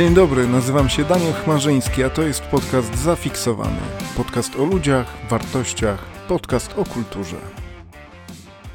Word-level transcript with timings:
Dzień 0.00 0.14
dobry, 0.14 0.48
nazywam 0.48 0.88
się 0.88 1.04
Daniel 1.04 1.32
Chmarzyński, 1.32 2.04
a 2.04 2.10
to 2.10 2.22
jest 2.22 2.42
podcast 2.42 2.98
Zafiksowany. 2.98 3.80
Podcast 4.16 4.56
o 4.56 4.64
ludziach, 4.64 5.06
wartościach, 5.30 6.04
podcast 6.28 6.78
o 6.78 6.84
kulturze. 6.84 7.59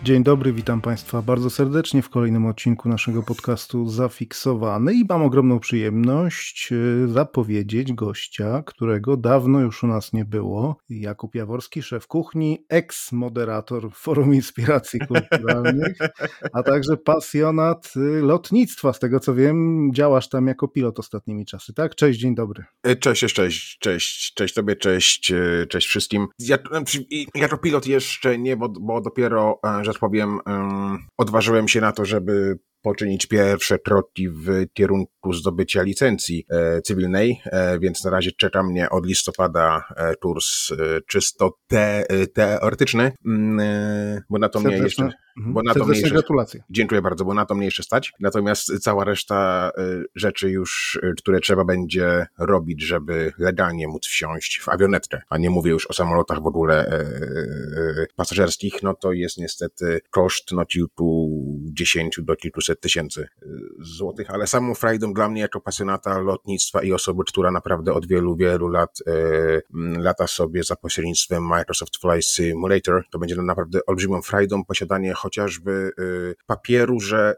Dzień 0.06 0.24
dobry, 0.24 0.54
witam 0.54 0.82
Państwa 0.82 1.22
bardzo 1.22 1.50
serdecznie 1.50 2.02
w 2.02 2.10
kolejnym 2.10 2.46
odcinku 2.46 2.90
naszego 2.90 3.24
podcastu 3.24 3.90
Zafiksowany 3.90 4.94
i 4.94 5.06
mam 5.10 5.24
ogromną 5.24 5.60
przyjemność 5.60 6.70
e, 6.72 7.08
zapowiedzieć 7.08 7.94
gościa, 7.94 8.64
którego 8.66 9.18
dawno 9.18 9.60
już 9.60 9.84
u 9.84 9.88
nas 9.88 10.14
nie 10.14 10.26
było. 10.26 10.78
Jakub 10.90 11.36
Jaworski, 11.36 11.82
szef 11.82 12.08
kuchni, 12.08 12.66
eks-moderator 12.70 13.92
Forum 13.94 14.34
Inspiracji 14.34 15.00
Kulturalnych, 15.00 15.98
a 16.54 16.64
także 16.64 16.98
pasjonat 16.98 17.94
e, 17.96 18.00
lotnictwa. 18.22 18.94
Z 18.94 19.00
tego 19.00 19.20
co 19.20 19.36
wiem, 19.36 19.90
działasz 19.94 20.30
tam 20.30 20.48
jako 20.48 20.68
pilot 20.68 21.00
ostatnimi 21.00 21.46
czasy, 21.46 21.74
tak? 21.74 21.96
Cześć, 21.96 22.20
dzień 22.20 22.36
dobry. 22.36 22.64
E, 22.84 22.96
cześć, 22.96 23.34
cześć, 23.34 23.78
cześć, 23.80 24.34
cześć, 24.34 24.54
tobie, 24.54 24.76
cześć, 24.76 25.34
cześć 25.70 25.88
wszystkim. 25.88 26.28
Ja, 26.40 26.58
jako 27.36 27.58
pilot 27.58 27.88
jeszcze 27.88 28.38
nie, 28.38 28.58
bo, 28.58 28.70
bo 28.70 29.02
dopiero, 29.02 29.60
że 29.82 29.95
tak 29.96 30.00
powiem, 30.00 30.40
odważyłem 31.18 31.68
się 31.68 31.82
na 31.82 31.92
to, 31.92 32.06
żeby 32.06 32.60
poczynić 32.86 33.26
pierwsze 33.26 33.80
kroki 33.80 34.30
w 34.30 34.66
kierunku 34.74 35.34
zdobycia 35.34 35.82
licencji 35.82 36.46
e, 36.50 36.82
cywilnej, 36.82 37.42
e, 37.46 37.80
więc 37.80 38.04
na 38.04 38.12
razie 38.12 38.32
czeka 38.32 38.64
mnie 38.64 38.90
od 38.90 39.06
listopada 39.06 39.84
e, 39.96 40.16
kurs 40.16 40.70
czysto 41.08 41.58
te, 41.68 42.06
teoretyczny, 42.34 43.12
mm, 43.26 44.22
bo 44.30 44.40
na 44.40 44.50
to 44.50 44.60
mnie 44.60 44.78
jeszcze... 44.78 45.10
Mhm. 45.38 45.54
Bo 45.54 45.62
na 45.64 45.74
to 45.74 45.86
mnie 45.86 46.00
jeszcze, 46.00 46.14
gratulacje. 46.14 46.64
Dziękuję 46.70 47.02
bardzo, 47.02 47.26
bo 47.26 47.34
na 47.34 47.46
to 47.46 47.56
mnie 47.56 47.66
jeszcze 47.66 47.84
stać. 47.84 48.14
Natomiast 48.20 48.80
cała 48.80 49.04
reszta 49.04 49.72
rzeczy 50.16 50.50
już, 50.50 51.00
które 51.18 51.40
trzeba 51.40 51.66
będzie 51.66 52.26
robić, 52.40 52.84
żeby 52.84 53.34
legalnie 53.38 53.88
móc 53.88 54.08
wsiąść 54.08 54.60
w 54.60 54.70
awionetkę, 54.70 55.22
a 55.30 55.38
nie 55.38 55.50
mówię 55.50 55.72
już 55.72 55.88
o 55.88 55.94
samolotach 55.94 56.42
w 56.42 56.48
ogóle 56.48 57.06
pasażerskich, 58.16 58.84
no 58.84 58.94
to 58.94 59.12
jest 59.12 59.38
niestety 59.38 60.02
koszt 60.10 60.52
no 60.52 60.66
kilkudziesięciu 60.66 62.24
do 62.24 62.36
kilkuset 62.36 62.75
tysięcy 62.76 63.22
y, 63.22 63.48
złotych, 63.80 64.30
ale 64.30 64.48
samą 64.48 64.76
frajdą 64.76 65.14
dla 65.14 65.30
mnie 65.30 65.42
jako 65.42 65.62
pasjonata 65.62 66.20
lotnictwa 66.20 66.84
i 66.84 66.94
osoby, 66.94 67.24
która 67.28 67.52
naprawdę 67.52 67.94
od 67.94 68.08
wielu, 68.08 68.36
wielu 68.36 68.68
lat 68.68 69.00
e, 69.08 69.12
lata 70.00 70.28
sobie 70.28 70.64
za 70.64 70.76
pośrednictwem 70.76 71.44
Microsoft 71.44 71.98
Flight 71.98 72.26
Simulator, 72.26 73.04
to 73.12 73.20
będzie 73.20 73.36
naprawdę 73.36 73.80
olbrzymią 73.86 74.22
frajdą 74.22 74.66
posiadanie 74.66 75.14
chociażby 75.14 75.92
e, 75.98 76.02
papieru, 76.46 77.00
że, 77.00 77.36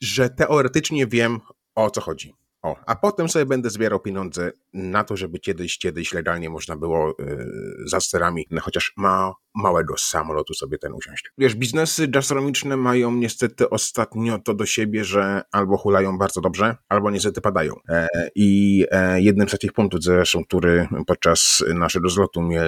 że 0.00 0.30
teoretycznie 0.30 1.06
wiem 1.06 1.40
o 1.74 1.90
co 1.90 2.00
chodzi. 2.00 2.34
O, 2.62 2.76
a 2.86 2.96
potem 2.96 3.28
sobie 3.28 3.46
będę 3.46 3.70
zbierał 3.70 4.00
pieniądze 4.00 4.52
na 4.72 5.04
to, 5.04 5.16
żeby 5.16 5.38
kiedyś, 5.38 5.78
kiedyś 5.78 6.12
legalnie 6.12 6.50
można 6.50 6.76
było 6.76 7.14
yy, 7.18 7.46
za 7.86 8.00
sterami, 8.00 8.46
no 8.50 8.60
chociaż 8.60 8.92
ma, 8.96 9.32
małego 9.54 9.94
samolotu 9.98 10.54
sobie 10.54 10.78
ten 10.78 10.92
usiąść. 10.92 11.32
Wiesz, 11.38 11.54
biznesy 11.54 12.08
gastronomiczne 12.08 12.76
mają 12.76 13.12
niestety 13.12 13.70
ostatnio 13.70 14.38
to 14.38 14.54
do 14.54 14.66
siebie, 14.66 15.04
że 15.04 15.42
albo 15.52 15.76
hulają 15.76 16.18
bardzo 16.18 16.40
dobrze, 16.40 16.76
albo 16.88 17.10
niestety 17.10 17.40
padają. 17.40 17.74
E, 17.88 18.08
I 18.34 18.84
e, 18.90 19.20
jednym 19.20 19.48
z 19.48 19.52
takich 19.52 19.72
punktów 19.72 20.02
zresztą, 20.02 20.44
który 20.44 20.88
podczas 21.06 21.64
naszego 21.74 22.08
zlotu 22.08 22.42
mie, 22.42 22.62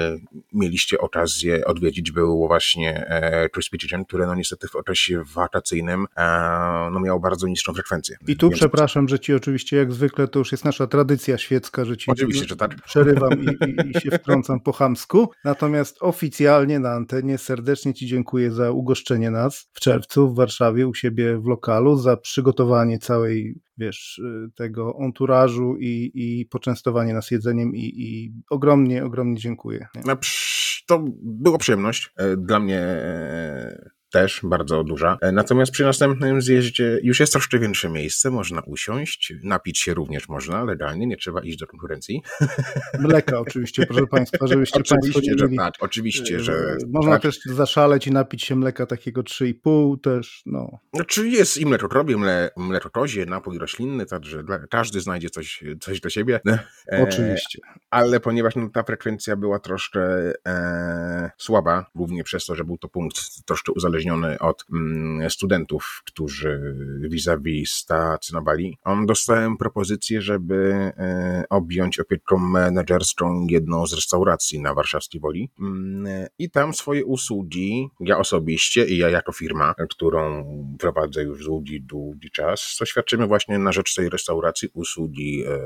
mieliście 0.52 0.98
okazję 0.98 1.64
odwiedzić, 1.64 2.12
był 2.12 2.46
właśnie 2.46 3.06
e, 3.06 3.48
Crispy 3.48 3.78
Chicken, 3.78 4.04
które 4.04 4.26
no 4.26 4.34
niestety 4.34 4.68
w 4.68 4.76
okresie 4.76 5.22
wakacyjnym 5.34 6.06
e, 6.16 6.24
no 6.92 7.00
miało 7.00 7.20
bardzo 7.20 7.46
niską 7.46 7.72
frekwencję. 7.72 8.16
I 8.26 8.36
tu 8.36 8.48
Więc... 8.48 8.60
przepraszam, 8.60 9.08
że 9.08 9.18
ci 9.18 9.34
oczywiście 9.34 9.76
jak 9.76 9.92
zwykle 9.92 10.28
to 10.28 10.38
już 10.38 10.52
jest 10.52 10.64
nasza 10.64 10.86
tradycja 10.86 11.38
świecka, 11.38 11.84
że 11.84 11.96
ci 11.96 12.10
Oczywiście, 12.10 12.46
że 12.48 12.56
tak. 12.56 12.74
przerywam 12.82 13.32
i, 13.42 13.46
i, 13.46 13.90
i 13.90 14.00
się 14.00 14.10
wtrącam 14.18 14.60
po 14.60 14.72
chamsku. 14.72 15.30
Natomiast 15.44 15.96
oficjalnie 16.00 16.73
na 16.80 16.90
antenie 16.90 17.38
serdecznie 17.38 17.94
Ci 17.94 18.06
dziękuję 18.06 18.52
za 18.52 18.70
ugoszczenie 18.70 19.30
nas 19.30 19.68
w 19.72 19.80
czerwcu 19.80 20.28
w 20.28 20.36
Warszawie 20.36 20.88
u 20.88 20.94
siebie 20.94 21.38
w 21.38 21.46
lokalu, 21.46 21.96
za 21.96 22.16
przygotowanie 22.16 22.98
całej 22.98 23.60
wiesz, 23.78 24.20
tego 24.54 24.94
onturażu 24.94 25.76
i, 25.80 26.10
i 26.14 26.46
poczęstowanie 26.46 27.14
nas 27.14 27.30
jedzeniem 27.30 27.74
i, 27.74 27.92
i 27.96 28.32
ogromnie, 28.50 29.04
ogromnie 29.04 29.40
dziękuję. 29.40 29.86
No, 30.04 30.16
to 30.86 31.04
była 31.22 31.58
przyjemność 31.58 32.12
e, 32.16 32.36
dla 32.36 32.60
mnie 32.60 32.78
e, 32.78 33.90
też 34.14 34.40
bardzo 34.42 34.84
duża. 34.84 35.18
E, 35.20 35.32
natomiast 35.32 35.72
przy 35.72 35.84
następnym 35.84 36.42
zjeździe 36.42 36.98
już 37.02 37.20
jest 37.20 37.32
troszkę 37.32 37.58
większe 37.58 37.88
miejsce, 37.88 38.30
można 38.30 38.60
usiąść, 38.60 39.32
napić 39.42 39.78
się 39.78 39.94
również 39.94 40.28
można 40.28 40.64
legalnie, 40.64 41.06
nie 41.06 41.16
trzeba 41.16 41.40
iść 41.40 41.58
do 41.58 41.66
konkurencji. 41.66 42.22
Mleka 42.98 43.38
oczywiście, 43.38 43.86
proszę 43.86 44.06
Państwa, 44.06 44.46
żebyście 44.46 44.80
oczywiście, 44.80 45.20
Państwo 45.20 45.48
że 45.48 45.56
tak, 45.56 45.74
oczywiście, 45.80 46.40
że 46.40 46.52
e, 46.52 46.76
Można 46.88 47.12
tak. 47.12 47.22
też 47.22 47.40
zaszaleć 47.44 48.06
i 48.06 48.10
napić 48.10 48.44
się 48.44 48.56
mleka 48.56 48.86
takiego 48.86 49.22
3,5 49.22 50.00
też, 50.00 50.42
no. 50.46 50.78
Znaczy 50.94 51.28
jest 51.28 51.58
i 51.58 51.66
mleko 51.66 51.88
krobie, 51.88 52.16
mle, 52.16 52.50
mleko 52.56 52.90
kozie, 52.90 53.26
napój 53.26 53.58
roślinny, 53.58 54.06
także 54.06 54.44
każdy 54.70 55.00
znajdzie 55.00 55.30
coś, 55.30 55.64
coś 55.80 56.00
do 56.00 56.10
siebie. 56.10 56.40
E, 56.92 57.02
oczywiście. 57.02 57.58
Ale 57.90 58.20
ponieważ 58.20 58.56
no, 58.56 58.68
ta 58.68 58.82
frekwencja 58.82 59.36
była 59.36 59.58
troszkę 59.58 60.32
e, 60.46 61.30
słaba, 61.38 61.86
głównie 61.94 62.24
przez 62.24 62.46
to, 62.46 62.54
że 62.54 62.64
był 62.64 62.78
to 62.78 62.88
punkt 62.88 63.44
troszkę 63.46 63.72
uzależniony 63.72 64.03
uzależniony 64.04 64.38
od 64.38 64.64
mm, 64.72 65.30
studentów, 65.30 66.02
którzy 66.04 66.74
vis-a-vis 67.10 67.70
stacjonowali. 67.70 68.78
On 68.84 69.06
dostałem 69.06 69.56
propozycję, 69.56 70.22
żeby 70.22 70.56
e, 70.64 71.44
objąć 71.50 72.00
opieką 72.00 72.38
menedżerską 72.38 73.46
jedną 73.50 73.86
z 73.86 73.92
restauracji 73.92 74.60
na 74.60 74.74
warszawskiej 74.74 75.20
Woli 75.20 75.50
mm, 75.60 76.26
i 76.38 76.50
tam 76.50 76.74
swoje 76.74 77.04
usługi, 77.04 77.88
ja 78.00 78.18
osobiście 78.18 78.86
i 78.86 78.98
ja 78.98 79.08
jako 79.10 79.32
firma, 79.32 79.74
którą 79.90 80.44
prowadzę 80.78 81.22
już 81.22 81.44
długi, 81.44 81.82
długi 81.82 82.30
czas, 82.30 82.76
to 82.78 82.86
świadczymy 82.86 83.26
właśnie 83.26 83.58
na 83.58 83.72
rzecz 83.72 83.94
tej 83.94 84.08
restauracji 84.08 84.68
usługi 84.74 85.44
e, 85.46 85.58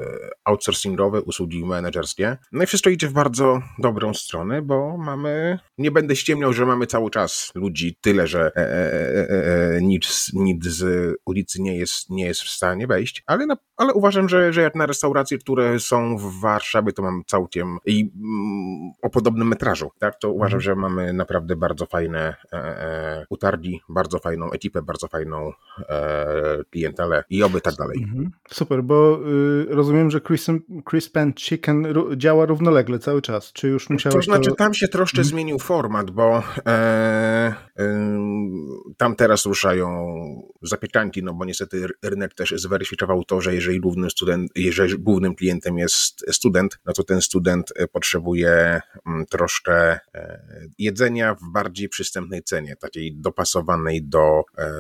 outsourcingowe, 0.45 1.23
usługi 1.23 1.65
menedżerskie. 1.65 2.37
No 2.53 2.65
i 2.65 2.67
wszystko 2.67 2.91
idzie 2.91 3.09
w 3.09 3.13
bardzo 3.13 3.61
dobrą 3.79 4.15
stronę, 4.15 4.63
bo 4.63 4.97
mamy, 4.99 5.59
nie 5.79 5.91
będę 5.91 6.17
ściemniał, 6.17 6.53
że 6.53 6.67
mamy 6.67 6.87
cały 6.87 7.11
czas 7.11 7.53
ludzi 7.55 7.97
tyle, 8.01 8.28
że 8.29 8.53
e, 8.57 8.61
e, 8.61 9.31
e, 9.31 9.77
e, 9.77 9.83
nic, 9.83 10.31
nic 10.35 10.67
z 10.67 11.15
ulicy 11.27 11.63
nie 11.63 11.77
jest, 11.77 12.11
nie 12.11 12.27
jest 12.27 12.43
w 12.43 12.49
stanie 12.49 12.87
wejść, 12.87 13.23
ale, 13.27 13.47
na, 13.47 13.57
ale 13.77 13.93
uważam, 13.93 14.29
że, 14.29 14.53
że 14.53 14.63
jak 14.63 14.75
na 14.75 14.87
restauracje, 14.87 15.39
które 15.39 15.81
są 15.81 16.17
w 16.17 16.41
Warszawie, 16.41 16.93
to 16.93 17.03
mam 17.03 17.23
całkiem 17.27 17.79
i 17.87 18.01
mm, 18.01 18.93
o 19.03 19.11
podobnym 19.11 19.49
metrażu, 19.49 19.91
tak, 19.99 20.19
to 20.19 20.33
uważam, 20.33 20.59
mhm. 20.59 20.61
że 20.61 20.75
mamy 20.75 21.13
naprawdę 21.13 21.57
bardzo 21.57 21.87
fajne 21.87 22.35
e, 22.53 23.27
utargi, 23.31 23.81
bardzo 23.89 24.19
fajną 24.19 24.51
ekipę, 24.51 24.83
bardzo 24.83 25.09
fajną 25.09 25.53
e, 25.89 26.65
klientelę 26.71 27.25
i 27.31 27.43
oby 27.43 27.61
tak 27.61 27.75
dalej. 27.75 27.99
Mhm. 28.03 28.31
Super, 28.51 28.83
bo 28.83 29.21
y, 29.27 29.67
rozumiem, 29.69 30.11
że 30.11 30.21
Crisp, 30.21 30.51
Crisp 30.91 31.17
and 31.17 31.41
Chicken 31.41 31.87
działa 32.17 32.47
równolegle 32.47 32.99
cały 32.99 33.23
czas, 33.23 33.53
czy 33.53 33.69
już 33.69 33.91
musiałeś 33.91 34.27
To 34.27 34.33
znaczy, 34.33 34.51
to... 34.51 34.57
tam 34.57 34.75
się 34.75 34.89
troszkę 34.89 35.19
mhm. 35.19 35.29
zmienił 35.29 35.59
format, 35.59 36.11
bo 36.11 36.43
e, 36.67 37.55
tam 38.97 39.17
teraz 39.17 39.47
ruszają 39.47 39.89
zapiekanki, 40.63 41.23
no 41.23 41.35
bo 41.35 41.45
niestety 41.45 41.87
rynek 42.03 42.35
też 42.35 42.55
zweryfikował 42.57 43.25
to, 43.25 43.41
że 43.41 43.55
jeżeli, 43.55 43.81
głównym 43.81 44.11
student, 44.11 44.53
jeżeli 44.55 44.99
głównym 44.99 45.35
klientem 45.35 45.79
jest 45.79 46.25
student, 46.33 46.79
no 46.87 46.93
to 46.93 47.05
ten 47.05 47.21
student 47.21 47.73
e, 47.77 47.89
potrzebuje 47.89 48.81
mm, 49.07 49.27
troszkę 49.27 49.99
e, 50.15 50.43
jedzenia 50.79 51.35
w 51.35 51.53
bardziej 51.53 51.89
przystępnej 51.89 52.43
cenie, 52.43 52.77
takiej 52.77 53.17
dopasowanej 53.17 54.03
do 54.03 54.43
e, 54.59 54.73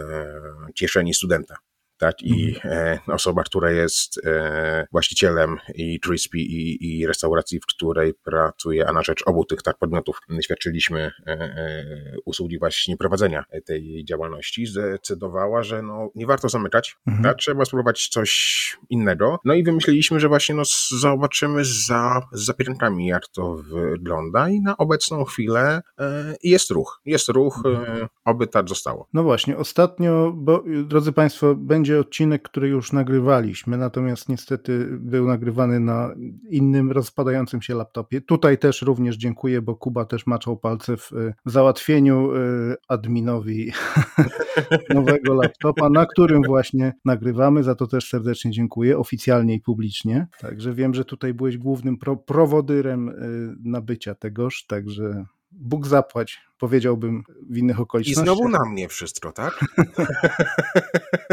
kieszeni 0.75 1.14
studenta 1.14 1.56
tak, 1.98 2.22
i 2.22 2.54
mhm. 2.54 2.98
e, 3.08 3.14
osoba, 3.14 3.42
która 3.42 3.70
jest 3.70 4.26
e, 4.26 4.86
właścicielem 4.92 5.56
i 5.74 6.00
Crispy 6.00 6.38
i, 6.38 7.00
i 7.00 7.06
restauracji, 7.06 7.60
w 7.60 7.66
której 7.66 8.14
pracuje, 8.14 8.88
a 8.88 8.92
na 8.92 9.02
rzecz 9.02 9.22
obu 9.26 9.44
tych 9.44 9.62
tak 9.62 9.78
podmiotów 9.78 10.20
świadczyliśmy 10.42 11.00
e, 11.00 11.32
e, 11.32 11.84
usługi 12.24 12.58
właśnie 12.58 12.96
prowadzenia 12.96 13.44
tej 13.64 14.04
działalności, 14.04 14.66
zdecydowała, 14.66 15.62
że 15.62 15.82
no, 15.82 16.10
nie 16.14 16.26
warto 16.26 16.48
zamykać, 16.48 16.96
mhm. 17.06 17.24
tak, 17.24 17.36
trzeba 17.36 17.64
spróbować 17.64 18.08
coś 18.08 18.78
innego. 18.90 19.38
No 19.44 19.54
i 19.54 19.64
wymyśliliśmy, 19.64 20.20
że 20.20 20.28
właśnie 20.28 20.54
no, 20.54 20.62
zobaczymy 21.00 21.64
za, 21.64 22.22
z 22.32 22.44
zapierankami, 22.44 23.06
jak 23.06 23.28
to 23.28 23.54
wygląda 23.54 24.48
i 24.48 24.60
na 24.60 24.76
obecną 24.76 25.24
chwilę 25.24 25.82
e, 25.98 26.34
jest 26.42 26.70
ruch. 26.70 27.00
Jest 27.04 27.28
ruch, 27.28 27.62
mhm. 27.64 28.02
E, 28.02 28.08
oby 28.24 28.46
tak 28.46 28.68
zostało. 28.68 29.08
No 29.12 29.22
właśnie, 29.22 29.56
ostatnio, 29.56 30.32
bo 30.36 30.64
drodzy 30.84 31.12
Państwo, 31.12 31.54
będzie 31.54 31.88
będzie 31.88 32.00
odcinek, 32.00 32.43
który 32.43 32.69
już 32.69 32.93
nagrywaliśmy, 32.93 33.76
natomiast 33.76 34.29
niestety 34.29 34.88
był 34.90 35.26
nagrywany 35.26 35.81
na 35.81 36.14
innym 36.50 36.93
rozpadającym 36.93 37.62
się 37.62 37.75
laptopie. 37.75 38.20
Tutaj 38.20 38.58
też 38.58 38.82
również 38.82 39.17
dziękuję, 39.17 39.62
bo 39.62 39.76
Kuba 39.76 40.05
też 40.05 40.26
maczał 40.26 40.56
palce 40.56 40.96
w, 40.96 41.11
załatwieniu 41.46 42.31
adminowi 42.88 43.73
nowego 44.94 45.35
laptopa, 45.35 45.90
na 45.90 46.06
którym 46.06 46.43
właśnie 46.46 46.93
nagrywamy. 47.05 47.62
Za 47.62 47.75
to 47.75 47.87
też 47.87 48.08
serdecznie 48.08 48.50
dziękuję, 48.50 48.99
oficjalnie 48.99 49.55
i 49.55 49.61
publicznie. 49.61 50.26
Także 50.41 50.75
wiem, 50.75 50.94
że 50.94 51.05
tutaj 51.05 51.34
byłeś 51.34 51.58
głównym 51.58 51.99
pro 51.99 52.17
prowodyrem 52.17 53.12
nabycia 53.64 54.14
tegoż, 54.14 54.67
także 54.67 55.25
Bóg 55.52 55.87
zapłać, 55.87 56.47
powiedziałbym 56.58 57.22
w 57.50 57.56
innych 57.58 57.81
okolicznościach. 57.81 58.25
I 58.25 58.26
znowu 58.26 58.49
na 58.49 58.64
mnie 58.64 58.88
wszystko, 58.88 59.32
tak? 59.32 59.60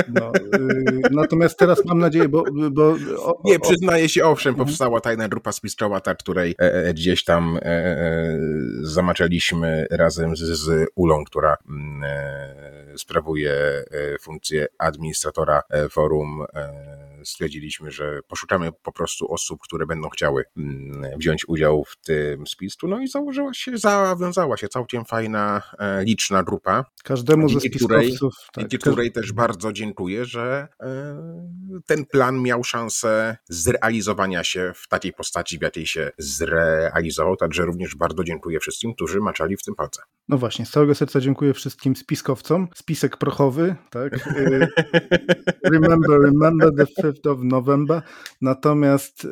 No, 0.07 0.31
y, 0.35 1.01
natomiast 1.11 1.57
teraz 1.57 1.85
mam 1.85 1.99
nadzieję, 1.99 2.29
bo... 2.29 2.43
bo 2.71 2.95
o, 3.17 3.41
Nie, 3.45 3.59
przyznaję 3.59 4.09
się, 4.09 4.25
owszem, 4.25 4.49
mhm. 4.49 4.67
powstała 4.67 5.01
tajna 5.01 5.27
grupa 5.27 5.51
spiskowa, 5.51 6.01
której 6.01 6.55
e, 6.61 6.73
e, 6.73 6.93
gdzieś 6.93 7.23
tam 7.23 7.57
e, 7.57 7.61
e, 7.61 8.39
zamaczaliśmy 8.81 9.87
razem 9.91 10.35
z, 10.35 10.41
z 10.41 10.87
Ulą, 10.95 11.23
która 11.25 11.57
mm, 11.69 12.03
e, 12.03 12.97
sprawuje 12.97 13.51
e, 13.51 13.85
funkcję 14.21 14.67
administratora 14.79 15.61
forum 15.89 16.45
stwierdziliśmy, 17.25 17.91
że 17.91 18.19
poszukamy 18.27 18.71
po 18.71 18.91
prostu 18.91 19.33
osób, 19.33 19.61
które 19.61 19.85
będą 19.85 20.09
chciały 20.09 20.43
mm, 20.57 21.19
wziąć 21.19 21.47
udział 21.47 21.83
w 21.83 21.97
tym 21.97 22.47
spisku. 22.47 22.87
No 22.87 22.99
i 22.99 23.07
założyła 23.07 23.53
się, 23.53 23.77
zawiązała 23.77 24.57
się 24.57 24.67
całkiem 24.67 25.05
fajna, 25.15 25.61
e, 25.79 26.03
liczna 26.03 26.43
grupa. 26.43 26.85
Każdemu 27.03 27.49
ze 27.49 27.59
spiskowców. 27.59 28.33
Tak, 28.53 28.61
dzięki 28.61 28.77
której 28.77 29.11
też 29.11 29.33
bardzo 29.33 29.73
dziękuję, 29.73 30.25
że 30.25 30.67
e, 30.81 31.81
ten 31.85 32.05
plan 32.05 32.41
miał 32.41 32.63
szansę 32.63 33.37
zrealizowania 33.49 34.43
się 34.43 34.71
w 34.75 34.87
takiej 34.87 35.13
postaci, 35.13 35.59
w 35.59 35.61
jakiej 35.61 35.87
się 35.87 36.11
zrealizował. 36.17 37.35
Także 37.35 37.65
również 37.65 37.95
bardzo 37.95 38.23
dziękuję 38.23 38.59
wszystkim, 38.59 38.93
którzy 38.93 39.19
maczali 39.19 39.57
w 39.57 39.63
tym 39.63 39.75
palce. 39.75 40.01
No 40.29 40.37
właśnie, 40.37 40.65
z 40.65 40.71
całego 40.71 40.95
serca 40.95 41.19
dziękuję 41.19 41.53
wszystkim 41.53 41.95
spiskowcom. 41.95 42.67
Spisek 42.75 43.17
prochowy, 43.17 43.75
tak? 43.89 44.27
E, 44.27 44.67
remember, 45.73 46.21
remember 46.21 46.75
the 46.75 47.03
5th 47.03 47.31
of 47.31 47.39
November. 47.41 48.01
Natomiast 48.41 49.27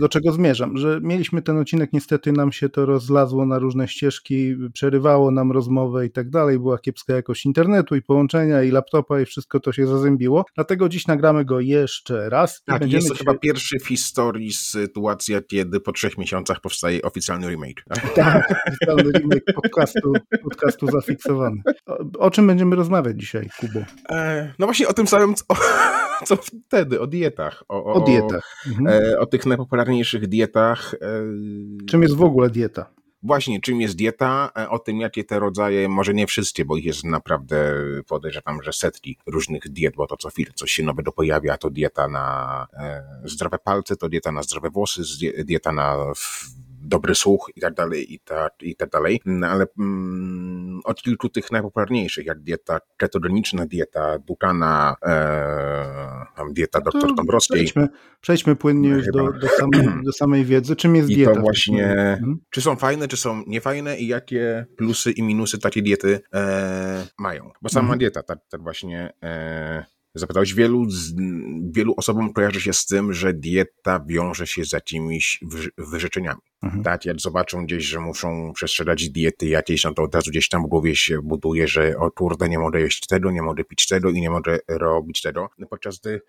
do 0.00 0.08
czego 0.08 0.32
zmierzam? 0.32 0.76
Że 0.76 1.00
mieliśmy 1.02 1.42
ten 1.42 1.58
odcinek, 1.58 1.92
niestety 1.92 2.32
nam 2.32 2.52
się 2.52 2.68
to 2.68 2.86
rozlazło 2.86 3.46
na 3.46 3.58
różne 3.58 3.88
ścieżki, 3.88 4.54
przerywało 5.00 5.30
nam 5.30 5.52
rozmowę 5.52 6.06
i 6.06 6.10
tak 6.10 6.30
dalej, 6.30 6.58
była 6.58 6.78
kiepska 6.78 7.14
jakość 7.14 7.46
internetu 7.46 7.96
i 7.96 8.02
połączenia 8.02 8.62
i 8.62 8.70
laptopa 8.70 9.20
i 9.20 9.24
wszystko 9.24 9.60
to 9.60 9.72
się 9.72 9.86
zazębiło, 9.86 10.44
dlatego 10.54 10.88
dziś 10.88 11.06
nagramy 11.06 11.44
go 11.44 11.60
jeszcze 11.60 12.30
raz. 12.30 12.62
Tak, 12.64 12.92
jest 12.92 13.08
to 13.08 13.14
dzisiaj... 13.14 13.26
chyba 13.26 13.38
pierwszy 13.38 13.78
w 13.78 13.88
historii 13.88 14.52
sytuacja, 14.52 15.40
kiedy 15.42 15.80
po 15.80 15.92
trzech 15.92 16.18
miesiącach 16.18 16.60
powstaje 16.60 17.02
oficjalny 17.02 17.48
remake. 17.48 17.84
Tak, 17.88 18.14
tak 18.14 18.62
oficjalny 18.68 19.12
remake 19.12 19.44
podcastu, 19.54 20.12
podcastu 20.42 20.86
zafiksowany. 20.86 21.62
O, 21.86 21.98
o, 22.18 22.30
czym 22.30 22.46
będziemy 22.46 22.76
rozmawiać 22.76 23.20
dzisiaj, 23.20 23.48
Kubo? 23.60 23.80
E, 24.10 24.52
no 24.58 24.66
właśnie 24.66 24.88
o 24.88 24.92
tym 24.92 25.06
samym, 25.06 25.34
co, 25.34 25.44
co 26.26 26.36
wtedy, 26.36 27.00
o 27.00 27.06
dietach. 27.06 27.64
O, 27.68 27.84
o, 27.84 27.92
o 27.92 28.00
dietach. 28.00 28.56
Mhm. 28.66 28.86
E, 28.86 29.18
o 29.18 29.26
tych 29.26 29.46
najpopularniejszych 29.46 30.26
dietach. 30.26 30.94
E, 30.94 31.86
czym 31.86 32.02
jest 32.02 32.16
w 32.16 32.22
ogóle 32.22 32.50
dieta? 32.50 32.99
Właśnie, 33.22 33.60
czym 33.60 33.80
jest 33.80 33.96
dieta, 33.96 34.50
e, 34.58 34.70
o 34.70 34.78
tym 34.78 35.00
jakie 35.00 35.24
te 35.24 35.38
rodzaje, 35.38 35.88
może 35.88 36.14
nie 36.14 36.26
wszystkie, 36.26 36.64
bo 36.64 36.76
ich 36.76 36.84
jest 36.84 37.04
naprawdę, 37.04 37.74
podejrzewam, 38.08 38.62
że 38.62 38.72
setki 38.72 39.18
różnych 39.26 39.68
diet, 39.68 39.96
bo 39.96 40.06
to 40.06 40.16
co 40.16 40.30
chwilę 40.30 40.52
coś 40.54 40.72
się 40.72 40.82
nowego 40.82 41.12
pojawia, 41.12 41.58
to 41.58 41.70
dieta 41.70 42.08
na 42.08 42.66
e, 42.72 43.02
zdrowe 43.24 43.58
palce, 43.58 43.96
to 43.96 44.08
dieta 44.08 44.32
na 44.32 44.42
zdrowe 44.42 44.70
włosy, 44.70 45.02
dieta 45.44 45.72
na 45.72 45.96
dobry 46.80 47.14
słuch 47.14 47.50
i 47.56 47.60
tak 47.60 47.74
dalej, 47.74 48.14
i 48.14 48.20
tak, 48.20 48.52
i 48.62 48.76
tak 48.76 48.90
dalej, 48.90 49.20
no, 49.26 49.46
ale 49.46 49.66
mm, 49.78 50.80
od 50.84 51.02
kilku 51.02 51.28
tych 51.28 51.52
najpopularniejszych, 51.52 52.26
jak 52.26 52.40
dieta 52.40 52.78
ketogeniczna, 52.96 53.66
dieta 53.66 54.18
Dukana, 54.18 54.96
e, 55.06 56.50
dieta 56.52 56.80
no 56.84 56.90
dr 56.90 57.14
Dąbrowskiej. 57.14 57.56
Przejdźmy, 57.56 57.88
przejdźmy 58.20 58.56
płynnie 58.56 58.88
już 58.88 59.06
do, 59.06 59.32
do, 59.32 59.48
samej, 59.48 60.04
do 60.04 60.12
samej 60.12 60.44
wiedzy. 60.44 60.76
Czym 60.76 60.96
jest 60.96 61.10
I 61.10 61.14
dieta? 61.14 61.34
to 61.34 61.40
właśnie, 61.40 61.86
mhm. 61.86 62.38
czy 62.50 62.60
są 62.60 62.76
fajne, 62.76 63.08
czy 63.08 63.16
są 63.16 63.42
niefajne 63.46 63.98
i 63.98 64.06
jakie 64.06 64.66
plusy 64.76 65.10
i 65.10 65.22
minusy 65.22 65.58
takiej 65.58 65.82
diety 65.82 66.20
e, 66.34 67.06
mają. 67.18 67.50
Bo 67.62 67.68
sama 67.68 67.84
mhm. 67.84 67.98
dieta, 67.98 68.22
tak, 68.22 68.38
tak 68.48 68.62
właśnie 68.62 69.12
e, 69.22 69.84
Zapytałeś, 70.14 70.54
wielu, 70.54 70.86
wielu 71.72 71.94
osobom 71.96 72.32
kojarzy 72.32 72.60
się 72.60 72.72
z 72.72 72.86
tym, 72.86 73.12
że 73.12 73.34
dieta 73.34 74.04
wiąże 74.06 74.46
się 74.46 74.64
z 74.64 74.72
jakimiś 74.72 75.40
wyrzeczeniami. 75.78 76.40
Mhm. 76.62 76.82
Tak, 76.82 77.04
jak 77.04 77.20
zobaczą 77.20 77.66
gdzieś, 77.66 77.84
że 77.84 78.00
muszą 78.00 78.52
przestrzegać 78.52 79.10
diety 79.10 79.46
jakiejś, 79.46 79.84
no 79.84 79.94
to 79.94 80.02
od 80.02 80.14
razu 80.14 80.30
gdzieś 80.30 80.48
tam 80.48 80.62
w 80.62 80.66
głowie 80.66 80.96
się 80.96 81.22
buduje, 81.22 81.68
że 81.68 81.96
o 81.98 82.10
kurde, 82.10 82.48
nie 82.48 82.58
mogę 82.58 82.80
jeść 82.80 83.06
tego, 83.06 83.30
nie 83.30 83.42
mogę 83.42 83.64
pić 83.64 83.86
tego 83.86 84.10
i 84.10 84.20
nie 84.20 84.30
mogę 84.30 84.58
robić 84.68 85.22
tego. 85.22 85.50
No 85.58 85.66
podczas 85.66 85.98
gdy, 85.98 86.20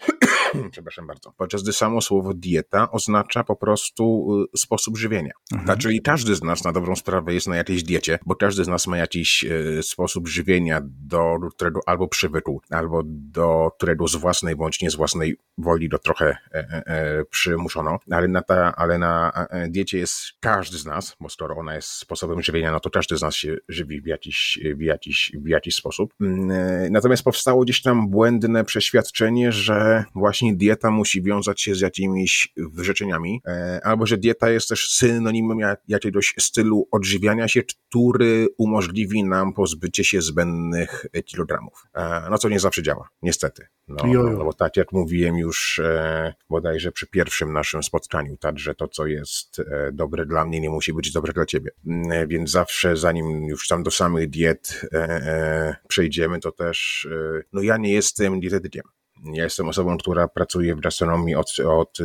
przepraszam 0.71 1.07
bardzo, 1.07 1.31
podczas 1.37 1.63
gdy 1.63 1.73
samo 1.73 2.01
słowo 2.01 2.33
dieta 2.33 2.91
oznacza 2.91 3.43
po 3.43 3.55
prostu 3.55 4.27
y, 4.53 4.57
sposób 4.57 4.97
żywienia. 4.97 5.31
Mhm. 5.51 5.67
Tak, 5.67 5.79
czyli 5.79 6.01
każdy 6.01 6.35
z 6.35 6.43
nas 6.43 6.63
na 6.63 6.71
dobrą 6.71 6.95
sprawę 6.95 7.33
jest 7.33 7.47
na 7.47 7.55
jakiejś 7.55 7.83
diecie, 7.83 8.19
bo 8.25 8.35
każdy 8.35 8.63
z 8.63 8.67
nas 8.67 8.87
ma 8.87 8.97
jakiś 8.97 9.43
y, 9.43 9.83
sposób 9.83 10.27
żywienia, 10.27 10.81
do 10.83 11.37
którego 11.51 11.79
albo 11.85 12.07
przywykł, 12.07 12.61
albo 12.69 13.01
do 13.05 13.71
którego 13.77 14.07
z 14.07 14.15
własnej 14.15 14.55
bądź 14.55 14.81
nie 14.81 14.91
z 14.91 14.95
własnej 14.95 15.37
woli 15.57 15.89
do 15.89 15.99
trochę 15.99 16.25
e, 16.25 16.57
e, 16.57 16.83
e 16.85 17.25
przymuszono, 17.25 17.99
ale 18.11 18.27
na, 18.27 18.41
ta, 18.41 18.75
ale 18.75 18.97
na 18.97 19.31
e, 19.49 19.69
diecie 19.69 19.97
jest 19.97 20.21
każdy 20.39 20.77
z 20.77 20.85
nas, 20.85 21.15
bo 21.19 21.29
skoro 21.29 21.55
ona 21.55 21.75
jest 21.75 21.89
sposobem 21.89 22.43
żywienia, 22.43 22.71
no 22.71 22.79
to 22.79 22.89
każdy 22.89 23.17
z 23.17 23.21
nas 23.21 23.35
się 23.35 23.55
żywi 23.69 24.01
w 24.01 24.05
jakiś, 24.05 24.59
w 24.75 24.81
jakiś, 24.81 25.31
w 25.35 25.47
jakiś 25.47 25.75
sposób. 25.75 26.13
Mm, 26.21 26.51
e, 26.51 26.89
natomiast 26.89 27.23
powstało 27.23 27.63
gdzieś 27.63 27.81
tam 27.81 28.09
błędne 28.09 28.63
przeświadczenie, 28.63 29.51
że 29.51 30.03
właśnie 30.15 30.40
dieta 30.57 30.91
musi 30.91 31.23
wiązać 31.23 31.61
się 31.61 31.75
z 31.75 31.81
jakimiś 31.81 32.53
wyrzeczeniami, 32.57 33.41
e, 33.47 33.79
albo 33.83 34.05
że 34.05 34.17
dieta 34.17 34.49
jest 34.49 34.69
też 34.69 34.89
synonimem 34.89 35.57
jakiegoś 35.87 36.33
stylu 36.39 36.87
odżywiania 36.91 37.47
się, 37.47 37.61
który 37.63 38.47
umożliwi 38.57 39.23
nam 39.23 39.53
pozbycie 39.53 40.03
się 40.03 40.21
zbędnych 40.21 41.05
kilogramów. 41.25 41.83
E, 41.95 42.27
no 42.29 42.37
co 42.37 42.49
nie 42.49 42.59
zawsze 42.59 42.83
działa, 42.83 43.09
niestety. 43.21 43.67
No, 43.87 43.97
no, 44.13 44.23
no 44.23 44.45
bo 44.45 44.53
tak 44.53 44.77
jak 44.77 44.91
mówiłem 44.91 45.37
już 45.37 45.79
e, 45.79 46.33
bodajże 46.49 46.91
przy 46.91 47.07
pierwszym 47.07 47.53
naszym 47.53 47.83
spotkaniu, 47.83 48.37
tak, 48.37 48.59
że 48.59 48.75
to 48.75 48.87
co 48.87 49.07
jest 49.07 49.59
e, 49.59 49.91
dobre 49.93 50.25
dla 50.25 50.45
mnie 50.45 50.59
nie 50.59 50.69
musi 50.69 50.93
być 50.93 51.11
dobre 51.11 51.33
dla 51.33 51.45
ciebie. 51.45 51.71
Mm, 51.87 52.11
e, 52.11 52.27
więc 52.27 52.51
zawsze 52.51 52.97
zanim 52.97 53.43
już 53.47 53.67
tam 53.67 53.83
do 53.83 53.91
samych 53.91 54.29
diet 54.29 54.81
e, 54.93 54.97
e, 54.97 55.75
przejdziemy, 55.87 56.39
to 56.39 56.51
też, 56.51 57.07
no 57.53 57.61
ja 57.61 57.77
nie 57.77 57.93
jestem 57.93 58.39
dietetykiem. 58.39 58.83
Ja 59.23 59.43
jestem 59.43 59.69
osobą, 59.69 59.97
która 59.97 60.27
pracuje 60.27 60.75
w 60.75 60.79
gastronomii 60.79 61.35
od, 61.35 61.59
od 61.59 61.97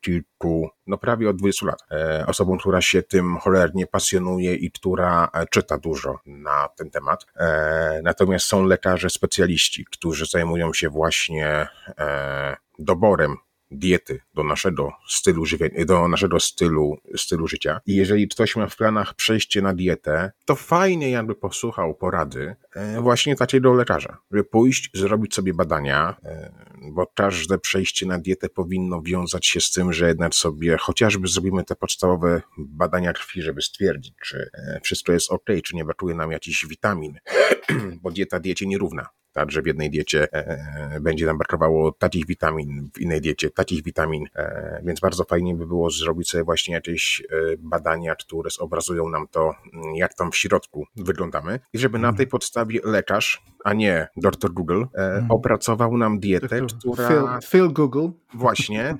kilku, 0.00 0.68
no 0.86 0.98
prawie 0.98 1.30
od 1.30 1.36
20 1.36 1.66
lat. 1.66 1.78
E, 1.90 2.24
osobą, 2.26 2.58
która 2.58 2.80
się 2.80 3.02
tym 3.02 3.36
cholernie 3.36 3.86
pasjonuje 3.86 4.54
i 4.54 4.70
która 4.70 5.30
czyta 5.50 5.78
dużo 5.78 6.18
na 6.26 6.68
ten 6.76 6.90
temat. 6.90 7.26
E, 7.36 8.00
natomiast 8.04 8.46
są 8.46 8.64
lekarze 8.64 9.10
specjaliści, 9.10 9.84
którzy 9.84 10.26
zajmują 10.26 10.72
się 10.72 10.88
właśnie 10.88 11.68
e, 11.98 12.56
doborem 12.78 13.36
diety, 13.70 14.20
do 14.34 14.44
naszego 14.44 14.92
stylu 15.08 15.46
żywienia, 15.46 15.84
do 15.84 16.08
naszego 16.08 16.40
stylu, 16.40 16.96
stylu 17.16 17.46
życia. 17.46 17.80
I 17.86 17.94
jeżeli 17.96 18.28
ktoś 18.28 18.56
ma 18.56 18.66
w 18.66 18.76
planach 18.76 19.14
przejście 19.14 19.62
na 19.62 19.74
dietę, 19.74 20.32
to 20.44 20.54
fajnie 20.54 21.10
jakby 21.10 21.34
posłuchał 21.34 21.94
porady 21.94 22.56
e, 22.74 23.00
właśnie 23.00 23.36
takiego 23.36 23.74
lekarza, 23.74 24.18
żeby 24.30 24.44
pójść, 24.44 24.90
zrobić 24.94 25.34
sobie 25.34 25.54
badania, 25.54 26.16
e, 26.24 26.52
bo 26.92 27.06
każde 27.14 27.58
przejście 27.58 28.06
na 28.06 28.18
dietę 28.18 28.48
powinno 28.48 29.02
wiązać 29.02 29.46
się 29.46 29.60
z 29.60 29.70
tym, 29.70 29.92
że 29.92 30.08
jednak 30.08 30.34
sobie 30.34 30.76
chociażby 30.76 31.28
zrobimy 31.28 31.64
te 31.64 31.76
podstawowe 31.76 32.42
badania 32.58 33.12
krwi, 33.12 33.42
żeby 33.42 33.62
stwierdzić, 33.62 34.14
czy 34.24 34.50
e, 34.54 34.80
wszystko 34.82 35.12
jest 35.12 35.30
ok, 35.30 35.46
czy 35.64 35.76
nie 35.76 35.84
brakuje 35.84 36.14
nam 36.14 36.32
jakichś 36.32 36.66
witamin, 36.66 37.18
bo 38.02 38.10
dieta 38.10 38.40
diecie 38.40 38.66
nierówna 38.66 39.08
tak, 39.34 39.50
że 39.50 39.62
w 39.62 39.66
jednej 39.66 39.90
diecie 39.90 40.22
e, 40.32 40.46
e, 40.94 41.00
będzie 41.00 41.26
nam 41.26 41.38
brakowało 41.38 41.92
takich 41.92 42.26
witamin, 42.26 42.90
w 42.94 43.00
innej 43.00 43.20
diecie 43.20 43.50
takich 43.50 43.82
witamin, 43.82 44.24
e, 44.36 44.82
więc 44.84 45.00
bardzo 45.00 45.24
fajnie 45.24 45.54
by 45.54 45.66
było 45.66 45.90
zrobić 45.90 46.30
sobie 46.30 46.44
właśnie 46.44 46.74
jakieś 46.74 47.22
badania, 47.58 48.14
które 48.14 48.50
zobrazują 48.50 49.08
nam 49.08 49.26
to, 49.30 49.54
mm, 49.72 49.94
jak 49.94 50.14
tam 50.14 50.32
w 50.32 50.36
środku 50.36 50.86
wyglądamy 50.96 51.60
i 51.72 51.78
żeby 51.78 51.98
na 51.98 52.08
mhm. 52.08 52.16
tej 52.16 52.26
podstawie 52.26 52.80
lekarz, 52.84 53.42
a 53.64 53.72
nie 53.72 54.08
doktor 54.16 54.52
Google, 54.52 54.82
mhm. 54.94 55.30
opracował 55.30 55.96
nam 55.96 56.20
dietę, 56.20 56.60
która... 56.78 57.08
Phil, 57.08 57.50
Phil 57.50 57.72
Google. 57.72 58.08
Właśnie, 58.34 58.96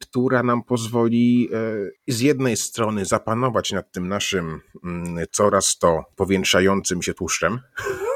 która 0.00 0.42
nam 0.42 0.62
pozwoli 0.62 1.48
z 2.08 2.20
jednej 2.20 2.56
strony 2.56 3.04
zapanować 3.04 3.72
nad 3.72 3.92
tym 3.92 4.08
naszym 4.08 4.60
mm, 4.84 5.26
coraz 5.30 5.78
to 5.78 6.04
powiększającym 6.16 7.02
się 7.02 7.14
tłuszczem, 7.14 7.60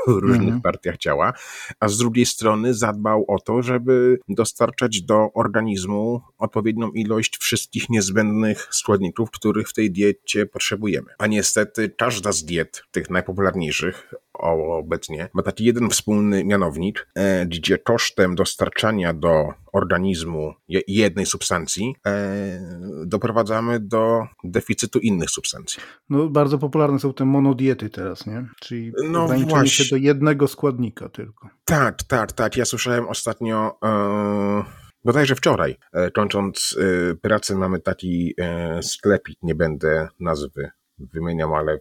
różnych 0.09 0.43
mhm. 0.43 0.61
partiach 0.61 0.97
ciała, 0.97 1.33
a 1.81 1.89
z 1.89 1.99
drugiej 1.99 2.27
strony 2.27 2.75
zadbał 2.75 3.25
o 3.29 3.39
to, 3.39 3.63
żeby 3.63 4.19
dostarczać 4.29 5.03
do 5.03 5.33
organizmu 5.35 6.21
odpowiednią 6.39 6.91
ilość 6.91 7.39
wszystkich 7.39 7.89
niezbędnych 7.89 8.69
składników, 8.71 9.31
których 9.31 9.69
w 9.69 9.73
tej 9.73 9.91
diecie 9.91 10.47
potrzebujemy. 10.47 11.07
A 11.19 11.27
niestety 11.27 11.89
każda 11.89 12.33
z 12.33 12.45
diet, 12.45 12.83
tych 12.91 13.11
najpopularniejszych, 13.11 14.15
obecnie 14.39 15.29
ma 15.35 15.43
taki 15.43 15.65
jeden 15.65 15.91
wspólny 15.91 16.45
mianownik, 16.45 17.09
e, 17.15 17.47
gdzie 17.47 17.79
kosztem 17.79 18.35
dostarczania 18.35 19.15
do 19.15 19.49
organizmu 19.73 20.55
jednej 20.89 21.27
substancji 21.27 21.95
e, 22.07 22.61
doprowadzamy 23.07 23.81
do 23.81 24.27
deficytu 24.45 24.99
innych 24.99 25.31
substancji. 25.31 25.83
No, 26.11 26.29
bardzo 26.29 26.59
popularne 26.59 26.99
są 26.99 27.15
te 27.15 27.25
monodiety 27.25 27.91
teraz, 27.91 28.27
nie? 28.27 28.49
Czyli 28.61 28.93
no 29.11 29.25
ograniczenie 29.25 29.51
właśnie. 29.51 29.85
się 29.85 29.91
do 29.91 29.97
jednego 29.97 30.49
składnika 30.49 31.09
tylko. 31.09 31.49
Tak, 31.65 32.03
tak, 32.03 32.33
tak. 32.33 32.57
Ja 32.57 32.65
słyszałem 32.65 33.09
ostatnio... 33.09 33.79
Yy 33.83 34.89
bodajże 35.05 35.35
wczoraj, 35.35 35.77
kończąc 36.15 36.79
pracę, 37.23 37.55
mamy 37.55 37.81
taki 37.81 38.35
sklepik, 38.83 39.39
nie 39.43 39.55
będę 39.55 40.09
nazwy 40.21 40.71
wymieniał, 40.99 41.55
ale 41.55 41.79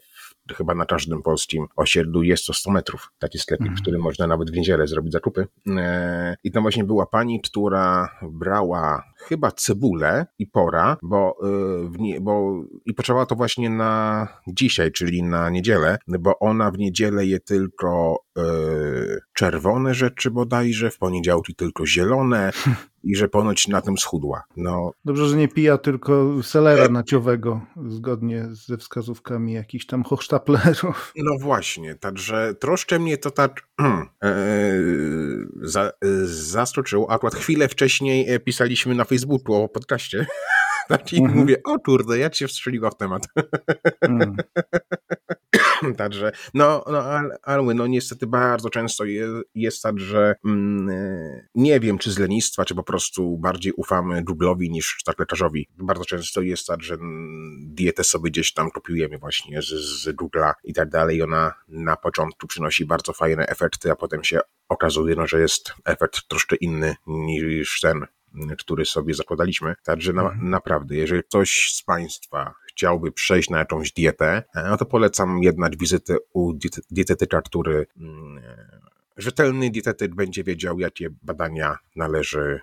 chyba 0.55 0.75
na 0.75 0.85
każdym 0.85 1.21
polskim 1.21 1.67
osiedlu 1.75 2.23
jest 2.23 2.45
to 2.45 2.53
100 2.53 2.71
metrów, 2.71 3.11
taki 3.19 3.39
sklepik, 3.39 3.61
mhm. 3.61 3.77
w 3.77 3.81
którym 3.81 4.01
można 4.01 4.27
nawet 4.27 4.51
w 4.51 4.55
niedzielę 4.55 4.87
zrobić 4.87 5.13
zakupy. 5.13 5.47
E, 5.67 6.35
I 6.43 6.51
to 6.51 6.61
właśnie 6.61 6.83
była 6.83 7.05
pani, 7.05 7.41
która 7.41 8.09
brała 8.31 9.03
chyba 9.17 9.51
cebulę 9.51 10.25
i 10.39 10.47
pora, 10.47 10.97
bo, 11.01 11.35
e, 11.43 12.01
nie, 12.01 12.21
bo 12.21 12.63
i 12.85 12.93
potrzebowała 12.93 13.25
to 13.25 13.35
właśnie 13.35 13.69
na 13.69 14.27
dzisiaj, 14.47 14.91
czyli 14.91 15.23
na 15.23 15.49
niedzielę, 15.49 15.97
bo 16.07 16.39
ona 16.39 16.71
w 16.71 16.77
niedzielę 16.77 17.25
je 17.25 17.39
tylko 17.39 18.19
e, 18.37 18.41
czerwone 19.33 19.93
rzeczy 19.93 20.31
bodajże, 20.31 20.91
w 20.91 20.97
poniedziałki 20.97 21.55
tylko 21.55 21.85
zielone, 21.85 22.51
i 23.07 23.15
że 23.15 23.27
ponoć 23.27 23.67
na 23.67 23.81
tym 23.81 23.97
schudła. 23.97 24.43
No. 24.57 24.91
Dobrze, 25.05 25.27
że 25.27 25.37
nie 25.37 25.47
pija 25.47 25.77
tylko 25.77 26.43
selera 26.43 26.89
naciowego, 26.89 27.61
zgodnie 27.87 28.45
ze 28.51 28.77
wskazówkami 28.77 29.53
jakichś 29.53 29.85
tam 29.85 30.03
hochsztaplerów. 30.03 31.13
No 31.15 31.37
właśnie, 31.39 31.95
także 31.95 32.53
troszkę 32.59 32.99
mnie 32.99 33.17
to 33.17 33.31
tak 33.31 33.61
e, 33.81 34.33
za, 35.61 35.91
zaskoczyło. 36.23 37.11
Akurat 37.11 37.35
chwilę 37.35 37.67
wcześniej 37.67 38.29
e, 38.29 38.39
pisaliśmy 38.39 38.95
na 38.95 39.03
Facebooku 39.03 39.53
o 39.53 39.69
podcaście. 39.69 40.25
Tak 40.87 41.13
i 41.13 41.17
mhm. 41.17 41.39
mówię, 41.39 41.57
o 41.63 41.79
kurde, 41.79 42.17
jak 42.17 42.35
się 42.35 42.47
wstrzeliła 42.47 42.89
w 42.89 42.97
temat. 42.97 43.27
Mm. 44.01 44.35
Także, 45.97 46.31
no, 46.53 46.83
no 46.91 47.03
ale, 47.03 47.37
ale 47.43 47.73
no 47.73 47.87
niestety 47.87 48.27
bardzo 48.27 48.69
często 48.69 49.05
jest, 49.05 49.33
jest 49.55 49.83
tak, 49.83 49.99
że 49.99 50.35
mm, 50.45 50.89
e, 50.89 51.47
nie 51.55 51.79
wiem, 51.79 51.97
czy 51.97 52.11
z 52.11 52.19
lenistwa, 52.19 52.65
czy 52.65 52.75
po 52.75 52.83
prostu 52.83 53.37
bardziej 53.37 53.73
ufamy 53.73 54.23
Google'owi 54.23 54.69
niż 54.69 54.97
tak 55.05 55.19
lekarzowi. 55.19 55.67
Bardzo 55.77 56.05
często 56.05 56.41
jest 56.41 56.67
tak, 56.67 56.83
że 56.83 56.97
dietę 57.59 58.03
sobie 58.03 58.31
gdzieś 58.31 58.53
tam 58.53 58.71
kopiujemy 58.71 59.17
właśnie 59.17 59.61
z, 59.61 59.65
z 59.65 60.07
Google'a 60.07 60.53
i 60.63 60.73
tak 60.73 60.89
dalej. 60.89 61.21
Ona 61.21 61.53
na 61.67 61.95
początku 61.95 62.47
przynosi 62.47 62.85
bardzo 62.85 63.13
fajne 63.13 63.47
efekty, 63.47 63.91
a 63.91 63.95
potem 63.95 64.23
się 64.23 64.39
okazuje, 64.69 65.15
no, 65.15 65.27
że 65.27 65.39
jest 65.39 65.73
efekt 65.85 66.27
troszkę 66.27 66.55
inny 66.55 66.95
niż 67.07 67.79
ten, 67.81 68.05
który 68.57 68.85
sobie 68.85 69.13
zakładaliśmy. 69.13 69.75
Także 69.83 70.13
na, 70.13 70.21
mhm. 70.21 70.49
naprawdę, 70.49 70.95
jeżeli 70.95 71.23
ktoś 71.23 71.73
z 71.75 71.83
Państwa 71.83 72.53
chciałby 72.77 73.11
przejść 73.11 73.49
na 73.49 73.59
jakąś 73.59 73.91
dietę, 73.91 74.43
e, 74.55 74.69
no 74.69 74.77
to 74.77 74.85
polecam 74.85 75.43
jednak 75.43 75.77
wizytę 75.77 76.17
u 76.33 76.53
dietetyka, 76.91 77.41
który 77.41 77.87
mm, 77.97 78.37
e, 78.37 78.79
rzetelny 79.17 79.69
dietetyk 79.69 80.15
będzie 80.15 80.43
wiedział, 80.43 80.79
jakie 80.79 81.09
badania 81.21 81.77
należy 81.95 82.59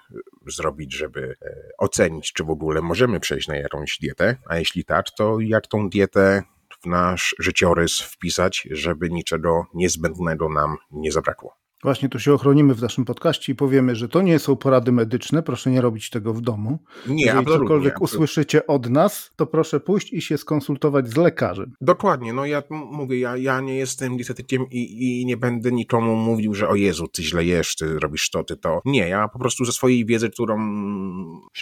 zrobić, 0.46 0.96
żeby 0.96 1.36
e, 1.42 1.70
ocenić, 1.78 2.32
czy 2.32 2.44
w 2.44 2.50
ogóle 2.50 2.82
możemy 2.82 3.20
przejść 3.20 3.48
na 3.48 3.56
jakąś 3.56 3.98
dietę, 3.98 4.36
a 4.46 4.58
jeśli 4.58 4.84
tak, 4.84 5.10
to 5.10 5.40
jak 5.40 5.66
tą 5.66 5.88
dietę 5.88 6.42
w 6.82 6.86
nasz 6.86 7.34
życiorys 7.38 8.00
wpisać, 8.00 8.68
żeby 8.70 9.10
niczego 9.10 9.66
niezbędnego 9.74 10.48
nam 10.48 10.76
nie 10.90 11.12
zabrakło. 11.12 11.63
Właśnie 11.84 12.08
tu 12.08 12.18
się 12.18 12.32
ochronimy 12.32 12.74
w 12.74 12.82
naszym 12.82 13.04
podcaście 13.04 13.52
i 13.52 13.54
powiemy, 13.54 13.96
że 13.96 14.08
to 14.08 14.22
nie 14.22 14.38
są 14.38 14.56
porady 14.56 14.92
medyczne, 14.92 15.42
proszę 15.42 15.70
nie 15.70 15.80
robić 15.80 16.10
tego 16.10 16.34
w 16.34 16.40
domu. 16.40 16.78
Nie, 17.08 17.24
Jeżeli 17.26 17.46
cokolwiek 17.46 18.00
usłyszycie 18.00 18.66
od 18.66 18.90
nas, 18.90 19.30
to 19.36 19.46
proszę 19.46 19.80
pójść 19.80 20.12
i 20.12 20.22
się 20.22 20.38
skonsultować 20.38 21.08
z 21.08 21.16
lekarzem. 21.16 21.72
Dokładnie, 21.80 22.32
no 22.32 22.46
ja 22.46 22.62
mówię, 22.70 23.18
ja, 23.18 23.36
ja 23.36 23.60
nie 23.60 23.76
jestem 23.76 24.16
dietetykiem 24.16 24.66
i, 24.70 25.20
i 25.20 25.26
nie 25.26 25.36
będę 25.36 25.72
nikomu 25.72 26.16
mówił, 26.16 26.54
że 26.54 26.68
o 26.68 26.74
Jezu, 26.74 27.08
ty 27.08 27.22
źle 27.22 27.44
jesz, 27.44 27.76
ty 27.76 27.98
robisz 27.98 28.30
to, 28.30 28.44
ty 28.44 28.56
to. 28.56 28.80
Nie, 28.84 29.08
ja 29.08 29.28
po 29.28 29.38
prostu 29.38 29.64
ze 29.64 29.72
swojej 29.72 30.06
wiedzy, 30.06 30.30
którą, 30.30 30.58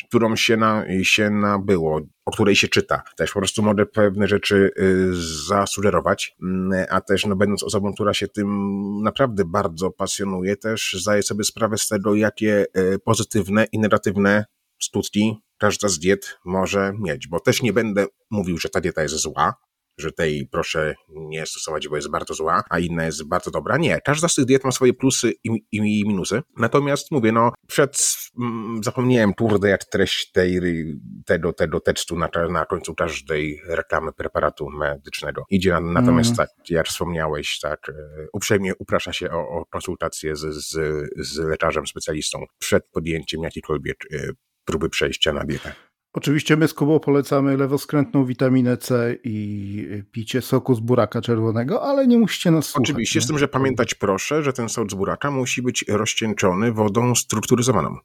którą 0.08 0.36
się, 0.36 0.56
na, 0.56 0.84
się 1.02 1.30
nabyło, 1.30 2.00
o 2.24 2.30
której 2.30 2.56
się 2.56 2.68
czyta. 2.68 3.02
Też 3.16 3.32
po 3.32 3.38
prostu 3.40 3.62
mogę 3.62 3.86
pewne 3.86 4.28
rzeczy 4.28 4.70
y, 4.78 5.10
zasugerować, 5.46 6.36
mm, 6.42 6.86
a 6.90 7.00
też 7.00 7.26
no, 7.26 7.36
będąc 7.36 7.62
osobą, 7.62 7.94
która 7.94 8.14
się 8.14 8.28
tym 8.28 8.48
naprawdę 9.02 9.44
bardzo 9.44 9.90
pasjonuje, 9.90 10.56
też 10.56 10.96
zdaję 11.00 11.22
sobie 11.22 11.44
sprawę 11.44 11.78
z 11.78 11.88
tego, 11.88 12.14
jakie 12.14 12.66
y, 12.76 12.98
pozytywne 12.98 13.66
i 13.72 13.78
negatywne 13.78 14.44
skutki 14.80 15.36
każda 15.58 15.88
z 15.88 15.98
diet 15.98 16.38
może 16.44 16.92
mieć, 16.98 17.28
bo 17.28 17.40
też 17.40 17.62
nie 17.62 17.72
będę 17.72 18.06
mówił, 18.30 18.58
że 18.58 18.68
ta 18.68 18.80
dieta 18.80 19.02
jest 19.02 19.14
zła, 19.14 19.54
że 19.98 20.12
tej 20.12 20.48
proszę 20.52 20.94
nie 21.08 21.46
stosować, 21.46 21.88
bo 21.88 21.96
jest 21.96 22.10
bardzo 22.10 22.34
zła, 22.34 22.62
a 22.70 22.78
inna 22.78 23.04
jest 23.04 23.28
bardzo 23.28 23.50
dobra. 23.50 23.76
Nie, 23.76 24.00
każda 24.04 24.28
z 24.28 24.34
tych 24.34 24.44
diet 24.44 24.64
ma 24.64 24.72
swoje 24.72 24.94
plusy 24.94 25.32
i, 25.44 25.50
i 25.72 26.08
minusy. 26.08 26.42
Natomiast 26.56 27.10
mówię, 27.10 27.32
no 27.32 27.52
przed, 27.66 28.14
mm, 28.40 28.84
zapomniałem 28.84 29.34
kurde 29.34 29.68
jak 29.68 29.84
treść 29.84 30.32
tej, 30.32 30.60
tego, 31.26 31.52
tego 31.52 31.80
tekstu 31.80 32.16
na, 32.16 32.28
na 32.50 32.64
końcu 32.64 32.94
każdej 32.94 33.60
reklamy 33.66 34.12
preparatu 34.12 34.70
medycznego. 34.70 35.44
Idzie 35.50 35.80
natomiast 35.80 36.30
mm. 36.30 36.36
tak, 36.36 36.48
jak 36.70 36.86
wspomniałeś, 36.86 37.58
tak, 37.60 37.88
e, 37.88 38.26
uprzejmie 38.32 38.72
uprasza 38.78 39.12
się 39.12 39.30
o, 39.30 39.48
o 39.48 39.64
konsultację 39.66 40.36
z, 40.36 40.40
z, 40.40 40.70
z 41.18 41.38
lekarzem, 41.38 41.86
specjalistą 41.86 42.44
przed 42.58 42.88
podjęciem 42.92 43.42
jakiejkolwiek 43.42 43.96
e, 44.12 44.28
próby 44.64 44.88
przejścia 44.88 45.32
na 45.32 45.44
dietę. 45.44 45.72
Oczywiście 46.14 46.56
my 46.56 46.68
z 46.68 46.74
Kubą 46.74 47.00
polecamy 47.00 47.56
lewoskrętną 47.56 48.24
witaminę 48.24 48.76
C 48.76 49.16
i 49.24 50.02
picie 50.12 50.42
soku 50.42 50.74
z 50.74 50.80
buraka 50.80 51.20
czerwonego, 51.20 51.82
ale 51.82 52.06
nie 52.06 52.18
musicie 52.18 52.50
nas 52.50 52.66
słuchać. 52.66 52.90
Oczywiście, 52.90 53.18
nie? 53.18 53.24
z 53.24 53.26
tym, 53.26 53.38
że 53.38 53.48
pamiętać 53.48 53.94
proszę, 53.94 54.42
że 54.42 54.52
ten 54.52 54.68
sok 54.68 54.90
z 54.90 54.94
buraka 54.94 55.30
musi 55.30 55.62
być 55.62 55.84
rozcieńczony 55.88 56.72
wodą 56.72 57.14
strukturyzowaną. 57.14 57.96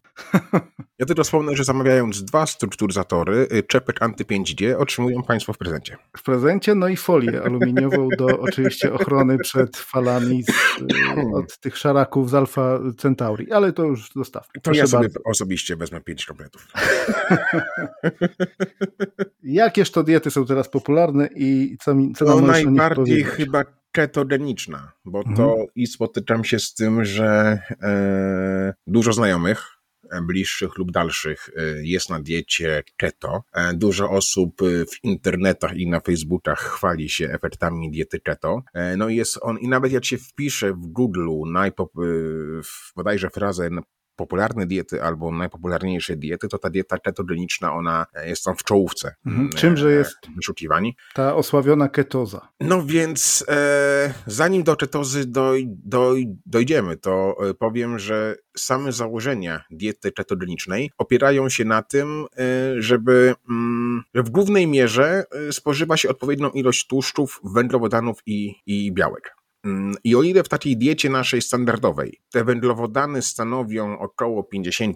Ja 1.00 1.06
tylko 1.06 1.24
wspomnę, 1.24 1.56
że 1.56 1.64
zamawiając 1.64 2.24
dwa 2.24 2.46
strukturyzatory, 2.46 3.48
y, 3.52 3.64
czepek 3.64 4.00
anty-5G 4.00 4.76
otrzymują 4.78 5.24
Państwo 5.24 5.54
w 5.54 5.58
prezencie. 5.58 5.98
W 6.18 6.24
prezencie, 6.24 6.76
no 6.76 6.88
i 6.88 6.98
folię 6.98 7.42
aluminiową 7.44 8.10
do 8.18 8.26
oczywiście 8.50 8.94
ochrony 8.94 9.38
przed 9.38 9.78
falami 9.78 10.44
z, 10.44 10.50
y, 10.50 11.36
od 11.36 11.60
tych 11.60 11.78
szaraków 11.78 12.30
z 12.30 12.34
Alfa 12.34 12.80
Centauri, 12.98 13.52
ale 13.52 13.74
to 13.74 13.84
już 13.84 14.12
zostawmy. 14.16 14.62
To 14.62 14.72
ja 14.74 14.88
sobie 14.88 15.04
bardzo. 15.04 15.20
osobiście 15.26 15.76
wezmę 15.76 16.02
pięć 16.02 16.26
kompletów. 16.26 16.68
Jakież 19.44 19.92
to 19.92 20.04
diety 20.04 20.32
są 20.32 20.46
teraz 20.46 20.70
popularne 20.70 21.30
i 21.36 21.78
co, 21.82 21.96
mi, 21.96 22.14
co 22.14 22.26
no, 22.26 22.36
nam 22.36 22.48
najbardziej 22.48 23.24
chyba 23.24 23.64
ketogeniczna, 23.92 24.92
bo 25.06 25.20
mhm. 25.20 25.38
to 25.38 25.66
i 25.76 25.88
spotykam 25.88 26.44
się 26.44 26.60
z 26.60 26.74
tym, 26.74 27.06
że 27.06 27.60
e, 27.82 28.74
dużo 28.88 29.14
znajomych 29.14 29.64
e, 30.12 30.22
bliższych 30.22 30.78
lub 30.78 30.92
dalszych 30.92 31.50
e, 31.50 31.62
jest 31.84 32.10
na 32.10 32.20
diecie 32.20 32.84
keto. 32.98 33.44
E, 33.54 33.74
dużo 33.74 34.10
osób 34.10 34.62
w 34.62 35.04
internetach 35.04 35.78
i 35.78 35.90
na 35.90 36.00
Facebookach 36.00 36.60
chwali 36.60 37.10
się 37.10 37.30
efektami 37.30 37.92
diety 37.92 38.20
keto. 38.20 38.62
No 38.98 39.10
i 39.10 39.16
jest 39.16 39.40
on, 39.42 39.58
i 39.58 39.68
nawet 39.68 39.92
jak 39.92 40.06
się 40.06 40.18
wpisze 40.18 40.74
w 40.74 40.88
Google 40.88 41.30
najpop, 41.46 41.92
bodajże 42.96 43.30
frazę 43.30 43.70
popularne 44.18 44.66
diety 44.68 45.04
albo 45.04 45.32
najpopularniejsze 45.32 46.16
diety, 46.16 46.48
to 46.48 46.58
ta 46.58 46.70
dieta 46.70 46.98
ketogeniczna, 46.98 47.74
ona 47.74 48.06
jest 48.26 48.44
tam 48.44 48.56
w 48.56 48.64
czołówce. 48.64 49.16
Mhm. 49.26 49.50
Czymże 49.50 49.92
jest. 49.92 50.16
Ta 51.14 51.36
osławiona 51.36 51.90
ketoza. 51.90 52.50
No 52.60 52.86
więc 52.86 53.46
e, 53.48 54.14
zanim 54.26 54.64
do 54.64 54.76
ketozy 54.76 55.26
doj, 55.26 55.68
doj, 55.70 56.28
dojdziemy, 56.46 56.98
to 56.98 57.36
e, 57.50 57.54
powiem, 57.54 58.00
że 58.00 58.36
same 58.58 58.92
założenia 58.92 59.64
diety 59.72 60.12
ketogenicznej 60.12 60.92
opierają 60.98 61.50
się 61.50 61.66
na 61.66 61.82
tym, 61.82 62.26
e, 62.38 62.82
żeby 62.82 63.36
mm, 63.50 64.04
w 64.16 64.30
głównej 64.30 64.68
mierze 64.68 65.24
e, 65.50 65.54
spożywa 65.54 65.98
się 65.98 66.10
odpowiednią 66.10 66.50
ilość 66.50 66.88
tłuszczów, 66.88 67.42
węglowodanów 67.44 68.20
i, 68.26 68.56
i 68.66 68.92
białek. 68.92 69.37
Mm, 69.64 69.96
I 70.04 70.16
o 70.16 70.24
ile 70.24 70.44
w 70.44 70.50
takiej 70.50 70.78
diecie 70.78 71.10
naszej 71.10 71.42
standardowej 71.42 72.20
te 72.32 72.44
węglowodany 72.44 73.22
stanowią 73.22 74.00
około 74.00 74.50
50% 74.56 74.94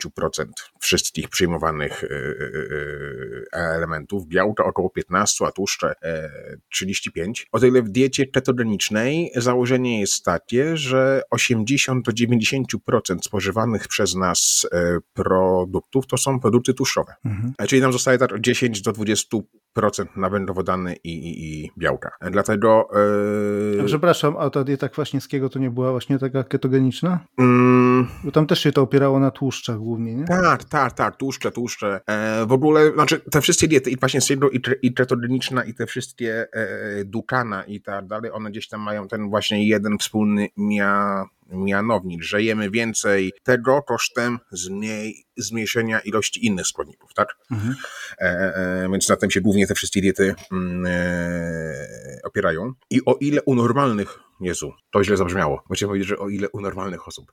wszystkich 0.82 1.30
przyjmowanych 1.30 2.03
elementów, 3.51 4.27
białka 4.27 4.65
około 4.65 4.89
15, 4.89 5.46
a 5.46 5.51
tłuszcze 5.51 5.94
35, 6.72 7.48
o 7.51 7.60
tyle 7.60 7.82
w 7.82 7.89
diecie 7.89 8.27
ketogenicznej 8.27 9.32
założenie 9.36 10.00
jest 10.00 10.25
takie, 10.25 10.77
że 10.77 11.22
80 11.30 12.06
do 12.06 12.12
90% 12.12 12.65
spożywanych 13.24 13.88
przez 13.88 14.15
nas 14.15 14.68
produktów 15.13 16.08
to 16.08 16.18
są 16.18 16.39
produkty 16.39 16.74
tłuszczowe. 16.74 17.13
Mhm. 17.25 17.53
Czyli 17.68 17.82
nam 17.82 17.94
zostaje 17.94 18.18
tak 18.18 18.41
10 18.41 18.82
do 18.82 18.91
20% 18.91 19.41
na 20.16 20.30
węglowodany 20.30 20.96
i, 20.96 21.10
i, 21.10 21.63
i 21.63 21.72
białka. 21.78 22.12
Dlatego... 22.32 22.90
Yy... 23.78 23.86
Przepraszam, 23.86 24.36
a 24.38 24.50
ta 24.50 24.63
dieta 24.63 24.90
kwaśniewskiego 24.90 25.50
to 25.50 25.60
nie 25.60 25.72
była 25.72 25.92
właśnie 25.92 26.20
taka 26.20 26.44
ketogeniczna? 26.44 27.20
Mm. 27.38 28.08
Bo 28.24 28.32
tam 28.32 28.48
też 28.48 28.60
się 28.60 28.72
to 28.72 28.82
opierało 28.82 29.20
na 29.20 29.32
tłuszczach 29.32 29.78
głównie, 29.78 30.16
nie? 30.16 30.25
Tak, 30.25 30.63
tak, 30.63 30.94
tak, 30.94 31.16
tłuszcze, 31.16 31.51
tłuszcze. 31.51 32.01
E, 32.08 32.46
w 32.46 32.51
ogóle, 32.51 32.92
znaczy 32.94 33.20
te 33.20 33.42
wszystkie 33.42 33.68
diety 33.68 33.92
i 33.92 33.98
kwaśniewskiego 33.98 34.50
i, 34.50 34.62
i 34.82 34.94
ketogeniczna 34.94 35.63
i 35.63 35.74
te 35.74 35.86
wszystkie 35.86 36.48
e, 36.54 37.06
dukana 37.06 37.63
i 37.63 37.82
tak 37.82 38.08
dalej, 38.08 38.32
one 38.32 38.51
gdzieś 38.51 38.68
tam 38.68 38.82
mają 38.82 39.08
ten 39.08 39.30
właśnie 39.30 39.68
jeden 39.68 39.98
wspólny 39.98 40.48
mia 40.58 41.25
mianownik, 41.51 42.24
że 42.24 42.43
jemy 42.43 42.70
więcej 42.70 43.34
tego 43.43 43.81
kosztem 43.81 44.39
zmniej, 44.51 45.25
zmniejszenia 45.38 46.00
ilości 46.00 46.46
innych 46.46 46.67
składników, 46.67 47.13
tak? 47.13 47.36
Mhm. 47.51 47.75
E, 48.17 48.24
e, 48.25 48.89
więc 48.91 49.10
na 49.10 49.15
tym 49.15 49.31
się 49.31 49.41
głównie 49.41 49.67
te 49.67 49.75
wszystkie 49.75 50.01
diety 50.01 50.36
mm, 50.51 50.86
e, 50.86 52.20
opierają. 52.24 52.74
I 52.89 53.05
o 53.05 53.17
ile 53.20 53.41
u 53.41 53.55
normalnych 53.55 54.20
Jezu, 54.42 54.74
to 54.92 55.04
źle 55.04 55.18
zabrzmiało. 55.18 55.64
Chciałem 55.74 55.90
powiedzieć, 55.90 56.10
że 56.10 56.18
o 56.18 56.30
ile 56.30 56.50
u 56.50 56.62
normalnych 56.62 57.08
osób. 57.08 57.32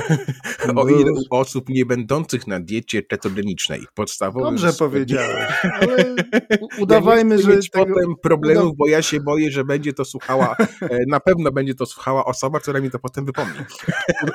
o 0.76 0.88
ile 0.88 1.12
u 1.12 1.22
osób 1.30 1.68
nie 1.68 1.86
będących 1.86 2.46
na 2.46 2.60
diecie 2.60 3.02
ketogenicznej. 3.02 3.86
Podstawowym... 3.94 4.50
Dobrze 4.50 4.72
powiedziałeś, 4.72 5.44
ale 5.80 6.14
udawajmy, 6.78 7.36
ja 7.36 7.42
że... 7.42 7.56
mieć 7.56 7.70
tego... 7.70 7.86
potem 7.86 8.14
problemów, 8.22 8.76
bo 8.76 8.86
ja 8.86 9.02
się 9.02 9.20
boję, 9.20 9.50
że 9.50 9.64
będzie 9.64 9.92
to 9.92 10.04
słuchała, 10.04 10.56
e, 10.82 10.98
na 11.08 11.20
pewno 11.20 11.52
będzie 11.52 11.74
to 11.74 11.86
słuchała 11.86 12.24
osoba, 12.24 12.60
która 12.60 12.80
mi 12.80 12.90
to 12.90 12.98
potem 12.98 13.24
wypomni. 13.24 13.58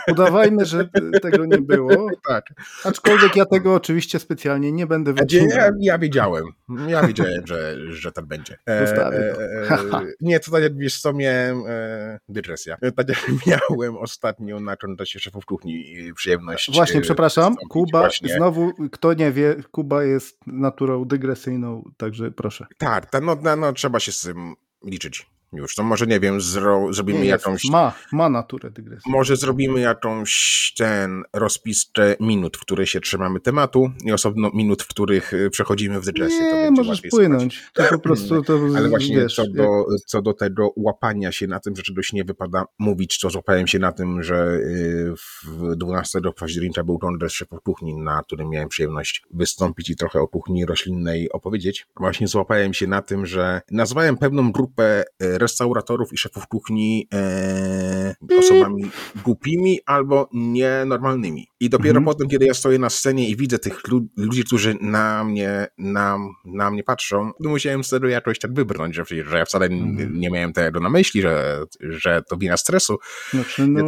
udawajmy, 0.08 0.66
że 0.66 0.90
tego 1.22 1.46
nie 1.46 1.62
było. 1.62 2.08
tak. 2.30 2.46
Aczkolwiek 2.84 3.36
ja 3.36 3.46
tego 3.46 3.74
oczywiście 3.74 4.20
specjalnie 4.20 4.72
nie 4.72 4.88
będę 4.88 5.14
wycinał. 5.14 5.58
Ja, 5.58 5.72
ja 5.80 5.98
wiedziałem. 5.98 6.46
Ja 6.88 7.08
wiedziałem, 7.08 7.48
że, 7.48 7.76
że 7.94 8.12
tak 8.12 8.26
będzie. 8.26 8.58
E, 8.68 8.72
e, 8.72 9.30
e, 9.70 10.06
nie, 10.22 10.40
tutaj 10.40 10.70
wiesz 10.76 11.02
co, 11.02 11.14
miałem... 11.14 11.64
E, 11.68 11.95
dygresja. 12.30 12.78
Tak 12.96 13.10
jak 13.10 13.26
miałem 13.48 13.98
ostatnio 13.98 14.60
na 14.60 14.76
kontekście 14.76 15.20
szefów 15.20 15.46
kuchni 15.46 15.86
przyjemność. 16.16 16.72
Właśnie, 16.74 17.02
przepraszam, 17.02 17.56
Kuba, 17.70 18.00
właśnie. 18.00 18.34
znowu, 18.34 18.72
kto 18.92 19.14
nie 19.14 19.32
wie, 19.32 19.56
Kuba 19.72 20.04
jest 20.04 20.40
naturą 20.48 21.06
dygresyjną, 21.06 21.92
także 21.98 22.32
proszę. 22.32 22.66
Tak, 22.78 23.10
no, 23.22 23.38
no, 23.42 23.56
no 23.56 23.74
trzeba 23.74 24.00
się 24.00 24.12
z 24.12 24.22
tym 24.22 24.54
liczyć 24.86 25.35
już. 25.54 25.76
To 25.76 25.84
może 25.84 26.08
nie 26.08 26.20
wiem, 26.20 26.42
zro, 26.42 26.94
zrobimy 26.94 27.20
nie 27.20 27.26
jakąś. 27.26 27.66
Ma, 27.66 27.94
ma 28.12 28.30
naturę 28.30 28.72
dygresji. 28.72 29.12
Może 29.12 29.36
zrobimy 29.36 29.80
jakąś 29.80 30.74
ten 30.78 31.24
rozpiskę 31.34 32.16
minut, 32.20 32.58
w 32.58 32.60
której 32.60 32.88
się 32.88 33.02
trzymamy 33.02 33.40
tematu 33.40 33.92
i 34.06 34.12
osobno 34.12 34.52
minut, 34.54 34.84
w 34.84 34.88
których 34.88 35.34
y, 35.34 35.50
przechodzimy 35.50 36.00
w 36.02 36.06
dygresję. 36.06 36.40
Nie, 36.40 36.72
możesz 36.72 37.02
płynąć. 37.02 37.64
To 37.74 37.84
po 37.84 38.00
prostu 38.08 38.42
to 38.42 38.60
Ale 38.78 38.90
właśnie 38.90 39.16
wiesz, 39.16 39.36
co, 39.36 39.48
do, 39.48 39.64
jak... 39.64 40.00
co 40.06 40.22
do 40.22 40.34
tego 40.34 40.74
łapania 40.76 41.32
się 41.32 41.48
na 41.48 41.60
tym, 41.60 41.76
że 41.76 41.84
czegoś 41.84 42.14
nie 42.14 42.24
wypada 42.24 42.66
mówić, 42.80 43.20
to 43.20 43.30
złapałem 43.30 43.68
się 43.68 43.80
na 43.80 43.92
tym, 43.92 44.24
że 44.24 44.56
y, 44.56 45.14
w 45.44 45.76
12 45.76 46.20
października 46.40 46.84
był 46.84 47.00
kongres 47.00 47.34
szefów 47.34 47.60
kuchni, 47.62 47.96
na 47.96 48.22
którym 48.24 48.50
miałem 48.50 48.70
przyjemność 48.70 49.24
wystąpić 49.34 49.90
i 49.90 49.96
trochę 49.96 50.20
o 50.20 50.28
kuchni 50.28 50.66
roślinnej 50.66 51.32
opowiedzieć. 51.32 51.88
Właśnie 52.00 52.28
złapałem 52.28 52.74
się 52.74 52.88
na 52.88 53.02
tym, 53.02 53.26
że 53.26 53.62
nazwałem 53.72 54.18
pewną 54.18 54.52
grupę 54.52 55.04
y, 55.24 55.35
restauratorów 55.38 56.14
i 56.14 56.18
szefów 56.18 56.48
kuchni 56.48 57.08
e, 57.14 58.16
osobami 58.40 58.92
głupimi 59.24 59.80
albo 59.86 60.30
nienormalnymi. 60.34 61.48
I 61.60 61.70
dopiero 61.70 61.98
mhm. 61.98 62.06
potem, 62.06 62.30
kiedy 62.30 62.46
ja 62.46 62.54
stoję 62.54 62.80
na 62.80 62.90
scenie 62.90 63.30
i 63.30 63.36
widzę 63.36 63.60
tych 63.60 63.82
ludzi, 64.18 64.44
którzy 64.44 64.76
na 64.82 65.24
mnie, 65.24 65.68
na, 65.78 66.18
na 66.46 66.72
mnie 66.72 66.84
patrzą, 66.84 67.32
to 67.44 67.50
musiałem 67.50 67.84
wtedy 67.84 68.10
jakoś 68.10 68.40
tak 68.40 68.54
wybrnąć, 68.54 68.96
że, 68.96 69.04
że 69.26 69.38
ja 69.38 69.46
wcale 69.46 69.66
mhm. 69.66 70.20
nie 70.20 70.30
miałem 70.30 70.54
tego 70.54 70.80
na 70.80 70.90
myśli, 70.90 71.22
że, 71.22 71.64
że 71.80 72.22
to 72.30 72.38
wina 72.38 72.58
stresu. 72.58 72.98
Znaczy, 73.30 73.68
no, 73.68 73.86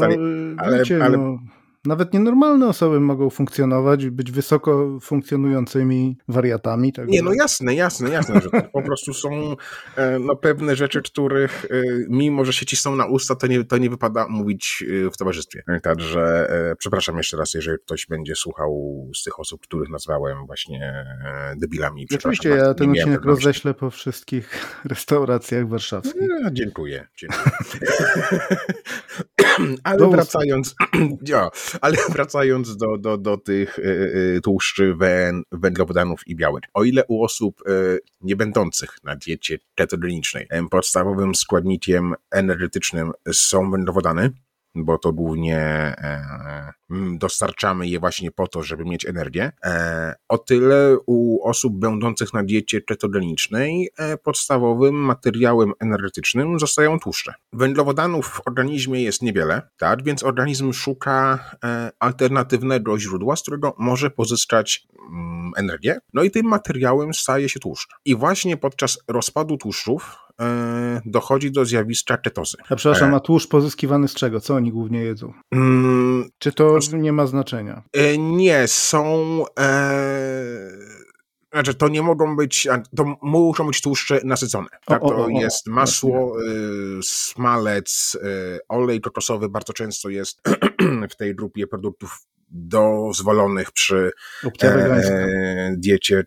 ale, 0.57 0.77
wiecie, 0.77 1.03
ale, 1.03 1.17
no 1.17 1.39
nawet 1.85 2.13
nienormalne 2.13 2.67
osoby 2.67 2.99
mogą 2.99 3.29
funkcjonować, 3.29 4.09
być 4.09 4.31
wysoko 4.31 4.99
funkcjonującymi 5.01 6.17
wariatami. 6.27 6.93
Tak 6.93 7.07
nie, 7.07 7.21
no 7.21 7.33
jasne, 7.33 7.75
jasne, 7.75 8.09
jasne, 8.09 8.41
że 8.41 8.49
po 8.73 8.81
prostu 8.81 9.13
są 9.13 9.55
e, 9.95 10.19
no, 10.19 10.35
pewne 10.35 10.75
rzeczy, 10.75 11.01
których 11.01 11.65
e, 11.65 11.83
mimo, 12.09 12.45
że 12.45 12.53
się 12.53 12.65
cisną 12.65 12.95
na 12.95 13.05
usta, 13.05 13.35
to 13.35 13.47
nie, 13.47 13.63
to 13.63 13.77
nie 13.77 13.89
wypada 13.89 14.27
mówić 14.29 14.83
e, 15.07 15.11
w 15.11 15.17
towarzystwie. 15.17 15.63
Także 15.83 16.47
przepraszam 16.79 17.17
jeszcze 17.17 17.37
raz, 17.37 17.53
jeżeli 17.53 17.77
ktoś 17.79 18.05
będzie 18.05 18.35
słuchał 18.35 19.03
z 19.15 19.23
tych 19.23 19.39
osób, 19.39 19.61
których 19.61 19.89
nazwałem 19.89 20.45
właśnie 20.45 21.05
debilami. 21.57 22.07
Oczywiście 22.15 22.49
ja 22.49 22.73
ten 22.73 22.91
odcinek 22.91 23.25
roześlę 23.25 23.73
po 23.73 23.89
wszystkich 23.89 24.49
restauracjach 24.85 25.67
warszawskich. 25.67 26.21
No, 26.43 26.51
dziękuję. 26.51 27.07
dziękuję. 27.17 27.43
Ale 29.83 29.97
do 29.97 30.09
wracając, 30.09 30.75
ja, 31.27 31.49
ale 31.81 31.97
wracając 32.09 32.77
do, 32.77 32.97
do, 32.97 33.17
do 33.17 33.37
tych 33.37 33.79
y, 33.79 34.39
tłuszczy, 34.43 34.95
węd, 34.95 35.45
węglowodanów 35.51 36.27
i 36.27 36.35
białek. 36.35 36.63
O 36.73 36.83
ile 36.83 37.03
u 37.07 37.23
osób 37.23 37.61
y, 37.67 37.99
nie 38.21 38.35
będących 38.35 38.97
na 39.03 39.15
diecie 39.15 39.57
ketogenicznej 39.75 40.47
podstawowym 40.71 41.35
składnikiem 41.35 42.13
energetycznym 42.31 43.11
są 43.31 43.71
węglowodany, 43.71 44.31
bo 44.85 44.97
to 44.97 45.13
głównie 45.13 45.57
e, 45.57 46.73
dostarczamy 47.17 47.87
je 47.87 47.99
właśnie 47.99 48.31
po 48.31 48.47
to, 48.47 48.63
żeby 48.63 48.85
mieć 48.85 49.05
energię. 49.05 49.51
E, 49.63 50.15
o 50.29 50.37
tyle 50.37 50.97
u 51.05 51.47
osób 51.49 51.79
będących 51.79 52.33
na 52.33 52.43
diecie 52.43 52.81
ketogenicznej 52.81 53.89
e, 53.97 54.17
podstawowym 54.17 54.95
materiałem 54.95 55.71
energetycznym 55.79 56.59
zostają 56.59 56.99
tłuszcze. 56.99 57.33
Węglowodanów 57.53 58.27
w 58.27 58.47
organizmie 58.47 59.03
jest 59.03 59.21
niewiele, 59.21 59.61
tak, 59.77 60.03
więc 60.03 60.23
organizm 60.23 60.73
szuka 60.73 61.39
alternatywnego 61.99 62.99
źródła, 62.99 63.35
z 63.35 63.41
którego 63.41 63.75
może 63.77 64.09
pozyskać 64.09 64.87
mm, 65.09 65.51
energię. 65.57 65.99
No 66.13 66.23
i 66.23 66.31
tym 66.31 66.45
materiałem 66.45 67.13
staje 67.13 67.49
się 67.49 67.59
tłuszcz. 67.59 67.95
I 68.05 68.15
właśnie 68.15 68.57
podczas 68.57 68.99
rozpadu 69.07 69.57
tłuszczów 69.57 70.26
E, 70.26 70.26
dochodzi 71.05 71.51
do 71.51 71.65
zjawiska 71.65 72.17
ketozy. 72.17 72.57
A 72.69 72.75
przepraszam, 72.75 73.13
a 73.13 73.19
tłuszcz 73.19 73.47
pozyskiwany 73.49 74.07
z 74.07 74.13
czego? 74.13 74.39
Co 74.39 74.55
oni 74.55 74.71
głównie 74.71 75.01
jedzą? 75.01 75.33
Mm, 75.51 76.29
Czy 76.37 76.51
to 76.51 76.79
nie 76.93 77.13
ma 77.13 77.27
znaczenia? 77.27 77.83
E, 77.93 78.17
nie, 78.17 78.67
są... 78.67 79.43
E... 79.59 80.97
Znaczy, 81.53 81.73
to 81.73 81.87
nie 81.87 82.01
mogą 82.01 82.35
być, 82.35 82.67
to 82.97 83.17
muszą 83.21 83.67
być 83.67 83.81
tłuszcze 83.81 84.19
nasycone. 84.23 84.67
Tak? 84.85 85.03
O, 85.03 85.05
o, 85.05 85.09
to 85.09 85.29
jest 85.29 85.67
masło, 85.67 86.41
y, 86.41 86.99
smalec, 87.03 88.17
y, 88.55 88.59
olej 88.69 89.01
kokosowy 89.01 89.49
bardzo 89.49 89.73
często 89.73 90.09
jest 90.09 90.41
w 91.11 91.15
tej 91.15 91.35
grupie 91.35 91.67
produktów 91.67 92.27
dozwolonych 92.49 93.71
przy 93.71 94.11
e, 94.61 95.75
diecie 95.77 96.23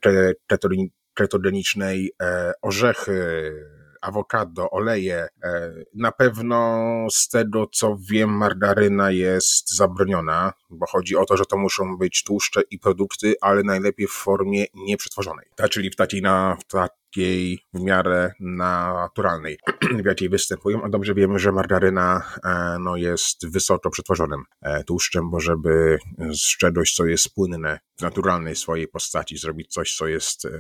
ketogenicznej, 1.15 2.13
e, 2.23 2.53
orzechy, 2.63 3.53
awokado, 4.01 4.71
oleje. 4.71 5.29
E, 5.43 5.73
na 5.95 6.13
pewno 6.13 7.07
z 7.11 7.29
tego, 7.29 7.67
co 7.67 7.97
wiem, 8.11 8.31
margaryna 8.31 9.11
jest 9.11 9.77
zabroniona, 9.77 10.53
bo 10.71 10.87
chodzi 10.87 11.17
o 11.17 11.25
to, 11.25 11.37
że 11.37 11.45
to 11.45 11.57
muszą 11.57 11.99
być 11.99 12.25
tłuszcze 12.25 12.61
i 12.71 12.79
produkty, 12.79 13.35
ale 13.41 13.63
najlepiej 13.63 14.07
w 14.07 14.13
formie 14.13 14.65
nieprzetworzonej. 14.75 15.47
Ta, 15.57 15.69
czyli 15.69 15.91
w 15.91 15.97
takiej, 15.97 16.23
na, 16.23 16.57
w 16.61 16.65
takiej 17.11 17.59
w 17.75 17.81
miarę 17.81 18.33
naturalnej, 18.41 19.59
w 20.03 20.07
jakiej 20.07 20.29
występują, 20.29 20.83
a 20.83 20.89
dobrze 20.89 21.15
wiemy, 21.15 21.39
że 21.39 21.53
margaryna 21.53 22.23
e, 22.45 22.77
no, 22.81 22.97
jest 22.97 23.53
wysoko 23.53 23.91
przetworzonym 23.91 24.45
e, 24.63 24.85
tłuszczem, 24.85 25.31
bo 25.31 25.41
żeby 25.41 25.99
z 26.33 26.57
czegoś, 26.59 26.95
co 26.95 27.07
jest 27.07 27.35
płynne 27.35 27.79
w 27.99 28.03
naturalnej 28.03 28.57
swojej 28.57 28.89
postaci 28.89 29.39
zrobić 29.39 29.73
coś, 29.73 29.95
co 29.95 30.07
jest 30.07 30.45
e, 30.45 30.51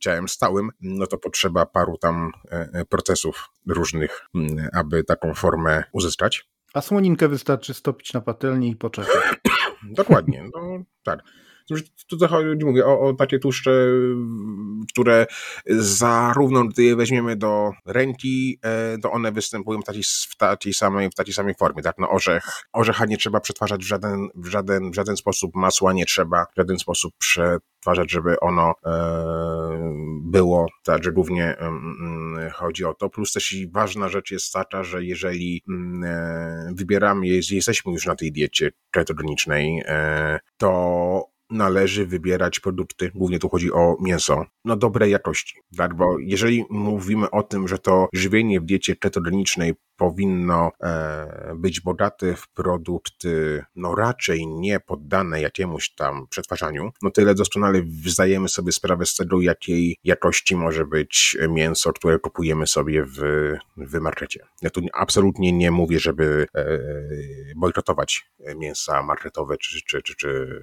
ciałem 0.00 0.28
stałym, 0.28 0.70
no 0.80 1.06
to 1.06 1.18
potrzeba 1.18 1.66
paru 1.66 1.98
tam 1.98 2.32
procesów 2.88 3.48
różnych, 3.68 4.20
aby 4.72 5.04
taką 5.04 5.34
formę 5.34 5.84
uzyskać. 5.92 6.48
A 6.74 6.80
słoninkę 6.80 7.28
wystarczy 7.28 7.74
stopić 7.74 8.12
na 8.12 8.20
patelni 8.20 8.70
i 8.70 8.76
poczekać. 8.76 9.40
Dokładnie, 9.82 10.44
no 10.54 10.84
tak. 11.02 11.22
Tu 12.08 12.28
chodzi, 12.28 12.64
mówię, 12.64 12.86
o, 12.86 13.00
o 13.00 13.14
takie 13.14 13.38
tłuszcze, 13.38 13.70
które 14.92 15.26
zarówno 15.66 16.64
gdy 16.64 16.82
je 16.82 16.96
weźmiemy 16.96 17.36
do 17.36 17.72
ręki, 17.86 18.58
e, 18.62 18.98
to 18.98 19.12
one 19.12 19.32
występują 19.32 19.82
w 19.82 19.84
takiej, 19.84 20.02
w 20.30 20.36
takiej, 20.36 20.74
samej, 20.74 21.10
w 21.10 21.14
takiej 21.14 21.34
samej 21.34 21.54
formie, 21.58 21.82
tak? 21.82 21.98
No 21.98 22.10
orzech, 22.10 22.44
orzecha 22.72 23.06
nie 23.06 23.16
trzeba 23.16 23.40
przetwarzać 23.40 23.84
w 23.84 23.86
żaden, 23.86 24.28
w 24.34 24.46
żaden, 24.46 24.90
w 24.90 24.94
żaden 24.94 25.16
sposób, 25.16 25.50
masła 25.54 25.92
nie 25.92 26.06
trzeba 26.06 26.44
w 26.44 26.56
żaden 26.56 26.78
sposób 26.78 27.14
przetwarzać, 27.18 28.10
żeby 28.10 28.40
ono 28.40 28.74
e, 28.86 28.94
było, 30.22 30.66
także 30.82 31.12
głównie 31.12 31.56
mm, 31.58 32.50
chodzi 32.50 32.84
o 32.84 32.94
to, 32.94 33.10
plus 33.10 33.32
też 33.32 33.56
ważna 33.72 34.08
rzecz 34.08 34.30
jest 34.30 34.52
taka, 34.52 34.82
że 34.82 35.04
jeżeli 35.04 35.62
mm, 35.68 36.04
e, 36.04 36.74
wybieramy, 36.74 37.26
jesteśmy 37.26 37.92
już 37.92 38.06
na 38.06 38.16
tej 38.16 38.32
diecie 38.32 38.70
ketogenicznej, 38.90 39.82
to 40.56 41.33
należy 41.50 42.06
wybierać 42.06 42.60
produkty, 42.60 43.10
głównie 43.14 43.38
tu 43.38 43.48
chodzi 43.48 43.72
o 43.72 43.96
mięso, 44.00 44.44
no 44.64 44.76
dobrej 44.76 45.10
jakości, 45.10 45.54
tak? 45.76 45.94
Bo 45.94 46.18
jeżeli 46.18 46.64
mówimy 46.70 47.30
o 47.30 47.42
tym, 47.42 47.68
że 47.68 47.78
to 47.78 48.08
żywienie 48.12 48.60
w 48.60 48.64
diecie 48.64 48.96
ketogenicznej 48.96 49.74
powinno 49.96 50.70
e, 50.82 51.54
być 51.56 51.80
bogate 51.80 52.36
w 52.36 52.48
produkty, 52.48 53.64
no 53.76 53.94
raczej 53.94 54.46
nie 54.46 54.80
poddane 54.80 55.40
jakiemuś 55.40 55.94
tam 55.94 56.26
przetwarzaniu, 56.30 56.90
no 57.02 57.10
tyle 57.10 57.34
doskonale 57.34 57.82
zdajemy 58.06 58.48
sobie 58.48 58.72
sprawę 58.72 59.06
z 59.06 59.16
tego, 59.16 59.40
jakiej 59.40 59.98
jakości 60.04 60.56
może 60.56 60.86
być 60.86 61.36
mięso, 61.48 61.92
które 61.92 62.18
kupujemy 62.18 62.66
sobie 62.66 63.04
w, 63.04 63.20
w 63.76 64.00
markecie. 64.00 64.40
Ja 64.62 64.70
tu 64.70 64.80
absolutnie 64.92 65.52
nie 65.52 65.70
mówię, 65.70 66.00
żeby 66.00 66.46
e, 66.54 66.64
bojkotować 67.56 68.26
mięsa 68.56 69.02
marketowe 69.02 69.56
czy, 69.56 69.80
czy, 69.86 70.02
czy, 70.02 70.14
czy 70.14 70.60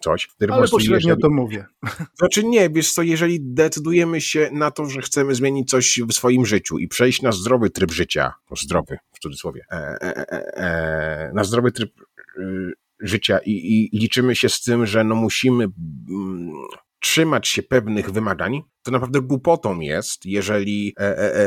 coś. 0.00 0.28
Ale 0.50 0.68
pośrednio 0.68 0.96
jeżeli, 0.96 1.22
to 1.22 1.30
mówię. 1.30 1.66
Znaczy 2.18 2.44
nie, 2.44 2.70
wiesz 2.70 2.92
co, 2.92 3.02
jeżeli 3.02 3.38
decydujemy 3.40 4.20
się 4.20 4.50
na 4.52 4.70
to, 4.70 4.86
że 4.86 5.00
chcemy 5.00 5.34
zmienić 5.34 5.70
coś 5.70 6.00
w 6.08 6.12
swoim 6.12 6.46
życiu 6.46 6.78
i 6.78 6.88
przejść 6.88 7.22
na 7.22 7.32
zdrowy 7.32 7.70
tryb 7.70 7.90
życia, 7.90 8.32
zdrowy 8.56 8.98
w 9.12 9.18
cudzysłowie, 9.18 9.64
e, 9.72 9.76
e, 9.76 10.56
e, 10.56 11.32
na 11.34 11.44
zdrowy 11.44 11.72
tryb 11.72 11.90
y, 12.38 12.72
życia 13.00 13.38
i, 13.38 13.50
i, 13.50 13.98
liczymy 13.98 14.36
się 14.36 14.48
z 14.48 14.62
tym, 14.62 14.86
że 14.86 15.04
no 15.04 15.14
musimy 15.14 15.64
mm, 15.64 16.52
trzymać 17.00 17.48
się 17.48 17.62
pewnych 17.62 18.10
wymagań, 18.10 18.62
to 18.82 18.90
naprawdę 18.90 19.20
głupotą 19.20 19.80
jest, 19.80 20.26
jeżeli 20.26 20.94
e, 21.00 21.18
e, 21.18 21.36
e, 21.36 21.46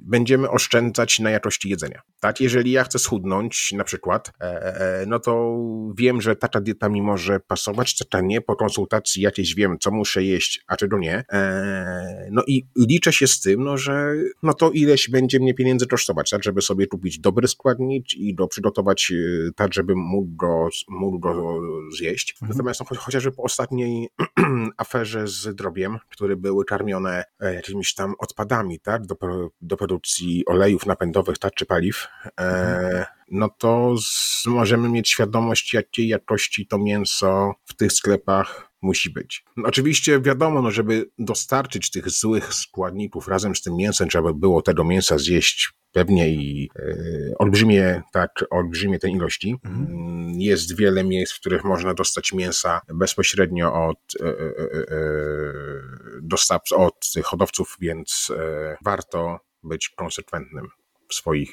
będziemy 0.00 0.50
oszczędzać 0.50 1.18
na 1.18 1.30
jakości 1.30 1.68
jedzenia. 1.68 2.02
Tak, 2.20 2.40
jeżeli 2.40 2.70
ja 2.70 2.84
chcę 2.84 2.98
schudnąć 2.98 3.72
na 3.72 3.84
przykład, 3.84 4.32
e, 4.40 4.44
e, 4.44 5.06
no 5.06 5.18
to 5.18 5.58
wiem, 5.98 6.20
że 6.20 6.36
taka 6.36 6.60
dieta 6.60 6.88
mi 6.88 7.02
może 7.02 7.40
pasować, 7.40 7.98
taka 7.98 8.20
nie, 8.20 8.40
po 8.40 8.56
konsultacji 8.56 9.22
jakieś 9.22 9.54
wiem, 9.54 9.76
co 9.80 9.90
muszę 9.90 10.24
jeść, 10.24 10.64
a 10.66 10.76
czego 10.76 10.98
nie. 10.98 11.24
No 12.30 12.42
i 12.46 12.66
liczę 12.88 13.12
się 13.12 13.26
z 13.26 13.40
tym, 13.40 13.64
no, 13.64 13.78
że 13.78 14.14
no 14.42 14.54
to 14.54 14.70
ileś 14.70 15.10
będzie 15.10 15.40
mnie 15.40 15.54
pieniędzy 15.54 15.86
kosztować, 15.86 16.30
tak, 16.30 16.44
żeby 16.44 16.62
sobie 16.62 16.86
kupić 16.86 17.18
dobry 17.18 17.48
składnik 17.48 18.14
i 18.14 18.34
do 18.34 18.48
przygotować 18.48 19.12
tak, 19.56 19.74
żeby 19.74 19.94
mógł 19.96 20.36
go, 20.36 20.68
mógł 20.88 21.18
go 21.18 21.60
zjeść. 21.96 22.32
Mhm. 22.32 22.50
Natomiast 22.50 22.80
no, 22.80 22.96
chociażby 22.96 23.32
po 23.32 23.42
ostatniej 23.42 24.08
aferze 24.76 25.28
z 25.28 25.54
drobiem, 25.54 25.98
który 26.10 26.31
które 26.32 26.40
były 26.40 26.64
karmione 26.64 27.24
e, 27.40 27.54
jakimiś 27.54 27.94
tam 27.94 28.14
odpadami, 28.18 28.80
tak, 28.80 29.06
do, 29.06 29.16
do 29.60 29.76
produkcji 29.76 30.46
olejów 30.46 30.86
napędowych, 30.86 31.38
tak, 31.38 31.54
czy 31.54 31.66
paliw, 31.66 32.08
e, 32.40 33.06
no 33.30 33.48
to 33.58 33.94
z, 33.98 34.42
możemy 34.46 34.88
mieć 34.88 35.10
świadomość, 35.10 35.74
jakiej 35.74 36.08
jakości 36.08 36.66
to 36.66 36.78
mięso 36.78 37.52
w 37.66 37.74
tych 37.74 37.92
sklepach 37.92 38.71
musi 38.82 39.10
być. 39.10 39.44
Oczywiście 39.64 40.20
wiadomo, 40.20 40.62
no, 40.62 40.70
żeby 40.70 41.10
dostarczyć 41.18 41.90
tych 41.90 42.10
złych 42.10 42.54
składników 42.54 43.28
razem 43.28 43.56
z 43.56 43.62
tym 43.62 43.76
mięsem, 43.76 44.08
trzeba 44.08 44.32
było 44.32 44.62
tego 44.62 44.84
mięsa 44.84 45.18
zjeść 45.18 45.72
pewnie 45.92 46.28
i 46.28 46.70
e, 46.76 47.38
olbrzymie, 47.38 48.02
tak, 48.12 48.44
olbrzymie 48.50 48.98
te 48.98 49.10
ilości. 49.10 49.56
Mhm. 49.64 49.86
Mm, 49.86 50.40
jest 50.40 50.76
wiele 50.76 51.04
miejsc, 51.04 51.32
w 51.32 51.40
których 51.40 51.64
można 51.64 51.94
dostać 51.94 52.32
mięsa 52.32 52.80
bezpośrednio 52.94 53.88
od 53.88 53.98
e, 54.20 54.26
e, 54.26 54.34
dostawców, 56.22 56.78
od 56.78 57.12
hodowców, 57.24 57.76
więc 57.80 58.32
warto 58.84 59.40
być 59.62 59.88
konsekwentnym 59.88 60.68
w 61.12 61.14
swoich, 61.14 61.50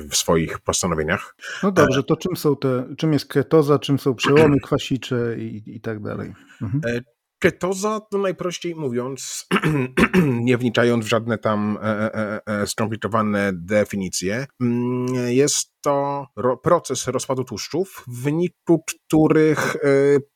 w 0.00 0.16
swoich 0.16 0.58
postanowieniach. 0.58 1.36
No 1.62 1.72
dobrze, 1.72 2.02
to 2.02 2.16
czym 2.16 2.36
są 2.36 2.56
te, 2.56 2.94
czym 2.98 3.12
jest 3.12 3.26
ketoza, 3.26 3.78
czym 3.78 3.98
są 3.98 4.14
przełomy 4.14 4.60
kwasicze 4.66 5.36
i, 5.38 5.62
i 5.66 5.80
tak 5.80 6.02
dalej? 6.02 6.34
Mhm. 6.62 7.02
Ketoza, 7.42 8.00
to 8.10 8.18
najprościej 8.18 8.74
mówiąc, 8.74 9.46
nie 10.48 10.58
wniczając 10.58 11.04
w 11.04 11.08
żadne 11.08 11.38
tam 11.38 11.78
e, 11.82 12.14
e, 12.14 12.40
e, 12.46 12.66
skomplikowane 12.66 13.52
definicje, 13.54 14.46
mm, 14.60 15.06
jest 15.28 15.72
to 15.80 16.26
proces 16.62 17.06
rozpadu 17.06 17.44
tłuszczów, 17.44 18.04
w 18.08 18.22
wyniku 18.22 18.84
których 18.86 19.76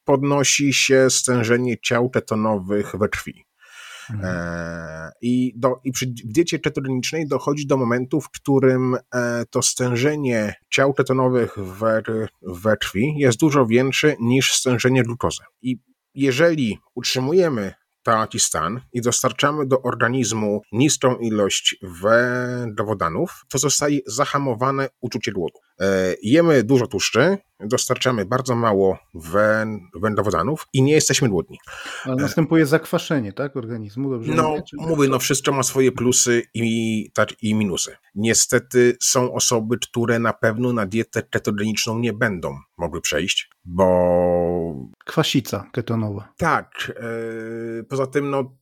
podnosi 0.05 0.73
się 0.73 1.11
stężenie 1.11 1.77
ciał 1.81 2.11
ketonowych 2.11 2.93
we 2.99 3.09
krwi. 3.09 3.46
Mhm. 4.11 5.11
I, 5.23 5.53
do, 5.57 5.81
I 5.85 5.93
przy 5.93 6.07
diecie 6.25 6.59
ketogenicznej 6.59 7.29
dochodzi 7.29 7.67
do 7.67 7.77
momentu, 7.77 8.21
w 8.21 8.31
którym 8.31 8.97
to 9.51 9.63
stężenie 9.63 10.55
ciał 10.71 10.95
ketonowych 10.95 11.59
we, 11.59 12.03
we 12.43 12.77
krwi 12.77 13.15
jest 13.19 13.39
dużo 13.39 13.67
większe 13.67 14.17
niż 14.21 14.53
stężenie 14.53 15.03
glukozy. 15.03 15.43
I 15.63 15.79
jeżeli 16.15 16.79
utrzymujemy 16.95 17.75
taki 18.03 18.41
stan 18.41 18.81
i 18.93 19.01
dostarczamy 19.01 19.67
do 19.67 19.83
organizmu 19.83 20.63
niską 20.73 21.17
ilość 21.17 21.77
węglowodanów, 21.83 23.45
to 23.49 23.59
zostaje 23.59 23.99
zahamowane 24.07 24.89
uczucie 25.01 25.33
głodu. 25.33 25.59
E, 25.81 26.15
jemy 26.23 26.63
dużo 26.63 26.87
tłuszczy, 26.87 27.39
dostarczamy 27.61 28.25
bardzo 28.25 28.57
mało 28.57 28.99
węglowodanów 29.95 30.67
i 30.73 30.83
nie 30.83 30.93
jesteśmy 30.93 31.29
głodni. 31.29 31.59
Ale 32.05 32.17
następuje 32.17 32.67
zakwaszenie, 32.67 33.33
tak, 33.33 33.57
organizmu? 33.57 34.11
Dobrze 34.11 34.35
no, 34.35 34.49
mówię, 34.49 34.63
mówię, 34.73 35.09
no 35.09 35.19
wszystko 35.19 35.53
ma 35.53 35.63
swoje 35.63 35.93
plusy 35.93 36.43
i, 36.55 37.11
tak, 37.15 37.43
i 37.43 37.55
minusy. 37.55 37.97
Niestety 38.15 38.97
są 39.03 39.33
osoby, 39.33 39.79
które 39.79 40.19
na 40.19 40.33
pewno 40.33 40.73
na 40.73 40.87
dietę 40.87 41.23
ketogeniczną 41.23 41.99
nie 41.99 42.13
będą 42.13 42.59
mogły 42.79 43.01
przejść, 43.01 43.51
bo... 43.65 44.89
Kwasica 45.05 45.71
ketonowa. 45.73 46.33
Tak. 46.37 46.93
Yy, 47.77 47.85
poza 47.85 48.07
tym, 48.07 48.31
no 48.31 48.57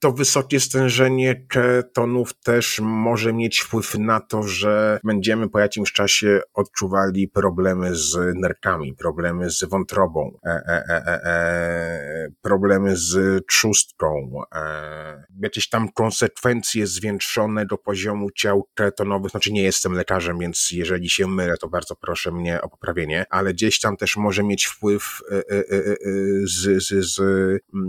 to 0.00 0.12
wysokie 0.12 0.60
stężenie 0.60 1.46
ketonów 1.48 2.32
też 2.34 2.80
może 2.82 3.32
mieć 3.32 3.60
wpływ 3.60 3.98
na 3.98 4.20
to, 4.20 4.42
że 4.42 5.00
będziemy 5.04 5.48
po 5.48 5.58
jakimś 5.58 5.92
czasie 5.92 6.40
odczuwali 6.54 7.28
problemy 7.28 7.96
z 7.96 8.16
nerkami, 8.34 8.94
problemy 8.94 9.50
z 9.50 9.64
wątrobą, 9.64 10.38
e, 10.46 10.50
e, 10.50 10.84
e, 10.88 11.06
e, 11.06 11.24
e 11.24 12.28
problemy 12.42 12.96
z 12.96 13.44
trzustką, 13.46 14.42
e, 14.54 15.24
jakieś 15.42 15.68
tam 15.68 15.92
konsekwencje 15.92 16.86
zwiększone 16.86 17.66
do 17.66 17.78
poziomu 17.78 18.30
ciał 18.30 18.68
ketonowych. 18.74 19.30
Znaczy 19.30 19.52
nie 19.52 19.62
jestem 19.62 19.92
lekarzem, 19.92 20.38
więc 20.38 20.68
jeżeli 20.72 21.10
się 21.10 21.26
mylę, 21.26 21.56
to 21.56 21.68
bardzo 21.68 21.96
proszę 21.96 22.32
mnie 22.32 22.60
o 22.60 22.68
poprawienie, 22.68 23.24
ale 23.30 23.54
gdzieś 23.54 23.80
tam 23.80 23.96
też 23.96 24.16
może 24.16 24.42
mieć 24.42 24.66
wpływ 24.66 25.20
z, 26.44 26.84
z, 26.84 27.14
z 27.14 27.20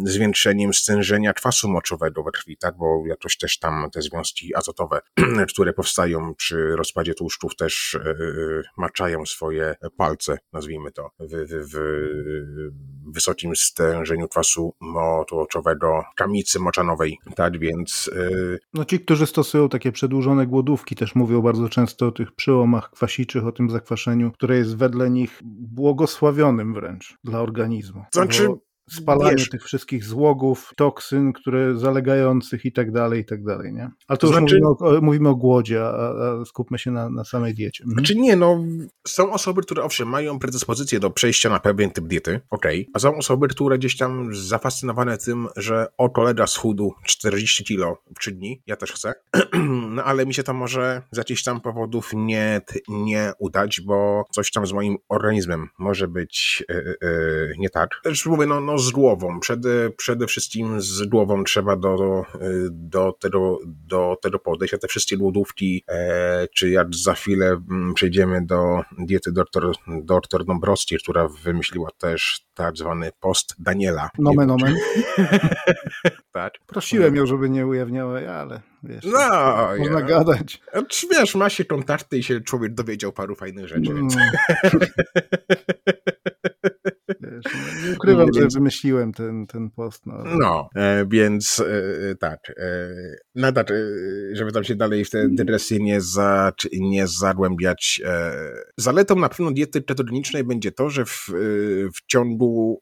zwiększeniem 0.06 0.74
stężenia 0.74 1.34
kwasu 1.34 1.70
moczowego, 1.70 2.01
we 2.02 2.32
krwi, 2.32 2.58
tak? 2.58 2.78
Bo 2.78 3.04
jakoś 3.08 3.38
też 3.38 3.60
tam 3.60 3.90
te 3.94 4.02
związki 4.02 4.56
azotowe, 4.56 5.00
które 5.54 5.74
powstają 5.74 6.36
przy 6.36 6.76
rozpadzie 6.76 7.14
tłuszczów 7.14 7.56
też 7.56 7.98
yy, 8.06 8.64
maczają 8.78 9.26
swoje 9.26 9.76
palce, 9.98 10.38
nazwijmy 10.54 10.92
to, 10.92 11.10
w, 11.20 11.32
w, 11.50 11.74
w 11.74 13.14
wysokim 13.14 13.56
stężeniu 13.56 14.28
kwasu 14.28 14.76
moczowego, 14.82 16.04
kamicy 16.16 16.60
moczanowej, 16.60 17.18
tak? 17.36 17.60
Więc... 17.60 18.10
Yy... 18.16 18.60
No 18.74 18.86
ci, 18.86 19.00
którzy 19.00 19.28
stosują 19.28 19.70
takie 19.70 19.92
przedłużone 19.92 20.48
głodówki 20.48 20.96
też 20.96 21.16
mówią 21.16 21.42
bardzo 21.42 21.70
często 21.70 22.08
o 22.08 22.12
tych 22.12 22.32
przełomach 22.32 22.92
kwasiczych, 22.92 23.46
o 23.46 23.52
tym 23.52 23.70
zakwaszeniu, 23.70 24.32
które 24.32 24.58
jest 24.58 24.78
wedle 24.78 25.10
nich 25.10 25.40
błogosławionym 25.44 26.74
wręcz 26.74 27.18
dla 27.24 27.42
organizmu. 27.42 28.04
Znaczy... 28.14 28.48
Bo 28.48 28.71
spalanie 28.90 29.36
Wiesz, 29.36 29.50
tych 29.50 29.64
wszystkich 29.64 30.04
złogów, 30.04 30.72
toksyn, 30.76 31.34
które 31.34 31.78
zalegających 31.78 32.66
i 32.66 32.72
tak 32.72 32.92
dalej, 32.92 33.22
i 33.22 33.26
tak 33.26 33.44
dalej, 33.44 33.74
nie? 33.74 33.92
Ale 34.08 34.18
to, 34.18 34.28
to 34.28 34.28
już 34.28 34.36
znaczy, 34.36 34.60
mówimy, 34.64 34.98
o, 34.98 35.02
mówimy 35.02 35.30
o 35.30 35.36
głodzie, 35.36 35.84
a, 35.84 35.88
a, 35.88 36.46
skupmy 36.46 36.80
się 36.80 36.92
na, 36.92 37.10
na 37.10 37.24
samej 37.24 37.54
diecie. 37.54 37.84
Mhm. 37.84 38.00
Znaczy 38.00 38.16
nie, 38.20 38.36
no 38.36 38.64
są 39.08 39.32
osoby, 39.32 39.62
które 39.62 39.84
owszem 39.84 40.08
mają 40.08 40.40
predyspozycję 40.40 41.00
do 41.00 41.10
przejścia 41.10 41.50
na 41.50 41.60
pewien 41.60 41.92
typ 41.92 42.08
diety, 42.08 42.40
okej, 42.50 42.82
okay. 42.82 42.92
a 42.94 43.00
są 43.00 43.18
osoby, 43.18 43.48
które 43.48 43.78
gdzieś 43.78 43.98
tam 43.98 44.36
zafascynowane 44.36 45.18
tym, 45.18 45.48
że 45.56 45.88
o 45.98 46.10
kolega 46.10 46.48
schudł 46.48 46.94
40 47.06 47.64
kilo 47.64 47.98
w 48.16 48.20
3 48.20 48.32
dni, 48.32 48.62
ja 48.68 48.76
też 48.76 48.92
chcę, 48.92 49.14
no 49.92 50.04
ale 50.04 50.26
mi 50.26 50.34
się 50.34 50.44
to 50.44 50.54
może 50.54 51.02
z 51.12 51.18
jakichś 51.18 51.44
tam 51.44 51.62
powodów 51.62 52.12
nie, 52.14 52.62
nie 52.88 53.32
udać, 53.40 53.82
bo 53.82 54.26
coś 54.32 54.52
tam 54.52 54.68
z 54.68 54.74
moim 54.74 54.98
organizmem 55.10 55.70
może 55.80 56.08
być 56.08 56.64
yy, 56.70 56.96
yy, 57.02 57.54
nie 57.58 57.70
tak. 57.70 57.90
Też 58.04 58.26
mówię, 58.26 58.46
no, 58.46 58.62
no 58.62 58.78
z 58.78 58.92
głową. 58.92 59.40
Przede, 59.40 59.90
przede 59.90 60.28
wszystkim 60.28 60.82
z 60.82 61.06
głową 61.06 61.44
trzeba 61.44 61.76
do, 61.76 62.26
do, 62.72 63.12
tego, 63.20 63.60
do 63.66 64.18
tego 64.22 64.40
podejść, 64.40 64.74
a 64.74 64.78
te 64.78 64.88
wszystkie 64.88 65.18
głodówki, 65.18 65.84
e, 65.88 66.48
czy 66.56 66.70
jak 66.70 66.96
za 66.96 67.14
chwilę 67.14 67.62
mm, 67.72 67.94
przejdziemy 67.94 68.46
do 68.46 68.82
diety 69.00 69.32
doktor, 69.32 69.74
doktor 69.88 70.46
Dąbrowskiej, 70.46 71.00
która 71.00 71.28
wymyśliła 71.28 71.90
też 71.98 72.46
tak 72.54 72.78
zwany 72.78 73.12
post 73.20 73.56
Daniela. 73.60 74.10
Nomen, 74.18 74.48
nomen. 74.48 74.76
tak. 76.34 76.54
Prosiłem 76.68 77.16
ją, 77.16 77.26
żeby 77.26 77.50
nie 77.50 77.68
ujawniała, 77.68 78.20
ale 78.20 78.71
wiesz, 78.84 79.06
no, 79.06 79.70
można 79.78 80.00
ja. 80.00 80.06
gadać. 80.06 80.62
Wiesz, 81.12 81.36
ma 81.36 81.50
się 81.50 81.66
kontakty 81.66 82.18
i 82.18 82.24
się 82.24 82.42
człowiek 82.42 82.74
dowiedział 82.74 83.12
paru 83.12 83.36
fajnych 83.36 83.68
rzeczy. 83.68 83.94
Więc... 83.94 84.16
Mm. 84.16 84.30
Wiesz, 87.20 87.44
no, 87.54 87.88
nie 87.88 87.94
ukrywam, 87.96 88.34
że 88.34 88.48
wymyśliłem 88.54 89.14
ten, 89.14 89.48
ten 89.48 89.70
post. 89.70 90.06
No, 90.06 90.24
no 90.40 90.70
e, 90.76 91.06
więc 91.10 91.60
e, 91.60 92.16
tak. 92.16 92.40
E, 92.50 92.90
nadal, 93.36 93.66
e, 93.70 94.36
żeby 94.36 94.52
tam 94.52 94.64
się 94.64 94.76
dalej 94.76 95.06
w 95.06 95.10
te 95.10 95.30
dygresje 95.30 95.80
nie, 95.80 96.02
za, 96.02 96.54
nie 96.74 97.08
zagłębiać. 97.08 98.02
E, 98.06 98.34
zaletą 98.78 99.16
na 99.16 99.30
pewno 99.30 99.52
diety 99.52 99.82
ketogenicznej 99.82 100.44
będzie 100.44 100.72
to, 100.72 100.90
że 100.90 101.06
w, 101.06 101.30
e, 101.30 101.34
w 101.96 102.06
ciągu 102.08 102.82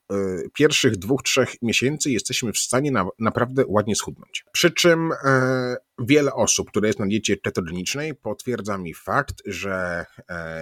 pierwszych 0.54 0.98
dwóch, 0.98 1.24
trzech 1.24 1.50
miesięcy 1.62 2.12
jesteśmy 2.12 2.52
w 2.52 2.58
stanie 2.58 2.92
na, 2.92 3.08
naprawdę 3.20 3.64
ładnie 3.68 3.96
schudnąć. 3.96 4.46
Przy 4.52 4.72
czym 4.72 5.12
wiele 6.08 6.34
osób, 6.34 6.70
które 6.70 6.88
jest 6.88 7.00
na 7.00 7.06
diecie 7.06 7.38
ketogenicznej, 7.38 8.16
potwierdza 8.16 8.78
mi 8.78 8.94
fakt, 8.94 9.36
że 9.46 10.06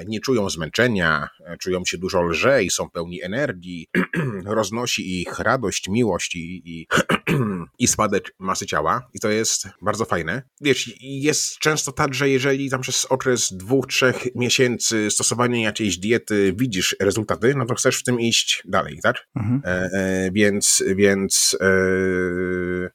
nie 0.08 0.19
czują 0.19 0.50
zmęczenia, 0.50 1.30
czują 1.60 1.86
się 1.86 1.97
dużo 1.97 2.21
lżej, 2.21 2.69
są 2.69 2.89
pełni 2.89 3.23
energii, 3.23 3.88
roznosi 4.45 5.21
ich 5.21 5.39
radość, 5.39 5.89
miłość 5.89 6.36
i, 6.36 6.62
i, 6.65 6.88
i 7.80 7.88
spadek 7.88 8.34
masy 8.39 8.65
ciała. 8.65 9.10
I 9.13 9.19
to 9.19 9.30
jest 9.30 9.67
bardzo 9.82 10.06
fajne. 10.06 10.41
Wiesz, 10.62 10.93
jest 11.02 11.58
często 11.58 11.91
tak, 11.91 12.13
że 12.13 12.30
jeżeli 12.30 12.69
tam 12.69 12.82
przez 12.82 13.06
okres 13.06 13.54
dwóch, 13.54 13.88
trzech 13.88 14.36
miesięcy 14.36 15.12
stosowania 15.12 15.63
jakiejś 15.63 15.97
diety 15.97 16.54
widzisz 16.58 16.95
rezultaty, 17.00 17.54
no 17.58 17.65
to 17.65 17.76
chcesz 17.76 18.00
w 18.00 18.04
tym 18.04 18.19
iść 18.19 18.63
dalej, 18.65 19.00
tak? 19.04 19.28
Mhm. 19.36 19.62
E, 19.65 19.89
e, 19.93 20.32
więc 20.32 20.84
więc 20.95 21.58
e, 21.62 21.67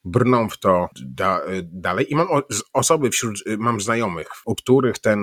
brną 0.05 0.49
w 0.49 0.59
to 0.59 0.89
da, 1.05 1.41
dalej. 1.63 2.13
I 2.13 2.17
mam 2.17 2.31
osoby 2.73 3.11
wśród, 3.11 3.35
mam 3.59 3.81
znajomych, 3.81 4.29
u 4.45 4.55
których 4.55 4.99
ten, 4.99 5.19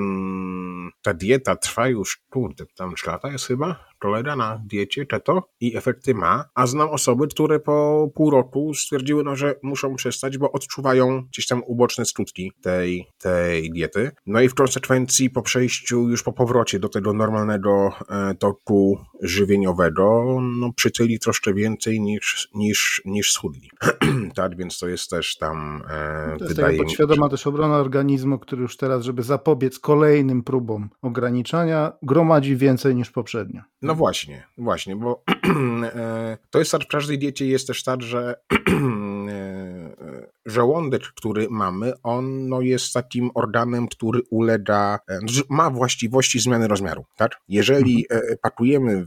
ta 1.02 1.13
dieta 1.13 1.56
trwa 1.56 1.88
już, 1.88 2.22
kurde, 2.30 2.65
tam 2.76 2.95
3 2.95 3.08
lata 3.08 3.32
jest 3.32 3.48
chyba? 3.48 3.88
Kolega 4.00 4.36
na 4.36 4.62
diecie 4.66 5.06
keto 5.06 5.44
i 5.60 5.78
efekty 5.78 6.14
ma, 6.14 6.46
a 6.56 6.68
znam 6.68 6.90
osoby, 6.90 7.28
które 7.28 7.60
po 7.60 8.10
pół 8.16 8.30
roku 8.30 8.74
stwierdziły, 8.74 9.24
no, 9.24 9.36
że 9.36 9.56
muszą 9.64 9.96
przestać, 9.96 10.38
bo 10.38 10.52
odczuwają 10.52 11.24
gdzieś 11.24 11.48
tam 11.48 11.62
uboczne 11.66 12.06
skutki 12.06 12.52
tej, 12.62 13.06
tej 13.18 13.72
diety. 13.72 14.12
No 14.26 14.42
i 14.42 14.50
w 14.50 14.56
konsekwencji 14.56 15.30
po 15.30 15.42
przejściu, 15.42 16.10
już 16.10 16.24
po 16.24 16.34
powrocie 16.34 16.80
do 16.80 16.90
tego 16.90 17.14
normalnego 17.14 17.92
e, 18.10 18.36
toku 18.36 19.00
żywieniowego, 19.22 20.38
no 20.42 20.74
przytyli 20.74 21.20
troszkę 21.20 21.54
więcej 21.54 22.02
niż, 22.02 22.50
niż, 22.56 23.02
niż 23.06 23.32
schudli. 23.32 23.70
tak, 24.36 24.58
więc 24.58 24.80
to 24.80 24.88
jest 24.88 25.10
też 25.10 25.38
tam 25.38 25.84
e, 25.90 26.36
to 26.38 26.44
jest 26.44 26.56
wydaje 26.56 26.78
taka 26.78 26.84
podświadoma 26.84 27.26
mi, 27.26 27.32
też 27.32 27.48
obrona 27.48 27.78
organizmu, 27.78 28.40
który 28.40 28.62
już 28.62 28.78
teraz, 28.78 29.04
żeby 29.04 29.24
zapobiec 29.24 29.80
kolejnym 29.80 30.44
próbom 30.44 30.90
ograniczania, 31.02 31.92
gromadzi 32.02 32.56
więcej 32.56 32.96
niż 32.96 33.12
poprzednio. 33.12 33.62
No 33.82 33.88
właśnie, 33.95 34.43
właśnie, 34.58 34.95
bo 34.95 35.23
e, 35.84 36.38
to 36.49 36.60
jest 36.60 36.71
tak 36.71 36.84
w 36.84 36.88
każdej 36.88 37.19
diecie 37.19 37.47
jest 37.47 37.67
też 37.67 37.84
tak, 37.84 38.02
że 38.02 38.36
e, 39.30 40.30
żołądek, 40.45 41.02
który 41.15 41.47
mamy, 41.49 41.93
on 42.04 42.49
no, 42.49 42.62
jest 42.62 42.93
takim 42.93 43.32
organem, 43.34 43.88
który 43.88 44.21
ulega, 44.30 44.99
e, 45.10 45.19
ma 45.49 45.69
właściwości 45.69 46.39
zmiany 46.39 46.67
rozmiaru, 46.67 47.06
tak? 47.15 47.41
Jeżeli 47.47 48.06
pakujemy 48.41 49.06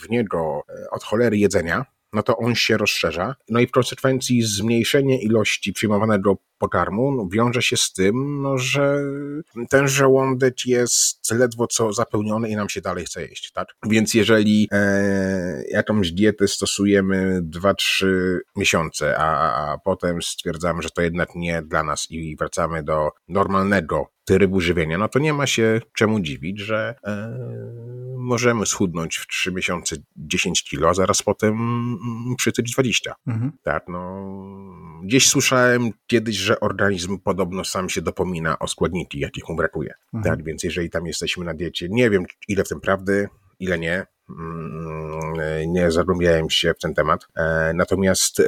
w 0.00 0.08
niego 0.10 0.62
od 0.90 1.04
cholery 1.04 1.38
jedzenia, 1.38 1.84
no 2.12 2.22
to 2.22 2.36
on 2.36 2.54
się 2.54 2.76
rozszerza. 2.76 3.34
No 3.48 3.60
i 3.60 3.66
w 3.66 3.70
konsekwencji 3.70 4.42
zmniejszenie 4.42 5.22
ilości 5.22 5.72
przyjmowanego 5.72 6.36
pokarmu 6.62 7.12
no, 7.12 7.28
wiąże 7.32 7.62
się 7.62 7.76
z 7.76 7.92
tym, 7.92 8.42
no, 8.42 8.58
że 8.58 9.04
ten 9.70 9.88
żołądek 9.88 10.66
jest 10.66 11.32
ledwo 11.32 11.66
co 11.66 11.92
zapełniony 11.92 12.48
i 12.48 12.56
nam 12.56 12.68
się 12.68 12.80
dalej 12.80 13.04
chce 13.04 13.22
jeść, 13.22 13.52
tak? 13.52 13.68
Więc 13.86 14.14
jeżeli 14.14 14.68
e, 14.72 15.62
jakąś 15.70 16.12
dietę 16.12 16.48
stosujemy 16.48 17.40
2-3 17.42 18.06
miesiące, 18.56 19.18
a, 19.18 19.72
a 19.72 19.78
potem 19.78 20.22
stwierdzamy, 20.22 20.82
że 20.82 20.90
to 20.90 21.02
jednak 21.02 21.34
nie 21.34 21.62
dla 21.62 21.82
nas 21.82 22.06
i 22.10 22.36
wracamy 22.36 22.82
do 22.82 23.10
normalnego 23.28 24.06
trybu 24.24 24.60
żywienia, 24.60 24.98
no 24.98 25.08
to 25.08 25.18
nie 25.18 25.32
ma 25.32 25.46
się 25.46 25.80
czemu 25.94 26.20
dziwić, 26.20 26.60
że 26.60 26.94
e, 27.06 28.11
możemy 28.22 28.66
schudnąć 28.66 29.16
w 29.16 29.26
3 29.26 29.52
miesiące 29.52 29.96
10 30.16 30.64
kilo, 30.64 30.88
a 30.88 30.94
zaraz 30.94 31.22
potem 31.22 31.56
przytyć 32.36 32.72
20. 32.72 33.14
Mhm. 33.26 33.52
Tak, 33.62 33.84
no. 33.88 34.24
Gdzieś 35.04 35.28
słyszałem 35.28 35.90
kiedyś, 36.06 36.36
że 36.36 36.60
organizm 36.60 37.18
podobno 37.18 37.64
sam 37.64 37.88
się 37.88 38.02
dopomina 38.02 38.58
o 38.58 38.68
składniki, 38.68 39.18
jakich 39.18 39.48
mu 39.48 39.56
brakuje. 39.56 39.94
Mhm. 40.14 40.36
Tak, 40.36 40.44
więc 40.44 40.64
jeżeli 40.64 40.90
tam 40.90 41.06
jesteśmy 41.06 41.44
na 41.44 41.54
diecie, 41.54 41.88
nie 41.90 42.10
wiem 42.10 42.24
ile 42.48 42.64
w 42.64 42.68
tym 42.68 42.80
prawdy, 42.80 43.28
ile 43.62 43.78
nie, 43.78 44.06
Mm, 44.38 45.32
nie 45.66 45.90
zagłębiałem 45.90 46.50
się 46.50 46.74
w 46.74 46.78
ten 46.78 46.94
temat. 46.94 47.26
E, 47.36 47.72
natomiast 47.74 48.40
e, 48.40 48.44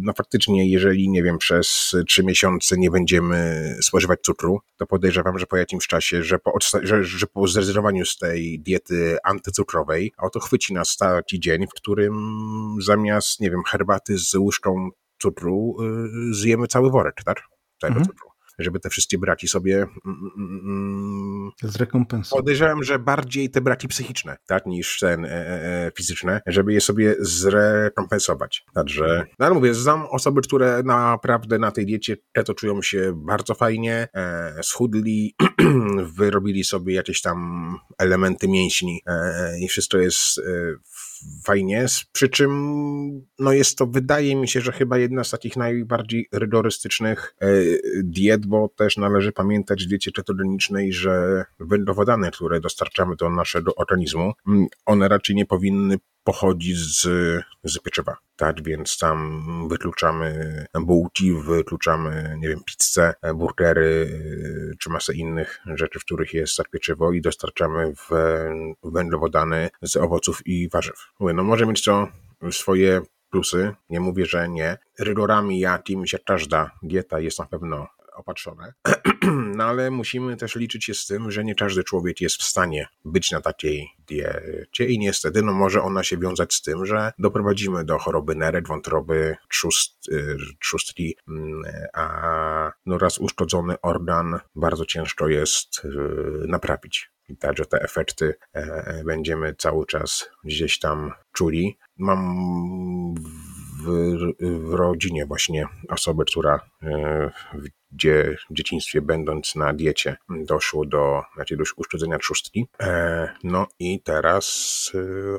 no 0.00 0.12
faktycznie, 0.12 0.70
jeżeli 0.70 1.08
nie 1.08 1.22
wiem, 1.22 1.38
przez 1.38 1.96
trzy 2.08 2.24
miesiące 2.24 2.76
nie 2.76 2.90
będziemy 2.90 3.76
spożywać 3.82 4.20
cukru, 4.20 4.60
to 4.76 4.86
podejrzewam, 4.86 5.38
że 5.38 5.46
po 5.46 5.56
jakimś 5.56 5.86
czasie, 5.86 6.22
że 6.22 6.38
po, 6.38 6.52
że, 6.82 7.04
że 7.04 7.26
po 7.26 7.48
zrezygnowaniu 7.48 8.04
z 8.04 8.18
tej 8.18 8.60
diety 8.60 9.16
antycukrowej, 9.24 10.12
oto 10.18 10.40
chwyci 10.40 10.74
nas 10.74 10.96
taki 10.96 11.40
dzień, 11.40 11.66
w 11.66 11.74
którym 11.74 12.14
zamiast, 12.80 13.40
nie 13.40 13.50
wiem, 13.50 13.62
herbaty 13.68 14.18
z 14.18 14.34
łyżką 14.34 14.90
cukru 15.18 15.76
y, 16.30 16.34
zjemy 16.34 16.66
cały 16.66 16.90
worek, 16.90 17.22
tak? 17.24 17.42
Całego 17.80 17.98
mhm. 17.98 18.06
cukru 18.06 18.33
żeby 18.58 18.80
te 18.80 18.90
wszystkie 18.90 19.18
braki 19.18 19.48
sobie 19.48 19.76
mm, 19.76 20.30
mm, 20.36 20.60
mm 20.64 21.24
zrekompensować. 21.62 22.42
Podejrzewam, 22.42 22.84
że 22.84 22.98
bardziej 22.98 23.50
te 23.50 23.60
braki 23.60 23.88
psychiczne, 23.88 24.36
tak, 24.46 24.66
niż 24.66 24.98
ten 24.98 25.24
e, 25.24 25.28
e, 25.28 25.86
e, 25.86 25.90
fizyczne, 25.96 26.40
żeby 26.46 26.72
je 26.72 26.80
sobie 26.80 27.14
zrekompensować. 27.20 28.64
Także, 28.74 29.26
no 29.38 29.46
ale 29.46 29.54
mówię, 29.54 29.74
znam 29.74 30.06
osoby, 30.10 30.40
które 30.40 30.82
naprawdę 30.82 31.58
na 31.58 31.70
tej 31.70 31.86
diecie 31.86 32.16
keto 32.32 32.54
czują 32.54 32.82
się 32.82 33.22
bardzo 33.26 33.54
fajnie, 33.54 34.08
e, 34.14 34.62
schudli, 34.62 35.34
wyrobili 36.18 36.64
sobie 36.64 36.94
jakieś 36.94 37.22
tam 37.22 37.78
elementy 37.98 38.48
mięśni 38.48 39.00
e, 39.06 39.58
i 39.60 39.68
wszystko 39.68 39.98
jest 39.98 40.40
e, 41.24 41.42
fajnie, 41.44 41.86
przy 42.12 42.28
czym 42.28 42.50
no 43.38 43.52
jest 43.52 43.78
to, 43.78 43.86
wydaje 43.86 44.36
mi 44.36 44.48
się, 44.48 44.60
że 44.60 44.72
chyba 44.72 44.98
jedna 44.98 45.24
z 45.24 45.30
takich 45.30 45.56
najbardziej 45.56 46.28
rygorystycznych 46.32 47.34
e, 47.40 47.46
diet, 48.02 48.46
bo 48.46 48.68
też 48.68 48.96
należy 48.96 49.32
pamiętać 49.32 49.84
w 49.84 49.88
diecie 49.88 50.12
ketogenicznej, 50.12 50.92
że 50.92 51.44
węglowodany, 51.60 52.30
które 52.30 52.60
dostarczamy 52.60 53.16
do 53.16 53.30
naszego 53.30 53.74
organizmu, 53.74 54.32
one 54.86 55.08
raczej 55.08 55.36
nie 55.36 55.46
powinny 55.46 55.96
pochodzi 56.24 56.74
z, 56.74 57.00
z 57.64 57.78
pieczywa. 57.78 58.16
Tak, 58.36 58.62
więc 58.62 58.98
tam 58.98 59.42
wykluczamy 59.68 60.66
bułki, 60.80 61.34
wykluczamy, 61.34 62.36
nie 62.38 62.48
wiem, 62.48 62.60
pizzę, 62.64 63.14
burgery, 63.34 64.20
czy 64.78 64.90
masę 64.90 65.14
innych 65.14 65.60
rzeczy, 65.74 65.98
w 65.98 66.04
których 66.04 66.34
jest 66.34 66.56
tak 66.56 66.70
pieczywo 66.70 67.12
i 67.12 67.20
dostarczamy 67.20 67.92
w 67.94 68.10
węglowodany 68.82 69.70
z 69.82 69.96
owoców 69.96 70.46
i 70.46 70.68
warzyw. 70.68 70.96
No 71.20 71.44
może 71.44 71.66
mieć 71.66 71.84
to 71.84 72.08
swoje 72.50 73.00
plusy, 73.30 73.74
nie 73.90 74.00
mówię, 74.00 74.26
że 74.26 74.48
nie. 74.48 74.78
Rygorami 74.98 75.60
jakimś, 75.60 76.12
jak 76.12 76.24
każda 76.24 76.70
dieta 76.82 77.20
jest 77.20 77.38
na 77.38 77.46
pewno 77.46 77.86
opatrzone. 78.14 78.72
No 79.56 79.64
ale 79.64 79.90
musimy 79.90 80.36
też 80.36 80.56
liczyć 80.56 80.84
się 80.84 80.94
z 80.94 81.06
tym, 81.06 81.30
że 81.30 81.44
nie 81.44 81.54
każdy 81.54 81.84
człowiek 81.84 82.20
jest 82.20 82.36
w 82.36 82.42
stanie 82.42 82.88
być 83.04 83.30
na 83.30 83.40
takiej 83.40 83.88
diecie 84.06 84.86
i 84.86 84.98
niestety 84.98 85.42
no 85.42 85.52
może 85.52 85.82
ona 85.82 86.04
się 86.04 86.18
wiązać 86.18 86.54
z 86.54 86.62
tym, 86.62 86.86
że 86.86 87.12
doprowadzimy 87.18 87.84
do 87.84 87.98
choroby 87.98 88.34
nerek, 88.34 88.68
wątroby, 88.68 89.36
trzust, 89.50 90.08
y, 90.08 90.36
trzustki, 90.60 91.16
mm, 91.28 91.62
a 91.94 92.72
no 92.86 92.98
raz 92.98 93.18
uszkodzony 93.18 93.80
organ 93.80 94.40
bardzo 94.54 94.84
ciężko 94.86 95.28
jest 95.28 95.84
y, 95.84 95.88
naprawić. 96.48 97.14
I 97.28 97.36
także 97.36 97.64
te 97.66 97.82
efekty 97.82 98.34
e, 98.52 99.02
będziemy 99.04 99.54
cały 99.54 99.86
czas 99.86 100.30
gdzieś 100.44 100.78
tam 100.78 101.12
czuli. 101.32 101.78
Mam 101.98 102.34
w, 103.84 104.16
w 104.40 104.74
rodzinie 104.74 105.26
właśnie 105.26 105.66
osobę, 105.88 106.24
która 106.24 106.60
e, 106.82 107.30
gdzie 107.94 108.36
w 108.50 108.54
dzieciństwie 108.54 109.00
będąc 109.00 109.54
na 109.54 109.74
diecie 109.74 110.16
doszło 110.28 110.86
do 110.86 111.22
jakiegoś 111.38 111.72
uszkodzenia 111.76 112.18
trzustki. 112.18 112.66
No 113.44 113.66
i 113.78 114.00
teraz 114.02 114.92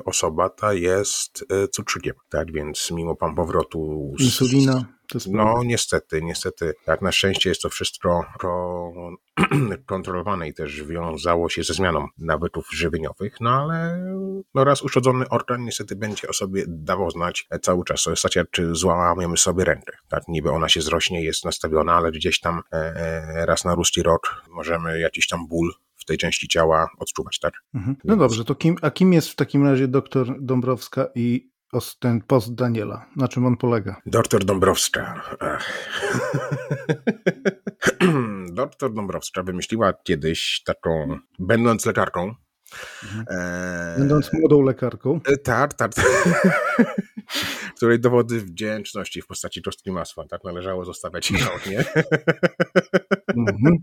osoba 0.04 0.48
ta 0.48 0.72
jest 0.72 1.46
cukrzykiem, 1.72 2.14
tak, 2.28 2.52
więc 2.52 2.90
mimo 2.90 3.16
pan 3.16 3.34
powrotu... 3.34 4.12
Z... 4.18 4.22
Insulina. 4.22 4.95
No 5.30 5.62
niestety, 5.64 6.22
niestety. 6.22 6.74
Tak 6.84 7.02
na 7.02 7.12
szczęście 7.12 7.48
jest 7.48 7.62
to 7.62 7.68
wszystko 7.68 8.24
kontrolowane 9.86 10.48
i 10.48 10.54
też 10.54 10.82
wiązało 10.82 11.48
się 11.48 11.62
ze 11.62 11.74
zmianą 11.74 12.06
nawyków 12.18 12.68
żywieniowych, 12.72 13.40
no 13.40 13.50
ale 13.50 14.06
no 14.54 14.64
raz 14.64 14.82
uszkodzony 14.82 15.28
organ 15.28 15.64
niestety 15.64 15.96
będzie 15.96 16.28
o 16.28 16.32
sobie 16.32 16.64
dawał 16.68 17.10
znać 17.10 17.48
cały 17.62 17.84
czas. 17.84 18.02
To 18.02 18.10
jest 18.10 18.22
tak 18.22 18.36
jak 18.36 18.50
czy 18.50 18.74
złamamy 18.74 19.36
sobie 19.36 19.64
rękę. 19.64 19.96
Tak 20.08 20.28
niby 20.28 20.50
ona 20.50 20.68
się 20.68 20.80
zrośnie, 20.80 21.24
jest 21.24 21.44
nastawiona, 21.44 21.94
ale 21.94 22.12
gdzieś 22.12 22.40
tam 22.40 22.62
e, 22.72 22.76
e, 22.76 23.46
raz 23.46 23.64
na 23.64 23.74
ruski 23.74 24.02
rok 24.02 24.42
możemy 24.50 25.00
jakiś 25.00 25.28
tam 25.28 25.48
ból 25.48 25.72
w 25.96 26.04
tej 26.04 26.18
części 26.18 26.48
ciała 26.48 26.88
odczuwać, 26.98 27.38
tak? 27.38 27.54
Mhm. 27.74 27.96
No 28.04 28.16
dobrze, 28.16 28.44
to 28.44 28.54
kim, 28.54 28.76
a 28.82 28.90
kim 28.90 29.12
jest 29.12 29.28
w 29.28 29.34
takim 29.34 29.64
razie 29.64 29.88
doktor 29.88 30.36
Dąbrowska 30.40 31.08
i 31.14 31.50
ten 31.98 32.20
post 32.20 32.54
Daniela? 32.54 33.06
Na 33.16 33.28
czym 33.28 33.46
on 33.46 33.56
polega? 33.56 34.00
Doktor 34.06 34.44
Dąbrowska. 34.44 35.22
Doktor 38.52 38.92
Dąbrowska 38.92 39.42
wymyśliła 39.42 39.92
kiedyś 39.92 40.62
taką, 40.64 41.18
będąc 41.38 41.86
lekarką, 41.86 42.34
mhm. 43.02 43.24
e... 43.30 43.94
Będąc 43.98 44.32
młodą 44.32 44.62
lekarką. 44.62 45.20
E, 45.26 45.36
tak, 45.36 45.74
tak. 45.74 45.92
której 47.76 48.00
dowody 48.00 48.40
wdzięczności 48.40 49.22
w 49.22 49.26
postaci 49.26 49.62
czostki 49.62 49.92
masła, 49.92 50.26
tak 50.28 50.44
należało 50.44 50.84
zostawiać 50.84 51.30
nie? 51.30 51.84
Mhm. 53.36 53.78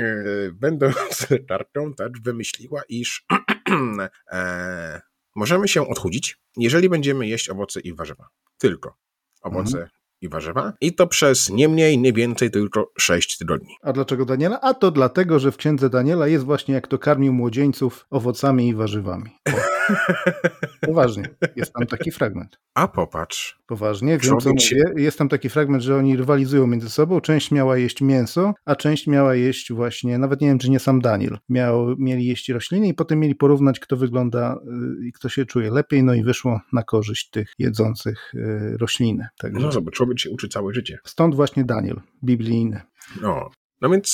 E, 0.00 0.52
będąc 0.52 1.30
lekarką, 1.30 1.94
tak, 1.94 2.12
wymyśliła, 2.24 2.82
iż 2.88 3.26
e, 4.32 5.00
możemy 5.34 5.68
się 5.68 5.88
odchudzić, 5.88 6.38
jeżeli 6.56 6.88
będziemy 6.88 7.26
jeść 7.26 7.48
owoce 7.48 7.80
i 7.80 7.94
warzywa. 7.94 8.28
Tylko 8.58 8.94
owoce 9.42 9.78
mhm. 9.78 9.88
I 10.22 10.28
warzywa. 10.28 10.72
I 10.80 10.94
to 10.94 11.06
przez 11.06 11.50
nie 11.50 11.68
mniej, 11.68 11.98
nie 11.98 12.12
więcej, 12.12 12.50
tylko 12.50 12.92
6 12.98 13.38
tygodni. 13.38 13.76
A 13.82 13.92
dlaczego 13.92 14.24
Daniela? 14.24 14.60
A 14.60 14.74
to 14.74 14.90
dlatego, 14.90 15.38
że 15.38 15.52
w 15.52 15.56
księdze 15.56 15.90
Daniela 15.90 16.28
jest 16.28 16.44
właśnie 16.44 16.74
jak 16.74 16.88
to 16.88 16.98
karmił 16.98 17.32
młodzieńców 17.32 18.06
owocami 18.10 18.68
i 18.68 18.74
warzywami. 18.74 19.30
Poważnie, 20.86 21.28
jest 21.56 21.72
tam 21.72 21.86
taki 21.86 22.10
fragment. 22.10 22.58
A 22.74 22.88
popatrz. 22.88 23.62
Poważnie, 23.66 24.18
wiem 24.18 24.40
co 24.40 24.50
mówię. 24.50 24.84
Jest 24.96 25.18
tam 25.18 25.28
taki 25.28 25.48
fragment, 25.48 25.82
że 25.82 25.96
oni 25.96 26.16
rywalizują 26.16 26.66
między 26.66 26.90
sobą. 26.90 27.20
Część 27.20 27.50
miała 27.50 27.78
jeść 27.78 28.00
mięso, 28.00 28.54
a 28.64 28.76
część 28.76 29.06
miała 29.06 29.34
jeść 29.34 29.72
właśnie, 29.72 30.18
nawet 30.18 30.40
nie 30.40 30.48
wiem, 30.48 30.58
czy 30.58 30.70
nie 30.70 30.78
sam 30.78 31.00
Daniel. 31.00 31.38
Miał, 31.48 31.96
mieli 31.98 32.26
jeść 32.26 32.48
rośliny 32.48 32.88
i 32.88 32.94
potem 32.94 33.20
mieli 33.20 33.34
porównać, 33.34 33.80
kto 33.80 33.96
wygląda 33.96 34.56
y, 35.02 35.06
i 35.06 35.12
kto 35.12 35.28
się 35.28 35.46
czuje 35.46 35.70
lepiej, 35.70 36.02
no 36.02 36.14
i 36.14 36.22
wyszło 36.22 36.60
na 36.72 36.82
korzyść 36.82 37.30
tych 37.30 37.52
jedzących 37.58 38.34
y, 38.34 38.76
rośliny. 38.78 39.26
Także... 39.38 39.66
No 39.66 39.72
zobacz, 39.72 40.00
człowiek 40.12 40.20
się 40.20 40.30
uczy 40.30 40.48
całe 40.48 40.74
życie. 40.74 40.98
Stąd 41.04 41.34
właśnie 41.34 41.64
Daniel, 41.64 42.00
biblijny. 42.24 42.80
No, 43.20 43.50
no 43.80 43.90
więc 43.90 44.08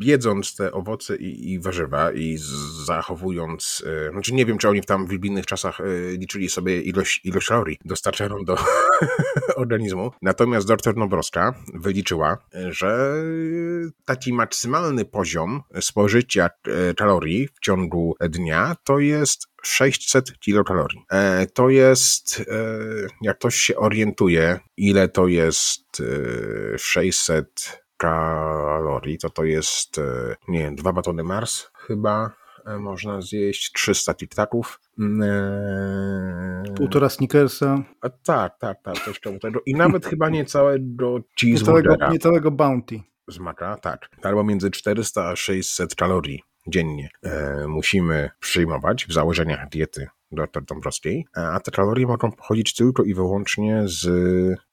jedząc 0.00 0.56
te 0.56 0.72
owoce 0.72 1.16
i, 1.16 1.52
i, 1.52 1.60
warzywa 1.60 2.12
i 2.12 2.36
zachowując, 2.86 3.84
e, 3.86 4.10
znaczy 4.10 4.34
nie 4.34 4.46
wiem, 4.46 4.58
czy 4.58 4.68
oni 4.68 4.80
tam 4.80 5.06
w 5.06 5.46
czasach 5.46 5.80
e, 5.80 5.84
liczyli 6.10 6.48
sobie 6.48 6.82
ilość, 6.82 7.20
ilość 7.24 7.48
kalorii 7.48 7.78
dostarczaną 7.84 8.44
do 8.44 8.56
organizmu, 9.56 10.10
natomiast 10.22 10.66
dr 10.66 10.96
Nobrowska 10.96 11.54
wyliczyła, 11.74 12.38
że 12.68 13.22
taki 14.04 14.32
maksymalny 14.32 15.04
poziom 15.04 15.62
spożycia 15.80 16.50
e, 16.90 16.94
kalorii 16.94 17.48
w 17.48 17.60
ciągu 17.60 18.16
dnia 18.20 18.76
to 18.84 18.98
jest 18.98 19.46
600 19.62 20.38
kilokalorii. 20.38 21.00
To 21.54 21.68
jest, 21.68 22.44
jak 23.22 23.38
ktoś 23.38 23.54
się 23.54 23.76
orientuje, 23.76 24.60
ile 24.76 25.08
to 25.08 25.28
jest 25.28 26.02
600 26.76 27.83
kalorii, 28.04 29.18
to 29.18 29.30
to 29.30 29.44
jest, 29.44 29.98
e, 29.98 30.36
nie 30.48 30.58
wiem, 30.58 30.74
dwa 30.74 30.92
batony 30.92 31.24
Mars 31.24 31.70
chyba 31.74 32.30
e, 32.66 32.78
można 32.78 33.20
zjeść, 33.20 33.72
300 33.72 34.14
tiktaków. 34.14 34.80
Mm, 34.98 35.22
e, 35.22 36.74
Półtora 36.76 37.08
Snickersa. 37.08 37.82
A, 38.00 38.08
tak, 38.08 38.58
tak, 38.58 38.82
tak, 38.82 38.98
coś 39.04 39.20
koło 39.20 39.38
tego. 39.38 39.60
I 39.66 39.74
nawet 39.74 40.06
chyba 40.06 40.28
nie 40.28 40.44
całego 40.44 41.18
cheeseburgera. 41.40 42.10
Nie 42.10 42.18
całego 42.18 42.50
bounty. 42.50 43.00
Z 43.28 43.38
maka, 43.38 43.76
tak. 43.76 44.08
Albo 44.22 44.44
między 44.44 44.70
400 44.70 45.28
a 45.28 45.36
600 45.36 45.94
kalorii 45.94 46.42
dziennie 46.66 47.08
e, 47.22 47.66
musimy 47.68 48.30
przyjmować 48.40 49.06
w 49.06 49.12
założeniach 49.12 49.68
diety 49.68 50.06
dr 50.32 50.64
Dąbrowskiej, 50.64 51.26
a 51.34 51.60
te 51.60 51.70
kalorie 51.70 52.06
mogą 52.06 52.32
pochodzić 52.32 52.74
tylko 52.74 53.02
i 53.02 53.14
wyłącznie 53.14 53.82
z 53.84 54.08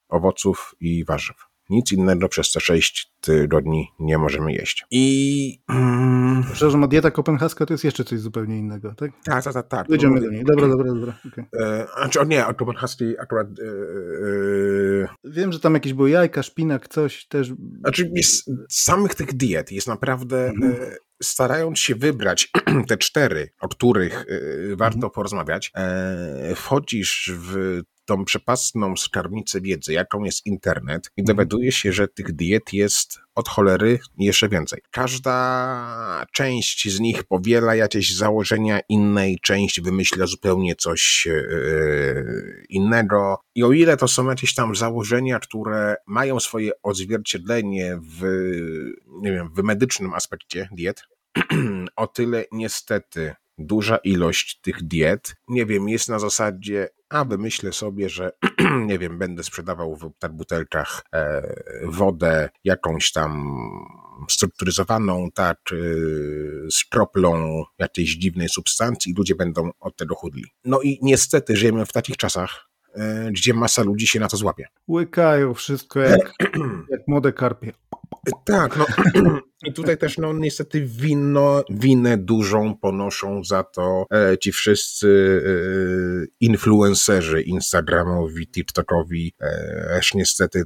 owoców 0.09 0.75
i 0.79 1.05
warzyw. 1.05 1.50
Nic 1.71 1.91
innego 1.91 2.29
przez 2.29 2.51
te 2.51 2.59
6 2.59 3.11
tygodni 3.21 3.87
nie 3.99 4.17
możemy 4.17 4.53
jeść. 4.53 4.85
I... 4.91 5.59
Mm, 5.69 6.43
Przepraszam, 6.53 6.83
a 6.83 6.87
dieta 6.87 7.11
kopenhaska 7.11 7.65
to 7.65 7.73
jest 7.73 7.83
jeszcze 7.83 8.03
coś 8.03 8.19
zupełnie 8.19 8.57
innego, 8.57 8.95
tak? 8.95 9.11
Tak, 9.23 9.43
tak, 9.43 9.53
tak. 9.53 9.67
tak. 9.67 9.87
Dojdziemy 9.87 10.21
do 10.21 10.29
niej. 10.29 10.43
Dobra, 10.43 10.67
dobra, 10.67 10.85
dobra. 10.85 11.19
Okay. 11.31 11.45
E, 11.53 11.87
znaczy, 11.97 12.19
o 12.19 12.23
nie, 12.23 12.45
a 12.45 12.53
kopenhaskiej 12.53 13.19
akurat... 13.19 13.47
E, 13.47 13.63
e, 13.63 15.31
Wiem, 15.31 15.51
że 15.51 15.59
tam 15.59 15.73
jakieś 15.73 15.93
były 15.93 16.09
jajka, 16.09 16.43
szpinak, 16.43 16.87
coś 16.87 17.27
też... 17.27 17.53
Znaczy, 17.79 18.11
jest, 18.15 18.51
samych 18.69 19.15
tych 19.15 19.33
diet 19.33 19.71
jest 19.71 19.87
naprawdę... 19.87 20.49
Mhm. 20.49 20.73
E, 20.73 20.95
starając 21.21 21.79
się 21.79 21.95
wybrać 21.95 22.49
te 22.89 22.97
cztery, 22.97 23.49
o 23.61 23.67
których 23.67 24.25
e, 24.27 24.75
warto 24.75 24.95
mhm. 24.95 25.11
porozmawiać, 25.11 25.71
e, 25.75 26.55
wchodzisz 26.55 27.31
w 27.35 27.81
tą 28.05 28.25
przepastną 28.25 28.97
skarbnicę 28.97 29.61
wiedzy, 29.61 29.93
jaką 29.93 30.23
jest 30.23 30.45
internet 30.45 31.11
i 31.17 31.21
mhm. 31.21 31.37
dowiaduje 31.37 31.71
się, 31.71 31.93
że 31.93 32.07
tych 32.07 32.31
diet 32.31 32.73
jest 32.73 33.19
od 33.35 33.47
cholery 33.47 33.99
jeszcze 34.17 34.49
więcej. 34.49 34.81
Każda 34.91 36.25
część 36.33 36.89
z 36.89 36.99
nich 36.99 37.23
powiela 37.23 37.75
jakieś 37.75 38.15
założenia 38.15 38.79
innej, 38.89 39.39
część 39.41 39.81
wymyśla 39.81 40.25
zupełnie 40.25 40.75
coś 40.75 41.25
yy, 41.25 42.65
innego. 42.69 43.39
I 43.55 43.63
o 43.63 43.71
ile 43.71 43.97
to 43.97 44.07
są 44.07 44.29
jakieś 44.29 44.53
tam 44.53 44.75
założenia, 44.75 45.39
które 45.39 45.95
mają 46.07 46.39
swoje 46.39 46.71
odzwierciedlenie 46.83 47.99
w, 48.01 48.23
nie 49.21 49.31
wiem, 49.31 49.49
w 49.55 49.63
medycznym 49.63 50.13
aspekcie 50.13 50.69
diet, 50.71 51.03
o 51.95 52.07
tyle 52.07 52.45
niestety 52.51 53.35
duża 53.57 53.97
ilość 53.97 54.59
tych 54.61 54.83
diet, 54.83 55.35
nie 55.47 55.65
wiem, 55.65 55.89
jest 55.89 56.09
na 56.09 56.19
zasadzie, 56.19 56.89
a 57.09 57.25
wymyślę 57.25 57.73
sobie, 57.73 58.09
że 58.09 58.31
nie 58.89 58.99
wiem, 58.99 59.17
będę 59.17 59.43
sprzedawał 59.43 59.95
w 59.95 60.29
butelkach 60.29 61.03
e, 61.13 61.41
wodę 61.83 62.49
jakąś 62.63 63.11
tam 63.11 63.53
strukturyzowaną, 64.29 65.29
tak, 65.33 65.57
e, 65.71 65.75
z 66.71 66.85
kroplą 66.85 67.63
jakiejś 67.79 68.17
dziwnej 68.17 68.49
substancji 68.49 69.11
i 69.11 69.15
ludzie 69.15 69.35
będą 69.35 69.69
od 69.79 69.97
tego 69.97 70.15
chudli. 70.15 70.45
No 70.65 70.81
i 70.81 70.99
niestety 71.01 71.55
żyjemy 71.55 71.85
w 71.85 71.93
takich 71.93 72.17
czasach, 72.17 72.69
e, 72.95 73.31
gdzie 73.31 73.53
masa 73.53 73.83
ludzi 73.83 74.07
się 74.07 74.19
na 74.19 74.27
to 74.27 74.37
złapie. 74.37 74.67
Łykają 74.87 75.53
wszystko 75.53 75.99
jak, 75.99 76.33
jak 76.91 77.07
młode 77.07 77.33
karpie. 77.33 77.71
Tak, 78.45 78.77
no 78.77 78.85
i 79.63 79.73
tutaj 79.73 79.97
też 79.97 80.17
no 80.17 80.33
niestety 80.33 80.81
wino, 80.85 81.63
winę 81.69 82.17
dużą 82.17 82.77
ponoszą 82.77 83.43
za 83.43 83.63
to 83.63 84.05
e, 84.13 84.37
ci 84.37 84.51
wszyscy 84.51 85.41
e, 85.45 86.27
influencerzy 86.39 87.41
instagramowi, 87.41 88.47
tiktokowi, 88.47 89.33
e, 89.41 89.95
aż 89.99 90.13
niestety 90.13 90.59
e, 90.59 90.63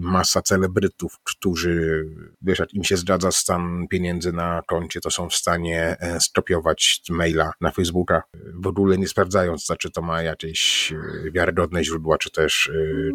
masa 0.00 0.42
celebrytów, 0.42 1.18
którzy 1.24 2.04
wiesz, 2.42 2.58
jak 2.58 2.74
im 2.74 2.84
się 2.84 2.96
zgadza 2.96 3.32
stan 3.32 3.86
pieniędzy 3.90 4.32
na 4.32 4.62
koncie, 4.66 5.00
to 5.00 5.10
są 5.10 5.28
w 5.28 5.34
stanie 5.34 5.96
e, 6.00 6.20
stopiować 6.20 7.02
maila 7.10 7.52
na 7.60 7.70
Facebooka, 7.70 8.22
w 8.62 8.66
ogóle 8.66 8.98
nie 8.98 9.08
sprawdzając, 9.08 9.66
czy 9.78 9.90
to 9.90 10.02
ma 10.02 10.22
jakieś 10.22 10.92
e, 10.92 11.30
wiarygodne 11.30 11.84
źródła, 11.84 12.18
czy 12.18 12.30
też, 12.30 12.70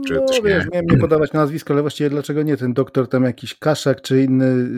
czy 0.08 0.14
no, 0.14 0.26
też 0.26 0.38
nie. 0.38 0.50
Wiesz, 0.50 0.66
miałem 0.72 0.86
nie 0.86 0.98
podawać 0.98 1.34
nazwisko, 1.34 1.74
ale 1.74 1.82
właściwie 1.82 2.10
dlaczego 2.10 2.44
nie 2.44 2.58
ten 2.58 2.74
doktor 2.74 3.10
tam 3.10 3.24
jakiś 3.24 3.56
Kaszak, 3.60 4.02
czy 4.02 4.24
inny 4.24 4.77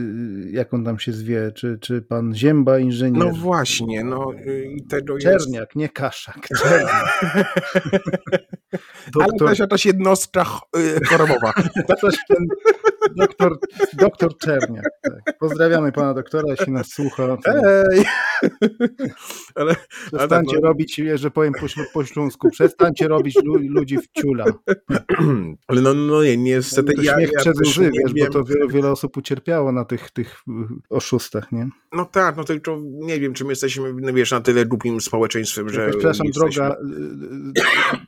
jak 0.51 0.73
on 0.73 0.85
tam 0.85 0.99
się 0.99 1.11
zwie, 1.11 1.51
czy, 1.51 1.77
czy 1.81 2.01
pan 2.01 2.35
Zięba, 2.35 2.79
inżynier? 2.79 3.25
No 3.25 3.31
właśnie, 3.31 4.03
no 4.03 4.31
tego 4.89 5.17
Czerniak, 5.17 5.61
jest... 5.61 5.75
nie 5.75 5.89
Kaszak, 5.89 6.47
Czerniak. 6.57 7.25
Doktor... 9.13 9.23
Ale 9.47 9.49
też 9.49 9.59
jakaś 9.59 9.85
jednostka 9.85 10.45
y, 10.77 11.05
chorobowa. 11.05 11.53
Ten 12.27 12.47
Doktor, 13.15 13.59
doktor 13.93 14.37
Czerniak. 14.37 14.85
Tak. 15.01 15.37
Pozdrawiamy 15.39 15.91
pana 15.91 16.13
doktora, 16.13 16.43
jeśli 16.47 16.73
nas 16.73 16.87
słucha. 16.87 17.37
Ej! 17.45 18.05
ale, 19.55 19.75
Przestańcie 20.07 20.57
ale, 20.57 20.67
robić, 20.67 21.01
że 21.15 21.31
powiem 21.31 21.53
po, 21.53 21.65
po 21.93 22.05
śląsku, 22.05 22.49
przestańcie 22.49 23.07
robić 23.07 23.35
lu, 23.43 23.57
ludzi 23.57 23.97
w 23.97 24.07
ciula. 24.21 24.45
Ale 25.67 25.81
no, 25.81 25.93
no 25.93 26.23
nie, 26.23 26.37
niestety 26.37 26.93
no, 26.97 27.03
ja, 27.03 27.15
śmiech 27.15 27.29
ja 27.33 27.39
przez 27.39 27.59
łzy, 27.59 27.91
wiesz, 27.93 28.13
wiem. 28.13 28.27
bo 28.27 28.33
to 28.33 28.43
wiele, 28.43 28.67
wiele 28.67 28.91
osób 28.91 29.17
ucierpiało 29.17 29.71
na 29.71 29.85
tych, 29.89 30.11
tych 30.11 30.43
y, 30.47 30.95
oszustach, 30.95 31.51
nie? 31.51 31.69
No 31.91 32.05
tak, 32.05 32.37
no 32.37 32.43
tylko 32.43 32.77
nie 32.83 33.19
wiem, 33.19 33.33
czy 33.33 33.43
my 33.43 33.51
jesteśmy, 33.51 33.93
no 33.93 34.13
wiesz, 34.13 34.31
na 34.31 34.41
tyle 34.41 34.65
głupim 34.65 35.01
społeczeństwem, 35.01 35.69
że... 35.69 35.89
Przepraszam, 35.89 36.27
droga, 36.27 36.75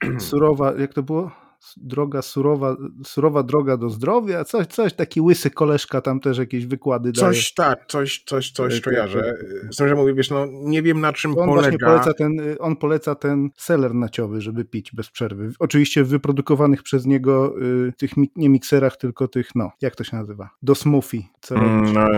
y, 0.03 0.15
y, 0.15 0.19
surowa, 0.27 0.73
jak 0.77 0.93
to 0.93 1.03
było? 1.03 1.31
Droga 1.77 2.21
surowa, 2.21 2.77
surowa 3.05 3.43
droga 3.43 3.77
do 3.77 3.89
zdrowia, 3.89 4.43
coś, 4.43 4.67
coś, 4.67 4.93
taki 4.93 5.21
łysy 5.21 5.49
koleżka 5.49 6.01
tam 6.01 6.19
też 6.19 6.37
jakieś 6.37 6.65
wykłady 6.65 7.11
daje. 7.11 7.33
Coś 7.33 7.53
tak, 7.53 7.85
coś, 7.87 8.23
coś, 8.25 8.51
coś 8.51 8.77
e, 8.77 8.81
kojarzę. 8.81 9.37
Z 9.69 9.77
że 9.77 9.95
mówię, 9.95 10.13
wiesz, 10.13 10.29
no 10.29 10.47
nie 10.51 10.81
wiem 10.81 11.01
na 11.01 11.13
czym 11.13 11.37
on 11.37 11.49
polega. 11.49 11.87
Poleca 11.87 12.13
ten, 12.13 12.41
on 12.59 12.75
poleca 12.75 13.15
ten 13.15 13.49
seler 13.57 13.93
naciowy, 13.93 14.41
żeby 14.41 14.65
pić 14.65 14.91
bez 14.91 15.09
przerwy. 15.09 15.51
Oczywiście 15.59 16.03
wyprodukowanych 16.03 16.83
przez 16.83 17.05
niego 17.05 17.53
y, 17.61 17.93
tych 17.97 18.11
nie 18.35 18.49
mikserach, 18.49 18.97
tylko 18.97 19.27
tych, 19.27 19.55
no, 19.55 19.71
jak 19.81 19.95
to 19.95 20.03
się 20.03 20.17
nazywa? 20.17 20.49
Do 20.61 20.75
smoothie. 20.75 21.21
Co 21.41 21.55
mm, 21.55 21.93
no, 21.93 22.09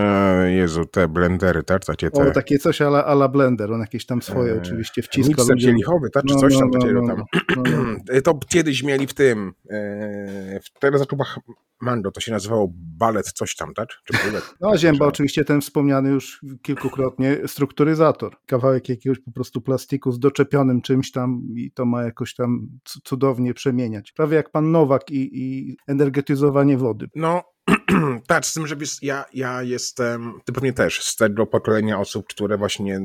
Jezu, 0.44 0.84
te 0.86 1.08
blendery, 1.08 1.62
tak? 1.62 1.84
Takie, 1.84 2.10
te... 2.10 2.28
O, 2.28 2.30
takie 2.30 2.58
coś 2.58 2.82
ala, 2.82 3.04
ala 3.04 3.28
blender, 3.28 3.72
on 3.72 3.80
jakieś 3.80 4.06
tam 4.06 4.22
swoje 4.22 4.52
eee, 4.52 4.58
oczywiście 4.58 5.02
wciska. 5.02 5.28
Mikser 5.28 5.56
kielichowy, 5.56 6.10
tak? 6.10 6.24
Czy 6.24 6.34
no, 6.34 6.40
coś 6.40 6.58
tam, 6.58 6.70
no, 6.70 6.78
no, 6.78 6.92
no, 6.92 7.14
no, 7.16 7.26
no. 7.66 8.20
To 8.24 8.38
kiedyś 8.48 8.82
mieli 8.82 9.06
w 9.06 9.14
tym, 9.14 9.33
e, 9.70 10.60
w 10.60 10.70
telezaczubach 10.80 11.38
Mando, 11.80 12.10
to 12.10 12.20
się 12.20 12.32
nazywało 12.32 12.72
balet 12.74 13.32
coś 13.32 13.56
tam, 13.56 13.74
tak? 13.74 13.88
Czy 14.04 14.26
balet? 14.26 14.54
No, 14.60 14.78
Zięba 14.78 15.06
oczywiście 15.06 15.44
ten 15.44 15.60
wspomniany 15.60 16.10
już 16.10 16.40
kilkukrotnie 16.62 17.38
strukturyzator. 17.46 18.36
Kawałek 18.46 18.88
jakiegoś 18.88 19.18
po 19.18 19.32
prostu 19.32 19.60
plastiku 19.60 20.12
z 20.12 20.18
doczepionym 20.18 20.82
czymś 20.82 21.12
tam 21.12 21.42
i 21.56 21.70
to 21.70 21.84
ma 21.84 22.02
jakoś 22.02 22.34
tam 22.34 22.68
cudownie 23.04 23.54
przemieniać. 23.54 24.12
Prawie 24.12 24.36
jak 24.36 24.50
pan 24.50 24.72
Nowak 24.72 25.10
i, 25.10 25.30
i 25.42 25.76
energetyzowanie 25.86 26.78
wody. 26.78 27.06
No, 27.14 27.42
tak, 28.26 28.46
z 28.46 28.54
tym, 28.54 28.66
że 28.66 28.76
ja, 29.02 29.24
ja 29.34 29.62
jestem, 29.62 30.32
ty 30.44 30.52
pewnie 30.52 30.72
też, 30.72 31.02
z 31.02 31.16
tego 31.16 31.46
pokolenia 31.46 31.98
osób, 31.98 32.26
które 32.28 32.58
właśnie 32.58 33.00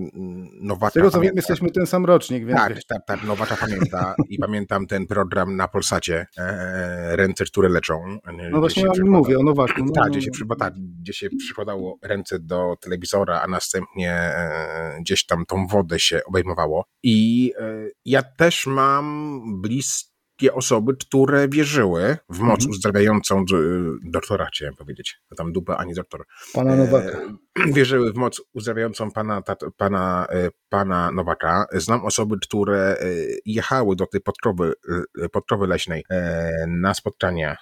Nowaka 0.62 0.92
Z 0.92 0.94
tego 0.94 1.12
co 1.12 1.22
wiem, 1.22 1.36
jesteśmy 1.36 1.72
ten 1.72 1.88
sam 1.88 2.06
rocznik, 2.06 2.46
więc 2.46 2.60
Tak, 2.60 2.84
tak, 2.84 3.06
tak, 3.08 3.24
Nowaka 3.24 3.58
pamięta 3.58 4.16
i 4.30 4.38
pamiętam 4.38 4.88
ten 4.88 5.08
program 5.08 5.56
na 5.56 5.68
Polsacie, 5.68 6.26
e, 6.38 7.16
ręce, 7.16 7.46
które 7.46 7.70
leczą. 7.70 8.18
No 8.52 8.60
właśnie 8.60 8.84
ja 8.84 9.06
mówię 9.06 9.40
o 9.40 9.44
Nowaku. 9.44 9.86
No, 9.86 9.92
tak, 9.92 10.04
no, 10.06 10.10
gdzie, 10.10 10.22
się, 10.22 10.30
no. 10.50 10.56
tak, 10.56 10.74
gdzie 11.02 11.14
się 11.14 11.30
przykładało 11.40 11.98
ręce 12.04 12.40
do 12.40 12.76
telewizora, 12.82 13.42
a 13.42 13.48
następnie 13.48 14.12
e, 14.14 14.98
gdzieś 15.02 15.26
tam 15.26 15.46
tą 15.46 15.68
wodę 15.68 16.00
się 16.00 16.22
obejmowało. 16.26 16.86
I 17.04 17.52
e, 17.60 17.88
ja 18.06 18.24
też 18.24 18.68
mam 18.68 19.42
bliskie 19.62 20.09
wszystkie 20.40 20.54
osoby, 20.54 20.96
które 20.96 21.48
wierzyły 21.48 22.18
w 22.30 22.40
moc 22.40 22.60
mhm. 22.60 22.70
uzdrawiającą 22.70 23.46
doktora, 24.04 24.46
chciałem 24.46 24.76
powiedzieć, 24.76 25.22
a 25.32 25.36
tam 25.36 25.54
dupa 25.54 25.76
ani 25.76 25.94
doktor. 25.94 26.26
Pana 26.54 26.76
Nowaka. 26.76 27.10
E, 27.10 27.72
wierzyły 27.76 28.14
w 28.14 28.16
moc 28.16 28.42
uzdrawiającą 28.54 29.12
pana, 29.12 29.42
pana, 29.78 30.28
e, 30.30 30.50
pana 30.70 31.12
Nowaka. 31.12 31.66
Znam 31.74 32.06
osoby, 32.06 32.36
które 32.42 32.98
e, 33.00 33.06
jechały 33.46 33.96
do 33.96 34.06
tej 34.06 34.22
podkrowy, 34.22 34.74
e, 35.24 35.30
podkrowy 35.30 35.68
leśnej 35.68 36.06
na 36.68 36.94
spotkania 36.94 37.58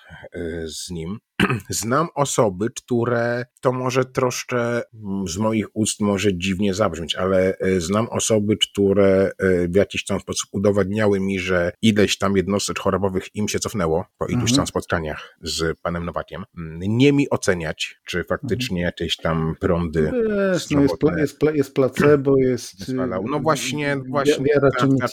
z 0.65 0.89
nim 0.89 1.19
znam 1.69 2.07
osoby, 2.15 2.67
które 2.75 3.45
to 3.61 3.71
może 3.71 4.05
troszkę 4.05 4.59
mm, 4.93 5.27
z 5.27 5.37
moich 5.37 5.65
ust 5.73 6.01
może 6.01 6.37
dziwnie 6.37 6.73
zabrzmieć, 6.73 7.15
ale 7.15 7.57
e, 7.57 7.81
znam 7.81 8.07
osoby, 8.09 8.57
które 8.57 9.31
e, 9.37 9.67
w 9.67 9.75
jakiś 9.75 10.05
tam 10.05 10.19
sposób 10.19 10.49
udowadniały 10.51 11.19
mi, 11.19 11.39
że 11.39 11.71
ileś 11.81 12.17
tam 12.17 12.37
jednostek 12.37 12.79
chorobowych 12.79 13.35
im 13.35 13.47
się 13.47 13.59
cofnęło 13.59 14.05
po 14.17 14.25
iluś 14.25 14.41
mhm. 14.41 14.55
tam 14.55 14.67
spotkaniach 14.67 15.37
z 15.41 15.79
panem 15.79 16.05
Nowakiem. 16.05 16.43
Nie 16.79 17.13
mi 17.13 17.29
oceniać, 17.29 17.99
czy 18.05 18.23
faktycznie 18.23 18.77
mhm. 18.77 18.85
jakieś 18.85 19.17
tam 19.17 19.55
prądy. 19.59 20.11
Wiesz, 20.53 20.69
no 20.69 20.81
jest, 20.81 20.95
jest, 21.17 21.39
jest 21.53 21.73
placebo, 21.73 22.37
jest. 22.37 22.89
No 23.05 23.39
właśnie, 23.39 23.97
właśnie. 24.09 24.45
Wiara 24.45 24.69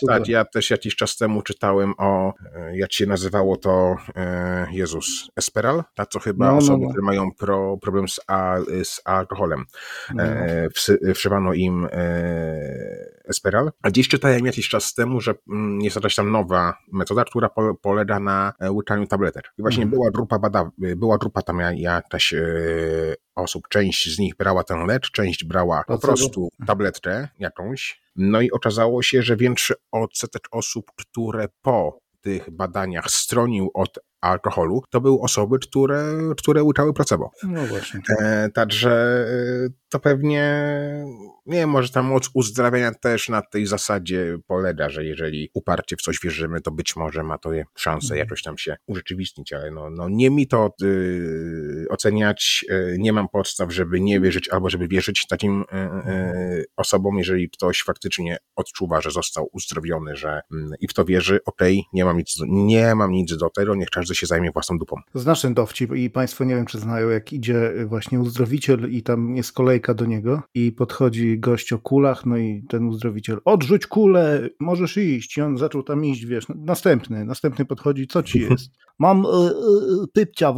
tak, 0.06 0.28
Ja 0.28 0.44
też 0.44 0.70
jakiś 0.70 0.96
czas 0.96 1.16
temu 1.16 1.42
czytałem 1.42 1.94
o, 1.98 2.34
e, 2.54 2.78
jak 2.78 2.92
się 2.92 3.06
nazywało 3.06 3.56
to, 3.56 3.96
Jezus, 4.70 5.30
Esperal, 5.36 5.84
tak 5.94 6.08
co 6.08 6.18
chyba 6.18 6.46
no, 6.46 6.52
no 6.52 6.58
osoby, 6.58 6.78
no, 6.78 6.84
no. 6.84 6.90
które 6.90 7.06
mają 7.06 7.32
pro, 7.32 7.76
problem 7.76 8.08
z, 8.08 8.20
a, 8.26 8.56
z 8.84 9.00
alkoholem. 9.04 9.64
No. 10.14 10.22
E, 10.22 10.68
wszywano 11.14 11.52
im 11.52 11.88
e, 11.92 13.13
Esperal. 13.28 13.72
A 13.82 13.90
gdzieś 13.90 14.08
czytałem 14.08 14.46
jakiś 14.46 14.68
czas 14.68 14.94
temu, 14.94 15.20
że 15.20 15.34
mm, 15.50 15.80
jest 15.80 15.96
jakaś 15.96 16.14
tam 16.14 16.32
nowa 16.32 16.78
metoda, 16.92 17.24
która 17.24 17.48
po, 17.48 17.74
polega 17.74 18.20
na 18.20 18.52
e, 18.60 18.72
łyczaniu 18.72 19.06
tabletek. 19.06 19.52
I 19.58 19.62
właśnie 19.62 19.82
mm. 19.82 19.90
była 19.94 20.10
grupa 20.10 20.38
bada, 20.38 20.70
była 20.78 21.18
grupa 21.18 21.42
tam 21.42 21.60
jakaś 21.74 22.32
e, 22.32 22.44
osób, 23.34 23.68
część 23.68 24.14
z 24.14 24.18
nich 24.18 24.36
brała 24.36 24.64
ten 24.64 24.86
lek, 24.86 25.02
część 25.02 25.44
brała 25.44 25.84
po 25.86 25.98
prostu 25.98 26.48
tabletkę 26.66 27.28
jakąś. 27.38 28.00
No 28.16 28.40
i 28.40 28.50
okazało 28.50 29.02
się, 29.02 29.22
że 29.22 29.36
większy 29.36 29.74
odsetek 29.92 30.42
osób, 30.50 30.86
które 30.96 31.48
po 31.62 31.98
tych 32.20 32.50
badaniach 32.50 33.10
stronił 33.10 33.70
od 33.74 33.98
alkoholu, 34.24 34.82
to 34.90 35.00
były 35.00 35.20
osoby, 35.20 35.58
które, 35.58 36.04
które 36.36 36.62
łykały 36.62 36.92
placebo. 36.92 37.30
No 37.42 37.66
właśnie. 37.66 38.00
E, 38.20 38.48
także 38.54 38.90
e, 39.66 39.84
to 39.94 40.00
pewnie, 40.00 40.66
nie 41.46 41.58
wiem, 41.58 41.70
może 41.70 41.88
ta 41.88 42.02
moc 42.02 42.30
uzdrawiania 42.34 42.94
też 42.94 43.28
na 43.28 43.42
tej 43.42 43.66
zasadzie 43.66 44.38
polega, 44.46 44.88
że 44.88 45.04
jeżeli 45.04 45.50
uparcie 45.54 45.96
w 45.96 46.02
coś 46.02 46.18
wierzymy, 46.22 46.60
to 46.60 46.70
być 46.70 46.96
może 46.96 47.22
ma 47.22 47.38
to 47.38 47.50
szansę 47.76 48.06
mhm. 48.06 48.18
jakoś 48.18 48.42
tam 48.42 48.58
się 48.58 48.76
urzeczywistnić, 48.86 49.52
ale 49.52 49.70
no, 49.70 49.90
no 49.90 50.08
nie 50.08 50.30
mi 50.30 50.46
to 50.46 50.70
y, 50.82 51.86
oceniać, 51.90 52.64
y, 52.70 52.96
nie 52.98 53.12
mam 53.12 53.28
podstaw, 53.28 53.72
żeby 53.72 54.00
nie 54.00 54.20
wierzyć 54.20 54.48
albo 54.48 54.70
żeby 54.70 54.88
wierzyć 54.88 55.26
takim 55.26 55.60
y, 55.62 56.10
y 56.10 56.64
osobom, 56.76 57.18
jeżeli 57.18 57.50
ktoś 57.50 57.82
faktycznie 57.82 58.38
odczuwa, 58.56 59.00
że 59.00 59.10
został 59.10 59.48
uzdrowiony, 59.52 60.16
że 60.16 60.40
mm, 60.52 60.70
i 60.80 60.88
w 60.88 60.94
to 60.94 61.04
wierzy, 61.04 61.40
okej, 61.44 61.78
okay, 61.78 61.90
nie 61.92 62.04
mam 62.04 62.18
nic, 62.18 62.36
nie 62.46 62.94
mam 62.94 63.12
nic 63.12 63.36
do 63.36 63.50
tego, 63.50 63.74
niech 63.74 63.90
każdy 63.90 64.13
się 64.14 64.26
zajmie 64.26 64.50
własną 64.50 64.78
dupą. 64.78 64.96
Znasz 65.14 65.42
ten 65.42 65.54
dowcip 65.54 65.96
i 65.96 66.10
Państwo 66.10 66.44
nie 66.44 66.54
wiem, 66.56 66.66
czy 66.66 66.78
znają, 66.78 67.08
jak 67.08 67.32
idzie 67.32 67.72
właśnie 67.86 68.20
uzdrowiciel 68.20 68.90
i 68.90 69.02
tam 69.02 69.36
jest 69.36 69.52
kolejka 69.52 69.94
do 69.94 70.06
niego 70.06 70.42
i 70.54 70.72
podchodzi 70.72 71.38
gość 71.38 71.72
o 71.72 71.78
kulach, 71.78 72.26
no 72.26 72.36
i 72.36 72.64
ten 72.68 72.88
uzdrowiciel, 72.88 73.40
odrzuć 73.44 73.86
kulę, 73.86 74.48
możesz 74.60 74.96
iść. 74.96 75.36
I 75.36 75.42
on 75.42 75.58
zaczął 75.58 75.82
tam 75.82 76.04
iść, 76.04 76.24
wiesz, 76.24 76.46
następny, 76.54 77.24
następny 77.24 77.64
podchodzi, 77.64 78.06
co 78.06 78.22
ci 78.22 78.40
jest? 78.50 78.70
Mam 78.98 79.26
y, 79.26 79.28
y, 79.28 80.08
pypcia 80.12 80.52
w, 80.52 80.56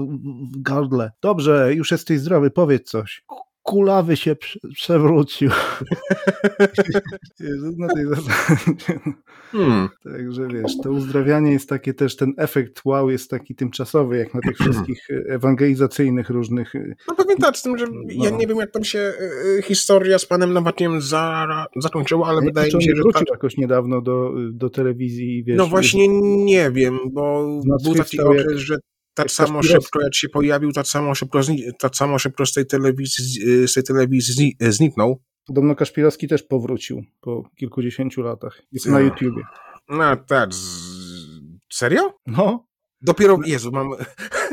w 0.54 0.62
gardle. 0.62 1.11
Dobrze, 1.22 1.74
już 1.74 1.90
jesteś 1.90 2.20
zdrowy, 2.20 2.50
powiedz 2.50 2.90
coś 2.90 3.24
kulawy 3.67 4.17
się 4.17 4.37
przewrócił. 4.75 5.51
na 7.79 7.95
tej 7.95 8.07
zasadzie. 8.07 9.01
Hmm. 9.53 9.89
Także 10.05 10.49
wiesz, 10.49 10.73
to 10.83 10.91
uzdrawianie 10.91 11.53
jest 11.53 11.69
takie 11.69 11.95
też, 11.95 12.17
ten 12.17 12.33
efekt 12.37 12.81
wow 12.85 13.11
jest 13.11 13.31
taki 13.31 13.55
tymczasowy, 13.55 14.19
jak 14.19 14.35
na 14.35 14.41
tych 14.41 14.57
wszystkich 14.57 15.09
ewangelizacyjnych 15.29 16.31
różnych... 16.31 16.73
No 17.09 17.14
pamiętać 17.14 17.59
z 17.59 17.62
tym, 17.62 17.79
że 17.79 17.87
no. 17.87 18.01
ja 18.09 18.31
nie 18.31 18.47
wiem, 18.47 18.57
jak 18.57 18.71
tam 18.71 18.85
się 18.85 19.12
e, 19.59 19.62
historia 19.62 20.19
z 20.19 20.27
panem 20.27 20.53
Nowakiem 20.53 21.01
za, 21.01 21.47
zakończyła, 21.77 22.29
ale 22.29 22.41
wydaje 22.41 22.75
mi 22.75 22.85
się, 22.85 22.93
że... 22.97 23.03
wrócił 23.03 23.27
tak... 23.27 23.31
jakoś 23.31 23.57
niedawno 23.57 24.01
do, 24.01 24.33
do 24.53 24.71
telewizji. 24.71 25.45
Wiesz, 25.45 25.59
no 25.59 25.67
właśnie 25.67 26.09
nie 26.45 26.71
wiem, 26.71 26.99
bo 27.12 27.47
był 27.85 27.95
taki 27.95 28.21
okres, 28.21 28.57
że 28.57 28.77
tak 29.17 29.31
samo 29.31 29.62
szybko 29.62 30.03
jak 30.03 30.14
się 30.14 30.29
pojawił, 30.29 30.73
tak 30.73 30.87
samo 30.87 31.14
szybko, 31.14 31.41
tak 31.79 31.97
samo 31.97 32.19
szybko 32.19 32.47
z 32.47 32.53
tej 32.53 32.67
telewizji, 32.67 33.69
z 33.69 33.75
tej 33.75 33.83
telewizji 33.83 34.57
zniknął. 34.61 35.23
Podobno 35.47 35.75
Kaszpirowski 35.75 36.29
też 36.29 36.43
powrócił 36.43 37.05
po 37.21 37.51
kilkudziesięciu 37.57 38.23
latach. 38.23 38.62
Jest 38.73 38.87
no. 38.87 38.93
na 38.93 39.01
YouTubie. 39.01 39.43
No 39.89 40.17
tak. 40.17 40.51
Serio? 41.73 42.12
No. 42.27 42.67
Dopiero, 43.01 43.39
Jezu, 43.47 43.71
mam 43.73 43.91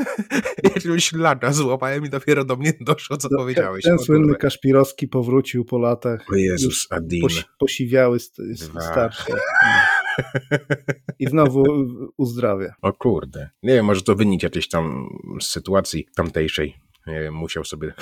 jakiegoś 0.74 1.12
lata 1.12 1.52
złapałem 1.52 2.04
i 2.04 2.10
dopiero 2.10 2.44
do 2.44 2.56
mnie 2.56 2.72
doszło, 2.80 3.16
co 3.16 3.28
powiedziałeś. 3.38 3.84
Ten 3.84 3.98
słynny 3.98 4.34
Kaszpirowski 4.34 5.08
powrócił 5.08 5.64
po 5.64 5.78
latach. 5.78 6.24
O 6.32 6.34
Jezus, 6.34 6.86
Adin. 6.90 7.22
Posi 7.22 7.42
posiwiały 7.58 8.20
st 8.20 8.36
starsze. 8.80 9.32
I 11.18 11.26
znowu 11.26 11.64
uzdrawia. 12.16 12.74
O 12.82 12.92
kurde. 12.92 13.50
Nie 13.62 13.74
wiem, 13.74 13.86
może 13.86 14.02
to 14.02 14.14
wynik 14.14 14.42
jakiejś 14.42 14.68
tam 14.68 15.08
sytuacji 15.40 16.06
tamtejszej. 16.16 16.74
Nie 17.06 17.20
wiem, 17.20 17.34
musiał 17.34 17.64
sobie. 17.64 17.92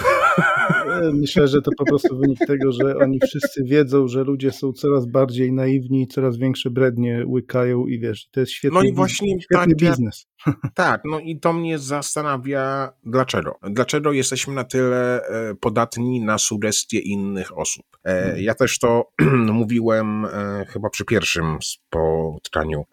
Myślę, 1.13 1.49
że 1.49 1.63
to 1.63 1.71
po 1.79 1.85
prostu 1.85 2.19
wynik 2.19 2.39
tego, 2.39 2.73
że 2.73 2.97
oni 2.97 3.19
wszyscy 3.21 3.65
wiedzą, 3.65 4.09
że 4.09 4.25
ludzie 4.25 4.53
są 4.53 4.73
coraz 4.73 5.07
bardziej 5.07 5.53
naiwni 5.53 6.03
i 6.03 6.07
coraz 6.07 6.37
większe 6.37 6.71
brednie 6.71 7.25
łykają 7.27 7.87
i 7.87 7.99
wiesz, 7.99 8.29
to 8.31 8.41
jest 8.41 8.53
świetny, 8.53 8.79
no 8.79 8.85
i 8.85 8.93
właśnie 8.93 9.41
świetny 9.41 9.75
tak, 9.75 9.77
biznes. 9.77 10.27
Tak, 10.75 11.01
no 11.05 11.21
i 11.21 11.41
to 11.41 11.53
mnie 11.53 11.79
zastanawia, 11.79 12.93
dlaczego. 13.05 13.59
Dlaczego 13.63 14.13
jesteśmy 14.13 14.55
na 14.55 14.65
tyle 14.65 15.27
e, 15.27 15.55
podatni 15.55 16.21
na 16.21 16.39
sugestie 16.39 16.99
innych 16.99 17.59
osób. 17.59 17.87
E, 18.05 18.25
mhm. 18.25 18.43
Ja 18.43 18.55
też 18.55 18.79
to 18.79 19.13
mówiłem 19.53 20.25
e, 20.25 20.67
chyba 20.69 20.91
przy 20.91 21.05
pierwszym 21.05 21.59
spotkaniu 21.63 22.85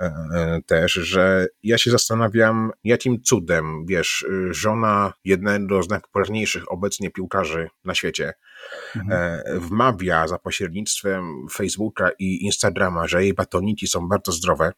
też, 0.66 0.94
że 0.94 1.48
ja 1.64 1.78
się 1.78 1.92
zastanawiam, 1.92 2.72
jakim 2.84 3.22
cudem, 3.22 3.86
wiesz, 3.86 4.26
żona 4.50 5.14
jednego 5.26 5.84
z 5.84 5.90
najpopularniejszych 5.90 6.72
obecnie 6.72 7.12
piłkarzy 7.12 7.70
na 7.86 7.96
świecie 7.96 8.34
mhm. 8.96 9.60
wmawia 9.60 10.28
za 10.28 10.38
pośrednictwem 10.38 11.48
Facebooka 11.52 12.10
i 12.20 12.46
Instagrama, 12.46 13.08
że 13.08 13.24
jej 13.24 13.34
batoniki 13.34 13.88
są 13.88 14.08
bardzo 14.08 14.32
zdrowe, 14.32 14.72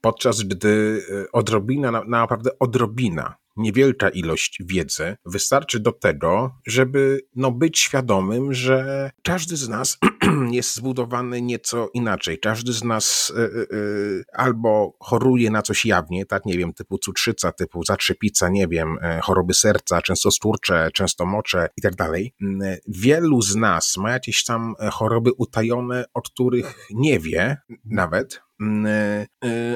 podczas 0.00 0.42
gdy 0.42 1.02
odrobina, 1.32 2.04
naprawdę 2.06 2.50
odrobina, 2.58 3.41
niewielka 3.56 4.08
ilość 4.08 4.58
wiedzy 4.64 5.16
wystarczy 5.26 5.80
do 5.80 5.92
tego, 5.92 6.54
żeby 6.66 7.20
no, 7.36 7.52
być 7.52 7.78
świadomym, 7.78 8.54
że 8.54 9.10
każdy 9.22 9.56
z 9.56 9.68
nas 9.68 9.98
jest 10.50 10.74
zbudowany 10.74 11.42
nieco 11.42 11.90
inaczej. 11.94 12.38
Każdy 12.38 12.72
z 12.72 12.84
nas 12.84 13.32
y, 13.36 13.76
y, 13.76 14.24
albo 14.32 14.96
choruje 15.00 15.50
na 15.50 15.62
coś 15.62 15.86
jawnie, 15.86 16.26
tak, 16.26 16.46
nie 16.46 16.58
wiem, 16.58 16.72
typu 16.72 16.98
cukrzyca, 16.98 17.52
typu 17.52 17.84
zatrzepica, 17.84 18.48
nie 18.48 18.68
wiem, 18.68 18.98
choroby 19.22 19.54
serca, 19.54 20.02
często 20.02 20.30
sturcze, 20.30 20.88
często 20.94 21.26
mocze 21.26 21.68
i 21.76 21.82
tak 21.82 21.94
dalej. 21.94 22.34
Mm, 22.42 22.76
wielu 22.88 23.42
z 23.42 23.56
nas 23.56 23.96
ma 23.96 24.10
jakieś 24.10 24.44
tam 24.44 24.74
choroby 24.92 25.30
utajone, 25.32 26.04
o 26.14 26.22
których 26.22 26.86
nie 26.90 27.20
wie 27.20 27.56
nawet, 27.84 28.42
mm, 28.60 28.86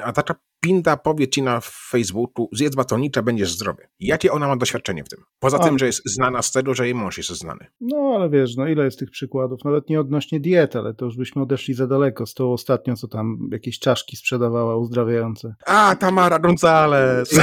a 0.02 0.12
taka 0.12 0.34
Pinda 0.66 0.96
powie 0.96 1.28
ci 1.28 1.42
na 1.42 1.60
Facebooku, 1.90 2.48
zjedz 2.52 2.76
batonicza, 2.76 3.22
będziesz 3.22 3.52
zdrowy. 3.52 3.88
Jakie 4.00 4.32
ona 4.32 4.48
ma 4.48 4.56
doświadczenie 4.56 5.04
w 5.04 5.08
tym? 5.08 5.18
Poza 5.38 5.58
tym, 5.58 5.78
że 5.78 5.86
jest 5.86 6.02
znana 6.04 6.42
z 6.42 6.52
tego, 6.52 6.74
że 6.74 6.84
jej 6.84 6.94
mąż 6.94 7.18
jest 7.18 7.30
znany. 7.30 7.66
No, 7.80 8.12
ale 8.14 8.30
wiesz, 8.30 8.56
no 8.56 8.68
ile 8.68 8.84
jest 8.84 8.98
tych 8.98 9.10
przykładów? 9.10 9.64
Nawet 9.64 9.88
nie 9.88 10.00
odnośnie 10.00 10.40
diety, 10.40 10.78
ale 10.78 10.94
to 10.94 11.04
już 11.04 11.16
byśmy 11.16 11.42
odeszli 11.42 11.74
za 11.74 11.86
daleko 11.86 12.26
z 12.26 12.34
tą 12.34 12.52
ostatnią, 12.52 12.96
co 12.96 13.08
tam 13.08 13.48
jakieś 13.52 13.78
czaszki 13.78 14.16
sprzedawała 14.16 14.76
uzdrawiające. 14.76 15.54
A, 15.66 15.96
Tamara 15.96 16.38
Gonzalez! 16.38 17.40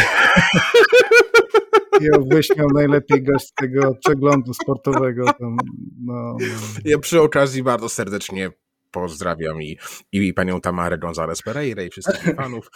I 2.01 2.34
wyśmiał 2.34 2.67
najlepiej 2.74 3.24
gość 3.24 3.47
z 3.47 3.53
tego 3.53 3.95
przeglądu 4.05 4.53
sportowego. 4.53 5.26
Tam, 5.26 5.57
no, 6.05 6.13
no. 6.24 6.38
Ja 6.86 6.99
przy 6.99 7.21
okazji 7.21 7.63
bardzo 7.63 7.89
serdecznie 7.89 8.51
pozdrawiam 8.94 9.62
i, 9.62 9.78
i 10.12 10.34
panią 10.34 10.62
Tamarę 10.62 10.98
González 10.98 11.41
Pereira 11.41 11.84
i 11.84 11.89
wszystkich 11.89 12.36
fanów. 12.36 12.72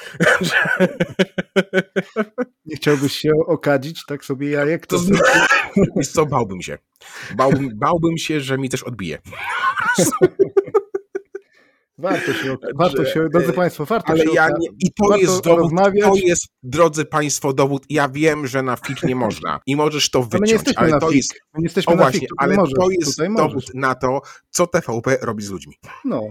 Nie 2.66 2.76
chciałbyś 2.76 3.14
się 3.14 3.32
okadzić 3.48 4.06
tak 4.08 4.26
sobie 4.26 4.50
jajek? 4.50 4.88
To, 4.88 4.98
to 4.98 6.02
co, 6.14 6.26
bałbym 6.26 6.62
się. 6.62 6.78
Bałbym, 7.36 7.70
bałbym 7.76 8.18
się, 8.18 8.42
że 8.42 8.58
mi 8.58 8.70
też 8.70 8.84
odbije. 8.84 9.18
Warto 11.98 12.34
się, 12.34 12.56
warto 12.76 13.06
się, 13.06 13.30
drodzy 13.30 13.54
Państwo, 13.54 13.86
warto 13.86 14.10
ale 14.12 14.24
się 14.24 14.34
ja 14.34 14.48
nie, 14.60 14.68
I 14.80 14.92
to 14.94 15.18
jest 15.18 15.44
dowód, 15.44 15.72
to 16.02 16.16
jest, 16.16 16.48
drodzy 16.64 17.06
Państwo, 17.06 17.54
dowód. 17.54 17.86
Ja 17.90 18.10
wiem, 18.10 18.48
że 18.48 18.64
na 18.64 18.76
FIK 18.76 19.04
nie 19.04 19.16
można 19.16 19.60
i 19.66 19.76
możesz 19.76 20.12
to 20.12 20.24
wyciąć, 20.24 20.62
ale, 20.76 20.92
ale 20.92 21.00
to 21.00 21.12
jest, 21.12 21.34
nie 21.58 21.64
jesteśmy 21.64 21.94
o 21.94 21.98
właśnie, 21.98 22.28
ale 22.38 22.56
możesz, 22.56 22.74
to 22.74 22.90
jest 22.90 23.18
dowód 23.18 23.54
możesz. 23.54 23.70
na 23.74 23.96
to, 23.96 24.22
co 24.50 24.68
TVP 24.68 25.18
robi 25.22 25.44
z 25.44 25.50
ludźmi. 25.50 25.76
No, 26.06 26.22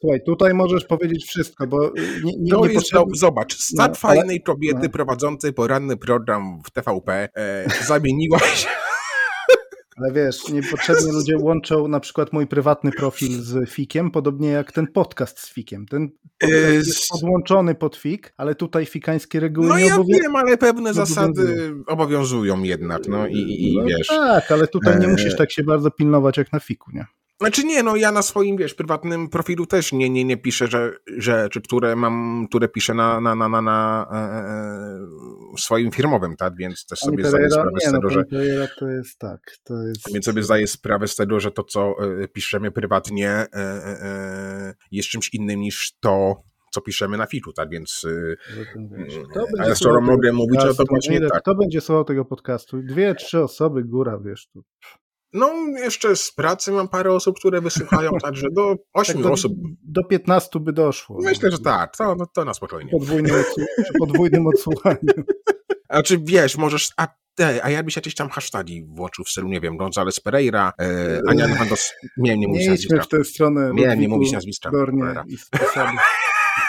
Słuchaj, 0.00 0.20
tutaj 0.26 0.54
możesz 0.54 0.84
powiedzieć 0.84 1.24
wszystko, 1.24 1.66
bo 1.66 1.92
nie, 2.24 2.32
nie, 2.38 2.50
to 2.50 2.60
nie 2.60 2.72
jest, 2.72 2.74
potrzebny... 2.74 3.16
Zobacz, 3.16 3.58
stat 3.58 3.90
no, 3.90 3.94
fajnej 3.94 4.36
ale... 4.36 4.40
kobiety 4.40 4.82
no. 4.82 4.88
prowadzącej 4.88 5.52
poranny 5.52 5.96
program 5.96 6.60
w 6.64 6.70
TVP 6.70 7.28
e, 7.36 7.64
zamieniła 7.86 8.38
się 8.38 8.68
ale 9.96 10.12
wiesz, 10.12 10.48
niepotrzebnie 10.48 11.12
ludzie 11.18 11.38
łączą 11.38 11.88
na 11.88 12.00
przykład 12.00 12.32
mój 12.32 12.46
prywatny 12.46 12.92
profil 12.92 13.42
z 13.42 13.70
Fikiem, 13.70 14.10
podobnie 14.10 14.48
jak 14.48 14.72
ten 14.72 14.86
podcast 14.86 15.40
z 15.40 15.52
Fikiem. 15.52 15.86
Ten 15.86 16.10
podcast 16.40 16.86
jest 16.86 17.08
podłączony 17.08 17.74
pod 17.74 17.96
Fik, 17.96 18.34
ale 18.36 18.54
tutaj 18.54 18.86
fikańskie 18.86 19.40
reguły 19.40 19.68
no 19.68 19.78
nie 19.78 19.86
ja 19.86 19.94
obowiązują. 19.94 20.22
wiem, 20.22 20.36
ale 20.36 20.58
pewne 20.58 20.94
zasady 20.94 21.74
obowiązują 21.86 22.62
jednak, 22.62 23.08
no 23.08 23.26
i, 23.26 23.38
i 23.38 23.76
no 23.78 23.84
wiesz. 23.84 24.06
Tak, 24.06 24.52
ale 24.52 24.66
tutaj 24.66 24.98
nie 24.98 25.08
musisz 25.08 25.36
tak 25.36 25.52
się 25.52 25.62
bardzo 25.62 25.90
pilnować 25.90 26.36
jak 26.36 26.52
na 26.52 26.60
Fiku, 26.60 26.90
nie? 26.92 27.06
Znaczy 27.40 27.64
nie, 27.64 27.82
no 27.82 27.96
ja 27.96 28.12
na 28.12 28.22
swoim, 28.22 28.56
wiesz, 28.56 28.74
prywatnym 28.74 29.28
profilu 29.28 29.66
też 29.66 29.92
nie, 29.92 30.10
nie, 30.10 30.24
nie 30.24 30.36
piszę 30.36 30.66
że, 30.66 30.92
rzeczy, 31.18 31.60
które 31.60 31.96
mam, 31.96 32.46
które 32.48 32.68
piszę 32.68 32.94
na, 32.94 33.20
na, 33.20 33.34
na, 33.34 33.48
na, 33.48 33.62
na 33.62 34.06
e, 34.12 34.16
e, 34.16 35.58
swoim 35.58 35.90
firmowym, 35.90 36.36
tak, 36.36 36.56
więc 36.56 36.86
też 36.86 36.98
sobie 36.98 37.24
zdaję 37.24 37.50
sprawę 37.50 37.70
nie, 37.74 37.88
z 37.88 37.92
tego, 37.92 38.00
no, 38.02 38.10
że... 38.10 38.24
to 38.78 38.88
jest 38.88 39.18
tak, 39.18 39.40
to 39.64 39.82
jest... 39.82 40.12
Więc 40.12 40.24
sobie 40.24 40.42
zdaję 40.42 40.66
sprawę 40.66 41.08
z 41.08 41.16
tego, 41.16 41.40
że 41.40 41.50
to, 41.50 41.64
co 41.64 41.94
e, 42.22 42.28
piszemy 42.28 42.70
prywatnie 42.70 43.30
e, 43.30 43.48
e, 43.54 44.74
jest 44.90 45.08
czymś 45.08 45.34
innym 45.34 45.60
niż 45.60 45.92
to, 46.00 46.42
co 46.72 46.80
piszemy 46.80 47.16
na 47.16 47.26
fitu, 47.26 47.52
tak, 47.52 47.70
więc 47.70 48.06
ale 49.58 49.76
skoro 49.76 50.00
mogę 50.00 50.32
mówić, 50.32 50.60
no 50.64 50.74
to 50.74 50.84
właśnie 50.88 51.20
tak. 51.20 51.42
Kto 51.42 51.54
będzie 51.54 51.80
słuchał 51.80 52.04
tego 52.04 52.24
podcastu? 52.24 52.82
Dwie, 52.82 53.14
trzy 53.14 53.42
osoby, 53.42 53.84
góra, 53.84 54.18
wiesz, 54.24 54.48
tu... 54.52 54.62
No, 55.34 55.52
jeszcze 55.76 56.16
z 56.16 56.32
pracy 56.32 56.72
mam 56.72 56.88
parę 56.88 57.12
osób, 57.12 57.38
które 57.38 57.60
wysłuchają, 57.60 58.10
także 58.22 58.46
do 58.52 58.76
ośmiu 58.92 59.22
tak 59.22 59.32
osób. 59.32 59.52
Do 59.82 60.04
15 60.04 60.60
by 60.60 60.72
doszło. 60.72 61.18
Myślę, 61.22 61.50
że 61.50 61.58
tak, 61.58 61.96
to, 61.96 62.14
no, 62.14 62.26
to 62.26 62.44
na 62.44 62.54
spokojnie. 62.54 62.90
Podwójnym, 62.90 63.34
odsłuch 63.40 63.66
podwójnym 63.98 64.46
odsłuchaniu. 64.46 64.98
A 65.88 66.02
czy 66.02 66.18
wiesz, 66.18 66.56
możesz, 66.56 66.90
a, 66.96 67.08
a 67.62 67.70
jakbyś 67.70 67.96
jakieś 67.96 68.14
tam 68.14 68.28
hasztagi 68.28 68.84
włączył 68.88 69.24
w 69.24 69.28
stylu, 69.28 69.48
nie 69.48 69.60
wiem, 69.60 69.78
González 69.78 70.20
Pereira, 70.20 70.72
e, 70.80 71.20
Ania 71.28 71.46
Lewandos, 71.46 71.92
nie, 72.16 72.38
nie 72.38 72.48
mówić 72.48 72.68
nazwiska. 72.68 72.96
Nie 72.96 73.02
w 73.02 73.08
tę 73.08 73.24
stronę. 73.24 73.70
Nie, 73.74 73.96
nie 73.96 74.08
mówić 74.08 74.32
nazwiska. 74.32 74.70
i 75.28 75.36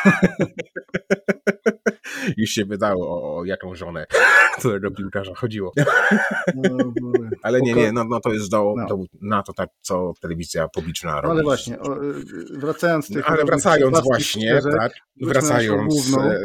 Już 2.37 2.49
się 2.49 2.65
wydało 2.65 3.37
o, 3.37 3.45
jaką 3.45 3.75
żonę 3.75 4.05
którego 4.59 4.91
piłkarza 4.91 5.35
chodziło. 5.35 5.71
No, 6.55 6.77
ale 7.43 7.61
nie, 7.61 7.73
nie, 7.73 7.91
no, 7.91 8.03
no 8.03 8.19
to 8.19 8.33
jest 8.33 8.51
do, 8.51 8.73
no. 8.77 9.03
na 9.21 9.43
to, 9.43 9.53
tak, 9.53 9.69
co 9.81 10.13
telewizja 10.21 10.67
publiczna 10.67 11.21
robi. 11.21 11.31
ale 11.31 11.43
właśnie, 11.43 11.79
o, 11.79 12.03
y, 12.03 12.59
wracając 12.59 13.07
tych... 13.07 13.31
ale 13.31 13.45
wracając 13.45 14.03
właśnie, 14.03 14.61
tak, 14.77 14.93
wracając... 15.21 15.93
Główną, 15.93 16.21
e, 16.21 16.39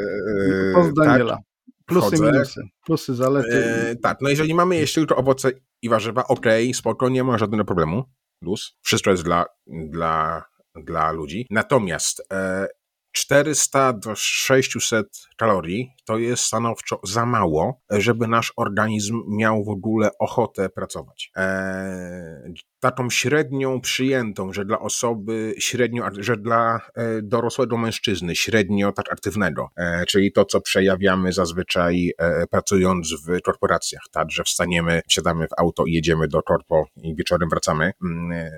e 0.77 0.93
Daniela. 0.97 1.37
Tak, 1.37 1.45
Plusy, 1.87 2.11
Chodzę. 2.11 2.33
minusy. 2.33 2.61
Plusy, 2.85 3.15
zalety. 3.15 3.65
E, 3.65 3.97
tak, 3.97 4.19
no 4.21 4.29
jeżeli 4.29 4.55
mamy 4.55 4.77
jeszcze 4.77 5.01
tylko 5.01 5.17
owoce 5.17 5.51
i 5.83 5.89
warzywa, 5.89 6.29
okej, 6.29 6.65
okay, 6.65 6.75
spoko, 6.75 7.09
nie 7.09 7.25
ma 7.25 7.39
żadnego 7.39 7.65
problemu. 7.65 8.05
Plus. 8.43 8.79
Wszystko 8.83 9.11
jest 9.11 9.23
dla, 9.23 9.47
dla, 9.67 10.45
dla 10.85 11.13
ludzi. 11.13 11.47
Natomiast 11.51 12.27
e, 12.33 12.69
400 13.13 13.93
do 13.93 14.15
600 14.15 15.07
kalorii 15.37 15.91
to 16.05 16.19
jest 16.19 16.45
stanowczo 16.45 17.01
za 17.05 17.27
mało, 17.27 17.81
żeby 17.91 18.29
nasz 18.29 18.53
organizm 18.57 19.23
miał 19.29 19.65
w 19.65 19.69
ogóle 19.69 20.11
ochotę 20.19 20.69
pracować. 20.69 21.31
Eee, 21.37 22.55
taką 22.81 23.11
średnią 23.11 23.81
przyjętą, 23.81 24.53
że 24.53 24.65
dla 24.65 24.79
osoby 24.79 25.55
średnio, 25.59 26.05
że 26.19 26.37
dla 26.37 26.81
e, 26.95 27.23
dorosłego 27.23 27.79
mężczyzny 27.79 28.37
średnio 28.37 28.93
tak 28.93 29.13
aktywnego, 29.13 29.69
e, 29.77 30.05
czyli 30.07 30.33
to, 30.33 30.45
co 30.45 30.61
przejawiamy 30.61 31.33
zazwyczaj 31.33 32.13
e, 32.19 32.47
pracując 32.47 33.15
w 33.27 33.43
korporacjach, 33.43 34.03
tak, 34.13 34.31
że 34.31 34.45
wstaniemy, 34.45 35.03
wsiadamy 35.09 35.47
w 35.47 35.61
auto 35.61 35.85
i 35.87 35.93
jedziemy 35.93 36.29
do 36.29 36.43
korpo 36.43 36.87
i 36.97 37.15
wieczorem 37.17 37.49
wracamy, 37.49 37.93
mm, 38.05 38.33
e, 38.33 38.51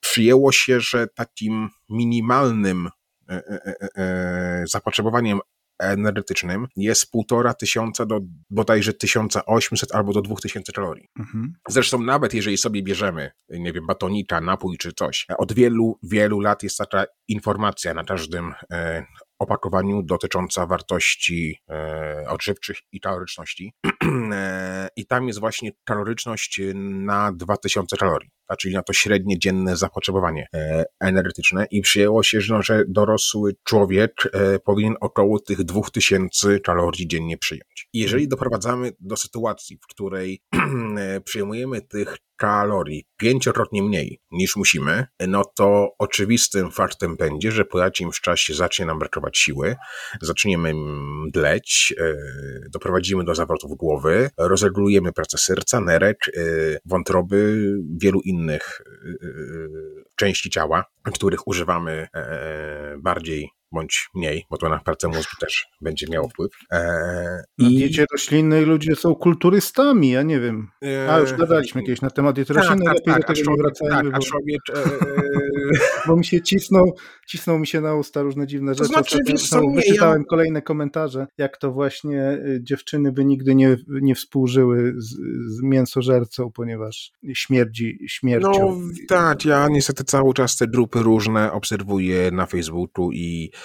przyjęło 0.00 0.52
się, 0.52 0.80
że 0.80 1.06
takim 1.06 1.68
minimalnym 1.88 2.88
zapotrzebowaniem 4.66 5.40
energetycznym 5.80 6.66
jest 6.76 7.10
półtora 7.10 7.54
tysiąca 7.54 8.06
do 8.06 8.20
bodajże 8.50 8.92
1800 8.92 9.94
albo 9.94 10.12
do 10.12 10.22
2000 10.22 10.72
kalorii. 10.72 11.08
Mhm. 11.18 11.52
Zresztą 11.68 12.02
nawet 12.02 12.34
jeżeli 12.34 12.58
sobie 12.58 12.82
bierzemy, 12.82 13.30
nie 13.48 13.72
wiem, 13.72 13.86
batonika, 13.86 14.40
napój 14.40 14.78
czy 14.78 14.92
coś, 14.92 15.26
od 15.38 15.52
wielu, 15.52 15.98
wielu 16.02 16.40
lat 16.40 16.62
jest 16.62 16.78
taka 16.78 17.04
informacja 17.28 17.94
na 17.94 18.04
każdym 18.04 18.54
e, 18.72 19.04
opakowaniu 19.38 20.02
dotycząca 20.02 20.66
wartości 20.66 21.58
e, 21.70 22.24
odżywczych 22.28 22.76
i 22.92 23.00
kaloryczności. 23.00 23.72
e, 24.32 24.88
I 24.96 25.06
tam 25.06 25.26
jest 25.26 25.40
właśnie 25.40 25.72
kaloryczność 25.84 26.60
na 26.74 27.32
2000 27.32 27.96
kalorii. 27.96 28.30
Czyli 28.58 28.74
na 28.74 28.82
to 28.82 28.92
średnie 28.92 29.38
dzienne 29.38 29.76
zapotrzebowanie 29.76 30.46
e, 30.54 30.84
energetyczne 31.00 31.66
i 31.70 31.80
przyjęło 31.80 32.22
się, 32.22 32.40
że, 32.40 32.54
no, 32.54 32.62
że 32.62 32.84
dorosły 32.88 33.56
człowiek 33.64 34.12
e, 34.32 34.58
powinien 34.58 34.94
około 35.00 35.40
tych 35.40 35.64
2000 35.64 36.60
kalorii 36.60 37.08
dziennie 37.08 37.38
przyjąć. 37.38 37.88
Jeżeli 37.92 38.28
doprowadzamy 38.28 38.92
do 39.00 39.16
sytuacji, 39.16 39.78
w 39.82 39.86
której 39.86 40.42
e, 40.98 41.20
przyjmujemy 41.20 41.82
tych 41.82 42.16
kalorii 42.36 43.04
pięciokrotnie 43.16 43.82
mniej 43.82 44.20
niż 44.30 44.56
musimy, 44.56 45.06
no 45.28 45.44
to 45.44 45.88
oczywistym 45.98 46.70
faktem 46.70 47.16
będzie, 47.16 47.52
że 47.52 47.64
po 47.64 47.78
jakimś 47.78 48.20
czasie 48.20 48.54
zacznie 48.54 48.86
nam 48.86 48.98
brakować 48.98 49.38
siły, 49.38 49.76
zaczniemy 50.22 50.72
mdleć, 51.26 51.94
e, 52.00 52.14
doprowadzimy 52.70 53.24
do 53.24 53.34
zawrotów 53.34 53.76
głowy, 53.76 54.30
rozregulujemy 54.38 55.12
pracę 55.12 55.38
serca, 55.38 55.80
nerek, 55.80 56.18
wątroby, 56.84 57.72
wielu 58.00 58.20
innych 58.20 58.33
e, 58.80 58.84
części 60.16 60.50
ciała, 60.50 60.84
których 61.12 61.48
używamy 61.48 62.08
bardziej 62.98 63.50
bądź 63.74 64.08
mniej, 64.14 64.46
bo 64.50 64.56
to 64.56 64.68
na 64.68 64.78
pracę 64.78 65.08
mózgu 65.08 65.36
też 65.40 65.66
będzie 65.80 66.06
miało 66.10 66.28
wpływ. 66.28 66.52
Eee, 66.70 67.42
i... 67.58 67.76
diecie 67.76 68.04
roślinnej 68.12 68.64
ludzie 68.64 68.96
są 68.96 69.14
kulturystami, 69.14 70.10
ja 70.10 70.22
nie 70.22 70.40
wiem. 70.40 70.68
A 71.08 71.18
już 71.18 71.32
gadaliśmy 71.32 71.82
kiedyś 71.82 72.00
na 72.00 72.10
temat 72.10 72.34
diety 72.34 72.52
roślinnej, 72.52 72.86
tak, 72.86 72.94
lepiej 72.94 73.14
tak, 73.14 73.26
do 73.26 73.34
tego 73.34 73.50
nie 73.50 73.62
wracajmy. 73.62 74.10
Tak, 74.10 74.20
bo... 74.20 74.26
człowiek, 74.26 74.60
bo 76.06 76.16
mi 76.16 76.24
się 76.24 76.40
cisną, 76.40 76.84
cisną 77.26 77.58
mi 77.58 77.66
się 77.66 77.80
na 77.80 77.94
usta 77.94 78.22
różne 78.22 78.46
dziwne 78.46 78.74
rzeczy. 78.74 78.80
To 78.80 78.92
znaczy, 78.92 79.18
wiesz, 79.26 79.48
co, 79.48 79.60
wyczytałem 79.70 80.22
ja... 80.22 80.26
kolejne 80.28 80.62
komentarze, 80.62 81.26
jak 81.38 81.56
to 81.56 81.72
właśnie 81.72 82.32
y, 82.32 82.60
dziewczyny 82.62 83.12
by 83.12 83.24
nigdy 83.24 83.54
nie, 83.54 83.76
nie 83.88 84.14
współżyły 84.14 84.94
z, 84.96 85.16
z 85.46 85.62
mięsożercą, 85.62 86.50
ponieważ 86.50 87.12
śmierdzi 87.34 87.98
śmiercią. 88.08 88.50
No 88.50 88.76
tak, 89.08 89.44
ja 89.44 89.68
niestety 89.68 90.04
cały 90.04 90.34
czas 90.34 90.56
te 90.56 90.66
grupy 90.68 91.02
różne 91.02 91.52
obserwuję 91.52 92.30
na 92.30 92.46
Facebooku 92.46 93.12
i 93.12 93.50
e, 93.54 93.58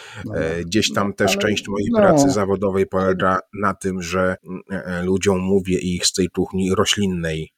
gdzieś 0.65 0.93
tam 0.93 1.07
no, 1.07 1.13
też 1.13 1.37
część 1.37 1.67
mojej 1.67 1.87
no. 1.91 1.99
pracy 1.99 2.29
zawodowej 2.29 2.87
polega 2.87 3.39
na 3.53 3.73
tym, 3.73 4.01
że 4.01 4.35
e, 4.71 4.85
e, 4.85 5.03
ludziom 5.03 5.39
mówię 5.39 5.79
ich 5.79 6.05
z 6.05 6.13
tej 6.13 6.29
kuchni 6.29 6.75
roślinnej 6.75 7.49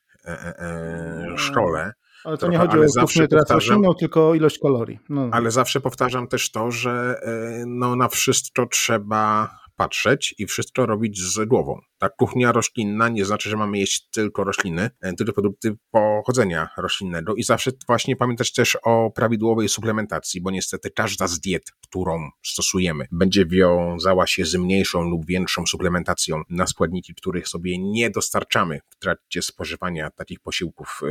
no. 1.29 1.37
szkole, 1.37 1.93
ale 2.23 2.37
to 2.37 2.39
trochę, 2.39 2.51
nie 2.51 2.57
chodzi 2.57 2.99
o 2.99 3.01
kuchnię 3.01 3.27
teraz 3.27 3.49
roślinną, 3.49 3.93
tylko 3.93 4.29
o 4.29 4.35
ilość 4.35 4.59
kalorii. 4.59 4.99
No. 5.09 5.29
Ale 5.31 5.51
zawsze 5.51 5.81
powtarzam 5.81 6.27
też 6.27 6.51
to, 6.51 6.71
że 6.71 7.21
no, 7.67 7.95
na 7.95 8.07
wszystko 8.07 8.65
trzeba 8.65 9.49
patrzeć 9.82 10.36
i 10.38 10.45
wszystko 10.45 10.86
robić 10.86 11.21
z 11.21 11.45
głową. 11.45 11.82
Ta 11.97 12.09
kuchnia 12.09 12.51
roślinna 12.51 13.09
nie 13.09 13.25
znaczy, 13.25 13.49
że 13.49 13.57
mamy 13.57 13.77
jeść 13.77 14.09
tylko 14.09 14.43
rośliny, 14.43 14.89
e, 15.01 15.13
tylko 15.13 15.34
produkty 15.34 15.77
pochodzenia 15.91 16.69
roślinnego 16.77 17.36
i 17.36 17.43
zawsze 17.43 17.71
właśnie 17.88 18.15
pamiętać 18.15 18.53
też 18.53 18.77
o 18.84 19.11
prawidłowej 19.15 19.69
suplementacji, 19.69 20.41
bo 20.41 20.51
niestety 20.51 20.91
każda 20.91 21.27
z 21.27 21.39
diet, 21.39 21.63
którą 21.82 22.29
stosujemy, 22.45 23.05
będzie 23.11 23.45
wiązała 23.45 24.27
się 24.27 24.45
z 24.45 24.55
mniejszą 24.55 25.09
lub 25.09 25.25
większą 25.25 25.65
suplementacją 25.65 26.41
na 26.49 26.67
składniki, 26.67 27.15
których 27.15 27.47
sobie 27.47 27.77
nie 27.79 28.09
dostarczamy 28.09 28.79
w 28.89 28.99
trakcie 28.99 29.41
spożywania 29.41 30.09
takich 30.09 30.39
posiłków 30.39 31.01
e, 31.03 31.07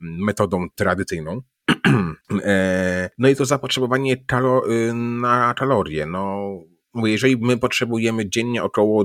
metodą 0.00 0.66
tradycyjną. 0.74 1.40
E, 2.44 3.10
no 3.18 3.28
i 3.28 3.36
to 3.36 3.44
zapotrzebowanie 3.44 4.24
kalo 4.24 4.62
na 4.92 5.54
kalorie. 5.54 6.06
No, 6.06 6.48
jeżeli 6.94 7.36
my 7.36 7.58
potrzebujemy 7.58 8.28
dziennie 8.28 8.62
około 8.62 9.04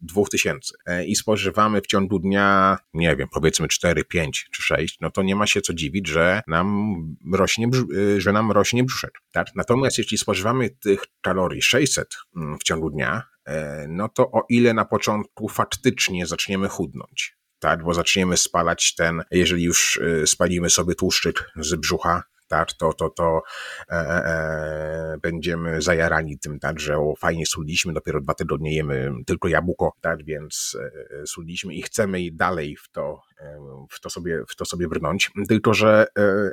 2000 0.00 0.74
e, 0.86 1.04
i 1.04 1.16
spożywamy 1.16 1.80
w 1.80 1.86
ciągu 1.86 2.18
dnia, 2.18 2.78
nie 2.94 3.16
wiem, 3.16 3.28
powiedzmy 3.32 3.68
4, 3.68 4.04
5 4.04 4.48
czy 4.52 4.62
6, 4.62 4.98
no 5.00 5.10
to 5.10 5.22
nie 5.22 5.36
ma 5.36 5.46
się 5.46 5.60
co 5.60 5.74
dziwić, 5.74 6.08
że 6.08 6.42
nam 6.46 6.94
rośnie, 7.32 7.68
e, 8.16 8.20
że 8.20 8.32
nam 8.32 8.50
rośnie 8.50 8.84
brzuszek. 8.84 9.18
Tak? 9.32 9.46
Natomiast 9.54 9.98
jeśli 9.98 10.18
spożywamy 10.18 10.70
tych 10.70 11.04
kalorii 11.20 11.62
600 11.62 12.16
mm, 12.36 12.58
w 12.58 12.62
ciągu 12.62 12.90
dnia, 12.90 13.22
e, 13.44 13.86
no 13.88 14.08
to 14.08 14.30
o 14.30 14.46
ile 14.48 14.74
na 14.74 14.84
początku 14.84 15.48
faktycznie 15.48 16.26
zaczniemy 16.26 16.68
chudnąć, 16.68 17.36
tak, 17.58 17.84
bo 17.84 17.94
zaczniemy 17.94 18.36
spalać 18.36 18.94
ten, 18.94 19.22
jeżeli 19.30 19.64
już 19.64 20.00
spalimy 20.26 20.70
sobie 20.70 20.94
tłuszczyk 20.94 21.50
z 21.56 21.74
brzucha, 21.74 22.22
tak, 22.50 22.72
to, 22.72 22.92
to, 22.92 23.10
to 23.10 23.42
e, 23.90 23.94
e, 23.96 24.24
e, 24.26 25.18
będziemy 25.22 25.82
zajarani 25.82 26.38
tym, 26.38 26.58
tak, 26.58 26.80
że 26.80 26.98
o, 26.98 27.14
fajnie 27.18 27.46
suliliśmy, 27.46 27.92
dopiero 27.92 28.20
dwa 28.20 28.34
tygodnie 28.34 28.74
jemy 28.76 29.12
tylko 29.26 29.48
jabłko, 29.48 29.92
tak, 30.00 30.24
więc 30.24 30.76
e, 31.20 31.26
suliliśmy 31.26 31.74
i 31.74 31.82
chcemy 31.82 32.20
i 32.20 32.32
dalej 32.32 32.76
w 32.76 32.90
to, 32.90 33.22
e, 33.40 33.58
w 33.90 34.00
to 34.00 34.10
sobie, 34.10 34.42
w 34.48 34.56
to 34.56 34.64
sobie 34.64 34.88
brnąć, 34.88 35.30
tylko 35.48 35.74
że 35.74 36.06
e, 36.18 36.52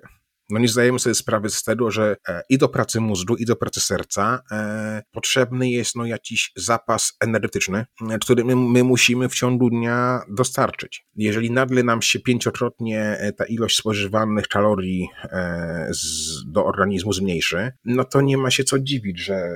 no 0.49 0.59
nie 0.59 0.67
zdajemy 0.67 0.99
sobie 0.99 1.15
sprawy 1.15 1.49
z 1.49 1.63
tego, 1.63 1.91
że 1.91 2.17
e, 2.27 2.41
i 2.49 2.57
do 2.57 2.69
pracy 2.69 3.01
mózgu, 3.01 3.35
i 3.35 3.45
do 3.45 3.55
pracy 3.55 3.81
serca 3.81 4.43
e, 4.51 5.03
potrzebny 5.11 5.69
jest 5.69 5.95
no 5.95 6.05
jakiś 6.05 6.51
zapas 6.55 7.13
energetyczny, 7.21 7.85
e, 8.09 8.17
który 8.19 8.43
my, 8.43 8.55
my, 8.55 8.83
musimy 8.83 9.29
w 9.29 9.35
ciągu 9.35 9.69
dnia 9.69 10.21
dostarczyć. 10.29 11.05
Jeżeli 11.15 11.51
nagle 11.51 11.83
nam 11.83 12.01
się 12.01 12.19
pięciokrotnie 12.19 13.01
e, 13.01 13.33
ta 13.33 13.45
ilość 13.45 13.77
spożywanych 13.77 14.47
kalorii 14.47 15.09
e, 15.23 15.87
z, 15.91 16.43
do 16.51 16.65
organizmu 16.65 17.13
zmniejszy, 17.13 17.71
no 17.85 18.03
to 18.03 18.21
nie 18.21 18.37
ma 18.37 18.51
się 18.51 18.63
co 18.63 18.79
dziwić, 18.79 19.19
że 19.19 19.49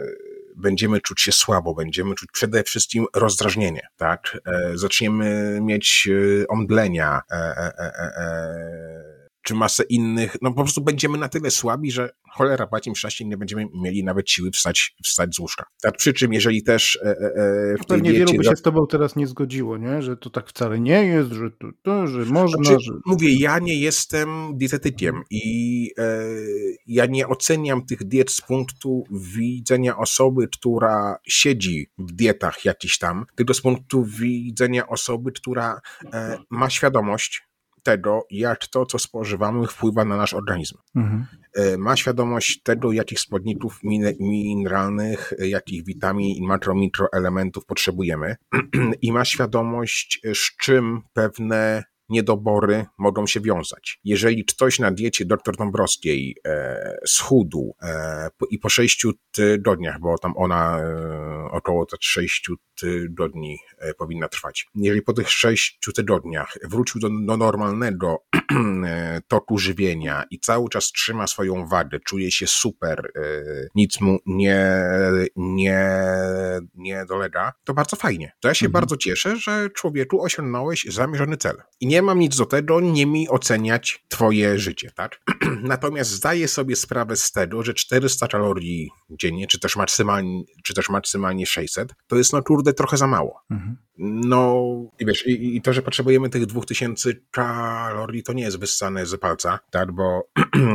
będziemy 0.58 1.02
czuć 1.02 1.22
się 1.22 1.32
słabo, 1.32 1.74
będziemy 1.74 2.16
czuć 2.16 2.30
przede 2.34 2.64
wszystkim 2.64 3.06
rozdrażnienie, 3.16 3.88
tak? 3.98 4.38
E, 4.46 4.78
zaczniemy 4.78 5.60
mieć 5.62 6.10
omdlenia, 6.50 7.22
czy 9.42 9.56
masę 9.56 9.84
innych, 9.84 10.38
no 10.42 10.50
po 10.54 10.62
prostu 10.62 10.82
będziemy 10.82 11.18
na 11.18 11.30
tyle 11.30 11.52
słabi, 11.52 11.92
że 11.92 12.10
cholera 12.32 12.68
płaci 12.68 12.90
im 12.90 12.96
szczęście 12.96 13.26
nie 13.26 13.38
będziemy 13.38 13.66
mieli 13.74 14.04
nawet 14.04 14.30
siły 14.30 14.52
wstać, 14.52 14.96
wstać 15.04 15.36
z 15.36 15.40
łóżka. 15.40 15.66
Tak 15.82 15.98
przy 15.98 16.14
czym, 16.14 16.34
jeżeli 16.34 16.64
też 16.64 17.00
e, 17.04 17.06
e, 17.06 17.12
e 17.12 17.78
w 17.84 17.86
Pewnie 17.88 18.14
wielu 18.14 18.34
by 18.34 18.44
się 18.44 18.56
z 18.56 18.62
tobą 18.62 18.88
teraz 18.88 19.16
nie 19.16 19.28
zgodziło, 19.28 19.78
nie? 19.78 20.02
że 20.02 20.18
to 20.18 20.30
tak 20.30 20.50
wcale 20.50 20.80
nie 20.80 21.06
jest, 21.06 21.32
że 21.32 21.52
to, 21.52 21.68
to 21.82 22.08
że 22.08 22.26
można. 22.26 22.64
Znaczy, 22.64 22.80
że... 22.80 22.94
Mówię, 23.06 23.36
ja 23.40 23.60
nie 23.60 23.80
jestem 23.80 24.58
dietetykiem 24.58 25.24
i 25.30 25.90
e, 25.98 26.26
ja 26.88 27.06
nie 27.06 27.28
oceniam 27.28 27.86
tych 27.86 28.04
diet 28.04 28.32
z 28.32 28.42
punktu 28.42 29.04
widzenia 29.12 29.98
osoby, 29.98 30.48
która 30.48 31.18
siedzi 31.28 31.90
w 31.98 32.12
dietach 32.12 32.66
jakiś 32.66 32.98
tam, 32.98 33.26
tylko 33.36 33.54
z 33.54 33.62
punktu 33.62 34.04
widzenia 34.04 34.88
osoby, 34.88 35.32
która 35.32 35.82
e, 36.14 36.38
ma 36.50 36.70
świadomość, 36.70 37.51
tego, 37.84 38.26
jak 38.30 38.68
to, 38.68 38.86
co 38.86 39.00
spożywamy, 39.00 39.68
wpływa 39.68 40.06
na 40.06 40.18
nasz 40.18 40.34
organizm. 40.34 40.78
Mhm. 40.96 41.26
E, 41.56 41.78
ma 41.78 41.96
świadomość 41.96 42.62
tego, 42.64 42.92
jakich 42.92 43.20
składników 43.20 43.80
mineralnych, 44.20 45.34
e, 45.40 45.48
jakich 45.48 45.86
witamin 45.86 46.36
i 46.36 46.42
makro, 46.42 46.76
mikroelementów 46.76 47.66
potrzebujemy 47.66 48.36
i 49.02 49.12
ma 49.12 49.26
świadomość, 49.26 50.22
z 50.34 50.58
czym 50.58 51.02
pewne 51.14 51.84
niedobory 52.12 52.86
mogą 52.98 53.28
się 53.28 53.40
wiązać. 53.40 54.00
Jeżeli 54.04 54.46
ktoś 54.46 54.80
na 54.80 54.92
diecie 54.92 55.26
dr 55.26 55.56
Dąbrowskiej 55.58 56.36
e, 56.48 56.98
schudł 57.06 57.76
e, 57.82 58.30
i 58.50 58.60
po 58.60 58.70
sześciu 58.70 59.12
tygodniach, 59.32 60.00
bo 60.00 60.18
tam 60.18 60.34
ona 60.36 60.80
e, 60.80 61.52
około 61.52 61.86
tak 61.86 62.00
sześciu 62.04 62.56
tygodni 62.82 63.60
e, 63.78 63.94
powinna 63.94 64.28
trwać. 64.28 64.68
Jeżeli 64.76 65.02
po 65.02 65.14
tych 65.14 65.30
sześciu 65.30 65.92
tygodniach 65.92 66.58
wrócił 66.64 67.02
do, 67.02 67.10
do 67.26 67.38
normalnego 67.38 68.24
e, 68.86 69.22
toku 69.28 69.58
żywienia 69.58 70.24
i 70.32 70.40
cały 70.40 70.70
czas 70.70 70.92
trzyma 70.92 71.28
swoją 71.28 71.68
wagę, 71.68 72.00
czuje 72.00 72.32
się 72.32 72.48
super, 72.48 73.12
e, 73.16 73.22
nic 73.76 74.02
mu 74.02 74.20
nie, 74.26 74.84
nie, 75.36 75.86
nie 76.76 77.06
dolega, 77.06 77.54
to 77.64 77.74
bardzo 77.74 77.96
fajnie. 77.96 78.32
To 78.40 78.48
ja 78.48 78.54
się 78.54 78.66
mhm. 78.66 78.82
bardzo 78.82 78.98
cieszę, 78.98 79.36
że 79.36 79.70
człowieku 79.70 80.24
osiągnąłeś 80.24 80.86
zamierzony 80.90 81.38
cel. 81.38 81.58
I 81.80 81.88
nie 81.88 82.02
mam 82.02 82.20
nic 82.20 82.38
do 82.38 82.46
tego, 82.46 82.82
nie 82.82 83.06
mi 83.06 83.30
oceniać 83.30 84.04
twoje 84.08 84.60
życie, 84.60 84.92
tak? 84.96 85.22
Natomiast 85.64 86.12
zdaję 86.12 86.48
sobie 86.48 86.76
sprawę 86.76 87.16
z 87.16 87.32
tego, 87.32 87.64
że 87.64 87.74
400 87.74 88.28
kalorii 88.28 88.90
dziennie, 89.10 89.48
czy 89.48 89.60
też 89.60 89.76
maksymalnie, 89.76 90.44
czy 90.64 90.74
też 90.74 90.90
maksymalnie 90.90 91.46
600, 91.46 91.94
to 92.08 92.16
jest 92.16 92.34
no 92.34 92.44
kurde 92.44 92.71
trochę 92.74 92.98
za 92.98 93.08
mało. 93.08 93.42
Mhm. 93.52 93.78
No 93.98 94.66
i 95.00 95.06
wiesz, 95.06 95.28
i, 95.28 95.56
i, 95.56 95.62
to, 95.62 95.74
że 95.74 95.82
potrzebujemy 95.82 96.30
tych 96.30 96.46
2000 96.46 97.10
kalorii, 97.32 98.24
to 98.24 98.34
nie 98.34 98.44
jest 98.44 98.60
wyssane 98.60 99.06
z 99.06 99.20
palca, 99.20 99.60
tak, 99.72 99.92
bo 99.92 100.30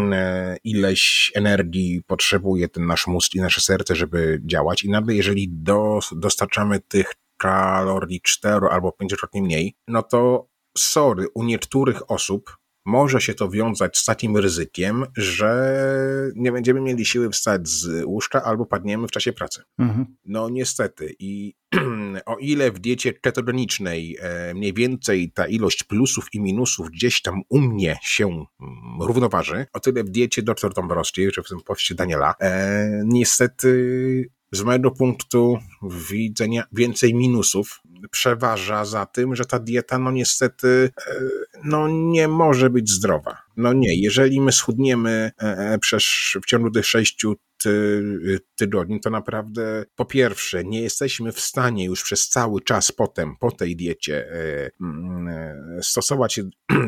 ileś 0.65 1.33
energii 1.35 2.03
potrzebuje 2.07 2.69
ten 2.69 2.87
nasz 2.87 3.07
mózg 3.07 3.35
i 3.35 3.41
nasze 3.41 3.61
serce, 3.61 3.97
żeby 3.97 4.41
działać 4.45 4.85
i 4.85 4.91
nagle 4.91 5.15
jeżeli 5.15 5.49
do, 5.49 5.99
dostarczamy 6.13 6.81
tych 6.81 7.13
kalorii 7.37 8.21
4 8.21 8.67
albo 8.67 8.93
5 8.93 9.15
mniej, 9.35 9.75
no 9.89 10.03
to 10.03 10.49
sorry, 10.79 11.27
u 11.35 11.45
niektórych 11.45 12.11
osób 12.11 12.57
może 12.87 13.21
się 13.21 13.35
to 13.35 13.49
wiązać 13.49 13.99
z 13.99 14.05
takim 14.05 14.37
ryzykiem, 14.37 15.05
że 15.17 16.31
nie 16.35 16.53
będziemy 16.53 16.81
mieli 16.81 17.07
siły 17.07 17.31
wstać 17.31 17.69
z 17.69 18.05
łóżka 18.05 18.43
albo 18.45 18.67
padniemy 18.67 19.09
w 19.09 19.11
czasie 19.11 19.33
pracy. 19.33 19.63
Mhm. 19.79 20.07
No 20.25 20.49
niestety. 20.49 21.15
I 21.19 21.55
o 22.27 22.37
ile 22.37 22.71
w 22.71 22.79
diecie 22.79 23.13
ketogenicznej 23.13 24.17
e, 24.21 24.55
mniej 24.55 24.75
więcej 24.75 25.33
ta 25.33 25.47
ilość 25.47 25.85
plusów 25.85 26.35
i 26.35 26.41
minusów 26.41 26.91
gdzieś 26.91 27.23
tam 27.23 27.43
u 27.49 27.61
mnie 27.61 27.99
się 28.03 28.27
mm, 28.27 28.47
równoważy, 29.01 29.67
o 29.73 29.81
tyle 29.81 30.05
w 30.05 30.11
diecie 30.11 30.43
dr 30.43 30.75
Dąbrowskiej, 30.75 31.33
czy 31.33 31.43
w 31.43 31.49
tym 31.49 31.61
poście 31.61 31.95
Daniela, 31.95 32.35
e, 32.41 33.03
niestety 33.05 34.31
z 34.53 34.63
mojego 34.63 34.91
punktu 34.91 35.59
widzenia 36.11 36.65
więcej 36.73 37.15
minusów 37.15 37.81
przeważa 38.11 38.85
za 38.85 39.07
tym, 39.07 39.37
że 39.37 39.45
ta 39.45 39.59
dieta 39.59 39.99
no 39.99 40.11
niestety 40.11 40.91
e, 41.07 41.21
no 41.65 41.89
nie 41.89 42.29
może 42.29 42.71
być 42.71 42.91
zdrowa. 42.91 43.43
No 43.57 43.73
nie, 43.73 44.01
jeżeli 44.01 44.41
my 44.41 44.53
schudniemy 44.53 45.31
przez, 45.81 46.05
w 46.43 46.47
ciągu 46.47 46.71
tych 46.71 46.87
sześciu 46.87 47.37
ty, 47.59 48.41
tygodni, 48.55 49.01
to 49.01 49.11
naprawdę 49.11 49.85
po 49.97 50.05
pierwsze 50.05 50.65
nie 50.65 50.83
jesteśmy 50.83 51.33
w 51.33 51.41
stanie 51.41 51.85
już 51.85 52.03
przez 52.03 52.29
cały 52.29 52.61
czas 52.61 52.93
potem, 52.93 53.37
po 53.41 53.51
tej 53.51 53.77
diecie 53.77 54.31
e, 54.31 54.71
mm, 54.81 55.29
e, 55.29 55.83
stosować 55.83 56.35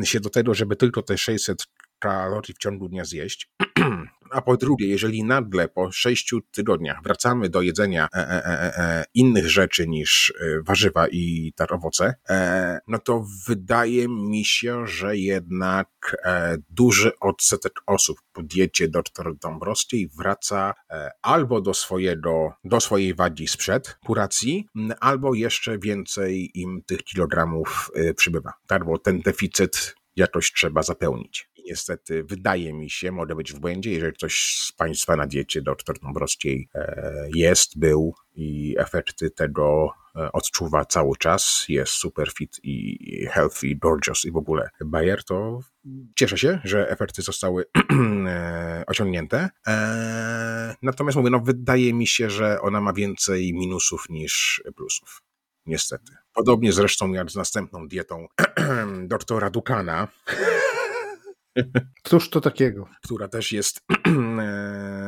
się 0.03 0.19
do 0.21 0.29
tego, 0.29 0.53
żeby 0.53 0.75
tylko 0.75 1.01
te 1.01 1.17
600 1.17 1.67
kalorii 1.99 2.53
w 2.53 2.57
ciągu 2.57 2.89
dnia 2.89 3.05
zjeść. 3.05 3.49
A 4.31 4.41
po 4.41 4.57
drugie, 4.57 4.87
jeżeli 4.87 5.23
nagle 5.23 5.67
po 5.67 5.91
sześciu 5.91 6.41
tygodniach 6.41 7.03
wracamy 7.03 7.49
do 7.49 7.61
jedzenia 7.61 8.07
e, 8.13 8.17
e, 8.17 8.45
e, 8.45 8.77
e 8.77 9.03
innych 9.13 9.49
rzeczy 9.49 9.87
niż 9.87 10.33
e, 10.41 10.61
warzywa 10.61 11.07
i 11.07 11.53
tak 11.55 11.71
owoce, 11.71 12.15
e, 12.29 12.79
no 12.87 12.99
to 12.99 13.25
wydaje 13.47 14.07
mi 14.07 14.45
się, 14.45 14.87
że 14.87 15.17
jednak 15.17 15.89
duży 16.69 17.11
odsetek 17.19 17.73
osób 17.85 18.17
po 18.33 18.43
diecie 18.43 18.87
dr 18.87 19.35
Dąbrowskiej 19.41 20.09
wraca 20.17 20.73
albo 21.21 21.61
do 21.61 21.73
swojego, 21.73 22.53
do 22.63 22.79
swojej 22.79 23.15
wagi 23.15 23.47
sprzed 23.47 23.97
kuracji, 24.05 24.67
albo 24.99 25.33
jeszcze 25.33 25.79
więcej 25.79 26.51
im 26.53 26.81
tych 26.85 27.03
kilogramów 27.03 27.91
przybywa. 28.15 28.53
Tak, 28.67 28.85
bo 28.85 28.99
ten 28.99 29.19
deficyt 29.19 29.95
jakoś 30.15 30.53
trzeba 30.53 30.83
zapełnić 30.83 31.48
niestety 31.67 32.23
wydaje 32.23 32.73
mi 32.73 32.89
się, 32.89 33.11
mogę 33.11 33.35
być 33.35 33.53
w 33.53 33.59
błędzie, 33.59 33.91
jeżeli 33.91 34.13
ktoś 34.13 34.55
z 34.67 34.71
Państwa 34.71 35.15
na 35.15 35.27
diecie 35.27 35.61
dr 35.61 35.99
Dąbrowskiej 35.99 36.69
e, 36.75 37.29
jest, 37.35 37.79
był 37.79 38.13
i 38.35 38.75
efekty 38.77 39.29
tego 39.29 39.89
e, 40.15 40.31
odczuwa 40.31 40.85
cały 40.85 41.17
czas, 41.17 41.65
jest 41.69 41.91
super 41.91 42.31
fit 42.33 42.59
i 42.63 42.97
healthy, 43.31 43.75
gorgeous 43.75 44.25
i 44.25 44.31
w 44.31 44.37
ogóle 44.37 44.69
Bayer, 44.85 45.23
to 45.23 45.59
cieszę 46.15 46.37
się, 46.37 46.59
że 46.63 46.89
efekty 46.89 47.21
zostały 47.21 47.65
e, 48.27 48.83
osiągnięte. 48.87 49.49
Natomiast 50.81 51.17
mówię, 51.17 51.29
no 51.29 51.39
wydaje 51.39 51.93
mi 51.93 52.07
się, 52.07 52.29
że 52.29 52.61
ona 52.61 52.81
ma 52.81 52.93
więcej 52.93 53.53
minusów 53.53 54.09
niż 54.09 54.63
plusów. 54.75 55.21
Niestety. 55.65 56.13
Podobnie 56.33 56.73
zresztą 56.73 57.13
jak 57.13 57.31
z 57.31 57.35
następną 57.35 57.87
dietą 57.87 58.27
doktora 59.07 59.49
Dukana. 59.49 60.07
Cóż 62.03 62.29
to 62.29 62.41
takiego? 62.41 62.85
Która 63.03 63.27
też 63.27 63.51
jest 63.51 63.79
e, 64.39 64.98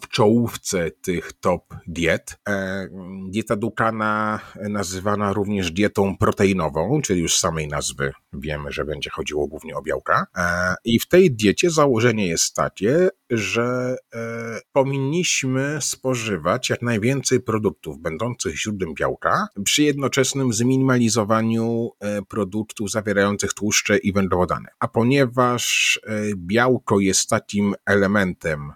w 0.00 0.08
czołówce 0.08 0.90
tych 0.90 1.32
top 1.32 1.74
diet. 1.86 2.38
E, 2.48 2.88
dieta 3.28 3.56
Dukana 3.56 4.40
nazywana 4.68 5.32
również 5.32 5.70
dietą 5.70 6.16
proteinową, 6.16 7.02
czyli 7.02 7.20
już 7.20 7.34
z 7.36 7.40
samej 7.40 7.68
nazwy 7.68 8.12
wiemy, 8.32 8.72
że 8.72 8.84
będzie 8.84 9.10
chodziło 9.10 9.46
głównie 9.46 9.76
o 9.76 9.82
białka. 9.82 10.26
E, 10.36 10.74
I 10.84 11.00
w 11.00 11.08
tej 11.08 11.30
diecie 11.30 11.70
założenie 11.70 12.26
jest 12.26 12.54
takie, 12.54 13.08
że 13.30 13.96
powinniśmy 14.72 15.78
spożywać 15.80 16.70
jak 16.70 16.82
najwięcej 16.82 17.40
produktów 17.40 17.98
będących 17.98 18.60
źródłem 18.60 18.94
białka 18.94 19.48
przy 19.64 19.82
jednoczesnym 19.82 20.52
zminimalizowaniu 20.52 21.90
produktów 22.28 22.90
zawierających 22.90 23.52
tłuszcze 23.52 23.98
i 23.98 24.12
węglowodany. 24.12 24.66
A 24.78 24.88
ponieważ 24.88 25.96
E, 26.06 26.36
białko 26.36 27.00
jest 27.00 27.28
takim 27.28 27.74
elementem, 27.86 28.70
e, 28.70 28.74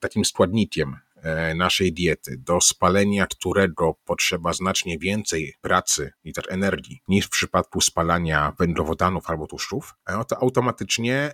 takim 0.00 0.24
składnikiem 0.24 0.96
e, 1.22 1.54
naszej 1.54 1.92
diety, 1.92 2.36
do 2.38 2.60
spalenia 2.60 3.26
którego 3.26 3.94
potrzeba 4.04 4.52
znacznie 4.52 4.98
więcej 4.98 5.54
pracy 5.60 6.12
i 6.24 6.32
też 6.32 6.44
energii 6.48 7.00
niż 7.08 7.26
w 7.26 7.30
przypadku 7.30 7.80
spalania 7.80 8.52
węglowodanów 8.58 9.30
albo 9.30 9.46
tłuszczów, 9.46 9.94
no 10.08 10.24
to 10.24 10.42
automatycznie 10.42 11.32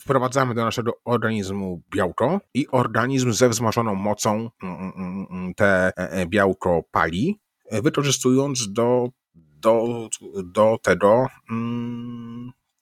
wprowadzamy 0.00 0.54
do 0.54 0.64
naszego 0.64 0.92
organizmu 1.04 1.82
białko 1.94 2.40
i 2.54 2.66
organizm 2.68 3.32
ze 3.32 3.48
wzmożoną 3.48 3.94
mocą 3.94 4.50
mm, 4.62 4.92
mm, 4.96 5.26
mm, 5.30 5.54
te 5.54 5.92
białko 6.26 6.82
pali, 6.90 7.40
wykorzystując 7.72 8.72
do, 8.72 9.08
do, 9.34 10.08
do 10.44 10.78
tego 10.82 11.26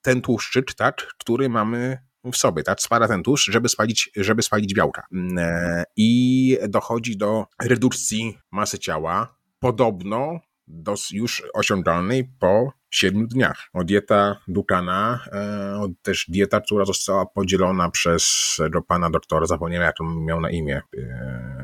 ten 0.03 0.23
tłuszczyk, 0.23 0.75
tak, 0.75 0.97
który 1.19 1.49
mamy 1.49 1.99
w 2.33 2.37
sobie, 2.37 2.63
tak, 2.63 2.81
spala 2.81 3.09
ten 3.09 3.23
tłuszcz, 3.23 3.51
żeby 3.51 3.69
spalić, 3.69 4.11
żeby 4.17 4.43
spalić 4.43 4.75
białka. 4.75 5.07
Mm, 5.13 5.39
e, 5.39 5.85
I 5.97 6.59
dochodzi 6.69 7.17
do 7.17 7.47
redukcji 7.63 8.39
masy 8.53 8.79
ciała, 8.79 9.37
podobno 9.59 10.41
do 10.67 10.95
już 11.13 11.43
osiągalnej 11.55 12.25
po 12.41 12.73
7 12.91 13.27
dniach. 13.27 13.69
O 13.73 13.85
dieta 13.85 14.41
Dukana, 14.49 15.21
e, 15.33 15.93
też 16.03 16.27
dieta, 16.29 16.61
która 16.61 16.85
została 16.85 17.27
podzielona 17.27 17.91
przez 17.91 18.57
do 18.71 18.83
pana 18.83 19.11
doktora, 19.11 19.47
zapomniałem 19.47 19.87
jak 19.87 20.01
on 20.01 20.25
miał 20.25 20.41
na 20.41 20.51
imię, 20.51 20.83
e, 20.97 21.64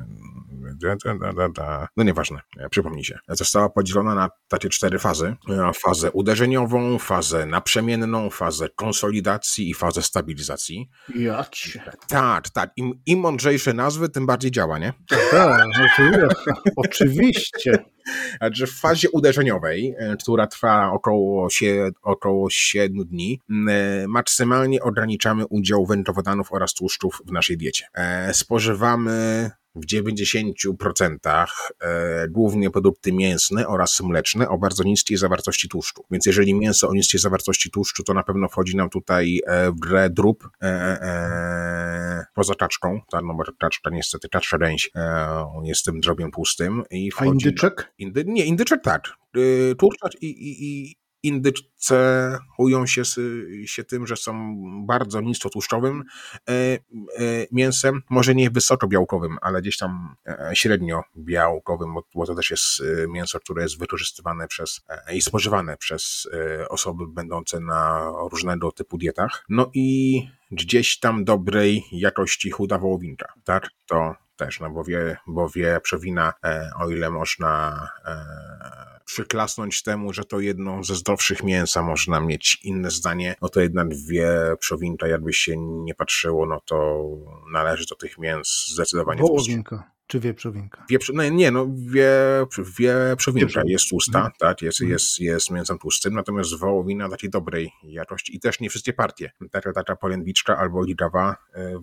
no 1.97 2.05
nieważne, 2.05 2.41
przypomnij 2.71 3.05
się. 3.05 3.19
Została 3.29 3.69
podzielona 3.69 4.15
na 4.15 4.29
takie 4.49 4.69
cztery 4.69 4.99
fazy. 4.99 5.37
Fazę 5.75 6.11
uderzeniową, 6.11 6.99
fazę 6.99 7.47
naprzemienną, 7.47 8.31
fazę 8.31 8.69
konsolidacji 8.77 9.71
i 9.71 9.75
fazę 9.75 10.03
stabilizacji. 10.03 10.89
Jać. 11.15 11.79
Tak, 12.09 12.49
tak. 12.51 12.71
Im, 12.77 12.93
Im 13.07 13.19
mądrzejsze 13.19 13.75
nazwy, 13.75 14.09
tym 14.09 14.27
bardziej 14.27 14.51
działa, 14.51 14.79
nie? 14.79 14.93
Tak, 15.31 15.67
oczywiście. 16.77 17.85
Także 18.41 18.67
w 18.67 18.81
fazie 18.81 19.11
uderzeniowej, 19.11 19.95
e, 19.99 20.17
która 20.17 20.47
trwa 20.47 20.93
około, 20.93 21.49
około 22.03 22.51
7 22.51 23.05
dni, 23.05 23.41
e, 23.69 24.09
maksymalnie 24.09 24.83
ograniczamy 24.83 25.47
udział 25.47 25.87
węglowodanów 25.87 26.53
oraz 26.53 26.75
tłuszczów 26.75 27.23
w 27.27 27.33
naszej 27.33 27.57
diecie. 27.57 27.87
E, 27.95 28.35
spożywamy 28.35 29.51
w 29.75 29.87
90% 29.87 31.47
e, 31.81 32.29
głównie 32.29 32.71
produkty 32.71 33.13
mięsne 33.13 33.69
oraz 33.69 34.01
mleczne 34.01 34.49
o 34.49 34.59
bardzo 34.59 34.85
niskiej 34.85 35.17
zawartości 35.17 35.69
tłuszczu. 35.69 36.05
Więc 36.11 36.27
jeżeli 36.27 36.55
mięso 36.55 36.89
o 36.89 36.95
niskiej 36.95 37.21
zawartości 37.21 37.71
tłuszczu, 37.71 38.03
to 38.03 38.15
na 38.15 38.23
pewno 38.23 38.49
wchodzi 38.49 38.77
nam 38.77 38.91
tutaj 38.91 39.41
e, 39.47 39.71
w 39.71 39.75
grę 39.75 40.11
drób 40.11 40.49
e, 40.63 42.25
poza 42.35 42.55
kaczką. 42.55 43.01
Ta 43.11 43.21
numer 43.21 43.47
kaczka 43.59 43.91
niestety, 43.91 44.29
kaczka 44.29 44.57
ręś 44.57 44.91
jest 45.63 45.85
tym 45.85 46.01
drobiem 46.01 46.31
pustym. 46.31 46.83
I 46.91 47.11
wchodzi, 47.11 47.31
A 47.31 47.33
indyczek? 47.33 47.93
Indy, 47.99 48.25
nie, 48.27 48.45
indyczek 48.45 48.81
tak. 48.83 49.09
E, 49.37 49.75
tłuszcz 49.75 50.01
i, 50.21 50.27
i, 50.27 50.65
i 50.65 51.00
Indyce 51.23 52.39
ują 52.59 52.87
się, 52.87 53.03
się 53.65 53.85
tym, 53.85 54.07
że 54.07 54.17
są 54.17 54.55
bardzo 54.87 55.21
niskotłuszczowym 55.21 56.05
e, 56.49 56.53
e, 56.53 56.79
mięsem, 57.53 58.03
może 58.11 58.35
nie 58.35 58.51
wysokobiałkowym, 58.51 59.39
ale 59.41 59.61
gdzieś 59.61 59.77
tam 59.77 60.15
e, 60.27 60.51
średnio 60.55 61.03
białkowym, 61.17 61.95
bo 62.15 62.27
to 62.27 62.35
też 62.35 62.51
jest 62.51 62.83
mięso, 63.09 63.41
które 63.41 63.63
jest 63.63 63.79
wykorzystywane 63.79 64.49
przez 64.49 64.81
i 65.13 65.23
spożywane 65.23 65.77
przez 65.77 66.29
osoby 66.69 67.05
będące 67.09 67.61
na 67.61 68.13
różnego 68.31 68.73
typu 68.73 68.99
dietach. 68.99 69.45
No 69.49 69.71
i 69.75 70.23
gdzieś 70.51 70.99
tam 70.99 71.25
dobrej 71.25 71.85
jakości 71.93 72.51
chuda 72.51 72.79
wołowinka, 72.79 73.33
tak? 73.45 73.69
To 73.87 74.15
też, 74.41 74.61
no 74.61 74.71
bo 74.71 74.85
wie, 74.85 75.17
bo 75.27 75.49
wie 75.49 75.81
przewina, 75.83 76.33
o 76.81 76.91
ile 76.91 77.11
można 77.11 77.81
przyklasnąć 79.05 79.83
temu, 79.83 80.13
że 80.13 80.25
to 80.25 80.41
jedno 80.41 80.85
ze 80.85 80.95
zdrowszych 80.95 81.43
mięsa 81.43 81.83
można 81.83 82.21
mieć 82.21 82.59
inne 82.63 82.91
zdanie, 82.91 83.35
no 83.43 83.49
to 83.49 83.61
jednak 83.61 83.89
wie 84.09 84.31
przowinka, 84.59 85.09
jakby 85.09 85.33
się 85.33 85.57
nie 85.57 85.95
patrzyło, 85.95 86.47
no 86.47 86.61
to 86.65 87.05
należy 87.53 87.87
do 87.91 87.97
tych 87.97 88.19
mięs 88.19 88.67
zdecydowanie 88.69 89.21
Wołowinka. 89.21 89.91
Czy 90.07 90.21
wieprzowinka? 90.21 90.85
Wieprz, 90.91 91.11
no 91.15 91.29
nie, 91.29 91.51
no 91.51 91.67
wie, 91.87 92.11
wieprzowinka 92.79 93.63
jest 93.67 93.89
tłusta, 93.89 94.19
mhm. 94.19 94.35
tak, 94.39 94.63
jest, 94.63 94.81
mhm. 94.81 94.93
jest, 94.93 95.21
jest 95.21 95.51
mięsem 95.51 95.79
tłustym, 95.79 96.15
natomiast 96.15 96.59
wołowina 96.59 97.09
takiej 97.09 97.31
dobrej 97.31 97.73
jakości 97.83 98.37
i 98.37 98.41
też 98.41 98.61
nie 98.61 98.71
wszystkie 98.71 98.93
partie. 98.93 99.31
Taka, 99.51 99.73
taka 99.73 99.97
polędwiczka 99.97 100.59
albo 100.59 100.85
ligawa 100.85 101.37
e, 101.55 101.81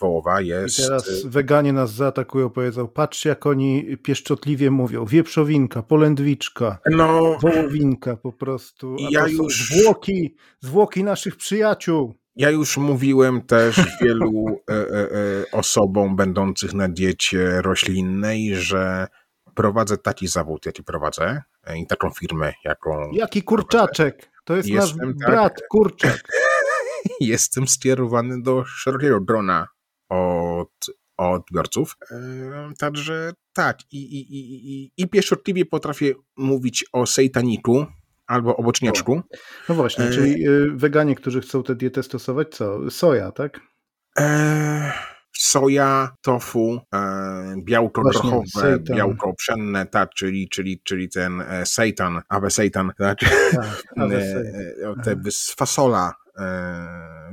wołowa 0.00 0.40
jest... 0.40 0.78
I 0.78 0.82
teraz 0.82 1.26
weganie 1.26 1.72
nas 1.72 1.92
zaatakują, 1.92 2.50
powiedzą, 2.50 2.88
patrzcie 2.88 3.28
jak 3.28 3.46
oni 3.46 3.96
pieszczotliwie 4.02 4.70
mówią, 4.70 5.04
wieprzowinka, 5.04 5.82
polędwiczka, 5.82 6.78
no, 6.90 7.38
wołowinka 7.42 8.16
po 8.16 8.32
prostu, 8.32 8.96
a 9.06 9.08
ja 9.10 9.26
już... 9.28 9.70
zwłoki, 9.70 10.36
zwłoki 10.60 11.04
naszych 11.04 11.36
przyjaciół. 11.36 12.14
Ja 12.36 12.50
już 12.50 12.76
mówiłem 12.76 13.42
też 13.42 13.80
wielu 14.02 14.32
e, 14.70 14.74
e, 14.74 15.00
e, 15.00 15.44
osobom 15.52 16.16
będących 16.16 16.74
na 16.74 16.88
diecie 16.88 17.62
roślinnej, 17.62 18.56
że 18.56 19.06
prowadzę 19.54 19.98
taki 19.98 20.28
zawód, 20.28 20.66
jaki 20.66 20.82
prowadzę 20.82 21.42
i 21.76 21.86
taką 21.86 22.10
firmę, 22.10 22.52
jaką. 22.64 23.10
Jaki 23.12 23.42
kurczaczek? 23.42 24.16
Prowadzę. 24.16 24.34
To 24.44 24.56
jest 24.56 24.68
Jestem 24.68 25.08
nasz 25.08 25.16
tak, 25.20 25.30
brat, 25.30 25.60
kurczak. 25.70 26.22
Jestem 27.20 27.68
skierowany 27.68 28.42
do 28.42 28.64
szerokiego 28.64 29.20
grona 29.20 29.68
od, 30.08 30.86
odbiorców. 31.16 31.96
Także 32.78 33.32
tak, 33.52 33.78
i, 33.92 33.98
i, 33.98 34.36
i, 34.38 34.90
i 34.96 35.08
pieszczotliwie 35.08 35.64
potrafię 35.64 36.14
mówić 36.36 36.84
o 36.92 37.06
sejtaniku, 37.06 37.86
albo 38.26 38.56
oboczniaczku. 38.56 39.22
No 39.68 39.74
właśnie, 39.74 40.04
e... 40.04 40.10
czyli 40.10 40.48
y, 40.48 40.70
weganie, 40.74 41.14
którzy 41.14 41.40
chcą 41.40 41.62
tę 41.62 41.74
dietę 41.74 42.02
stosować, 42.02 42.48
co? 42.54 42.90
Soja, 42.90 43.32
tak? 43.32 43.60
E... 44.18 45.13
Soja, 45.44 46.16
tofu, 46.22 46.80
e, 46.94 47.54
białko 47.58 48.02
Właśnie, 48.02 48.30
grochowe, 48.30 48.78
białko 48.78 49.34
pszenne, 49.34 49.86
tak, 49.86 50.10
czyli, 50.14 50.48
czyli, 50.48 50.80
czyli 50.84 51.08
ten 51.08 51.40
e, 51.40 51.66
seitan, 51.66 52.20
awe 52.28 52.50
seitan, 52.50 52.92
tak? 52.98 53.18
tak 53.52 53.82
awe 53.96 54.16
e, 54.18 55.02
te 55.04 55.16
fasola, 55.56 56.12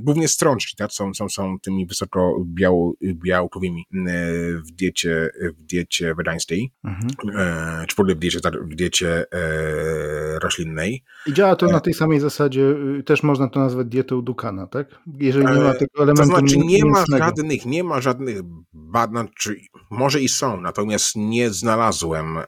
głównie 0.02 0.28
strączki, 0.28 0.76
tak, 0.76 0.92
są, 0.92 1.14
są, 1.14 1.30
są 1.30 1.60
tymi 1.60 1.86
wysoko 1.86 2.44
biał, 2.46 2.96
białkowymi 3.04 3.86
e, 3.92 4.06
w 4.54 4.72
diecie, 4.72 5.30
w 5.58 5.64
diecie 5.66 6.16
wegańskiej, 6.16 6.72
mhm. 6.84 7.10
e, 7.38 7.86
czy 7.88 7.96
w 7.96 8.00
ogóle 8.00 8.16
w 8.16 8.20
diecie, 8.20 8.40
w 8.62 8.76
diecie 8.76 9.26
e, 9.32 10.40
roślinnej. 10.40 11.04
I 11.28 11.34
działa 11.34 11.56
to 11.56 11.68
na 11.68 11.80
tej 11.80 11.94
samej 11.94 12.20
zasadzie, 12.20 12.62
y, 13.00 13.04
też 13.04 13.24
można 13.24 13.48
to 13.48 13.60
nazwać 13.60 13.88
dietą 13.88 14.22
Dukana, 14.22 14.68
tak? 14.68 14.88
Jeżeli 15.20 15.46
nie 15.46 15.62
ma 15.62 15.74
tego 15.74 16.04
elementu 16.04 16.22
To 16.22 16.26
znaczy 16.26 16.58
nie 16.58 16.86
ma 16.86 17.06
żadnych, 17.18 17.66
nie 17.66 17.84
ma 17.84 18.02
żadnych 18.02 18.42
badań, 18.74 19.28
czy 19.38 19.56
może 19.92 20.22
i 20.22 20.30
są, 20.30 20.62
natomiast 20.62 21.16
nie 21.16 21.50
znalazłem 21.50 22.38
e, 22.38 22.44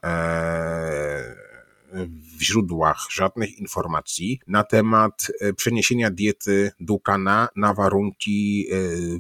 w 1.94 2.33
źródłach 2.44 2.98
żadnych 3.12 3.60
informacji 3.60 4.40
na 4.48 4.64
temat 4.64 5.28
e, 5.42 5.54
przeniesienia 5.54 6.12
diety 6.12 6.72
Dukana 6.80 7.48
na 7.56 7.74
warunki 7.74 8.68
e, 8.72 8.76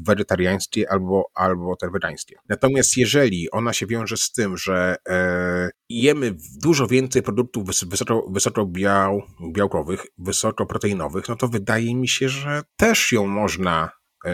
wegetariańskie 0.07 0.91
albo, 0.91 1.25
albo 1.35 1.75
te 1.75 1.89
wegańskie. 1.89 2.35
Natomiast 2.49 2.97
jeżeli 2.97 3.51
ona 3.51 3.73
się 3.73 3.87
wiąże 3.87 4.17
z 4.17 4.31
tym, 4.31 4.57
że 4.57 4.95
e, 5.09 5.69
jemy 5.89 6.35
dużo 6.61 6.87
więcej 6.87 7.21
produktów 7.21 7.63
wysoko, 7.85 8.27
wysoko 8.31 8.65
biał, 8.65 9.21
białkowych, 9.53 10.05
wysoko 10.17 10.65
proteinowych, 10.65 11.29
no 11.29 11.35
to 11.35 11.47
wydaje 11.47 11.95
mi 11.95 12.07
się, 12.07 12.29
że 12.29 12.61
też 12.77 13.11
ją 13.11 13.27
można 13.27 13.91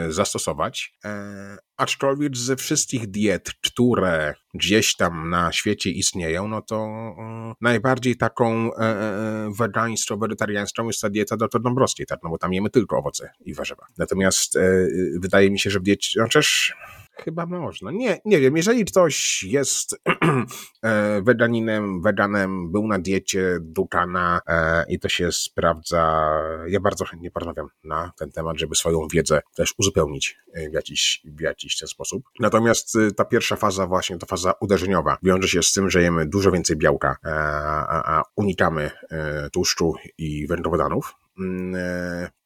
zastosować. 0.10 0.94
E, 1.06 1.58
aczkolwiek 1.78 2.38
ze 2.38 2.56
wszystkich 2.56 3.08
diet, 3.08 3.52
które 3.64 4.34
gdzieś 4.54 4.96
tam 4.96 5.30
na 5.30 5.52
świecie 5.52 5.90
istnieją, 5.90 6.48
no 6.48 6.62
to 6.62 6.86
mm, 7.18 7.54
najbardziej 7.62 8.18
taką 8.18 8.76
e, 8.76 9.52
wegańską, 9.58 10.18
wegetariańską 10.18 10.88
jest 10.88 11.02
ta 11.02 11.10
dieta 11.10 11.38
dr 11.38 11.62
Dąbrowskiej, 11.62 12.06
tak, 12.06 12.20
no 12.24 12.30
bo 12.30 12.38
tam 12.38 12.54
jemy 12.54 12.70
tylko 12.70 12.98
owoce 12.98 13.30
i 13.46 13.54
warzywa. 13.54 13.86
Natomiast 13.98 14.58
wydaje 15.22 15.52
mi 15.52 15.60
się, 15.60 15.70
że 15.70 15.80
w 15.80 15.84
diecie, 15.84 16.22
chociaż 16.22 16.76
Chyba 17.24 17.46
można. 17.46 17.92
Nie, 17.92 18.22
nie 18.26 18.40
wiem, 18.40 18.58
jeżeli 18.58 18.86
ktoś 18.86 19.44
jest 19.44 19.96
weganinem, 21.22 22.02
weganem, 22.02 22.72
był 22.72 22.88
na 22.88 23.00
diecie 23.00 23.58
Dukana 23.62 24.42
e, 24.48 24.86
i 24.90 25.00
to 25.00 25.10
się 25.10 25.32
sprawdza, 25.32 26.32
ja 26.68 26.80
bardzo 26.80 27.06
chętnie 27.06 27.32
porozmawiam 27.32 27.68
na 27.84 28.12
ten 28.18 28.32
temat, 28.32 28.60
żeby 28.60 28.76
swoją 28.76 29.08
wiedzę 29.14 29.42
też 29.56 29.74
uzupełnić 29.78 30.38
w 30.72 30.74
jakiś, 30.74 31.22
w 31.26 31.42
jakiś 31.42 31.78
ten 31.78 31.88
sposób. 31.88 32.24
Natomiast 32.40 32.96
y, 32.96 33.12
ta 33.12 33.26
pierwsza 33.26 33.56
faza, 33.56 33.88
właśnie 33.88 34.18
ta 34.18 34.26
faza 34.26 34.54
uderzeniowa, 34.62 35.18
wiąże 35.24 35.48
się 35.48 35.64
z 35.64 35.74
tym, 35.74 35.90
że 35.90 36.02
jemy 36.02 36.26
dużo 36.26 36.52
więcej 36.52 36.78
białka, 36.78 37.18
a, 37.24 37.30
a, 37.88 38.18
a 38.20 38.24
unikamy 38.36 38.92
e, 39.12 39.50
tłuszczu 39.50 39.94
i 40.18 40.48
węglowodanów, 40.48 41.16
e, 41.16 41.29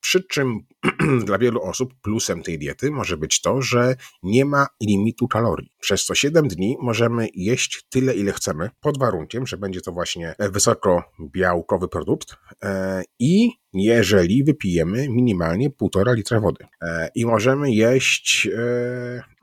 przy 0.01 0.23
czym 0.23 0.59
dla 1.25 1.37
wielu 1.37 1.61
osób 1.61 1.93
plusem 2.01 2.43
tej 2.43 2.59
diety 2.59 2.91
może 2.91 3.17
być 3.17 3.41
to, 3.41 3.61
że 3.61 3.95
nie 4.23 4.45
ma 4.45 4.67
limitu 4.81 5.27
kalorii. 5.27 5.71
Przez 5.79 6.05
to 6.05 6.15
7 6.15 6.47
dni 6.47 6.77
możemy 6.81 7.27
jeść 7.35 7.87
tyle, 7.89 8.13
ile 8.13 8.31
chcemy, 8.31 8.69
pod 8.81 8.99
warunkiem, 8.99 9.47
że 9.47 9.57
będzie 9.57 9.81
to 9.81 9.91
właśnie 9.91 10.35
wysoko 10.39 11.03
białkowy 11.19 11.87
produkt 11.87 12.35
e, 12.63 13.03
i 13.19 13.62
jeżeli 13.74 14.43
wypijemy 14.43 15.09
minimalnie 15.09 15.69
1,5 15.69 16.15
litra 16.15 16.39
wody. 16.39 16.65
E, 16.82 17.09
I 17.15 17.26
możemy 17.26 17.71
jeść 17.71 18.49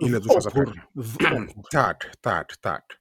ile 0.01 0.21
dużo 0.21 0.41
zapewne. 0.41 0.83
Tak, 1.71 2.17
tak, 2.21 2.57
tak. 2.57 3.01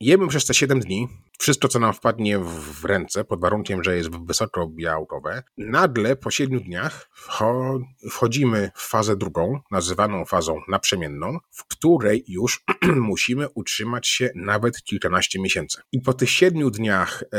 Jemy 0.00 0.28
przez 0.28 0.46
te 0.46 0.54
7 0.54 0.80
dni 0.80 1.08
wszystko, 1.38 1.68
co 1.68 1.78
nam 1.78 1.92
wpadnie 1.92 2.38
w 2.38 2.84
ręce, 2.84 3.24
pod 3.24 3.40
warunkiem, 3.40 3.84
że 3.84 3.96
jest 3.96 4.10
wysoko 4.26 4.66
białkowe, 4.68 5.42
nagle 5.58 6.16
po 6.16 6.30
siedmiu 6.30 6.60
dniach 6.60 7.10
wchodzimy 8.10 8.70
w 8.74 8.82
fazę 8.82 9.16
drugą, 9.16 9.60
nazywaną 9.70 10.24
fazą 10.24 10.60
naprzemienną, 10.68 11.38
w 11.50 11.64
której 11.64 12.24
już 12.28 12.64
musimy 13.10 13.48
utrzymać 13.54 14.08
się 14.08 14.30
nawet 14.34 14.82
kilkanaście 14.82 15.40
miesięcy. 15.40 15.82
I 15.92 16.00
po 16.00 16.14
tych 16.14 16.30
siedmiu 16.30 16.70
dniach 16.70 17.22
e, 17.22 17.38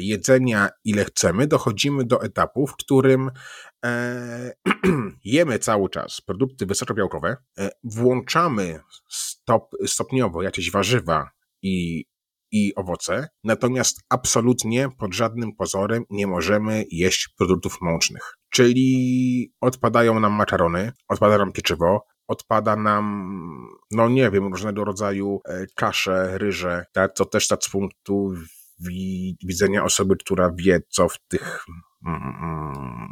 jedzenia, 0.00 0.68
ile 0.84 1.04
chcemy, 1.04 1.46
dochodzimy 1.48 2.04
do 2.04 2.22
etapu, 2.22 2.66
w 2.66 2.76
którym 2.76 3.30
e, 3.84 4.52
jemy 5.24 5.58
cały 5.58 5.90
czas 5.90 6.20
produkty 6.20 6.66
wysokobiałkowe, 6.66 7.36
e, 7.58 7.70
włączamy 7.84 8.80
stop, 9.08 9.70
stopniowo 9.86 10.42
jakieś 10.42 10.70
warzywa 10.70 11.30
i 11.62 12.04
i 12.52 12.74
owoce, 12.74 13.28
natomiast 13.44 14.00
absolutnie 14.08 14.88
pod 14.98 15.14
żadnym 15.14 15.52
pozorem 15.56 16.04
nie 16.10 16.26
możemy 16.26 16.84
jeść 16.90 17.28
produktów 17.38 17.76
mącznych. 17.80 18.34
Czyli 18.50 19.52
odpadają 19.60 20.20
nam 20.20 20.32
makarony, 20.32 20.92
odpada 21.08 21.38
nam 21.38 21.52
pieczywo, 21.52 22.06
odpada 22.28 22.76
nam, 22.76 23.34
no 23.90 24.08
nie 24.08 24.30
wiem, 24.30 24.46
różnego 24.46 24.84
rodzaju 24.84 25.40
e, 25.44 25.66
kasze, 25.76 26.38
ryże, 26.38 26.84
tak? 26.92 27.12
też 27.30 27.48
tak 27.48 27.64
z 27.64 27.70
punktu 27.70 28.34
widzenia 29.44 29.84
osoby, 29.84 30.16
która 30.16 30.52
wie, 30.56 30.80
co 30.88 31.08
w 31.08 31.18
tych 31.18 31.66
mm, 32.06 32.22
mm, 32.22 33.08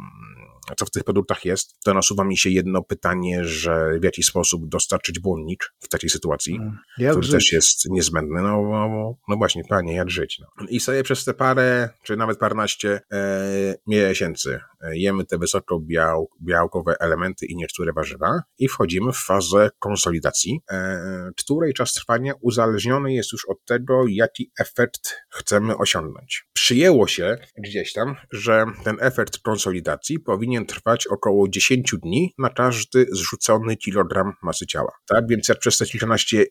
co 0.75 0.85
w 0.85 0.91
tych 0.91 1.03
produktach 1.03 1.45
jest, 1.45 1.75
to 1.83 1.93
nasuwa 1.93 2.23
mi 2.23 2.37
się 2.37 2.49
jedno 2.49 2.83
pytanie, 2.83 3.45
że 3.45 3.99
w 3.99 4.03
jaki 4.03 4.23
sposób 4.23 4.69
dostarczyć 4.69 5.19
błonnik 5.19 5.73
w 5.79 5.87
takiej 5.89 6.09
sytuacji, 6.09 6.55
mm. 6.55 6.77
jak 6.97 7.11
który 7.11 7.25
żyć? 7.25 7.33
też 7.35 7.51
jest 7.51 7.89
niezbędny. 7.89 8.41
No, 8.41 8.61
no, 8.61 9.15
no, 9.27 9.37
właśnie, 9.37 9.63
panie, 9.69 9.95
jak 9.95 10.09
żyć? 10.09 10.39
No. 10.39 10.67
I 10.69 10.79
sobie 10.79 11.03
przez 11.03 11.25
te 11.25 11.33
parę, 11.33 11.89
czy 12.03 12.17
nawet 12.17 12.39
parnaście 12.39 13.01
e, 13.11 13.75
miesięcy 13.87 14.59
e, 14.81 14.97
jemy 14.97 15.25
te 15.25 15.37
wysoko 15.37 15.79
biał, 15.79 16.29
białkowe 16.41 16.95
elementy 16.99 17.45
i 17.45 17.55
niektóre 17.55 17.93
warzywa 17.93 18.41
i 18.59 18.67
wchodzimy 18.67 19.11
w 19.11 19.17
fazę 19.17 19.69
konsolidacji, 19.79 20.61
e, 20.71 21.29
której 21.37 21.73
czas 21.73 21.93
trwania 21.93 22.33
uzależniony 22.41 23.13
jest 23.13 23.31
już 23.31 23.45
od 23.45 23.65
tego, 23.65 24.03
jaki 24.07 24.51
efekt 24.59 25.15
chcemy 25.29 25.77
osiągnąć. 25.77 26.45
Przyjęło 26.53 27.07
się 27.07 27.37
gdzieś 27.57 27.93
tam, 27.93 28.15
że 28.31 28.65
ten 28.83 28.97
efekt 28.99 29.37
konsolidacji 29.37 30.19
powinien 30.19 30.56
powinien 30.57 30.65
trwać 30.65 31.07
około 31.07 31.47
10 31.47 31.95
dni 32.03 32.33
na 32.37 32.49
każdy 32.49 33.05
zrzucony 33.11 33.77
kilogram 33.77 34.33
masy 34.43 34.67
ciała. 34.67 34.91
Tak 35.07 35.27
więc 35.29 35.49
jak 35.49 35.59
przez 35.59 35.77
te 35.77 35.85
kilkanaście 35.85 36.45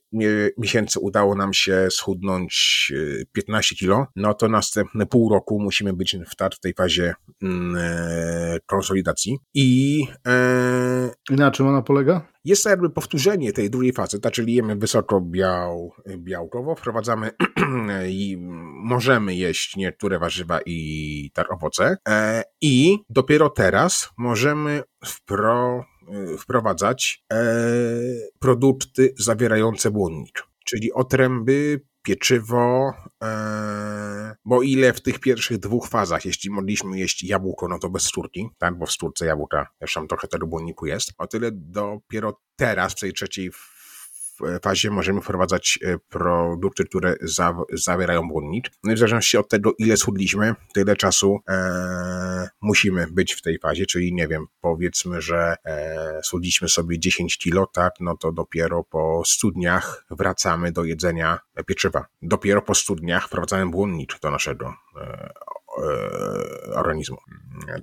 miesięcy 0.58 1.00
udało 1.00 1.34
nam 1.34 1.54
się 1.54 1.88
schudnąć 1.90 2.92
15 3.32 3.74
e, 3.74 3.78
kilo, 3.78 4.06
no 4.16 4.34
to 4.34 4.48
następne 4.48 5.06
pół 5.06 5.30
roku 5.30 5.60
musimy 5.60 5.92
być 5.92 6.16
w, 6.16 6.54
w 6.56 6.60
tej 6.60 6.74
fazie 6.74 7.14
mm, 7.42 7.76
e, 7.76 8.58
konsolidacji. 8.66 9.38
I, 9.54 10.06
e, 10.26 11.10
na 11.30 11.50
czym 11.50 11.66
ona 11.66 11.82
polega? 11.82 12.35
Jest 12.46 12.64
to 12.64 12.70
jakby 12.70 12.90
powtórzenie 12.90 13.52
tej 13.52 13.70
drugiej 13.70 13.92
fazy, 13.92 14.20
tak, 14.20 14.32
czyli 14.32 14.54
jemy 14.54 14.76
wysoko 14.76 15.20
biał, 15.20 15.92
białkowo, 16.16 16.74
wprowadzamy 16.74 17.30
i 18.08 18.36
możemy 18.84 19.34
jeść 19.34 19.76
niektóre 19.76 20.18
warzywa 20.18 20.60
i 20.66 21.30
tak 21.34 21.52
owoce 21.52 21.96
e, 22.08 22.42
i 22.60 22.98
dopiero 23.10 23.50
teraz 23.50 24.10
możemy 24.18 24.82
wpro, 25.04 25.84
e, 26.08 26.38
wprowadzać 26.38 27.24
e, 27.32 27.36
produkty 28.38 29.14
zawierające 29.18 29.90
błonnik, 29.90 30.42
czyli 30.64 30.92
otręby, 30.92 31.80
pieczywo, 32.06 32.92
bo 34.44 34.62
ile 34.62 34.92
w 34.92 35.00
tych 35.00 35.18
pierwszych 35.18 35.58
dwóch 35.58 35.88
fazach, 35.88 36.24
jeśli 36.24 36.50
mogliśmy 36.50 36.98
jeść 36.98 37.22
jabłko, 37.22 37.68
no 37.68 37.78
to 37.78 37.90
bez 37.90 38.02
skórki, 38.02 38.48
tak, 38.58 38.78
bo 38.78 38.86
w 38.86 38.92
skórce 38.92 39.26
jabłka 39.26 39.66
zresztą 39.80 40.06
trochę 40.06 40.28
tego 40.28 40.46
błonniku 40.46 40.86
jest, 40.86 41.12
o 41.18 41.26
tyle 41.26 41.50
dopiero 41.52 42.40
teraz, 42.56 42.92
w 42.92 43.00
tej 43.00 43.12
trzeciej 43.12 43.50
fazie 44.62 44.90
możemy 44.90 45.20
wprowadzać 45.20 45.78
e, 45.82 45.98
produkty, 46.08 46.84
które 46.84 47.14
zawierają 47.72 48.28
błonnik. 48.28 48.66
No 48.84 48.92
i 48.92 48.94
w 48.94 48.98
zależności 48.98 49.36
od 49.36 49.48
tego, 49.48 49.72
ile 49.78 49.96
schudliśmy, 49.96 50.54
tyle 50.74 50.96
czasu 50.96 51.38
e, 51.48 52.48
musimy 52.60 53.06
być 53.10 53.34
w 53.34 53.42
tej 53.42 53.58
fazie, 53.58 53.86
czyli 53.86 54.14
nie 54.14 54.28
wiem, 54.28 54.46
powiedzmy, 54.60 55.22
że 55.22 55.56
e, 55.64 56.20
schudliśmy 56.22 56.68
sobie 56.68 56.98
10 56.98 57.38
kilo, 57.38 57.66
tak, 57.66 57.92
no 58.00 58.16
to 58.16 58.32
dopiero 58.32 58.84
po 58.84 59.22
100 59.26 59.50
dniach 59.50 60.04
wracamy 60.10 60.72
do 60.72 60.84
jedzenia 60.84 61.38
pieczywa. 61.66 62.06
Dopiero 62.22 62.62
po 62.62 62.74
100 62.74 62.94
dniach 62.94 63.26
wprowadzamy 63.26 63.70
błonnik 63.70 64.20
do 64.20 64.30
naszego 64.30 64.74
E, 64.96 65.32
organizmu. 66.74 67.16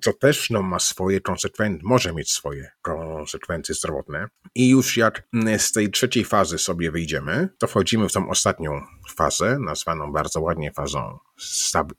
Co 0.01 0.13
też 0.13 0.49
no, 0.49 0.61
ma 0.61 0.79
swoje 0.79 1.21
konsekwencje, 1.21 1.79
może 1.83 2.13
mieć 2.13 2.31
swoje 2.31 2.71
konsekwencje 2.81 3.75
zdrowotne. 3.75 4.27
I 4.55 4.69
już 4.69 4.97
jak 4.97 5.27
z 5.57 5.71
tej 5.71 5.91
trzeciej 5.91 6.25
fazy 6.25 6.57
sobie 6.57 6.91
wyjdziemy, 6.91 7.49
to 7.57 7.67
wchodzimy 7.67 8.09
w 8.09 8.13
tą 8.13 8.29
ostatnią 8.29 8.81
fazę, 9.15 9.57
nazwaną 9.59 10.11
bardzo 10.11 10.41
ładnie 10.41 10.71
fazą 10.71 11.17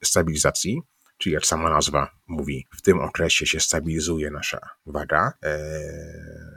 stabilizacji. 0.03 0.83
Czyli 1.19 1.35
jak 1.35 1.47
sama 1.47 1.71
nazwa 1.71 2.11
mówi, 2.27 2.67
w 2.77 2.83
tym 2.83 3.01
okresie 3.01 3.47
się 3.47 3.61
stabilizuje 3.61 4.31
nasza 4.31 4.59
waga. 4.87 5.33
E, 5.43 5.59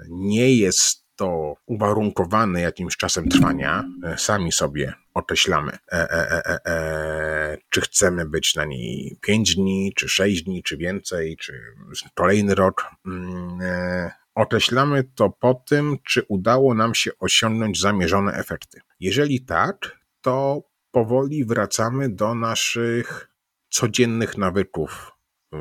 nie 0.09 0.55
jest 0.55 1.06
to 1.17 1.55
uwarunkowane 1.65 2.61
jakimś 2.61 2.97
czasem 2.97 3.29
trwania, 3.29 3.83
e, 4.03 4.17
sami 4.17 4.51
sobie 4.51 4.93
określamy, 5.13 5.71
e, 5.71 6.11
e, 6.11 6.45
e, 6.45 6.65
e, 6.65 7.57
czy 7.69 7.81
chcemy 7.81 8.25
być 8.25 8.55
na 8.55 8.65
niej 8.65 9.17
5 9.21 9.55
dni, 9.55 9.93
czy 9.95 10.09
6 10.09 10.43
dni, 10.43 10.63
czy 10.63 10.77
więcej, 10.77 11.37
czy 11.37 11.73
kolejny 12.15 12.55
rok. 12.55 12.85
Mm, 13.05 13.61
e, 13.61 14.11
określamy 14.35 15.03
to 15.03 15.29
po 15.29 15.53
tym, 15.53 15.97
czy 16.03 16.23
udało 16.27 16.73
nam 16.73 16.95
się 16.95 17.11
osiągnąć 17.19 17.79
zamierzone 17.79 18.33
efekty. 18.33 18.81
Jeżeli 18.99 19.45
tak, 19.45 19.97
to 20.21 20.63
powoli 20.91 21.45
wracamy 21.45 22.09
do 22.09 22.35
naszych 22.35 23.29
codziennych 23.69 24.37
nawyków 24.37 25.11
e, 25.53 25.57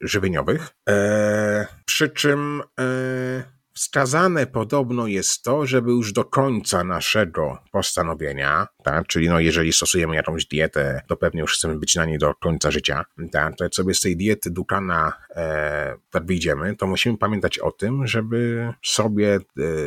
żywieniowych. 0.00 0.70
E, 0.88 1.66
przy 1.86 2.08
czym 2.08 2.62
Wskazane 3.74 4.46
podobno 4.46 5.06
jest 5.06 5.42
to, 5.42 5.66
żeby 5.66 5.90
już 5.90 6.12
do 6.12 6.24
końca 6.24 6.84
naszego 6.84 7.58
postanowienia, 7.72 8.66
tak, 8.82 9.06
czyli 9.06 9.28
no 9.28 9.40
jeżeli 9.40 9.72
stosujemy 9.72 10.14
jakąś 10.14 10.46
dietę, 10.46 11.02
to 11.08 11.16
pewnie 11.16 11.40
już 11.40 11.54
chcemy 11.54 11.78
być 11.78 11.94
na 11.94 12.04
niej 12.04 12.18
do 12.18 12.34
końca 12.34 12.70
życia, 12.70 13.04
tak, 13.32 13.56
to 13.56 13.64
jak 13.64 13.74
sobie 13.74 13.94
z 13.94 14.00
tej 14.00 14.16
diety 14.16 14.50
Dukana 14.50 15.12
e, 15.30 15.96
wyjdziemy, 16.14 16.76
to 16.76 16.86
musimy 16.86 17.18
pamiętać 17.18 17.58
o 17.58 17.72
tym, 17.72 18.06
żeby 18.06 18.72
sobie 18.82 19.34
e, 19.34 19.40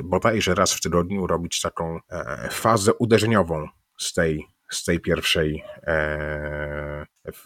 bodajże 0.04 0.56
raz 0.56 0.74
w 0.74 0.82
tygodniu 0.82 1.28
robić 1.28 1.62
taką 1.62 2.00
e, 2.10 2.50
fazę 2.52 2.94
uderzeniową 2.94 3.68
z 3.98 4.14
tej 4.14 4.56
z 4.72 4.84
tej 4.84 5.00
pierwszej, 5.00 5.64
e, 5.84 7.06
w, 7.34 7.46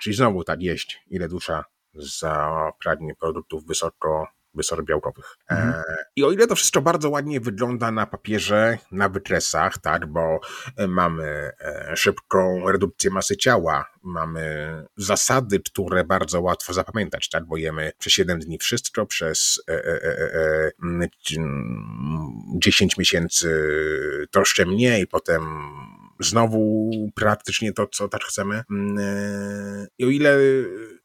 czyli 0.00 0.16
znowu 0.16 0.44
tak 0.44 0.62
jeść, 0.62 1.02
ile 1.10 1.28
dusza 1.28 1.64
zapragnie 1.94 3.14
produktów 3.14 3.66
wysoko 3.66 4.26
wysor 4.54 4.84
białkowych. 4.84 5.36
E, 5.50 5.54
mhm. 5.54 5.74
E, 5.88 6.04
I 6.16 6.24
o 6.24 6.32
ile 6.32 6.46
to 6.46 6.54
wszystko 6.54 6.82
bardzo 6.82 7.10
ładnie 7.10 7.40
wygląda 7.40 7.90
na 7.90 8.06
papierze, 8.06 8.78
na 8.92 9.08
wykresach, 9.08 9.78
tak, 9.78 10.06
bo 10.06 10.40
e, 10.76 10.86
mamy 10.86 11.52
e, 11.60 11.92
szybką 11.96 12.70
redukcję 12.70 13.10
masy 13.10 13.36
ciała, 13.36 13.84
mamy 14.02 14.84
zasady, 14.96 15.60
które 15.60 16.04
bardzo 16.04 16.40
łatwo 16.40 16.72
zapamiętać, 16.72 17.28
tak, 17.28 17.44
bo 17.44 17.56
jemy 17.56 17.92
przez 17.98 18.12
7 18.12 18.38
dni 18.38 18.58
wszystko, 18.58 19.06
przez 19.06 19.62
e, 19.68 19.84
e, 19.84 20.72
10 22.58 22.98
miesięcy 22.98 23.68
troszkę 24.30 24.66
mniej, 24.66 25.06
potem 25.06 25.42
znowu 26.20 26.90
praktycznie 27.14 27.72
to, 27.72 27.86
co 27.86 28.08
tak 28.08 28.24
chcemy. 28.24 28.62
Mm, 28.70 29.86
I 29.98 30.04
o 30.04 30.08
ile 30.08 30.38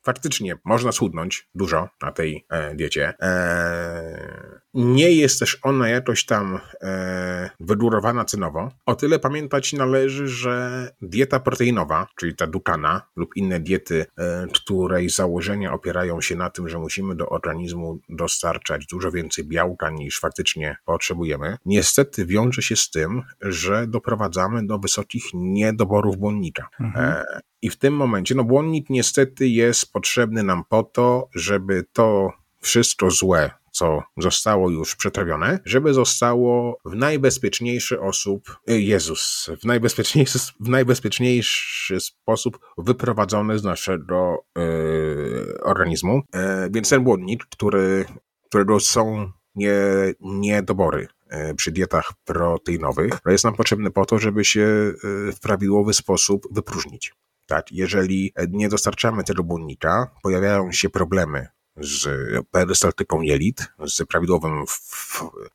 faktycznie 0.09 0.55
można 0.65 0.91
schudnąć 0.91 1.49
dużo 1.55 1.89
na 2.01 2.11
tej 2.11 2.45
e, 2.49 2.75
diecie. 2.75 3.13
E, 3.21 4.59
nie 4.73 5.11
jest 5.11 5.39
też 5.39 5.59
ona 5.61 5.89
jakoś 5.89 6.25
tam 6.25 6.59
e, 6.81 7.49
wygórowana 7.59 8.25
cenowo. 8.25 8.71
O 8.85 8.95
tyle 8.95 9.19
pamiętać 9.19 9.73
należy, 9.73 10.27
że 10.27 10.87
dieta 11.01 11.39
proteinowa, 11.39 12.07
czyli 12.15 12.35
ta 12.35 12.47
dukana 12.47 13.01
lub 13.15 13.35
inne 13.35 13.59
diety, 13.59 14.05
e, 14.17 14.47
której 14.53 15.09
założenia 15.09 15.73
opierają 15.73 16.21
się 16.21 16.35
na 16.35 16.49
tym, 16.49 16.69
że 16.69 16.79
musimy 16.79 17.15
do 17.15 17.29
organizmu 17.29 17.99
dostarczać 18.09 18.85
dużo 18.85 19.11
więcej 19.11 19.45
białka 19.45 19.89
niż 19.89 20.19
faktycznie 20.19 20.77
potrzebujemy, 20.85 21.57
niestety 21.65 22.25
wiąże 22.25 22.61
się 22.61 22.75
z 22.75 22.89
tym, 22.89 23.21
że 23.41 23.87
doprowadzamy 23.87 24.67
do 24.67 24.79
wysokich 24.79 25.23
niedoborów 25.33 26.17
błonnika. 26.17 26.69
Mhm. 26.79 27.05
E, 27.05 27.41
i 27.61 27.69
w 27.69 27.77
tym 27.77 27.93
momencie, 27.93 28.35
no 28.35 28.43
błonnik 28.43 28.89
niestety 28.89 29.47
jest 29.47 29.93
potrzebny 29.93 30.43
nam 30.43 30.63
po 30.69 30.83
to, 30.83 31.29
żeby 31.35 31.85
to 31.93 32.31
wszystko 32.61 33.11
złe, 33.11 33.51
co 33.71 34.03
zostało 34.17 34.69
już 34.69 34.95
przetrawione, 34.95 35.59
żeby 35.65 35.93
zostało 35.93 36.77
w 36.85 36.95
najbezpieczniejszy 36.95 37.95
sposób, 37.95 38.57
y, 38.69 38.81
Jezus, 38.81 39.49
w 39.61 39.65
najbezpieczniejszy, 39.65 40.39
w 40.59 40.69
najbezpieczniejszy 40.69 41.99
sposób 41.99 42.59
wyprowadzone 42.77 43.59
z 43.59 43.63
naszego 43.63 44.45
yy, 44.57 45.59
organizmu. 45.63 46.21
Yy, 46.33 46.41
więc 46.71 46.89
ten 46.89 47.03
błonnik, 47.03 47.45
który, 47.45 48.05
którego 48.49 48.79
są 48.79 49.31
nie, 49.55 49.73
niedobory 50.19 51.07
y, 51.51 51.55
przy 51.55 51.71
dietach 51.71 52.13
proteinowych, 52.25 53.13
jest 53.25 53.43
nam 53.43 53.55
potrzebny 53.55 53.91
po 53.91 54.05
to, 54.05 54.19
żeby 54.19 54.45
się 54.45 54.61
y, 54.61 54.95
w 55.31 55.39
prawidłowy 55.41 55.93
sposób 55.93 56.47
wypróżnić. 56.51 57.13
Tak, 57.49 57.71
jeżeli 57.71 58.33
nie 58.49 58.69
dostarczamy 58.69 59.23
tego 59.23 59.43
błonnika, 59.43 60.11
pojawiają 60.23 60.71
się 60.71 60.89
problemy 60.89 61.47
z 61.77 62.07
perystaltyką 62.51 63.21
jelit, 63.21 63.67
z 63.85 64.07
prawidłowym, 64.07 64.63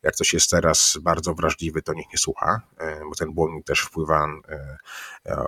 jak 0.03 0.15
coś 0.15 0.33
jest 0.33 0.51
teraz 0.51 0.99
bardzo 1.03 1.35
wrażliwy, 1.35 1.83
to 1.83 1.93
niech 1.95 2.07
nie 2.13 2.19
słucha, 2.19 2.61
e, 2.79 3.01
bo 3.09 3.15
ten 3.15 3.35
błonnik 3.35 3.67
też 3.67 3.81
wpływa, 3.81 4.27
e, 4.49 4.77
e, 5.27 5.45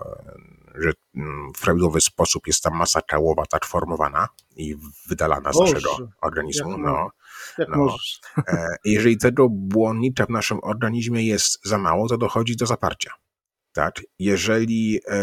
że 0.75 0.93
w 1.57 1.61
prawidłowy 1.61 2.01
sposób 2.01 2.47
jest 2.47 2.63
ta 2.63 2.71
masa 2.71 3.01
ciałowa 3.11 3.47
tak 3.47 3.65
formowana 3.65 4.29
i 4.57 4.77
wydalana 5.09 5.53
z 5.53 5.61
naszego 5.61 6.09
organizmu. 6.21 6.71
Jak 6.71 6.81
no, 6.81 7.11
jak 7.59 7.69
no. 7.69 7.77
Możesz. 7.77 8.21
Jeżeli 8.85 9.19
tego 9.19 9.49
błonnika 9.51 10.27
w 10.27 10.31
naszym 10.31 10.59
organizmie 10.63 11.27
jest 11.27 11.69
za 11.69 11.79
mało, 11.79 12.09
to 12.09 12.19
dochodzi 12.19 12.57
do 12.57 12.67
zaparcia. 12.67 13.11
Tak? 13.77 14.01
Jeżeli 14.19 15.01
e, 15.09 15.15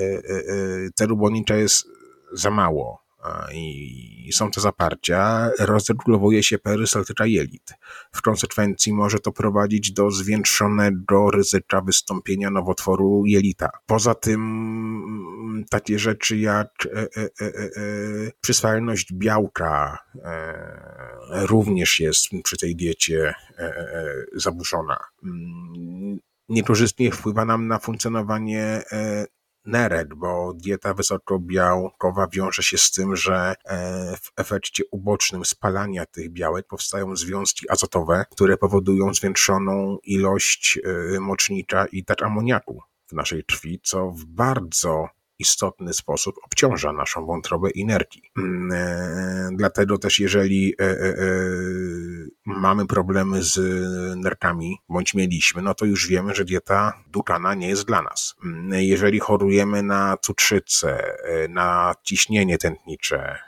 e, 0.00 1.04
e, 1.04 1.06
błonnicza 1.06 1.56
jest 1.56 1.88
za 2.32 2.50
mało 2.50 3.06
i 3.54 4.30
są 4.32 4.50
to 4.50 4.60
zaparcia, 4.60 5.50
rozregulowuje 5.58 6.42
się 6.42 6.58
perystaltyka 6.58 7.26
jelit. 7.26 7.74
W 8.12 8.22
konsekwencji 8.22 8.92
może 8.92 9.18
to 9.18 9.32
prowadzić 9.32 9.92
do 9.92 10.10
zwiększonego 10.10 11.30
ryzyka 11.30 11.80
wystąpienia 11.80 12.50
nowotworu 12.50 13.22
jelita. 13.26 13.70
Poza 13.86 14.14
tym 14.14 15.64
takie 15.70 15.98
rzeczy 15.98 16.36
jak 16.38 16.68
przyswajalność 18.40 19.12
białka 19.12 19.98
również 21.30 22.00
jest 22.00 22.28
przy 22.44 22.56
tej 22.56 22.76
diecie 22.76 23.34
zaburzona 24.36 24.98
mm, 25.24 26.18
niekorzystnie 26.48 27.12
wpływa 27.12 27.44
nam 27.44 27.66
na 27.66 27.78
funkcjonowanie 27.78 28.62
e, 28.92 29.26
nerek, 29.64 30.14
bo 30.14 30.52
dieta 30.54 30.94
wysokobiałkowa 30.94 32.26
wiąże 32.32 32.62
się 32.62 32.78
z 32.78 32.90
tym, 32.90 33.16
że 33.16 33.54
e, 33.64 34.16
w 34.16 34.32
efekcie 34.36 34.84
ubocznym 34.90 35.44
spalania 35.44 36.06
tych 36.06 36.30
białek 36.30 36.66
powstają 36.66 37.16
związki 37.16 37.70
azotowe, 37.70 38.24
które 38.30 38.56
powodują 38.56 39.14
zwiększoną 39.14 39.98
ilość 40.02 40.78
e, 41.14 41.20
mocznika 41.20 41.86
i 41.86 42.04
też 42.04 42.22
amoniaku 42.22 42.82
w 43.06 43.12
naszej 43.12 43.44
krwi, 43.44 43.80
co 43.82 44.10
w 44.10 44.24
bardzo 44.24 45.08
istotny 45.38 45.94
sposób 45.94 46.36
obciąża 46.44 46.92
naszą 46.92 47.26
wątrobę 47.26 47.70
i 47.70 47.84
nerki. 47.84 48.22
Mm, 48.38 48.72
e, 48.72 49.48
dlatego 49.52 49.98
też 49.98 50.20
jeżeli 50.20 50.74
e, 50.80 50.84
e, 50.84 51.16
mamy 52.46 52.86
problemy 52.86 53.42
z 53.42 53.58
nerkami, 54.16 54.78
bądź 54.88 55.14
mieliśmy, 55.14 55.62
no 55.62 55.74
to 55.74 55.84
już 55.84 56.08
wiemy, 56.08 56.34
że 56.34 56.44
dieta 56.44 56.92
dukana 57.08 57.54
nie 57.54 57.68
jest 57.68 57.86
dla 57.86 58.02
nas. 58.02 58.34
Mm, 58.44 58.82
jeżeli 58.82 59.20
chorujemy 59.20 59.82
na 59.82 60.16
cukrzycę, 60.16 61.16
na 61.48 61.94
ciśnienie 62.02 62.58
tętnicze, 62.58 63.38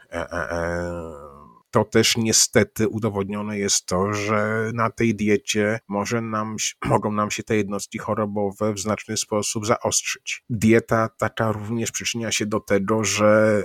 to 1.79 1.85
też 1.85 2.17
niestety 2.17 2.89
udowodnione 2.89 3.59
jest 3.59 3.87
to, 3.87 4.13
że 4.13 4.71
na 4.75 4.91
tej 4.91 5.15
diecie 5.15 5.79
może 5.89 6.21
nam, 6.21 6.57
mogą 6.85 7.13
nam 7.13 7.31
się 7.31 7.43
te 7.43 7.57
jednostki 7.57 7.99
chorobowe 7.99 8.73
w 8.73 8.79
znaczny 8.79 9.17
sposób 9.17 9.67
zaostrzyć. 9.67 10.45
Dieta 10.51 11.09
taka 11.19 11.53
również 11.53 11.93
przyczynia 11.93 12.33
się 12.33 12.47
do 12.47 12.61
tego, 12.61 13.05
że 13.05 13.63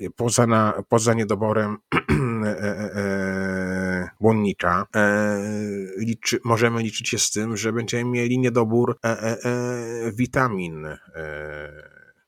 yy, 0.00 0.10
poza, 0.10 0.46
na, 0.46 0.82
poza 0.88 1.14
niedoborem 1.14 1.76
błonnika 4.20 4.86
liczy, 5.98 6.40
możemy 6.44 6.82
liczyć 6.82 7.08
się 7.08 7.18
z 7.18 7.30
tym, 7.30 7.56
że 7.56 7.72
będziemy 7.72 8.10
mieli 8.10 8.38
niedobór 8.38 8.98
witamin, 10.12 10.86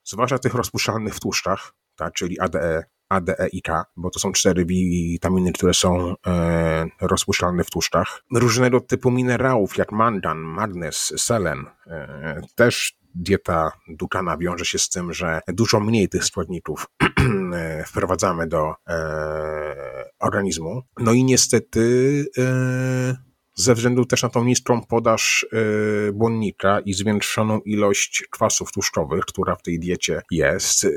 zwłaszcza 0.03 0.39
tych 0.39 0.53
rozpuszczalnych 0.53 1.15
w 1.15 1.19
tłuszczach, 1.19 1.73
tak, 1.95 2.13
czyli 2.13 2.39
ADE, 2.39 2.83
ADE 3.11 3.47
i 3.51 3.61
K, 3.61 3.85
bo 3.97 4.09
to 4.09 4.19
są 4.19 4.31
cztery 4.31 4.65
witaminy, 4.65 5.51
które 5.51 5.73
są 5.73 6.15
e, 6.27 6.85
rozpuszczalne 7.01 7.63
w 7.63 7.69
tłuszczach. 7.69 8.23
Różnego 8.33 8.81
typu 8.81 9.11
minerałów, 9.11 9.77
jak 9.77 9.91
mangan, 9.91 10.37
magnez, 10.37 11.13
selen, 11.17 11.65
e, 11.87 12.41
też 12.55 13.01
dieta 13.15 13.71
dukana 13.87 14.37
wiąże 14.37 14.65
się 14.65 14.79
z 14.79 14.89
tym, 14.89 15.13
że 15.13 15.39
dużo 15.47 15.79
mniej 15.79 16.09
tych 16.09 16.25
składników 16.25 16.87
e, 17.53 17.83
wprowadzamy 17.87 18.47
do 18.47 18.73
e, 18.87 20.09
organizmu. 20.19 20.81
No 20.99 21.13
i 21.13 21.23
niestety 21.23 22.25
e, 22.37 23.31
ze 23.55 23.75
względu 23.75 24.05
też 24.05 24.23
na 24.23 24.29
tą 24.29 24.43
niską 24.43 24.81
podaż 24.89 25.45
e, 25.51 26.11
błonnika 26.11 26.79
i 26.79 26.93
zwiększoną 26.93 27.59
ilość 27.59 28.23
kwasów 28.31 28.71
tłuszczowych, 28.71 29.25
która 29.25 29.55
w 29.55 29.61
tej 29.61 29.79
diecie 29.79 30.21
jest, 30.31 30.83
e, 30.83 30.89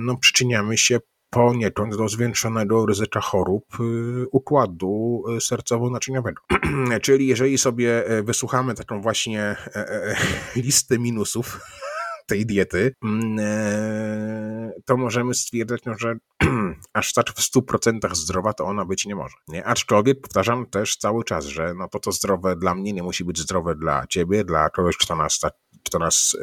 no 0.00 0.16
przyczyniamy 0.16 0.78
się 0.78 0.98
poniekąd 1.30 1.96
do 1.96 2.08
zwiększonego 2.08 2.86
ryzyka 2.86 3.20
chorób 3.20 3.64
y, 3.80 4.26
układu 4.32 5.24
y, 5.36 5.40
sercowo-naczyniowego. 5.40 6.40
Czyli 7.02 7.26
jeżeli 7.26 7.58
sobie 7.58 8.06
e, 8.06 8.22
wysłuchamy 8.22 8.74
taką 8.74 9.00
właśnie 9.00 9.42
e, 9.42 9.74
e, 9.74 10.16
listę 10.56 10.98
minusów 10.98 11.60
tej 12.26 12.46
diety, 12.46 12.94
mm, 13.04 14.70
to 14.84 14.96
możemy 14.96 15.34
stwierdzić, 15.34 15.84
no, 15.86 15.94
że 15.98 16.16
aż 16.92 17.12
tak 17.12 17.30
w 17.30 17.56
100% 17.56 18.14
zdrowa 18.14 18.52
to 18.52 18.64
ona 18.64 18.84
być 18.84 19.06
nie 19.06 19.14
może. 19.14 19.36
Nie? 19.48 19.64
Aczkolwiek 19.64 20.20
powtarzam 20.20 20.66
też 20.66 20.96
cały 20.96 21.24
czas, 21.24 21.44
że 21.44 21.74
no 21.74 21.88
to 21.88 21.98
to 21.98 22.12
zdrowe 22.12 22.56
dla 22.56 22.74
mnie 22.74 22.92
nie 22.92 23.02
musi 23.02 23.24
być 23.24 23.38
zdrowe 23.40 23.74
dla 23.74 24.06
ciebie, 24.06 24.44
dla 24.44 24.70
kogoś, 24.70 24.96
kto 24.96 25.16
nas, 25.16 25.40
kto 25.84 25.98
nas 25.98 26.36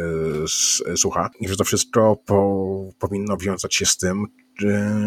yy, 0.88 0.98
słucha 0.98 1.30
i 1.40 1.48
że 1.48 1.56
to 1.56 1.64
wszystko 1.64 2.16
po, 2.26 2.90
powinno 3.00 3.38
wiązać 3.38 3.76
się 3.76 3.86
z 3.86 3.98
tym, 3.98 4.26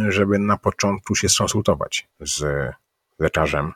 żeby 0.09 0.39
na 0.39 0.57
początku 0.57 1.15
się 1.15 1.29
skonsultować 1.29 2.09
z 2.21 2.45
lekarzem, 3.19 3.73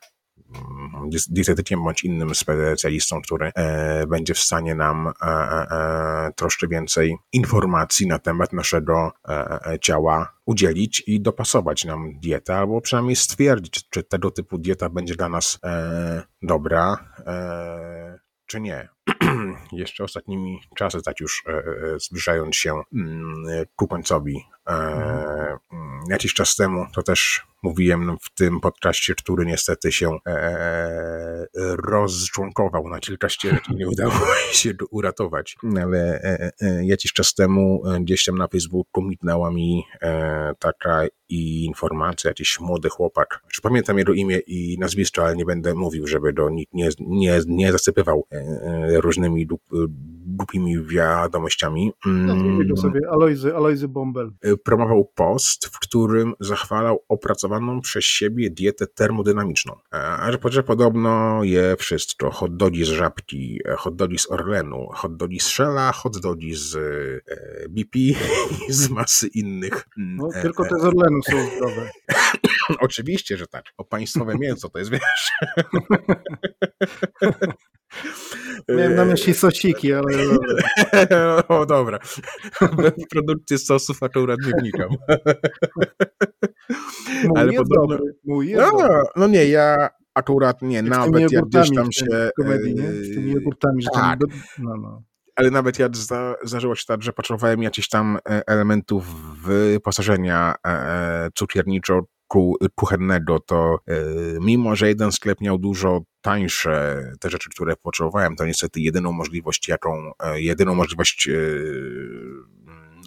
mm, 0.55 1.11
dietetykiem 1.29 1.85
bądź 1.85 2.05
innym 2.05 2.35
specjalistą, 2.35 3.23
który 3.23 3.53
e, 3.55 4.07
będzie 4.07 4.35
w 4.35 4.39
stanie 4.39 4.75
nam 4.75 5.07
e, 5.07 5.13
e, 5.23 6.31
troszkę 6.37 6.69
więcej 6.69 7.17
informacji 7.33 8.07
na 8.07 8.19
temat 8.19 8.53
naszego 8.53 9.13
ciała 9.81 10.33
udzielić 10.47 11.03
i 11.07 11.21
dopasować 11.21 11.85
nam 11.85 12.19
dietę, 12.19 12.57
albo 12.57 12.81
przynajmniej 12.81 13.17
stwierdzić, 13.17 13.89
czy 13.91 14.03
tego 14.03 14.31
typu 14.31 14.59
dieta 14.59 14.89
będzie 14.89 15.15
dla 15.15 15.29
nas 15.29 15.59
dobra, 16.43 16.97
czy 18.47 18.61
nie. 18.61 18.89
Jeszcze 19.73 20.05
ostatnimi 20.05 20.61
czasy, 20.77 21.03
tak 21.03 21.21
już 21.21 21.45
zbliżając 21.97 22.57
się 22.57 22.83
mm, 22.95 23.45
ku 23.77 23.89
końcowi, 23.89 24.45
e, 24.71 24.73
mhm. 24.73 25.59
mm, 25.73 26.01
jakiś 26.11 26.35
czas 26.35 26.57
temu, 26.57 26.87
to 26.95 27.03
też 27.03 27.47
mówiłem 27.63 28.17
w 28.23 28.35
tym 28.35 28.61
podcaście, 28.61 29.15
który 29.15 29.47
niestety 29.47 29.93
się 29.93 30.19
e, 30.27 31.47
rozczłonkował 31.77 32.89
na 32.89 32.99
kilka 32.99 33.29
ścieżek 33.29 33.69
i 33.69 33.75
nie 33.75 33.89
udało 33.89 34.13
się 34.53 34.75
go 34.75 34.87
uratować, 34.91 35.57
ale 35.83 36.23
e, 36.23 36.51
e, 36.61 36.85
jakiś 36.85 37.13
czas 37.13 37.35
temu 37.35 37.83
gdzieś 38.01 38.25
tam 38.25 38.39
na 38.39 38.49
Facebooku 38.49 39.03
mitnęła 39.03 39.51
mi 39.51 39.85
e, 40.03 40.55
taka 40.59 41.07
informacja, 41.31 42.31
jakiś 42.31 42.61
młody 42.61 42.89
chłopak, 42.89 43.43
czy 43.53 43.63
pamiętam 43.63 43.99
jego 43.99 44.13
imię 44.13 44.39
i 44.39 44.77
nazwisko, 44.79 45.25
ale 45.25 45.37
nie 45.37 45.45
będę 45.45 45.75
mówił, 45.75 46.07
żeby 46.07 46.33
go 46.33 46.51
nikt 46.51 46.75
nie, 46.75 46.89
nie, 47.01 47.41
nie 47.47 47.73
zasypywał 47.73 48.27
e, 48.31 49.01
różnymi 49.01 49.47
głupimi 50.27 50.87
wiadomościami. 50.87 51.93
Nazwijmy 52.07 52.77
sobie 52.77 53.01
Alojzy, 53.11 53.57
Alojzy 53.57 53.89
Bombel. 53.89 54.31
Promował 54.65 55.05
post, 55.15 55.67
w 55.67 55.79
którym 55.79 56.35
zachwalał 56.41 57.05
opracowanie 57.09 57.61
stosowaną 57.61 57.81
przez 57.81 58.05
siebie 58.05 58.51
dietę 58.51 58.87
termodynamiczną. 58.87 59.77
A 59.91 60.31
że 60.51 60.63
podobno 60.63 61.45
je 61.45 61.77
wszystko. 61.79 62.31
Hot 62.31 62.57
dogi 62.57 62.85
z 62.85 62.89
żabki, 62.89 63.61
hot 63.77 63.97
dogi 63.97 64.19
z 64.19 64.31
Orlenu, 64.31 64.89
hot 64.93 65.17
dogi 65.17 65.41
z 65.41 65.47
Shella, 65.47 65.93
hot 65.93 66.19
dogi 66.19 66.55
z 66.55 66.77
e, 66.77 67.69
BP 67.69 67.99
i 67.99 68.17
z 68.81 68.91
masy 68.91 69.27
innych. 69.27 69.87
No, 69.97 70.29
e, 70.35 70.43
tylko 70.43 70.65
te 70.65 70.81
z 70.81 70.85
Orlenu 70.85 71.23
są 71.23 71.37
zdrowe. 71.57 71.91
Oczywiście, 72.87 73.37
że 73.37 73.47
tak. 73.47 73.65
O 73.77 73.85
państwowe 73.85 74.39
mięso 74.39 74.69
to 74.69 74.79
jest, 74.79 74.91
wiesz... 74.91 75.31
Miałem 78.69 78.95
na 78.95 79.05
myśli 79.05 79.35
sosiki, 79.35 79.93
ale... 79.93 80.07
o, 81.49 81.67
dobra. 81.67 81.99
W 82.61 83.09
produkcji 83.11 83.59
sosów 83.59 84.03
akurat 84.03 84.39
nie 84.47 84.53
wnikam. 84.61 84.89
Mój 87.25 87.39
ale 87.41 87.53
jest 87.53 87.65
podobno... 87.65 87.97
dobry. 87.97 88.15
Mój 88.25 88.49
jest 88.49 88.73
no, 88.73 88.79
dobry. 88.79 89.03
no 89.17 89.27
nie, 89.27 89.47
ja 89.47 89.89
akurat 90.15 90.63
nie, 90.63 90.83
nawet 90.83 91.33
jak 91.33 91.45
gdzieś 91.45 91.75
tam 91.75 91.93
się... 91.93 92.31
Komedii, 92.37 92.75
nie? 92.75 92.93
Z 92.93 93.15
tymi 93.15 93.33
jogurtami, 93.33 93.83
że 93.83 93.89
tak. 93.95 94.19
no, 94.59 94.77
no 94.77 95.03
ale 95.41 95.51
nawet 95.51 95.79
jak 95.79 95.97
zda, 95.97 96.35
zdarzyło 96.43 96.75
się 96.75 96.85
tak, 96.87 97.03
że 97.03 97.13
potrzebowałem 97.13 97.63
jakichś 97.63 97.89
tam 97.89 98.19
e, 98.29 98.43
elementów 98.47 99.05
wyposażenia 99.43 100.55
e, 100.67 100.71
e, 100.71 101.29
cukierniczo 101.35 102.01
kuchennego, 102.75 103.41
to 103.41 103.79
mimo, 104.41 104.77
że 104.77 104.89
jeden 104.89 105.13
sklep 105.13 105.41
miał 105.41 105.59
dużo 105.59 106.01
tańsze 106.23 107.05
te 107.21 107.31
rzeczy, 107.31 107.51
które 107.51 107.77
potrzebowałem, 107.77 108.37
to 108.37 108.47
niestety 108.47 108.81
jedyną 108.81 109.13
możliwość, 109.13 109.69
jaką, 109.69 110.13
jedyną 110.35 110.75
możliwość 110.75 111.29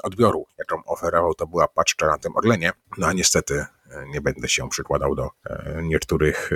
odbioru, 0.03 0.45
jaką 0.57 0.83
oferował, 0.85 1.33
to 1.33 1.47
była 1.47 1.67
paczka 1.67 2.07
na 2.07 2.17
tym 2.17 2.35
Orlenie. 2.35 2.71
No 2.97 3.07
a 3.07 3.13
niestety 3.13 3.55
e, 3.55 3.67
nie 4.07 4.21
będę 4.21 4.49
się 4.49 4.69
przykładał 4.69 5.15
do 5.15 5.29
e, 5.45 5.81
niektórych 5.83 6.49
e, 6.53 6.55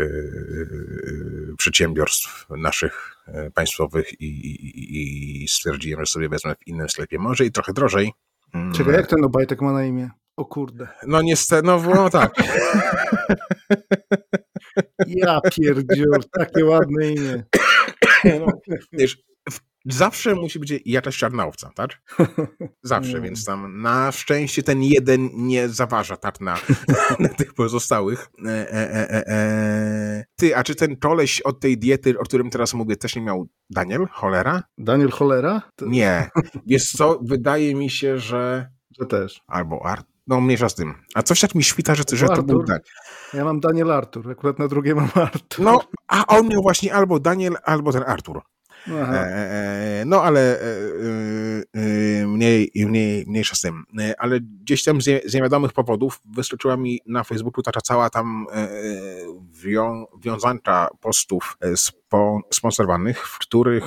przedsiębiorstw 1.58 2.46
naszych 2.50 3.18
państwowych 3.54 4.22
i, 4.22 4.26
i, 4.26 5.44
i 5.44 5.48
stwierdziłem, 5.48 6.06
że 6.06 6.12
sobie 6.12 6.30
wezmę 6.30 6.56
w 6.56 6.68
innym 6.68 6.90
sklepie. 6.90 7.20
Może 7.20 7.46
i 7.46 7.52
trochę 7.52 7.74
drożej. 7.74 8.14
Mm. 8.54 8.74
Czekaj, 8.74 8.94
jak 8.94 9.08
ten 9.08 9.26
Obajtek 9.26 9.62
ma 9.62 9.74
na 9.74 9.86
imię? 9.86 10.10
O 10.38 10.46
kurde. 10.46 10.88
No 11.08 11.22
niestety, 11.22 11.68
no, 11.68 11.82
no 11.96 12.10
tak. 12.10 12.34
Ja 15.08 15.42
pierdziur, 15.42 16.30
takie 16.32 16.66
ładne 16.66 17.12
imię. 17.12 17.44
No, 18.24 18.48
wiesz, 18.92 19.18
zawsze 19.86 20.36
musi 20.36 20.60
być 20.60 20.74
jakaś 20.86 21.18
czarnowca, 21.18 21.72
tak? 21.76 22.02
Zawsze, 22.84 23.22
więc 23.22 23.46
tam 23.46 23.82
na 23.82 24.12
szczęście 24.12 24.64
ten 24.64 24.84
jeden 24.84 25.30
nie 25.34 25.70
zaważa 25.70 26.18
tak 26.18 26.42
na, 26.42 26.58
na 27.20 27.30
tych 27.30 27.54
pozostałych. 27.54 28.28
E, 28.46 28.50
e, 28.50 28.94
e, 28.94 29.28
e, 29.28 30.26
Ty, 30.36 30.56
a 30.56 30.64
czy 30.64 30.76
ten 30.76 30.96
koleś 30.96 31.42
od 31.42 31.60
tej 31.60 31.78
diety, 31.78 32.20
o 32.20 32.24
którym 32.24 32.50
teraz 32.50 32.74
mówię, 32.74 32.96
też 32.96 33.16
nie 33.16 33.22
miał 33.22 33.48
Daniel 33.70 34.08
Cholera? 34.12 34.64
Daniel 34.78 35.10
Cholera? 35.10 35.62
Nie. 35.82 36.30
Wiesz 36.66 36.92
co, 36.92 37.20
wydaje 37.24 37.76
mi 37.76 37.90
się, 37.90 38.18
że... 38.18 38.70
Że 39.00 39.06
też. 39.06 39.42
Albo 39.48 39.86
Art. 39.86 40.17
No, 40.28 40.42
mniejsza 40.42 40.70
z 40.70 40.76
tym. 40.76 40.94
A 41.16 41.24
coś 41.24 41.40
tak 41.40 41.56
mi 41.56 41.64
świta, 41.64 41.96
że, 41.96 42.04
że 42.12 42.28
to 42.28 42.44
był 42.44 42.64
tak. 42.64 42.84
Ja 43.34 43.46
mam 43.46 43.60
Daniel 43.60 43.92
Artur, 43.92 44.32
akurat 44.32 44.60
na 44.60 44.68
drugie 44.68 44.96
mam 44.96 45.10
Artur. 45.16 45.66
No, 45.66 45.82
a 46.08 46.26
on 46.26 46.48
miał 46.48 46.62
właśnie 46.62 46.94
albo 46.94 47.20
Daniel, 47.20 47.56
albo 47.64 47.92
ten 47.92 48.04
Artur. 48.04 48.42
E, 48.90 50.02
e, 50.02 50.06
no 50.06 50.24
ale 50.24 50.60
e, 50.62 52.28
mniej, 52.28 52.72
mniej, 52.76 53.26
mniejsza 53.28 53.56
z 53.56 53.62
tym. 53.62 53.84
Ale 54.18 54.40
gdzieś 54.42 54.84
tam 54.84 55.02
z, 55.02 55.26
z 55.26 55.34
niewiadomych 55.34 55.74
powodów 55.74 56.22
wyskoczyła 56.26 56.78
mi 56.78 57.00
na 57.06 57.24
Facebooku 57.24 57.64
taka 57.64 57.82
cała 57.82 58.10
tam 58.10 58.46
wią, 59.64 60.06
wiązanka 60.22 60.88
postów 61.02 61.58
spo, 61.76 62.40
sponsorowanych, 62.54 63.28
w 63.28 63.40
których 63.40 63.84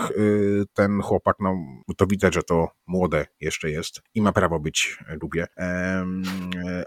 ten 0.74 1.00
chłopak, 1.02 1.36
no 1.40 1.56
to 1.96 2.06
widać, 2.06 2.34
że 2.34 2.42
to 2.42 2.68
młode 2.86 3.26
jeszcze 3.40 3.70
jest 3.70 4.02
i 4.14 4.22
ma 4.22 4.32
prawo 4.32 4.60
być 4.60 4.98
lubię, 5.22 5.46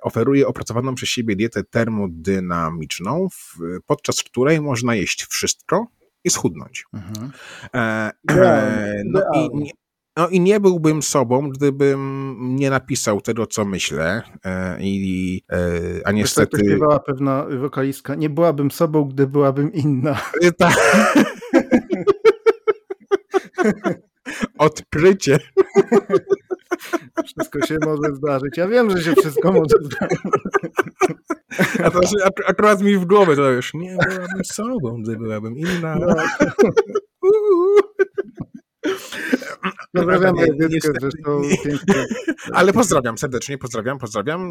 oferuje 0.01 0.47
opracowaną 0.47 0.95
przez 0.95 1.09
siebie 1.09 1.35
dietę 1.35 1.63
termodynamiczną, 1.63 3.27
podczas 3.85 4.23
której 4.23 4.61
można 4.61 4.95
jeść 4.95 5.25
wszystko, 5.25 5.87
i 6.23 6.29
schudnąć. 6.29 6.85
Mhm. 6.93 7.31
E, 7.75 8.11
e, 8.31 9.03
no 9.05 9.21
i 9.33 9.49
nie, 9.57 9.71
No 10.17 10.29
i 10.29 10.39
nie 10.39 10.59
byłbym 10.59 11.01
sobą, 11.01 11.49
gdybym 11.49 12.35
nie 12.55 12.69
napisał 12.69 13.21
tego, 13.21 13.47
co 13.47 13.65
myślę. 13.65 14.21
E, 14.45 14.77
i, 14.79 15.41
e, 15.51 15.57
a 16.05 16.11
niestety. 16.11 16.57
Tak 16.57 16.65
śpiewała 16.65 16.99
pewna 16.99 17.45
wokalistka. 17.59 18.15
Nie 18.15 18.29
byłabym 18.29 18.71
sobą, 18.71 19.05
gdy 19.05 19.27
byłabym 19.27 19.73
inna. 19.73 20.21
Tak. 20.57 20.75
Odkrycie. 24.57 25.39
Wszystko 27.25 27.65
się 27.65 27.77
może 27.85 28.15
zdarzyć. 28.15 28.57
Ja 28.57 28.67
wiem, 28.67 28.89
że 28.89 29.03
się 29.03 29.15
wszystko 29.15 29.51
może 29.51 29.75
zdarzyć. 29.81 30.19
A 31.83 31.91
to 31.91 32.03
się 32.07 32.17
akurat 32.47 32.81
mi 32.81 32.97
w 32.97 33.05
głowę 33.05 33.35
to 33.35 33.51
już. 33.51 33.73
Nie 33.73 33.97
byłabym 34.07 34.45
sobą, 34.45 35.01
gdy 35.03 35.17
byłabym 35.17 35.57
inna. 35.57 35.95
No. 35.95 36.15
Pozdrawiam 39.93 40.39
Edytkę, 40.39 40.89
zresztą 41.01 41.41
Ale 42.53 42.73
pozdrawiam 42.73 43.17
serdecznie, 43.17 43.57
pozdrawiam, 43.57 43.99
pozdrawiam. 43.99 44.43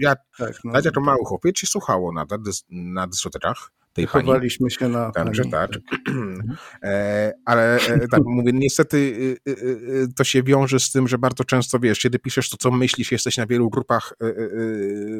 Ja, 0.00 0.14
tak, 0.38 0.52
no. 0.64 0.72
tak 0.72 0.84
jako 0.84 1.00
mały 1.00 1.24
chłopiec 1.24 1.58
się 1.58 1.66
słuchało 1.66 2.12
na, 2.12 2.26
na 2.70 3.06
dyskotekach 3.06 3.72
tej 3.96 4.06
pani. 4.06 4.26
Chowaliśmy 4.26 4.70
się 4.70 4.88
na 4.88 5.10
Także 5.10 5.42
pani. 5.42 5.52
tak. 5.52 5.70
Mhm. 6.08 6.56
E, 6.82 7.32
ale 7.44 7.76
e, 7.76 8.08
tak 8.08 8.20
mówię, 8.24 8.52
niestety 8.54 8.96
y, 9.48 10.06
to 10.16 10.24
się 10.24 10.42
wiąże 10.42 10.80
z 10.80 10.90
tym, 10.90 11.08
że 11.08 11.18
bardzo 11.18 11.44
często 11.44 11.78
wiesz, 11.78 12.00
kiedy 12.00 12.18
piszesz 12.18 12.50
to, 12.50 12.56
co 12.56 12.70
myślisz, 12.70 13.12
jesteś 13.12 13.36
na 13.36 13.46
wielu 13.46 13.70
grupach 13.70 14.12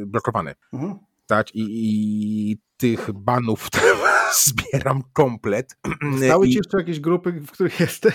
blokowany. 0.06 0.54
Mhm. 0.72 0.98
Tak, 1.26 1.54
i, 1.54 1.66
i 1.70 2.58
tych 2.76 3.12
banów 3.12 3.70
zbieram 4.44 5.02
komplet. 5.12 5.76
Stały 6.26 6.48
ci 6.48 6.56
jeszcze 6.56 6.78
jakieś 6.78 7.00
grupy, 7.00 7.32
w 7.32 7.50
których 7.50 7.80
jesteś? 7.80 8.14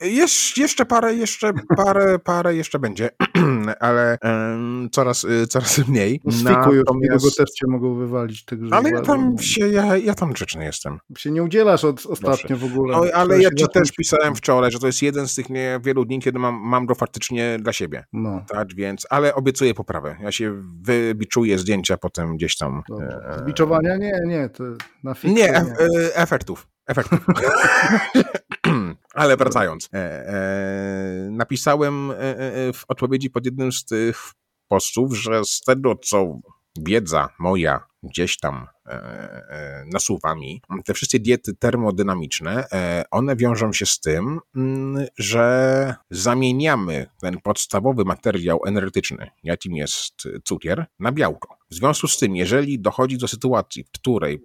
Jesz, 0.00 0.56
jeszcze 0.56 0.86
parę, 0.86 1.14
jeszcze 1.14 1.52
parę, 1.76 2.18
parę 2.18 2.54
jeszcze 2.54 2.78
będzie, 2.78 3.10
ale 3.80 4.18
um, 4.22 4.88
coraz, 4.92 5.24
y, 5.24 5.46
coraz 5.46 5.88
mniej. 5.88 6.20
Z 6.26 6.48
fiku 6.48 6.74
już 6.74 6.84
niedługo 7.00 7.30
też 7.36 7.50
cię 7.50 7.66
mogą 7.68 7.94
wywalić. 7.94 8.44
Ale 8.70 8.90
ja 8.90 9.00
tam 9.00 9.38
się, 9.38 9.68
ja, 9.68 9.96
ja 9.96 10.14
tam 10.14 10.32
grzeczny 10.32 10.64
jestem. 10.64 10.98
Się 11.18 11.30
nie 11.30 11.42
udzielasz 11.42 11.84
od 11.84 12.06
ostatnio 12.06 12.56
w 12.56 12.64
ogóle. 12.64 12.96
No, 12.96 13.04
ale 13.14 13.42
ja 13.42 13.50
ci 13.50 13.64
też 13.72 13.92
pisałem 13.92 14.34
wczoraj, 14.34 14.70
że 14.70 14.78
to 14.78 14.86
jest 14.86 15.02
jeden 15.02 15.28
z 15.28 15.34
tych 15.34 15.50
niewielu 15.50 16.04
dni, 16.04 16.20
kiedy 16.20 16.38
mam, 16.38 16.54
mam 16.54 16.86
go 16.86 16.94
faktycznie 16.94 17.58
dla 17.60 17.72
siebie. 17.72 18.04
No. 18.12 18.44
Tak, 18.48 18.74
więc, 18.74 19.06
ale 19.10 19.34
obiecuję 19.34 19.74
poprawę. 19.74 20.16
Ja 20.20 20.32
się 20.32 20.62
wybiczuję 20.82 21.58
zdjęcia 21.58 21.96
potem 21.96 22.36
gdzieś 22.36 22.56
tam. 22.56 22.82
E, 23.00 23.38
Zbiczowania? 23.38 23.96
Nie, 23.96 24.20
nie, 24.26 24.48
to 24.48 24.64
na 25.04 25.13
Nie, 25.24 25.32
nie. 25.32 25.56
E, 25.56 26.16
efektów. 26.16 26.68
Efektów. 26.86 27.18
Ale 29.14 29.36
wracając, 29.36 29.88
e, 29.92 29.96
e, 29.98 31.30
napisałem 31.30 32.10
e, 32.10 32.14
e, 32.14 32.72
w 32.72 32.84
odpowiedzi 32.88 33.30
pod 33.30 33.44
jednym 33.44 33.72
z 33.72 33.84
tych 33.84 34.32
postów, 34.68 35.16
że 35.16 35.44
z 35.44 35.60
tego, 35.60 35.94
co 35.96 36.38
wiedza 36.78 37.28
moja 37.38 37.86
gdzieś 38.02 38.38
tam 38.38 38.66
e, 38.86 38.90
e, 38.90 39.84
nasuwa 39.92 40.34
mi, 40.34 40.62
te 40.84 40.94
wszystkie 40.94 41.20
diety 41.20 41.54
termodynamiczne, 41.54 42.64
e, 42.72 43.04
one 43.10 43.36
wiążą 43.36 43.72
się 43.72 43.86
z 43.86 44.00
tym, 44.00 44.40
mm, 44.56 45.06
że 45.18 45.94
zamieniamy 46.10 47.06
ten 47.20 47.40
podstawowy 47.40 48.04
materiał 48.04 48.60
energetyczny, 48.66 49.30
jakim 49.42 49.76
jest 49.76 50.14
cukier, 50.44 50.86
na 50.98 51.12
białko. 51.12 51.56
W 51.70 51.74
związku 51.74 52.08
z 52.08 52.18
tym, 52.18 52.36
jeżeli 52.36 52.80
dochodzi 52.80 53.18
do 53.18 53.28
sytuacji, 53.28 53.84
w 53.84 53.90
której 53.90 54.40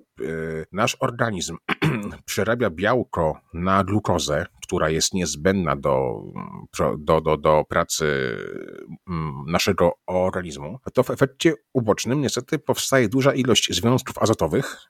nasz 0.71 0.97
organizm 0.99 1.57
przerabia 2.25 2.69
białko 2.69 3.41
na 3.53 3.83
glukozę, 3.83 4.45
która 4.69 4.89
jest 4.89 5.13
niezbędna 5.13 5.75
do, 5.75 6.23
do, 6.97 7.21
do, 7.21 7.37
do 7.37 7.63
pracy 7.69 8.37
mm, 9.09 9.45
naszego 9.47 9.91
organizmu, 10.05 10.79
to 10.93 11.03
w 11.03 11.09
efekcie 11.09 11.53
ubocznym 11.73 12.21
niestety 12.21 12.59
powstaje 12.59 13.09
duża 13.09 13.33
ilość 13.33 13.73
związków 13.73 14.17
azotowych, 14.17 14.28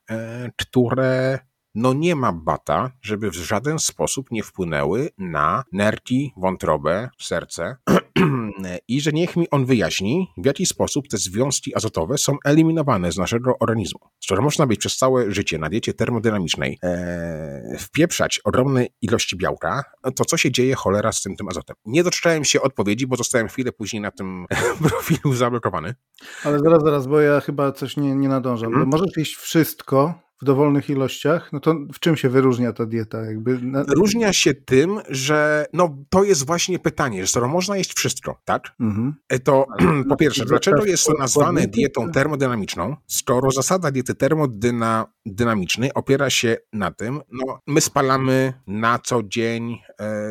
e, 0.10 0.50
które 0.58 1.40
no 1.76 1.94
nie 1.94 2.16
ma 2.16 2.34
bata, 2.34 2.92
żeby 3.02 3.32
w 3.32 3.36
żaden 3.36 3.80
sposób 3.80 4.32
nie 4.32 4.44
wpłynęły 4.44 5.10
na 5.18 5.64
nerki, 5.72 6.34
wątrobę, 6.38 7.10
serce 7.22 7.78
i 8.88 9.02
że 9.02 9.12
niech 9.12 9.36
mi 9.36 9.50
on 9.50 9.66
wyjaśni, 9.66 10.28
w 10.38 10.46
jaki 10.46 10.66
sposób 10.66 11.08
te 11.08 11.18
związki 11.18 11.76
azotowe 11.76 12.18
są 12.18 12.38
eliminowane 12.46 13.12
z 13.12 13.18
naszego 13.18 13.54
organizmu. 13.60 14.00
Skoro 14.24 14.42
można 14.42 14.68
być 14.68 14.80
przez 14.80 14.98
całe 14.98 15.32
życie 15.32 15.58
na 15.58 15.70
diecie 15.70 15.94
termodynamicznej 15.94 16.80
e, 16.84 17.78
wpieprzać 17.80 18.40
ogromne 18.44 18.86
ilości 19.02 19.38
białka, 19.38 19.84
to 20.16 20.26
co 20.26 20.38
się 20.38 20.52
dzieje 20.52 20.76
cholera 20.76 21.12
z 21.12 21.22
tym, 21.22 21.36
tym 21.36 21.48
azotem? 21.48 21.76
Nie 21.86 22.04
doczytałem 22.04 22.46
się 22.46 22.62
odpowiedzi, 22.62 23.08
bo 23.08 23.16
zostałem 23.16 23.48
chwilę 23.48 23.72
później 23.72 24.02
na 24.02 24.12
tym 24.12 24.46
profilu 24.90 25.34
zablokowany. 25.34 25.96
Ale 26.44 26.60
zaraz, 26.60 26.84
zaraz, 26.84 27.08
bo 27.08 27.20
ja 27.20 27.42
chyba 27.42 27.72
coś 27.72 27.98
nie, 27.98 28.16
nie 28.16 28.30
nadążam. 28.30 28.72
Hmm? 28.72 28.90
Możesz 28.90 29.18
jeść 29.18 29.36
wszystko, 29.36 30.29
w 30.42 30.46
dowolnych 30.46 30.90
ilościach, 30.90 31.54
no 31.54 31.60
to 31.60 31.76
w 31.94 32.00
czym 32.00 32.18
się 32.18 32.30
wyróżnia 32.30 32.74
ta 32.74 32.86
dieta? 32.86 33.26
Jakby 33.26 33.62
na... 33.62 33.84
Wyróżnia 33.84 34.34
się 34.34 34.54
tym, 34.54 35.00
że 35.10 35.66
no 35.74 35.98
to 36.10 36.24
jest 36.24 36.46
właśnie 36.46 36.80
pytanie, 36.80 37.22
że 37.22 37.28
skoro 37.28 37.48
można 37.48 37.78
jeść 37.78 37.94
wszystko, 37.94 38.42
tak? 38.46 38.64
Mhm. 38.80 39.16
E, 39.30 39.40
to 39.40 39.68
po 40.10 40.16
pierwsze, 40.16 40.46
dlaczego 40.46 40.86
jest 40.86 41.06
to 41.06 41.14
nazwane 41.14 41.68
dietą 41.68 42.12
termodynamiczną, 42.12 42.96
skoro 43.08 43.52
zasada 43.52 43.92
diety 43.92 44.16
termodynamicznej 44.16 45.94
opiera 45.94 46.30
się 46.30 46.58
na 46.74 46.92
tym, 46.92 47.22
no 47.32 47.60
my 47.68 47.82
spalamy 47.82 48.54
na 48.68 49.00
co 49.00 49.24
dzień 49.24 49.78
e, 50.00 50.30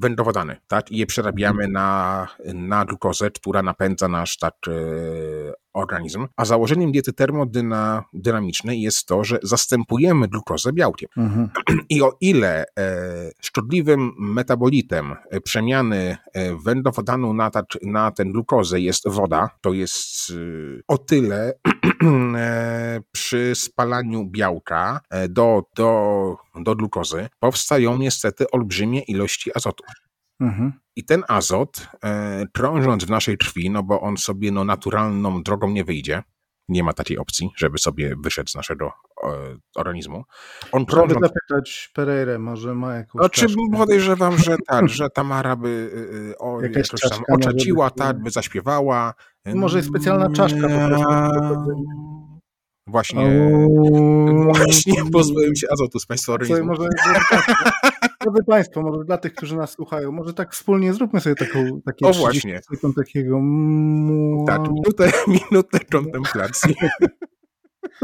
węglowodany, 0.00 0.56
tak? 0.68 0.92
I 0.92 0.96
je 0.96 1.06
przerabiamy 1.06 1.68
na, 1.68 2.28
na 2.54 2.84
glukozę, 2.84 3.30
która 3.30 3.62
napędza 3.62 4.08
nasz 4.08 4.38
tak 4.38 4.54
e, 4.68 5.63
organizm, 5.74 6.26
a 6.36 6.44
założeniem 6.44 6.92
diety 6.92 7.12
termodynamicznej 7.12 8.80
jest 8.80 9.06
to, 9.06 9.24
że 9.24 9.38
zastępujemy 9.42 10.28
glukozę 10.28 10.72
białkiem. 10.72 11.08
Mhm. 11.16 11.48
I 11.88 12.02
o 12.02 12.16
ile 12.20 12.64
e, 12.78 12.94
szkodliwym 13.40 14.12
metabolitem 14.18 15.14
e, 15.30 15.40
przemiany 15.40 16.16
e, 16.32 16.56
węglowodanu 16.56 17.34
na, 17.34 17.50
ta, 17.50 17.62
na 17.82 18.10
ten 18.10 18.32
glukozę 18.32 18.80
jest 18.80 19.08
woda, 19.08 19.50
to 19.60 19.72
jest 19.72 20.30
e, 20.30 20.34
o 20.88 20.98
tyle 20.98 21.52
e, 22.36 23.00
przy 23.12 23.52
spalaniu 23.54 24.24
białka 24.24 25.00
e, 25.10 25.28
do, 25.28 25.62
do, 25.76 26.36
do 26.56 26.76
glukozy 26.76 27.28
powstają 27.40 27.98
niestety 27.98 28.50
olbrzymie 28.50 29.00
ilości 29.00 29.50
azotu. 29.54 29.84
Mhm. 30.40 30.72
I 30.96 31.04
ten 31.04 31.22
azot, 31.28 31.88
e, 32.04 32.44
krążąc 32.52 33.04
w 33.04 33.10
naszej 33.10 33.38
krwi, 33.38 33.70
no 33.70 33.82
bo 33.82 34.00
on 34.00 34.16
sobie 34.16 34.52
no, 34.52 34.64
naturalną 34.64 35.42
drogą 35.42 35.70
nie 35.70 35.84
wyjdzie, 35.84 36.22
nie 36.68 36.82
ma 36.82 36.92
takiej 36.92 37.18
opcji, 37.18 37.50
żeby 37.56 37.78
sobie 37.78 38.14
wyszedł 38.24 38.48
z 38.50 38.54
naszego 38.54 38.92
e, 39.24 39.28
organizmu. 39.74 40.24
On 40.72 40.86
krążąc... 40.86 41.20
zapytać 41.20 41.90
Pereire, 41.94 42.38
może 42.38 42.74
ma 42.74 42.94
jakąś 42.94 43.20
Znaczy 43.20 43.46
podejrzewam, 43.72 44.38
że 44.38 44.56
tak, 44.66 44.88
że 44.88 45.10
Tamara 45.10 45.56
by 45.56 45.90
e, 46.30 46.38
o, 46.38 46.62
jakoś 46.62 46.88
tam 46.88 47.22
oczaciła, 47.28 47.90
tak, 47.90 48.22
by 48.22 48.30
zaśpiewała. 48.30 49.14
Może 49.54 49.78
jest 49.78 49.88
specjalna 49.88 50.30
czaszka 50.30 50.68
po 50.68 50.88
prostu. 50.88 51.84
Właśnie, 52.86 53.50
właśnie 54.44 55.10
pozbyłem 55.12 55.56
się 55.56 55.66
azotu 55.72 55.98
z 55.98 56.06
Państwa 56.06 56.32
organizmu. 56.32 56.66
Może, 56.66 56.88
Drodzy 58.24 58.44
Państwo, 58.46 58.82
może 58.82 59.04
dla 59.04 59.18
tych, 59.18 59.34
którzy 59.34 59.56
nas 59.56 59.72
słuchają, 59.72 60.12
może 60.12 60.34
tak 60.34 60.52
wspólnie 60.52 60.94
zróbmy 60.94 61.20
sobie 61.20 61.34
taką, 61.34 61.80
takie 61.84 62.06
o, 62.06 62.12
właśnie. 62.12 62.60
takiego... 62.96 63.40
Tak, 64.46 64.60
minutę, 64.72 65.12
minutę 65.50 65.78
kontemplacji. 65.92 66.74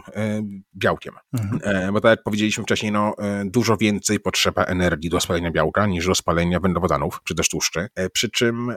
białkiem. 0.75 1.13
Mhm. 1.33 1.93
Bo 1.93 2.01
tak 2.01 2.09
jak 2.09 2.23
powiedzieliśmy 2.23 2.63
wcześniej, 2.63 2.91
no, 2.91 3.15
dużo 3.45 3.77
więcej 3.77 4.19
potrzeba 4.19 4.63
energii 4.63 5.09
do 5.09 5.19
spalenia 5.19 5.51
białka 5.51 5.87
niż 5.87 6.07
do 6.07 6.15
spalenia 6.15 6.59
węglowodanów 6.59 7.21
czy 7.23 7.35
też 7.35 7.49
tłuszczy. 7.49 7.87
Przy 8.13 8.29
czym 8.29 8.75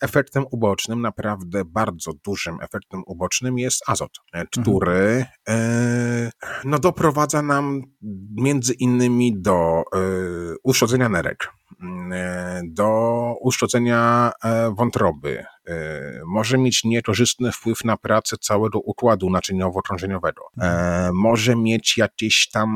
efektem 0.00 0.44
ubocznym, 0.50 1.00
naprawdę 1.00 1.64
bardzo 1.64 2.12
dużym 2.24 2.58
efektem 2.60 3.02
ubocznym 3.06 3.58
jest 3.58 3.82
azot, 3.86 4.10
mhm. 4.32 4.48
który 4.50 5.26
mhm. 5.46 6.30
no, 6.64 6.78
doprowadza 6.78 7.42
nam 7.42 7.82
między 8.36 8.72
innymi 8.72 9.40
do 9.40 9.82
uszkodzenia 10.62 11.08
nerek 11.08 11.40
E, 11.40 11.59
do 12.64 13.34
uszkodzenia 13.40 14.32
e, 14.44 14.74
wątroby, 14.74 15.44
e, 15.66 15.74
może 16.26 16.58
mieć 16.58 16.84
niekorzystny 16.84 17.52
wpływ 17.52 17.84
na 17.84 17.96
pracę 17.96 18.36
całego 18.40 18.78
układu 18.78 19.30
naczyniowo-krążeniowego, 19.30 20.42
może 21.12 21.56
mieć 21.56 21.98
jakiś 21.98 22.48
tam 22.52 22.70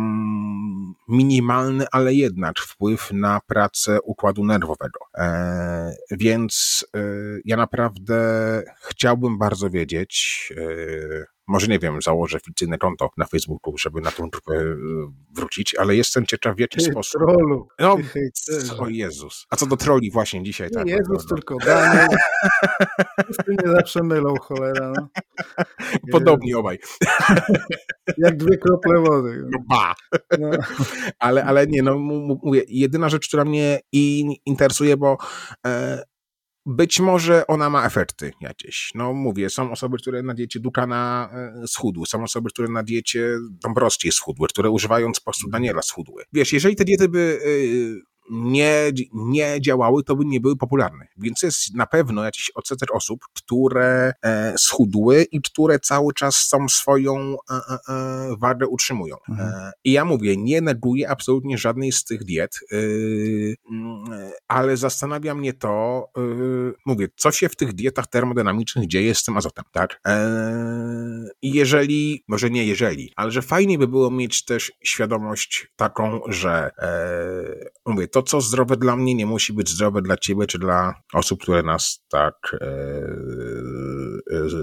minimalny, 1.09 1.87
ale 1.93 2.15
jednak 2.15 2.59
wpływ 2.59 3.13
na 3.13 3.41
pracę 3.47 3.99
układu 4.03 4.45
nerwowego. 4.45 5.01
Więc 6.11 6.85
ja 7.45 7.57
naprawdę 7.57 8.15
chciałbym 8.83 9.39
bardzo 9.39 9.71
wiedzieć, 9.71 10.53
może 11.47 11.67
nie 11.67 11.79
wiem, 11.79 12.03
założę 12.03 12.41
fikcyjne 12.41 12.79
konto 12.79 13.11
na 13.17 13.27
Facebooku, 13.27 13.79
żeby 13.79 14.01
na 14.01 14.11
tą 14.11 14.31
grupę 14.31 14.55
e, 14.55 14.77
wrócić, 15.31 15.75
ale 15.75 15.97
jestem 15.97 16.27
ciekaw 16.27 16.57
w 16.57 16.61
jaki 16.61 16.79
ty 16.79 16.85
sposób. 16.85 17.21
Trollu. 17.21 17.69
No, 17.79 17.97
o 18.79 18.89
Jezus. 18.89 19.47
A 19.51 19.57
co 19.57 19.67
do 19.67 19.77
troli 19.77 20.11
właśnie 20.11 20.43
dzisiaj, 20.43 20.71
tak. 20.71 20.87
Nie 20.87 20.93
Jezus, 20.93 21.31
no. 21.31 21.37
tylko 21.37 21.57
Daniel. 21.67 22.09
Wszyscy 23.25 23.45
mnie 23.49 23.75
zawsze 23.77 24.03
mylą, 24.03 24.35
cholera. 24.41 24.93
No. 24.97 25.09
Podobnie 26.13 26.59
obaj. 26.59 26.79
Jak 28.19 28.37
dwie 28.37 28.59
krople 28.59 29.01
wody. 29.01 29.45
No 29.51 29.59
ba. 29.69 29.95
No. 30.39 30.51
Ale, 31.19 31.45
ale 31.45 31.67
nie, 31.67 31.83
no 31.83 31.99
mówię, 32.43 32.63
jedyna 32.69 33.09
rzecz, 33.09 33.29
która 33.29 33.45
mnie 33.45 33.81
interesuje, 34.47 34.97
bo 34.97 35.17
e, 35.67 36.03
być 36.67 37.01
może 37.01 37.47
ona 37.47 37.71
ma 37.71 37.87
efekty 37.87 38.33
jakieś. 38.41 38.91
No 38.95 39.13
mówię, 39.13 39.51
są 39.51 39.71
osoby, 39.73 39.99
które 39.99 40.23
na 40.23 40.35
diecie 40.35 40.61
Dukana 40.61 41.31
e, 41.33 41.67
schudły, 41.67 42.07
są 42.07 42.23
osoby, 42.23 42.51
które 42.51 42.69
na 42.69 42.83
diecie 42.83 43.39
Dąbrowskiej 43.51 44.13
schudły, 44.13 44.49
które 44.49 44.71
używając 44.71 45.21
po 45.21 45.25
prostu 45.25 45.51
Daniela 45.51 45.83
schudły. 45.83 46.25
Wiesz, 46.33 46.53
jeżeli 46.53 46.77
te 46.77 46.85
diety 46.85 47.09
by 47.09 47.41
e, 47.45 48.14
nie, 48.31 48.93
nie 49.13 49.61
działały, 49.61 50.05
to 50.05 50.17
by 50.17 50.25
nie 50.25 50.41
były 50.41 50.57
popularne. 50.57 51.07
Więc 51.17 51.43
jest 51.43 51.75
na 51.75 51.87
pewno 51.87 52.25
jakiś 52.25 52.51
odsetek 52.51 52.95
osób, 52.95 53.21
które 53.35 54.13
e, 54.23 54.55
schudły 54.59 55.23
i 55.23 55.43
które 55.43 55.79
cały 55.79 56.15
czas 56.15 56.49
tą 56.49 56.69
swoją 56.69 57.37
e, 57.51 57.55
e, 57.55 57.79
e 57.89 58.37
wagę 58.39 58.67
utrzymują. 58.67 59.17
Mhm. 59.29 59.49
E, 59.49 59.73
I 59.85 59.93
ja 59.93 60.05
mówię, 60.05 60.37
nie 60.37 60.61
neguję 60.61 61.11
absolutnie 61.11 61.59
żadnej 61.59 61.93
z 61.93 62.05
tych 62.05 62.25
diet, 62.25 62.61
e, 62.73 62.77
mm, 63.71 64.05
ale 64.49 64.77
zastanawia 64.77 65.35
mnie 65.35 65.53
to, 65.53 66.09
mówię, 66.87 67.09
co 67.17 67.33
się 67.33 67.49
w 67.49 67.57
tych 67.57 67.73
dietach 67.73 68.07
termodynamicznych 68.07 68.87
dzieje 68.89 69.15
z 69.15 69.25
tym 69.25 69.37
azotem, 69.37 69.65
tak? 69.73 70.01
I 71.43 71.53
jeżeli, 71.53 72.25
może 72.29 72.51
nie 72.51 72.65
jeżeli, 72.65 73.13
ale 73.17 73.31
że 73.31 73.43
fajnie 73.43 73.79
by 73.79 73.89
było 73.89 74.11
mieć 74.11 74.45
też 74.45 74.73
świadomość 74.85 75.73
taką, 75.77 76.21
że 76.29 76.71
mówię, 77.87 78.09
to, 78.15 78.23
co 78.23 78.41
zdrowe 78.41 78.77
dla 78.77 78.97
mnie, 78.97 79.15
nie 79.15 79.27
musi 79.27 79.53
być 79.53 79.71
zdrowe 79.71 80.03
dla 80.03 80.17
ciebie, 80.17 80.47
czy 80.47 80.59
dla 80.59 80.95
osób, 81.13 81.43
które 81.43 81.63
nas 81.63 82.05
tak 82.11 82.57
e, 82.61 82.67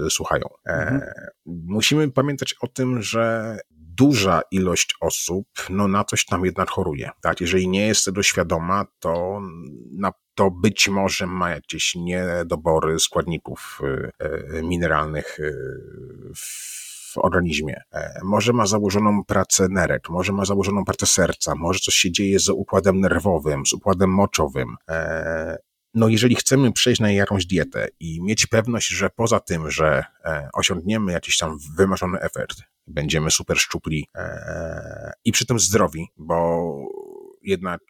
e, 0.06 0.10
słuchają. 0.10 0.44
E, 0.66 0.72
mhm. 0.72 1.00
Musimy 1.46 2.10
pamiętać 2.10 2.54
o 2.60 2.68
tym, 2.68 3.02
że 3.02 3.58
duża 3.70 4.42
ilość 4.50 4.94
osób 5.00 5.46
no, 5.70 5.88
na 5.88 6.04
coś 6.04 6.24
tam 6.24 6.44
jednak 6.44 6.70
choruje. 6.70 7.10
Tak? 7.20 7.40
Jeżeli 7.40 7.68
nie 7.68 7.86
jest 7.86 8.04
tego 8.04 8.22
świadoma, 8.22 8.86
to, 8.98 9.40
na, 9.98 10.12
to 10.34 10.50
być 10.50 10.88
może 10.88 11.26
ma 11.26 11.50
jakieś 11.50 11.94
niedobory 11.94 12.98
składników 12.98 13.80
e, 13.82 14.10
e, 14.18 14.62
mineralnych 14.62 15.38
w 16.36 16.91
w 17.12 17.18
organizmie. 17.18 17.80
E, 17.92 18.20
może 18.24 18.52
ma 18.52 18.66
założoną 18.66 19.24
pracę 19.24 19.68
nerek, 19.70 20.10
może 20.10 20.32
ma 20.32 20.44
założoną 20.44 20.84
pracę 20.84 21.06
serca, 21.06 21.54
może 21.54 21.80
coś 21.80 21.94
się 21.94 22.12
dzieje 22.12 22.38
z 22.38 22.48
układem 22.48 23.00
nerwowym, 23.00 23.66
z 23.66 23.72
układem 23.72 24.10
moczowym. 24.10 24.76
E, 24.88 25.58
no, 25.94 26.08
jeżeli 26.08 26.34
chcemy 26.34 26.72
przejść 26.72 27.00
na 27.00 27.10
jakąś 27.10 27.46
dietę 27.46 27.88
i 28.00 28.22
mieć 28.22 28.46
pewność, 28.46 28.88
że 28.88 29.10
poza 29.10 29.40
tym, 29.40 29.70
że 29.70 30.04
e, 30.24 30.48
osiągniemy 30.54 31.12
jakiś 31.12 31.38
tam 31.38 31.58
wymarzony 31.76 32.20
efekt, 32.20 32.56
będziemy 32.86 33.30
super 33.30 33.58
szczupli 33.58 34.08
i 35.24 35.32
przy 35.32 35.46
tym 35.46 35.58
zdrowi, 35.58 36.08
bo 36.16 36.62
jednak 37.42 37.80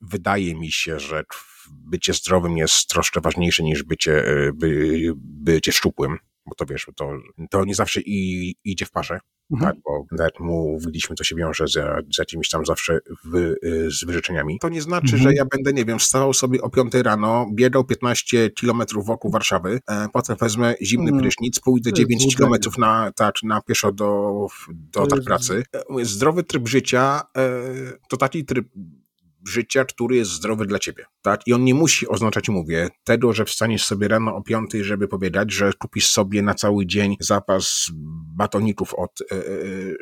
wydaje 0.00 0.54
mi 0.54 0.72
się, 0.72 1.00
że 1.00 1.24
bycie 1.70 2.12
zdrowym 2.12 2.56
jest 2.56 2.88
troszkę 2.88 3.20
ważniejsze 3.20 3.62
niż 3.62 3.82
bycie, 3.82 4.24
by, 4.54 4.98
bycie 5.16 5.72
szczupłym 5.72 6.18
bo 6.48 6.54
to 6.54 6.66
wiesz, 6.66 6.86
to, 6.96 7.12
to 7.50 7.64
nie 7.64 7.74
zawsze 7.74 8.00
i, 8.00 8.54
idzie 8.64 8.86
w 8.86 8.90
parze. 8.90 9.20
Mhm. 9.52 9.72
Tak, 9.72 9.82
bo 9.84 10.22
jak 10.22 10.40
mówiliśmy, 10.40 11.16
to 11.16 11.24
się 11.24 11.36
wiąże 11.36 11.68
z, 11.68 11.72
z 12.14 12.18
jakimiś 12.18 12.48
tam 12.48 12.66
zawsze 12.66 12.98
wy, 13.24 13.56
y, 13.64 13.90
z 13.90 14.04
wyrzeczeniami. 14.04 14.58
To 14.60 14.68
nie 14.68 14.82
znaczy, 14.82 15.16
mhm. 15.16 15.22
że 15.22 15.34
ja 15.34 15.44
będę, 15.44 15.72
nie 15.72 15.84
wiem, 15.84 15.98
wstawał 15.98 16.34
sobie 16.34 16.62
o 16.62 16.70
5 16.70 16.94
rano, 16.94 17.46
biegał 17.54 17.84
15 17.84 18.50
kilometrów 18.50 19.06
wokół 19.06 19.30
Warszawy, 19.30 19.80
e, 19.88 20.08
potem 20.12 20.36
wezmę 20.36 20.74
zimny 20.82 21.10
mhm. 21.10 21.22
prysznic, 21.22 21.60
pójdę 21.60 21.92
9 21.92 22.36
kilometrów 22.36 22.78
na, 22.78 23.12
tak, 23.16 23.34
na 23.42 23.60
pieszo 23.60 23.92
do, 23.92 24.46
do 24.70 25.06
tak 25.06 25.24
pracy. 25.24 25.62
E, 25.74 26.04
zdrowy 26.04 26.42
tryb 26.42 26.68
życia 26.68 27.22
e, 27.36 27.50
to 28.08 28.16
taki 28.16 28.44
tryb 28.44 28.68
życia, 29.46 29.84
który 29.84 30.16
jest 30.16 30.30
zdrowy 30.30 30.66
dla 30.66 30.78
ciebie. 30.78 31.04
Tak? 31.22 31.40
I 31.46 31.52
on 31.52 31.64
nie 31.64 31.74
musi 31.74 32.08
oznaczać, 32.08 32.48
mówię, 32.48 32.88
tego, 33.04 33.32
że 33.32 33.44
wstaniesz 33.44 33.84
sobie 33.84 34.08
rano 34.08 34.36
o 34.36 34.42
piątej, 34.42 34.84
żeby 34.84 35.08
powiedzieć, 35.08 35.52
że 35.52 35.72
kupisz 35.78 36.08
sobie 36.08 36.42
na 36.42 36.54
cały 36.54 36.86
dzień 36.86 37.16
zapas 37.20 37.90
batoników 38.36 38.94
od 38.94 39.20
e, 39.20 39.36
e, 39.36 39.40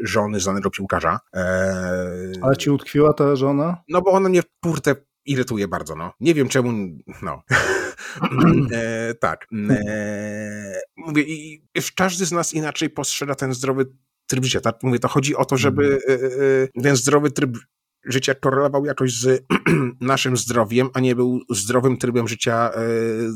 żony 0.02 0.40
znanego 0.40 0.70
piłkarza. 0.70 1.20
E, 1.34 2.32
Ale 2.42 2.56
ci 2.56 2.70
utkwiła 2.70 3.12
ta 3.12 3.36
żona? 3.36 3.82
No 3.88 4.02
bo 4.02 4.10
ona 4.10 4.28
mnie, 4.28 4.42
kurde, 4.62 4.96
irytuje 5.26 5.68
bardzo, 5.68 5.96
no. 5.96 6.12
Nie 6.20 6.34
wiem 6.34 6.48
czemu, 6.48 6.72
no. 7.22 7.42
e, 8.72 9.14
tak. 9.14 9.46
E, 9.70 10.80
mówię, 10.96 11.22
i 11.22 11.62
każdy 11.96 12.26
z 12.26 12.32
nas 12.32 12.54
inaczej 12.54 12.90
postrzega 12.90 13.34
ten 13.34 13.54
zdrowy 13.54 13.86
tryb 14.26 14.44
życia, 14.44 14.60
tak? 14.60 14.82
Mówię, 14.82 14.98
to 14.98 15.08
chodzi 15.08 15.36
o 15.36 15.44
to, 15.44 15.56
żeby 15.56 16.00
e, 16.76 16.82
ten 16.82 16.96
zdrowy 16.96 17.30
tryb 17.30 17.58
życia 18.06 18.34
korelował 18.34 18.84
jakoś 18.84 19.12
z 19.12 19.46
naszym 20.00 20.36
zdrowiem, 20.36 20.88
a 20.94 21.00
nie 21.00 21.14
był 21.14 21.40
zdrowym 21.50 21.96
trybem 21.96 22.28
życia 22.28 22.70
e, 22.74 22.80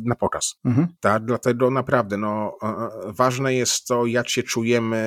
na 0.04 0.14
pokaz. 0.14 0.54
Mhm. 0.64 0.88
Tak? 1.00 1.24
Dlatego 1.24 1.70
naprawdę 1.70 2.16
no, 2.16 2.56
e, 2.62 2.66
e, 2.66 2.88
ważne 3.12 3.54
jest 3.54 3.86
to, 3.86 4.06
jak 4.06 4.28
się 4.28 4.42
czujemy 4.42 5.00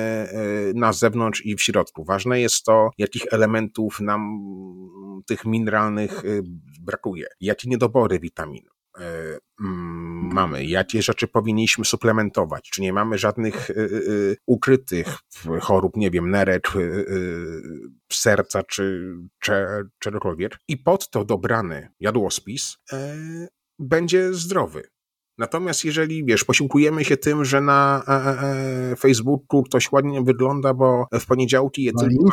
na 0.74 0.92
zewnątrz 0.92 1.46
i 1.46 1.56
w 1.56 1.62
środku. 1.62 2.04
Ważne 2.04 2.40
jest 2.40 2.64
to, 2.64 2.90
jakich 2.98 3.22
elementów 3.30 4.00
nam 4.00 4.38
tych 5.26 5.44
mineralnych 5.44 6.22
brakuje, 6.80 7.26
jakie 7.40 7.70
niedobory 7.70 8.20
witamin. 8.20 8.73
E, 9.00 9.38
mm, 9.60 10.32
mamy, 10.34 10.64
jakie 10.64 11.02
rzeczy 11.02 11.28
powinniśmy 11.28 11.84
suplementować, 11.84 12.70
czy 12.70 12.82
nie 12.82 12.92
mamy 12.92 13.18
żadnych 13.18 13.70
y, 13.70 13.74
y, 13.74 14.36
ukrytych 14.46 15.18
chorób, 15.60 15.96
nie 15.96 16.10
wiem, 16.10 16.30
nerek, 16.30 16.72
serca, 18.12 18.62
czy, 18.62 19.16
czy 19.38 19.52
czegokolwiek. 19.98 20.58
I 20.68 20.76
pod 20.76 21.10
to 21.10 21.24
dobrany 21.24 21.88
jadłospis 22.00 22.76
e, 22.92 23.16
będzie 23.78 24.34
zdrowy. 24.34 24.88
Natomiast 25.38 25.84
jeżeli, 25.84 26.24
wiesz, 26.24 26.44
posiłkujemy 26.44 27.04
się 27.04 27.16
tym, 27.16 27.44
że 27.44 27.60
na 27.60 28.02
e, 28.08 28.96
Facebooku 28.96 29.62
ktoś 29.62 29.92
ładnie 29.92 30.22
wygląda, 30.22 30.74
bo 30.74 31.06
w 31.12 31.26
poniedziałki 31.26 31.82
je 31.82 31.92
na 31.92 32.00
tylko 32.00 32.30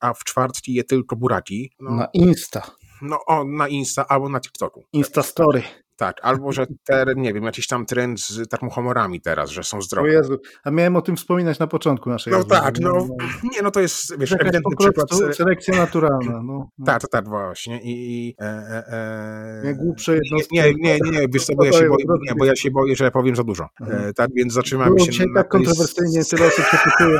a 0.00 0.14
w 0.14 0.24
czwartki 0.24 0.74
je 0.74 0.84
tylko 0.84 1.16
buraki. 1.16 1.72
No, 1.80 1.90
na 1.90 2.08
Insta. 2.12 2.70
No, 3.02 3.18
o, 3.26 3.44
na 3.44 3.68
Insta 3.68 4.08
albo 4.08 4.28
na 4.28 4.40
TikToku. 4.40 4.84
Insta 4.92 5.22
Story. 5.22 5.62
Tak, 5.98 6.16
albo 6.22 6.52
że 6.52 6.66
teren, 6.84 7.20
nie 7.20 7.34
wiem, 7.34 7.44
jakiś 7.44 7.66
tam 7.66 7.86
trend 7.86 8.20
z 8.20 8.48
termohomorami 8.48 9.20
teraz, 9.20 9.50
że 9.50 9.64
są 9.64 9.82
zdrowe. 9.82 10.08
O 10.08 10.12
Jezu, 10.12 10.38
a 10.64 10.70
miałem 10.70 10.96
o 10.96 11.02
tym 11.02 11.16
wspominać 11.16 11.58
na 11.58 11.66
początku 11.66 12.10
naszej 12.10 12.32
No 12.32 12.44
tak, 12.44 12.80
no, 12.80 12.92
no, 12.92 13.06
nie, 13.52 13.62
no 13.62 13.70
to 13.70 13.80
jest, 13.80 14.18
wiesz, 14.18 14.32
ewidentny 14.32 14.76
przykład. 14.78 15.08
Selekcja 15.36 15.76
naturalna, 15.76 16.42
no. 16.42 16.70
no. 16.78 16.86
Tak, 16.86 17.08
tak, 17.10 17.28
właśnie 17.28 17.80
i... 17.82 18.34
E, 18.40 18.44
e, 18.44 18.86
e, 18.88 19.62
nie 19.64 19.74
głupsze. 19.74 20.18
Nie, 20.32 20.42
nie, 20.52 20.74
nie, 20.74 20.98
nie, 21.10 21.26
wiesz 21.28 21.44
co, 21.44 21.54
bo 21.54 21.64
ja 21.64 21.72
się 21.72 21.88
boję, 21.88 22.04
nie, 22.28 22.34
bo 22.34 22.44
ja 22.44 22.56
się 22.56 22.70
boję, 22.70 22.96
że 22.96 23.10
powiem 23.10 23.36
za 23.36 23.44
dużo. 23.44 23.68
E, 23.80 24.12
tak, 24.12 24.30
więc 24.34 24.52
zatrzymamy 24.52 25.00
się... 25.00 25.10
Dzisiaj 25.10 25.26
na, 25.26 25.42
tak 25.42 25.48
kontrowersyjnie, 25.48 26.24
tyle 26.24 26.46
osób 26.46 26.64
się 26.64 26.78
poczuje, 26.84 27.18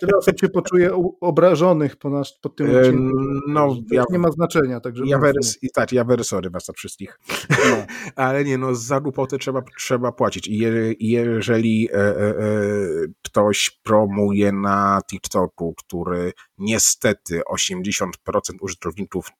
tyle 0.00 0.12
osób 0.18 0.40
się 0.40 0.48
poczuje 0.48 0.90
obrażonych 1.20 1.96
po 1.96 2.10
nasz, 2.10 2.32
pod 2.42 2.56
tym 2.56 2.76
e, 2.76 2.78
odcinku. 2.78 3.16
No, 3.48 3.76
ja, 3.90 4.04
nie 4.10 4.18
ma 4.18 4.30
znaczenia, 4.30 4.80
także... 4.80 5.04
Ja 5.06 5.18
wery, 5.18 5.40
tak, 5.74 5.92
ja 5.92 6.04
wery 6.04 6.24
sorry 6.24 6.50
was 6.50 6.70
wszystkich. 6.76 7.20
No. 7.50 7.76
Ale 8.16 8.44
nie, 8.44 8.58
no 8.58 8.74
za 8.74 9.00
głupotę 9.00 9.38
trzeba, 9.38 9.62
trzeba 9.78 10.12
płacić. 10.12 10.48
I 10.48 10.58
je, 10.58 10.94
jeżeli 11.00 11.88
e, 11.92 11.94
e, 11.94 11.98
e 11.98 12.42
ktoś 13.22 13.80
promuje 13.82 14.52
na 14.52 15.00
TikToku, 15.10 15.74
który 15.78 16.32
niestety 16.58 17.40
80% 17.52 18.10
użytkowników 18.60 19.30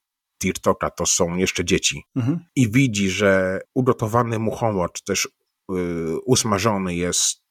TikToka 0.41 0.89
to 0.89 1.05
są 1.05 1.35
jeszcze 1.35 1.65
dzieci 1.65 2.03
mhm. 2.15 2.39
i 2.55 2.71
widzi, 2.71 3.09
że 3.09 3.61
ugotowany 3.73 4.39
mu 4.39 4.51
humor, 4.51 4.91
czy 4.91 5.03
też 5.03 5.25
y, 5.25 5.29
usmażony 6.25 6.95
jest 6.95 7.41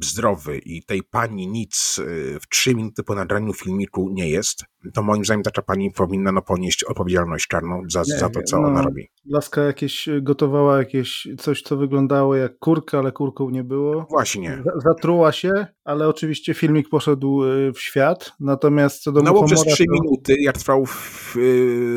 zdrowy 0.00 0.58
i 0.58 0.82
tej 0.82 1.02
pani 1.02 1.48
nic 1.48 1.98
y, 1.98 2.38
w 2.40 2.48
trzy 2.48 2.74
minuty 2.74 3.02
po 3.02 3.14
nagraniu 3.14 3.52
filmiku 3.52 4.08
nie 4.12 4.30
jest, 4.30 4.64
to 4.94 5.02
moim 5.02 5.24
zdaniem 5.24 5.42
taka 5.42 5.62
pani 5.62 5.90
powinna 5.90 6.32
no, 6.32 6.42
ponieść 6.42 6.84
odpowiedzialność 6.84 7.46
karną 7.46 7.82
za, 7.88 8.00
nie, 8.00 8.18
za 8.18 8.30
to, 8.30 8.42
co 8.42 8.60
no, 8.60 8.68
ona 8.68 8.82
robi. 8.82 9.08
Laska 9.26 9.62
jakieś 9.62 10.08
y, 10.08 10.22
gotowała 10.22 10.78
jakieś 10.78 11.28
coś, 11.38 11.62
co 11.62 11.76
wyglądało 11.76 12.36
jak 12.36 12.58
kurka, 12.58 12.98
ale 12.98 13.12
kurką 13.12 13.50
nie 13.50 13.64
było. 13.64 14.06
Właśnie. 14.10 14.62
Zatruła 14.76 15.32
się, 15.32 15.66
ale 15.84 16.08
oczywiście 16.08 16.54
filmik 16.54 16.88
poszedł 16.88 17.44
y, 17.44 17.72
w 17.72 17.80
świat, 17.80 18.32
natomiast 18.40 19.02
co 19.02 19.12
do 19.12 19.22
No 19.22 19.32
bo 19.32 19.44
przez 19.44 19.62
trzy 19.62 19.84
to... 19.84 19.92
minuty, 19.92 20.34
jak 20.40 20.58
trwał 20.58 20.86
w, 20.86 21.36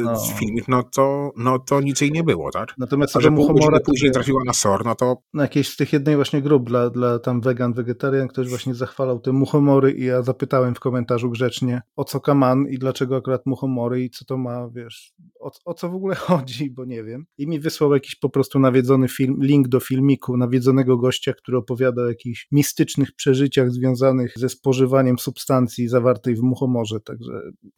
no. 0.04 0.16
filmik, 0.40 0.68
no 0.68 0.84
to, 0.84 1.32
no 1.38 1.60
to 1.60 1.82
nic 1.82 2.02
jej 2.02 2.12
nie 2.12 2.24
było, 2.24 2.52
tak? 2.52 2.74
Natomiast 2.78 3.14
co 3.14 3.20
do 3.20 3.32
Muchomora... 3.32 3.80
później 3.80 4.12
trafiła 4.12 4.42
na 4.46 4.54
SOR, 4.54 4.86
no 4.86 4.96
to... 4.96 5.18
Na 5.34 5.44
jakieś 5.44 5.70
z 5.70 5.76
tych 5.76 5.94
jednej 5.94 6.16
właśnie 6.16 6.42
grup 6.42 6.64
dla, 6.64 6.90
dla 6.90 7.20
tam 7.20 7.42
vegan, 7.42 7.74
wegetarian, 7.74 8.28
ktoś 8.28 8.50
właśnie 8.50 8.76
zachwalał 8.76 9.20
te 9.20 9.32
muchomory 9.32 9.92
i 9.92 10.06
ja 10.06 10.22
zapytałem 10.22 10.76
w 10.76 10.80
komentarzu 10.80 11.30
grzecznie, 11.30 11.82
o 11.96 12.04
co 12.04 12.20
kaman 12.20 12.68
i 12.68 12.78
dlaczego 12.78 13.16
akurat 13.16 13.46
muchomory 13.46 14.04
i 14.04 14.10
co 14.10 14.26
to 14.26 14.38
ma, 14.38 14.70
wiesz, 14.70 15.14
o, 15.40 15.52
o 15.66 15.74
co 15.74 15.90
w 15.90 15.96
ogóle 15.96 16.16
chodzi, 16.28 16.72
bo 16.72 16.86
nie 16.86 17.04
wiem. 17.04 17.13
I 17.38 17.48
mi 17.48 17.60
wysłał 17.60 17.94
jakiś 17.94 18.16
po 18.16 18.30
prostu 18.30 18.60
nawiedzony 18.60 19.08
film, 19.08 19.38
link 19.42 19.68
do 19.68 19.80
filmiku 19.80 20.38
nawiedzonego 20.38 20.98
gościa, 20.98 21.34
który 21.34 21.58
opowiada 21.58 22.02
o 22.02 22.08
jakichś 22.08 22.48
mistycznych 22.52 23.16
przeżyciach 23.16 23.72
związanych 23.72 24.34
ze 24.36 24.50
spożywaniem 24.50 25.20
substancji 25.20 25.88
zawartej 25.88 26.36
w 26.36 26.42
muchomorze, 26.42 27.00
także... 27.00 27.32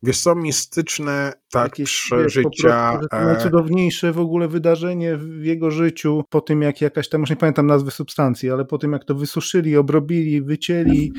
Wiesz 0.04 0.22
co, 0.22 0.36
mistyczne 0.36 1.34
tak 1.52 1.76
przeżycia... 1.84 3.00
Wiesz, 3.02 3.08
e, 3.12 3.26
najcudowniejsze 3.26 4.12
w 4.12 4.20
ogóle 4.20 4.48
wydarzenie 4.48 5.18
w 5.18 5.46
jego 5.46 5.72
życiu, 5.72 6.24
po 6.30 6.42
tym 6.42 6.62
jak 6.62 6.82
jakaś 6.82 7.10
tam, 7.10 7.22
już 7.22 7.30
nie 7.30 7.36
pamiętam 7.36 7.68
nazwy 7.68 7.92
substancji, 7.92 8.50
ale 8.50 8.66
po 8.66 8.78
tym 8.78 8.92
jak 8.92 9.06
to 9.06 9.16
wysuszyli, 9.16 9.78
obrobili, 9.78 10.42
wycięli, 10.42 11.12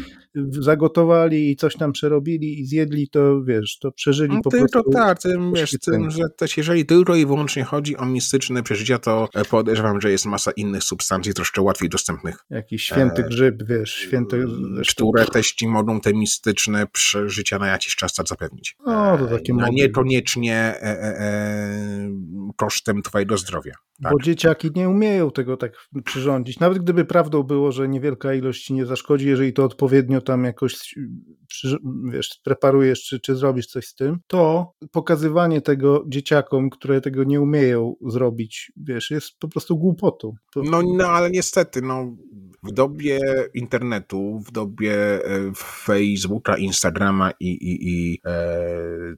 zagotowali 0.51 1.51
i 1.51 1.56
coś 1.56 1.76
tam 1.76 1.93
przerobili 1.93 2.60
i 2.60 2.66
zjedli, 2.66 3.09
to 3.09 3.43
wiesz, 3.44 3.78
to 3.78 3.93
przeżyli 3.93 4.34
no, 4.34 4.43
po 4.43 4.51
tylko 4.51 4.68
prostu. 4.72 4.90
Tak, 4.90 5.22
tym, 5.22 5.52
wiesz, 5.52 5.76
tym, 5.84 6.10
że 6.10 6.22
też 6.36 6.56
jeżeli 6.56 6.86
tylko 6.86 7.16
i 7.16 7.26
wyłącznie 7.26 7.64
chodzi 7.64 7.97
o 7.97 8.05
mistyczne 8.06 8.62
przeżycia, 8.62 8.98
to 8.98 9.28
podejrzewam, 9.50 10.00
że 10.00 10.10
jest 10.10 10.26
masa 10.26 10.50
innych 10.50 10.84
substancji 10.84 11.34
troszkę 11.34 11.62
łatwiej 11.62 11.88
dostępnych. 11.88 12.44
Jakiś 12.50 12.84
święty 12.84 13.24
e, 13.24 13.28
grzyb, 13.28 13.62
wiesz, 13.68 13.94
święty... 13.94 14.44
Które 14.90 15.26
też 15.26 15.52
ci 15.52 15.68
mogą 15.68 16.00
te 16.00 16.14
mistyczne 16.14 16.86
przeżycia 16.86 17.58
na 17.58 17.66
jakiś 17.66 17.96
czas 17.96 18.14
tak 18.14 18.28
zapewnić. 18.28 18.76
O, 18.84 19.18
to 19.18 19.26
takie 19.26 19.54
no, 19.54 19.68
niekoniecznie 19.68 20.56
e, 20.56 20.82
e, 20.82 21.20
e, 21.20 22.10
kosztem 22.56 23.02
twojego 23.02 23.38
zdrowia. 23.38 23.74
Tak. 24.02 24.12
Bo 24.12 24.18
dzieciaki 24.20 24.70
nie 24.77 24.89
umieją 24.89 25.31
tego 25.31 25.56
tak 25.56 25.73
przyrządzić. 26.05 26.60
Nawet 26.60 26.78
gdyby 26.78 27.05
prawdą 27.05 27.43
było, 27.43 27.73
że 27.73 27.89
niewielka 27.89 28.35
ilość 28.35 28.64
ci 28.64 28.74
nie 28.74 28.86
zaszkodzi, 28.86 29.28
jeżeli 29.28 29.52
to 29.52 29.64
odpowiednio 29.64 30.20
tam 30.20 30.44
jakoś 30.44 30.94
wiesz, 32.12 32.40
preparujesz 32.44 33.02
czy, 33.02 33.20
czy 33.20 33.36
zrobisz 33.36 33.66
coś 33.66 33.86
z 33.86 33.94
tym, 33.94 34.18
to 34.27 34.73
pokazywanie 34.93 35.60
tego 35.60 36.05
dzieciakom, 36.09 36.70
które 36.70 37.01
tego 37.01 37.24
nie 37.24 37.40
umieją 37.40 37.94
zrobić, 38.06 38.73
wiesz, 38.77 39.10
jest 39.10 39.39
po 39.39 39.48
prostu 39.48 39.78
głupotą. 39.78 40.32
To... 40.55 40.62
No, 40.62 40.82
no 40.82 41.09
ale 41.09 41.31
niestety, 41.31 41.82
no 41.82 42.16
w 42.62 42.73
dobie 42.73 43.20
internetu, 43.55 44.40
w 44.47 44.52
dobie 44.52 44.94
e, 45.24 45.52
Facebooka, 45.56 46.56
Instagrama 46.56 47.31
i, 47.40 47.48
i, 47.48 47.89
i 47.89 48.20
e, 48.24 48.59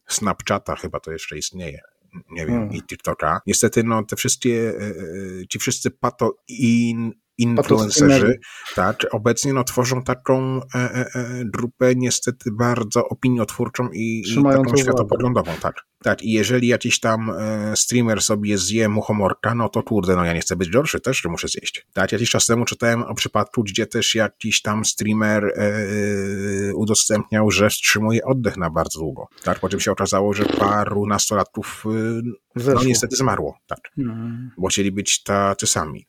Snapchata 0.09 0.77
chyba 0.77 1.01
to 1.01 1.13
jeszcze 1.13 1.39
istnieje 1.39 1.81
nie 2.31 2.47
wiem, 2.47 2.57
hmm. 2.57 2.73
i 2.73 2.83
TikToka. 2.83 3.41
Niestety, 3.47 3.85
no, 3.85 4.05
te 4.05 4.17
wszystkie, 4.17 4.75
e, 4.81 4.83
e, 4.83 5.47
ci 5.49 5.59
wszyscy 5.59 5.91
pato 5.91 6.39
in, 6.49 7.13
influencerzy, 7.39 8.41
tak, 8.75 9.07
obecnie 9.13 9.53
no, 9.53 9.65
tworzą 9.65 10.03
taką 10.03 10.61
e, 10.63 10.79
e, 10.79 11.07
e, 11.15 11.45
grupę 11.45 11.95
niestety 11.97 12.51
bardzo 12.53 13.09
opiniotwórczą 13.09 13.89
i, 13.93 14.23
i 14.39 14.43
taką 14.43 14.77
światopoglądową, 14.77 15.53
tak. 15.63 15.75
Tak, 16.03 16.23
i 16.23 16.33
jeżeli 16.33 16.69
jakiś 16.69 17.01
tam 17.01 17.31
e, 17.31 17.77
streamer 17.77 18.23
sobie 18.23 18.59
zje 18.59 18.89
muchomorka, 18.89 19.55
no 19.55 19.69
to 19.69 19.83
kurde, 19.83 20.17
no 20.17 20.25
ja 20.25 20.33
nie 20.33 20.41
chcę 20.41 20.57
być 20.57 20.71
gorszy, 20.71 21.01
też 21.01 21.25
muszę 21.25 21.49
zjeść. 21.49 21.87
Tak, 21.93 22.13
jakiś 22.13 22.31
czas 22.31 22.47
temu 22.47 22.65
czytałem 22.65 23.03
o 23.03 23.15
przypadku, 23.15 23.63
gdzie 23.63 23.87
też 23.87 24.15
jakiś 24.15 24.63
tam 24.63 24.85
streamer 24.85 25.45
e, 25.45 26.75
udostępniał, 26.75 27.51
że 27.51 27.71
wstrzymuje 27.71 28.25
oddech 28.25 28.57
na 28.57 28.71
bardzo 28.71 28.99
długo. 29.01 29.29
Tak, 29.45 29.59
po 29.59 29.69
czym 29.69 29.81
się 29.81 29.93
okazało, 29.93 30.33
że 30.33 30.45
paru 30.45 31.07
nastolatków 31.07 31.85
e, 31.87 32.69
no 32.75 32.85
niestety 32.87 33.17
zmarło, 33.17 33.59
tak. 33.67 33.79
Hmm. 33.97 34.51
Bo 34.59 34.69
chcieli 34.69 34.93
być 34.93 35.23
tacy 35.23 35.67
sami. 35.67 36.07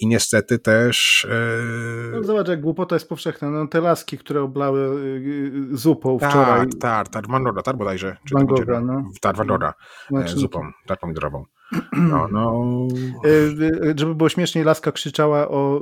I 0.00 0.06
niestety 0.06 0.58
też... 0.58 1.26
No, 2.12 2.22
zobacz, 2.22 2.48
jak 2.48 2.60
głupota 2.60 2.96
jest 2.96 3.08
powszechna. 3.08 3.50
No, 3.50 3.66
te 3.66 3.80
laski, 3.80 4.18
które 4.18 4.42
oblały 4.42 5.00
zupą 5.72 6.18
tak, 6.18 6.30
wczoraj. 6.30 6.60
Tak, 6.68 6.80
tak, 6.80 7.08
tak, 7.08 7.28
Mangoda, 7.28 7.62
tak 7.62 7.76
bodajże. 7.76 8.16
Czy 8.28 8.34
Mangoda, 8.34 8.80
no 8.80 9.10
ta 9.32 9.38
Vadora 9.38 9.74
znaczy, 10.08 10.36
zupą, 10.36 10.70
tak 10.86 11.00
pomidorową. 11.00 11.44
No, 12.10 12.28
no. 12.32 12.62
E, 13.24 13.98
żeby 13.98 14.14
było 14.14 14.28
śmieszniej, 14.28 14.64
Laska 14.64 14.92
krzyczała 14.92 15.48
o, 15.48 15.80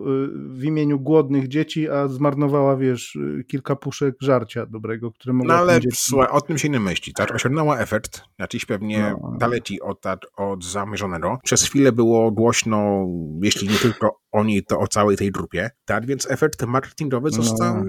w 0.48 0.64
imieniu 0.64 1.00
głodnych 1.00 1.48
dzieci, 1.48 1.90
a 1.90 2.08
zmarnowała, 2.08 2.76
wiesz, 2.76 3.18
kilka 3.46 3.76
puszek 3.76 4.14
żarcia 4.20 4.66
dobrego, 4.66 5.12
które 5.12 5.32
mogła 5.32 5.54
No 5.54 5.60
ale 5.60 5.80
słuchaj, 5.94 6.28
o 6.30 6.40
tym 6.40 6.58
się 6.58 6.68
nie 6.68 6.80
myśli, 6.80 7.12
tak? 7.14 7.34
Osiągnęła 7.34 7.78
efekt, 7.78 8.22
jakiś 8.38 8.66
pewnie 8.66 9.14
no. 9.22 9.36
daleki 9.38 9.80
od, 9.80 10.04
od 10.36 10.64
zamierzonego. 10.64 11.38
Przez 11.44 11.62
chwilę 11.62 11.92
było 11.92 12.30
głośno, 12.30 13.06
jeśli 13.42 13.68
nie 13.68 13.76
tylko 13.76 14.20
o 14.32 14.44
niej, 14.44 14.64
to 14.64 14.78
o 14.78 14.86
całej 14.86 15.16
tej 15.16 15.30
grupie, 15.30 15.70
tak? 15.84 16.06
Więc 16.06 16.30
efekt 16.30 16.62
marketingowy 16.62 17.28
no, 17.36 17.42
został 17.42 17.84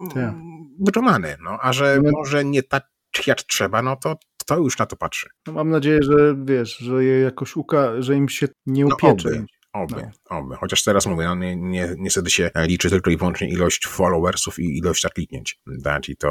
no, 0.00 0.34
wykonany, 0.80 1.36
no. 1.44 1.58
A 1.60 1.72
że 1.72 1.98
no. 2.02 2.10
może 2.12 2.44
nie 2.44 2.62
tak 2.62 2.84
jak 3.26 3.42
trzeba, 3.42 3.82
no 3.82 3.96
to 3.96 4.16
kto 4.50 4.58
już 4.58 4.78
na 4.78 4.86
to 4.86 4.96
patrzy? 4.96 5.28
No 5.46 5.52
mam 5.52 5.70
nadzieję, 5.70 5.98
że 6.02 6.36
wiesz, 6.44 6.76
że 6.76 7.04
je 7.04 7.20
jakoś 7.20 7.56
uka, 7.56 8.02
że 8.02 8.16
im 8.16 8.28
się 8.28 8.46
nie 8.66 8.86
upiecze. 8.86 9.30
No 9.30 9.36
oby, 9.72 9.94
oby, 9.94 10.10
no. 10.30 10.38
oby. 10.38 10.56
Chociaż 10.56 10.84
teraz 10.84 11.06
mówię, 11.06 11.24
no 11.24 11.34
nie, 11.34 11.56
nie, 11.56 11.94
niestety 11.98 12.30
się 12.30 12.50
liczy 12.56 12.90
tylko 12.90 13.10
i 13.10 13.16
wyłącznie 13.16 13.48
ilość 13.48 13.86
followersów 13.86 14.58
i 14.58 14.78
ilość 14.78 15.06
kliknięć. 15.14 15.60
Tak? 15.84 16.08
I 16.08 16.16
to 16.16 16.28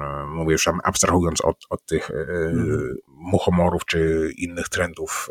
e, 0.00 0.26
mówię 0.26 0.52
już 0.52 0.68
abstrahując 0.84 1.40
od, 1.44 1.56
od 1.70 1.86
tych 1.86 2.10
mm. 2.10 2.94
muchomorów 3.06 3.84
czy 3.84 4.30
innych 4.36 4.68
trendów 4.68 5.28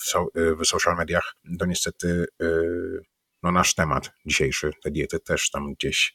w, 0.00 0.04
so, 0.04 0.26
w 0.34 0.66
social 0.66 0.96
mediach, 0.96 1.34
to 1.58 1.66
niestety 1.66 2.26
no 3.42 3.52
nasz 3.52 3.74
temat 3.74 4.10
dzisiejszy, 4.26 4.70
te 4.82 4.90
diety 4.90 5.20
też 5.20 5.50
tam 5.50 5.72
gdzieś 5.74 6.14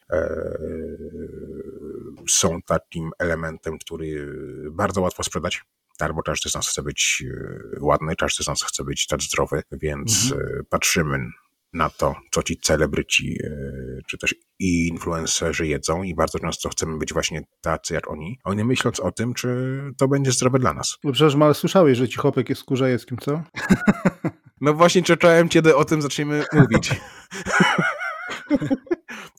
są 2.30 2.62
takim 2.62 3.12
elementem, 3.20 3.78
który 3.78 4.36
bardzo 4.72 5.02
łatwo 5.02 5.24
sprzedać. 5.24 5.62
Tak, 5.98 6.14
bo 6.14 6.24
każdy 6.24 6.50
z 6.50 6.56
nas 6.56 6.68
chce 6.70 6.84
być 6.84 7.24
e, 7.28 7.80
ładny, 7.80 8.16
każdy 8.16 8.44
z 8.44 8.48
nas 8.48 8.64
chce 8.64 8.84
być 8.84 9.08
tak 9.08 9.22
zdrowy, 9.22 9.64
więc 9.72 10.32
mhm. 10.32 10.60
E, 10.60 10.64
patrzymy 10.64 11.20
na 11.74 11.90
to, 11.90 12.16
co 12.32 12.44
ci 12.44 12.58
celebryci, 12.58 13.38
e, 13.44 13.50
czy 14.08 14.18
też 14.18 14.36
i 14.60 14.88
influencerzy 14.88 15.68
jedzą 15.68 16.04
i 16.04 16.16
bardzo 16.16 16.40
często 16.40 16.70
chcemy 16.70 16.98
być 16.98 17.14
właśnie 17.14 17.42
tacy 17.62 17.94
jak 17.94 18.10
oni, 18.12 18.40
a 18.44 18.54
nie 18.54 18.66
myśląc 18.66 19.00
o 19.00 19.12
tym, 19.12 19.34
czy 19.34 19.82
to 19.98 20.08
będzie 20.08 20.32
zdrowe 20.32 20.60
dla 20.60 20.74
nas. 20.74 20.98
No 21.04 21.12
przecież 21.12 21.36
ale 21.36 21.54
słyszałeś, 21.54 21.98
że 21.98 22.10
ci 22.10 22.18
chłopek 22.18 22.50
jest 22.50 22.64
kurzajewskim, 22.64 23.18
co? 23.18 23.42
No 24.62 24.74
właśnie 24.74 25.04
czekałem, 25.04 25.50
kiedy 25.50 25.76
o 25.76 25.86
tym 25.86 26.02
zaczniemy 26.02 26.44
mówić. 26.54 26.92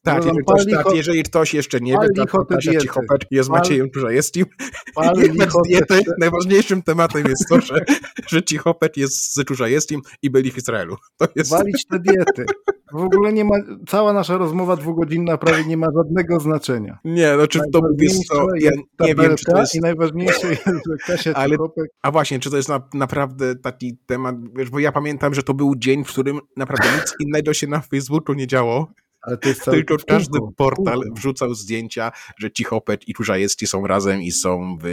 Tak, 0.05 0.25
jeżeli 0.25 0.45
ktoś, 0.45 0.65
tak, 0.71 0.87
jeżeli 0.95 1.23
ktoś 1.23 1.55
jeszcze 1.55 1.81
nie 1.81 1.93
wie, 1.93 2.27
to 2.27 2.45
Kasia 2.45 2.81
Cichopecz 2.81 3.27
jest 3.31 3.51
pal, 3.51 3.59
Maciejem 3.59 3.89
diety, 5.69 6.01
najważniejszym 6.19 6.83
tematem 6.83 7.25
jest 7.29 7.49
to, 7.49 7.61
że, 7.61 7.85
że 8.31 8.43
Cichopecz 8.43 8.97
jest 8.97 9.35
z 9.35 9.45
Czujajewskim 9.45 10.01
i 10.23 10.31
byli 10.31 10.51
w 10.51 10.59
Izraelu. 10.59 10.97
To 11.19 11.27
jest... 11.37 11.51
Walić 11.51 11.87
te 11.87 11.99
diety. 11.99 12.45
W 12.93 13.01
ogóle 13.01 13.33
nie 13.33 13.45
ma, 13.45 13.55
cała 13.89 14.13
nasza 14.13 14.39
rozmowa 14.39 14.77
dwugodzinna 14.77 15.39
prawie 15.39 15.65
nie 15.65 15.77
ma 15.77 15.87
żadnego 15.97 16.41
znaczenia. 16.41 16.99
Nie, 17.05 17.35
no 17.37 17.47
czy 17.47 17.61
to 17.73 17.81
mówisz, 17.83 18.13
to 18.31 18.47
ja 18.61 18.71
nie 19.01 19.15
wiem, 19.15 19.37
czy 19.37 19.45
to 19.45 19.61
jest... 19.61 19.75
I 19.75 19.81
najważniejsze 19.81 20.49
jest, 20.49 20.67
że 20.67 20.97
Kasia 21.07 21.33
Ale, 21.35 21.51
Cichopek... 21.51 21.91
A 22.03 22.11
właśnie, 22.11 22.41
czy 22.41 22.51
to 22.51 22.57
jest 22.57 22.69
na, 22.69 22.89
naprawdę 22.95 23.55
taki 23.55 23.99
temat, 24.07 24.37
wiesz, 24.57 24.71
bo 24.71 24.79
ja 24.79 24.93
pamiętam, 24.93 25.35
że 25.35 25.43
to 25.43 25.55
był 25.55 25.75
dzień, 25.77 26.05
w 26.05 26.09
którym 26.09 26.41
naprawdę 26.57 26.89
nic 26.97 27.15
innego 27.21 27.55
się 27.55 27.67
na 27.67 27.81
Facebooku 27.81 28.35
nie 28.35 28.47
działo 28.47 28.89
ale 29.27 29.37
to 29.37 29.49
jest 29.49 29.65
Tylko 29.65 29.97
każdy 30.07 30.39
portal 30.57 31.01
wrzucał 31.17 31.55
zdjęcia, 31.55 32.13
że 32.39 32.51
Cichopet 32.51 33.09
i 33.09 33.15
Czurzajewski 33.15 33.67
są 33.67 33.87
razem 33.87 34.23
i 34.23 34.33
są 34.33 34.79
w 34.83 34.87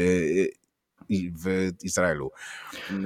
w 1.10 1.72
Izraelu. 1.84 2.32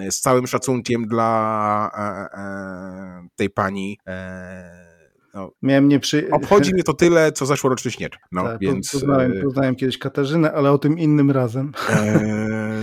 Z 0.09 0.19
całym 0.19 0.47
szacunkiem 0.47 1.07
dla 1.07 1.91
e, 1.97 2.39
e, 2.39 3.27
tej 3.35 3.49
pani. 3.49 3.99
E, 4.07 4.85
no, 5.33 5.51
Miałem 5.61 5.87
nie 5.87 5.99
przy... 5.99 6.29
Obchodzi 6.31 6.71
mnie 6.73 6.83
to 6.83 6.93
tyle, 6.93 7.31
co 7.31 7.45
zeszłoroczny 7.45 7.91
śnieg. 7.91 8.11
No, 8.31 8.43
tak, 8.43 8.59
więc... 8.59 8.91
poznałem, 8.91 9.33
poznałem 9.43 9.75
kiedyś 9.75 9.97
Katarzynę, 9.97 10.51
ale 10.51 10.71
o 10.71 10.77
tym 10.77 10.99
innym 10.99 11.31
razem. 11.31 11.71
E, 11.89 12.74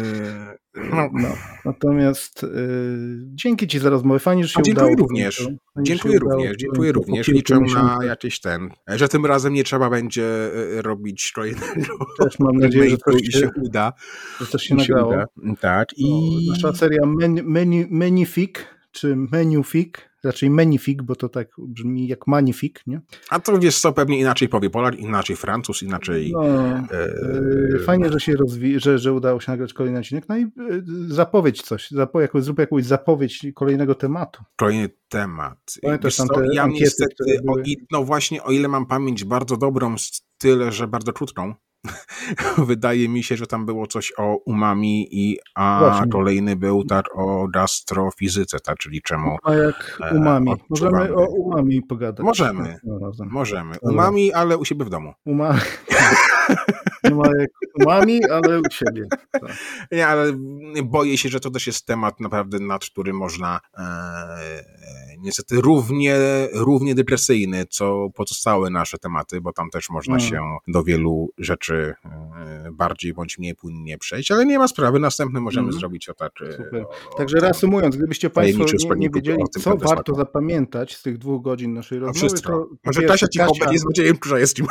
no. 0.74 1.10
no. 1.12 1.28
Natomiast 1.64 2.44
y, 2.44 2.48
dzięki 3.34 3.68
Ci 3.68 3.78
za 3.78 3.90
rozmowę. 3.90 4.20
Fajnie, 4.20 4.42
że 4.42 4.48
się 4.48 4.60
A 4.60 4.62
dziękuję 4.62 4.92
udało. 4.92 5.08
Również. 5.08 5.48
Dziękuję 5.78 6.18
również. 6.18 6.56
Dziękuję 6.56 6.92
również. 6.92 7.28
Liczę 7.28 7.60
na 7.60 7.98
jakiś 8.04 8.40
ten, 8.40 8.70
że 8.88 9.08
tym 9.08 9.26
razem 9.26 9.54
nie 9.54 9.64
trzeba 9.64 9.90
będzie 9.90 10.24
y, 10.78 10.82
robić 10.82 11.32
kolejnego. 11.34 12.06
Też 12.18 12.38
mam 12.38 12.56
nadzieję, 12.64 12.90
że 12.90 12.98
to 12.98 13.18
się, 13.18 13.32
się 13.32 13.50
uda. 13.62 13.92
Że 14.40 14.46
to 14.46 14.58
się 14.58 14.74
nagrało. 14.74 15.14
Tak. 15.60 15.88
I... 15.96 16.48
nasza 16.50 16.72
seria 16.72 17.06
menu, 17.06 17.42
menu, 17.42 17.86
Menifik, 17.90 18.66
czy 18.92 19.16
Menufik 19.16 20.11
raczej 20.24 20.50
Menifik, 20.50 21.02
bo 21.02 21.16
to 21.16 21.28
tak 21.28 21.48
brzmi 21.58 22.08
jak 22.08 22.26
Magnifik, 22.26 22.82
nie? 22.86 23.00
A 23.30 23.40
to 23.40 23.58
wiesz 23.58 23.80
co, 23.80 23.92
pewnie 23.92 24.18
inaczej 24.18 24.48
powie 24.48 24.70
Polak, 24.70 24.98
inaczej 24.98 25.36
Francuz, 25.36 25.82
inaczej... 25.82 26.32
No, 26.32 26.44
e... 26.44 27.78
Fajnie, 27.84 28.12
że 28.12 28.20
się 28.20 28.32
rozwi 28.32 28.80
że, 28.80 28.98
że 28.98 29.12
udało 29.12 29.40
się 29.40 29.52
nagrać 29.52 29.72
kolejny 29.72 29.98
odcinek, 29.98 30.28
no 30.28 30.36
i 30.36 30.42
e, 30.42 30.48
zapowiedź 31.06 31.62
coś, 31.62 31.90
zapo 31.90 32.20
jakoś, 32.20 32.44
zrób 32.44 32.58
jakąś 32.58 32.84
zapowiedź 32.84 33.46
kolejnego 33.54 33.94
tematu. 33.94 34.42
Kolejny 34.56 34.88
temat. 35.08 35.58
Pamiętasz 35.82 36.16
tam 36.16 36.28
te 36.28 36.46
ja 36.52 36.62
ankiety, 36.62 36.84
niestety, 36.84 37.40
o, 37.48 37.54
no 37.90 38.04
właśnie, 38.04 38.42
o 38.42 38.50
ile 38.50 38.68
mam 38.68 38.86
pamięć 38.86 39.24
bardzo 39.24 39.56
dobrą, 39.56 39.94
tyle, 40.38 40.72
że 40.72 40.88
bardzo 40.88 41.12
krótką, 41.12 41.54
Wydaje 42.70 43.08
mi 43.08 43.22
się, 43.22 43.36
że 43.36 43.46
tam 43.46 43.66
było 43.66 43.86
coś 43.86 44.12
o 44.18 44.36
umami, 44.36 45.08
i, 45.10 45.38
a 45.54 45.78
Właśnie. 45.80 46.10
kolejny 46.10 46.56
był 46.56 46.84
tak 46.84 47.06
o 47.14 47.48
gastrofizyce, 47.48 48.60
tak, 48.60 48.78
czyli 48.78 49.02
czemu. 49.02 49.36
A 49.42 49.54
jak 49.54 50.00
e, 50.02 50.14
umami. 50.14 50.52
Możemy 50.70 51.14
o 51.14 51.26
umami 51.26 51.82
pogadać. 51.82 52.26
Możemy. 52.26 52.78
Możemy. 53.26 53.74
Umami, 53.82 54.32
ale 54.32 54.56
u 54.56 54.64
siebie 54.64 54.84
w 54.84 54.90
domu. 54.90 55.12
Umami. 55.24 55.60
Nie 57.04 57.14
ma 57.14 57.28
jak 57.40 57.50
umami, 57.80 58.24
ale 58.24 58.60
u 58.60 58.62
siebie. 58.70 59.06
Tak. 59.30 59.42
Nie, 59.92 60.06
ale 60.06 60.32
boję 60.84 61.18
się, 61.18 61.28
że 61.28 61.40
to 61.40 61.50
też 61.50 61.66
jest 61.66 61.86
temat 61.86 62.20
naprawdę, 62.20 62.58
nad 62.58 62.84
którym 62.84 63.16
można 63.16 63.60
e, 63.78 65.12
niestety 65.18 65.60
równie, 65.60 66.18
równie 66.52 66.94
depresyjny, 66.94 67.66
co 67.70 68.08
pozostałe 68.14 68.70
nasze 68.70 68.98
tematy, 68.98 69.40
bo 69.40 69.52
tam 69.52 69.70
też 69.70 69.90
można 69.90 70.18
hmm. 70.18 70.30
się 70.30 70.40
do 70.68 70.84
wielu 70.84 71.28
rzeczy 71.38 71.94
e, 72.04 72.68
bardziej 72.72 73.12
bądź 73.12 73.38
mniej 73.38 73.54
płynnie 73.54 73.98
przejść, 73.98 74.30
ale 74.30 74.46
nie 74.46 74.58
ma 74.58 74.68
sprawy, 74.68 74.98
następny 74.98 75.40
możemy 75.40 75.64
hmm. 75.64 75.80
zrobić 75.80 76.08
o 76.08 76.14
tak. 76.14 76.32
O, 77.12 77.16
Także 77.16 77.40
reasumując, 77.40 77.96
gdybyście 77.96 78.30
Państwo 78.30 78.64
nie, 78.64 78.96
nie 78.96 79.10
wiedzieli, 79.10 79.42
co 79.60 79.76
warto 79.76 80.14
zapamiętać 80.14 80.96
z 80.96 81.02
tych 81.02 81.18
dwóch 81.18 81.42
godzin 81.42 81.72
naszej 81.72 82.00
no 82.00 82.06
rozmowy, 82.06 82.40
to 82.40 82.68
Może 82.86 83.02
Kasia 83.02 83.28
ci 83.28 83.38
Kasia, 83.38 83.72
jest 83.72 83.84
Maciejem 83.84 84.18
Krzyżajewskim. 84.18 84.66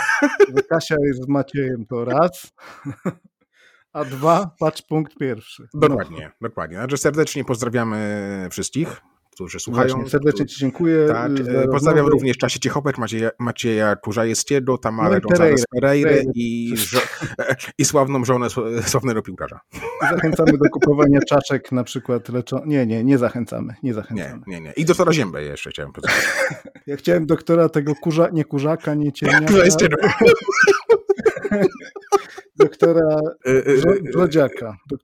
Kasia 0.70 0.96
jest 1.06 1.24
z 1.24 1.28
Maciejem, 1.28 1.86
to 1.86 2.06
raz. 2.06 2.21
A 3.94 4.06
dwa, 4.06 4.56
patrz 4.60 4.82
punkt 4.82 5.18
pierwszy. 5.18 5.68
Dokładnie, 5.74 6.32
no. 6.42 6.48
dokładnie. 6.50 6.78
Także 6.78 6.98
serdecznie 6.98 7.46
pozdrawiamy 7.46 8.48
wszystkich 8.52 9.02
którzy 9.32 9.60
słuchają. 9.60 9.94
Właśnie, 9.94 10.10
serdecznie 10.10 10.46
Ci 10.46 10.60
dziękuję. 10.60 11.08
Tak, 11.08 11.32
e, 11.32 11.68
pozdrawiam 11.68 12.08
również 12.08 12.38
w 12.38 12.40
czasie 12.40 12.60
Ciechopek 12.60 12.98
Macieja, 12.98 13.30
Macieja 13.40 13.96
Kurzajewskiego, 13.96 14.78
Tamarę 14.78 15.20
no 15.24 15.30
González 15.30 15.64
Pereira 15.72 16.12
i, 16.36 16.74
i 17.78 17.86
sławną 17.86 18.26
żonę 18.26 18.48
sławnego 18.86 19.22
piłkarza. 19.22 19.60
Zachęcamy 20.02 20.52
do 20.52 20.70
kupowania 20.70 21.20
czaszek 21.30 21.72
na 21.72 21.84
przykład. 21.84 22.28
Nie, 22.66 22.86
nie, 22.86 23.04
nie 23.04 23.18
zachęcamy. 23.18 23.76
Nie, 23.84 23.94
zachęcamy. 23.94 24.42
nie, 24.48 24.56
nie, 24.56 24.62
nie. 24.62 24.72
I 24.72 24.86
doktora 24.86 25.14
Ziębę 25.14 25.44
jeszcze 25.44 25.70
chciałem 25.70 25.92
powiedzieć. 25.94 26.18
Ja 26.88 26.96
chciałem 26.96 27.26
doktora 27.26 27.70
tego 27.70 27.96
kurza, 27.96 28.30
nie 28.34 28.46
kurzaka, 28.46 28.94
nie 28.94 29.12
ciemniaka. 29.12 29.54
Doktora. 32.64 33.20
Y, 33.48 33.52
y, 33.52 33.82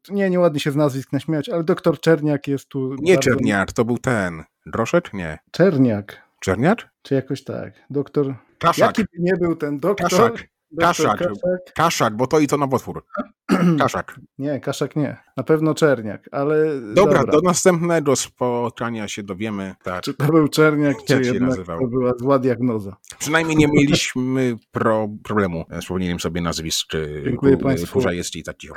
y, 0.10 0.14
nie, 0.14 0.30
nieładnie 0.30 0.60
się 0.60 0.72
z 0.72 0.76
nazwisk 0.76 1.12
naśmiać, 1.14 1.50
ale 1.50 1.64
doktor 1.64 2.00
Czerniak 2.00 2.48
jest 2.48 2.68
tu. 2.68 2.96
Nie 3.00 3.14
bardzo... 3.14 3.30
Czerniak, 3.30 3.72
to 3.74 3.86
był 3.86 3.98
ten. 3.98 4.44
Droszek? 4.66 5.14
Nie. 5.14 5.40
Czerniak. 5.52 6.22
Czerniak? 6.40 6.90
Czy 7.02 7.16
jakoś 7.16 7.44
tak. 7.44 7.74
Doktor. 7.90 8.36
Kaszak. 8.60 8.98
Jaki 8.98 9.02
by 9.02 9.24
nie 9.24 9.34
był 9.34 9.56
ten 9.56 9.80
doktor? 9.80 10.10
Kaszak. 10.10 10.48
Kaszak. 10.80 11.18
Kaszak. 11.18 11.74
Kaszak, 11.76 12.16
bo 12.16 12.28
to 12.28 12.40
i 12.40 12.48
to 12.48 12.58
nowotwór. 12.58 13.06
Kaszak. 13.80 14.20
Nie, 14.38 14.60
Kaszak 14.60 14.96
nie. 14.96 15.18
Na 15.38 15.44
pewno 15.44 15.74
Czerniak, 15.74 16.30
ale... 16.32 16.82
Dobra, 16.82 17.20
dobra. 17.20 17.32
do 17.32 17.42
następnego 17.42 18.16
spotkania 18.16 19.08
się 19.08 19.24
dowiemy. 19.24 19.76
Tak. 19.84 20.04
Czy 20.04 20.14
to 20.14 20.26
był 20.26 20.48
Czerniak, 20.48 20.98
czy 21.08 21.22
jednak 21.22 21.42
nazywał? 21.42 21.80
to 21.80 21.88
była 21.88 22.14
zła 22.20 22.40
diagnoza. 22.40 22.96
Przynajmniej 23.20 23.58
nie 23.58 23.68
mieliśmy 23.68 24.56
pro, 24.72 25.10
problemu 25.24 25.66
z 25.82 26.22
sobie 26.22 26.42
nazwisk, 26.42 26.88
czy 26.88 27.22
Dziękuję 27.26 27.58
Państwu. 27.58 28.10
jest 28.10 28.36
i 28.36 28.44
tak 28.44 28.58
cicho. 28.58 28.76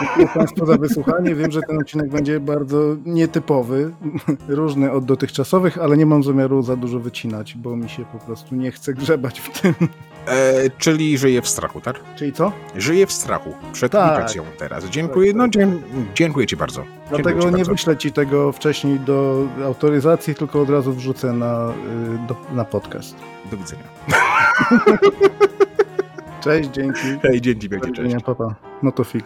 Dziękuję 0.00 0.28
Państwu 0.34 0.66
za 0.66 0.76
wysłuchanie. 0.76 1.34
Wiem, 1.34 1.50
że 1.50 1.60
ten 1.68 1.78
odcinek 1.78 2.10
będzie 2.10 2.40
bardzo 2.40 2.96
nietypowy, 3.04 3.94
różny 4.48 4.92
od 4.92 5.04
dotychczasowych, 5.04 5.78
ale 5.78 5.96
nie 5.96 6.06
mam 6.06 6.22
zamiaru 6.22 6.62
za 6.62 6.76
dużo 6.76 7.00
wycinać, 7.00 7.54
bo 7.54 7.76
mi 7.76 7.88
się 7.88 8.04
po 8.04 8.18
prostu 8.18 8.54
nie 8.54 8.70
chce 8.70 8.94
grzebać 8.94 9.40
w 9.40 9.60
tym. 9.60 9.74
E, 10.26 10.70
czyli 10.78 11.18
żyje 11.18 11.42
w 11.42 11.48
strachu, 11.48 11.80
tak? 11.80 12.00
Czyli 12.16 12.32
co? 12.32 12.52
Żyje 12.76 13.06
w 13.06 13.12
strachu 13.12 13.54
przed 13.72 13.92
tak. 13.92 14.32
teraz. 14.58 14.84
Dziękuję, 14.84 15.32
no 15.34 15.46
dziękuję 16.14 16.46
Ci 16.46 16.56
bardzo. 16.56 16.84
Dlatego 17.08 17.40
ci 17.40 17.46
nie 17.46 17.52
bardzo. 17.52 17.72
wyślę 17.72 17.96
Ci 17.96 18.12
tego 18.12 18.52
wcześniej 18.52 19.00
do 19.00 19.46
autoryzacji, 19.64 20.34
tylko 20.34 20.60
od 20.60 20.70
razu 20.70 20.92
wrzucę 20.92 21.32
na, 21.32 21.68
y, 22.24 22.28
do, 22.28 22.36
na 22.54 22.64
podcast. 22.64 23.16
Do 23.50 23.56
widzenia. 23.56 23.84
Cześć, 26.40 26.70
dzięki. 26.70 27.00
Hej, 27.22 27.40
dzięki, 27.40 27.68
wielkie 27.68 27.92
cześć. 27.92 28.24
Papa. 28.24 28.54
No 28.82 28.92
to 28.92 29.04
fig. 29.04 29.24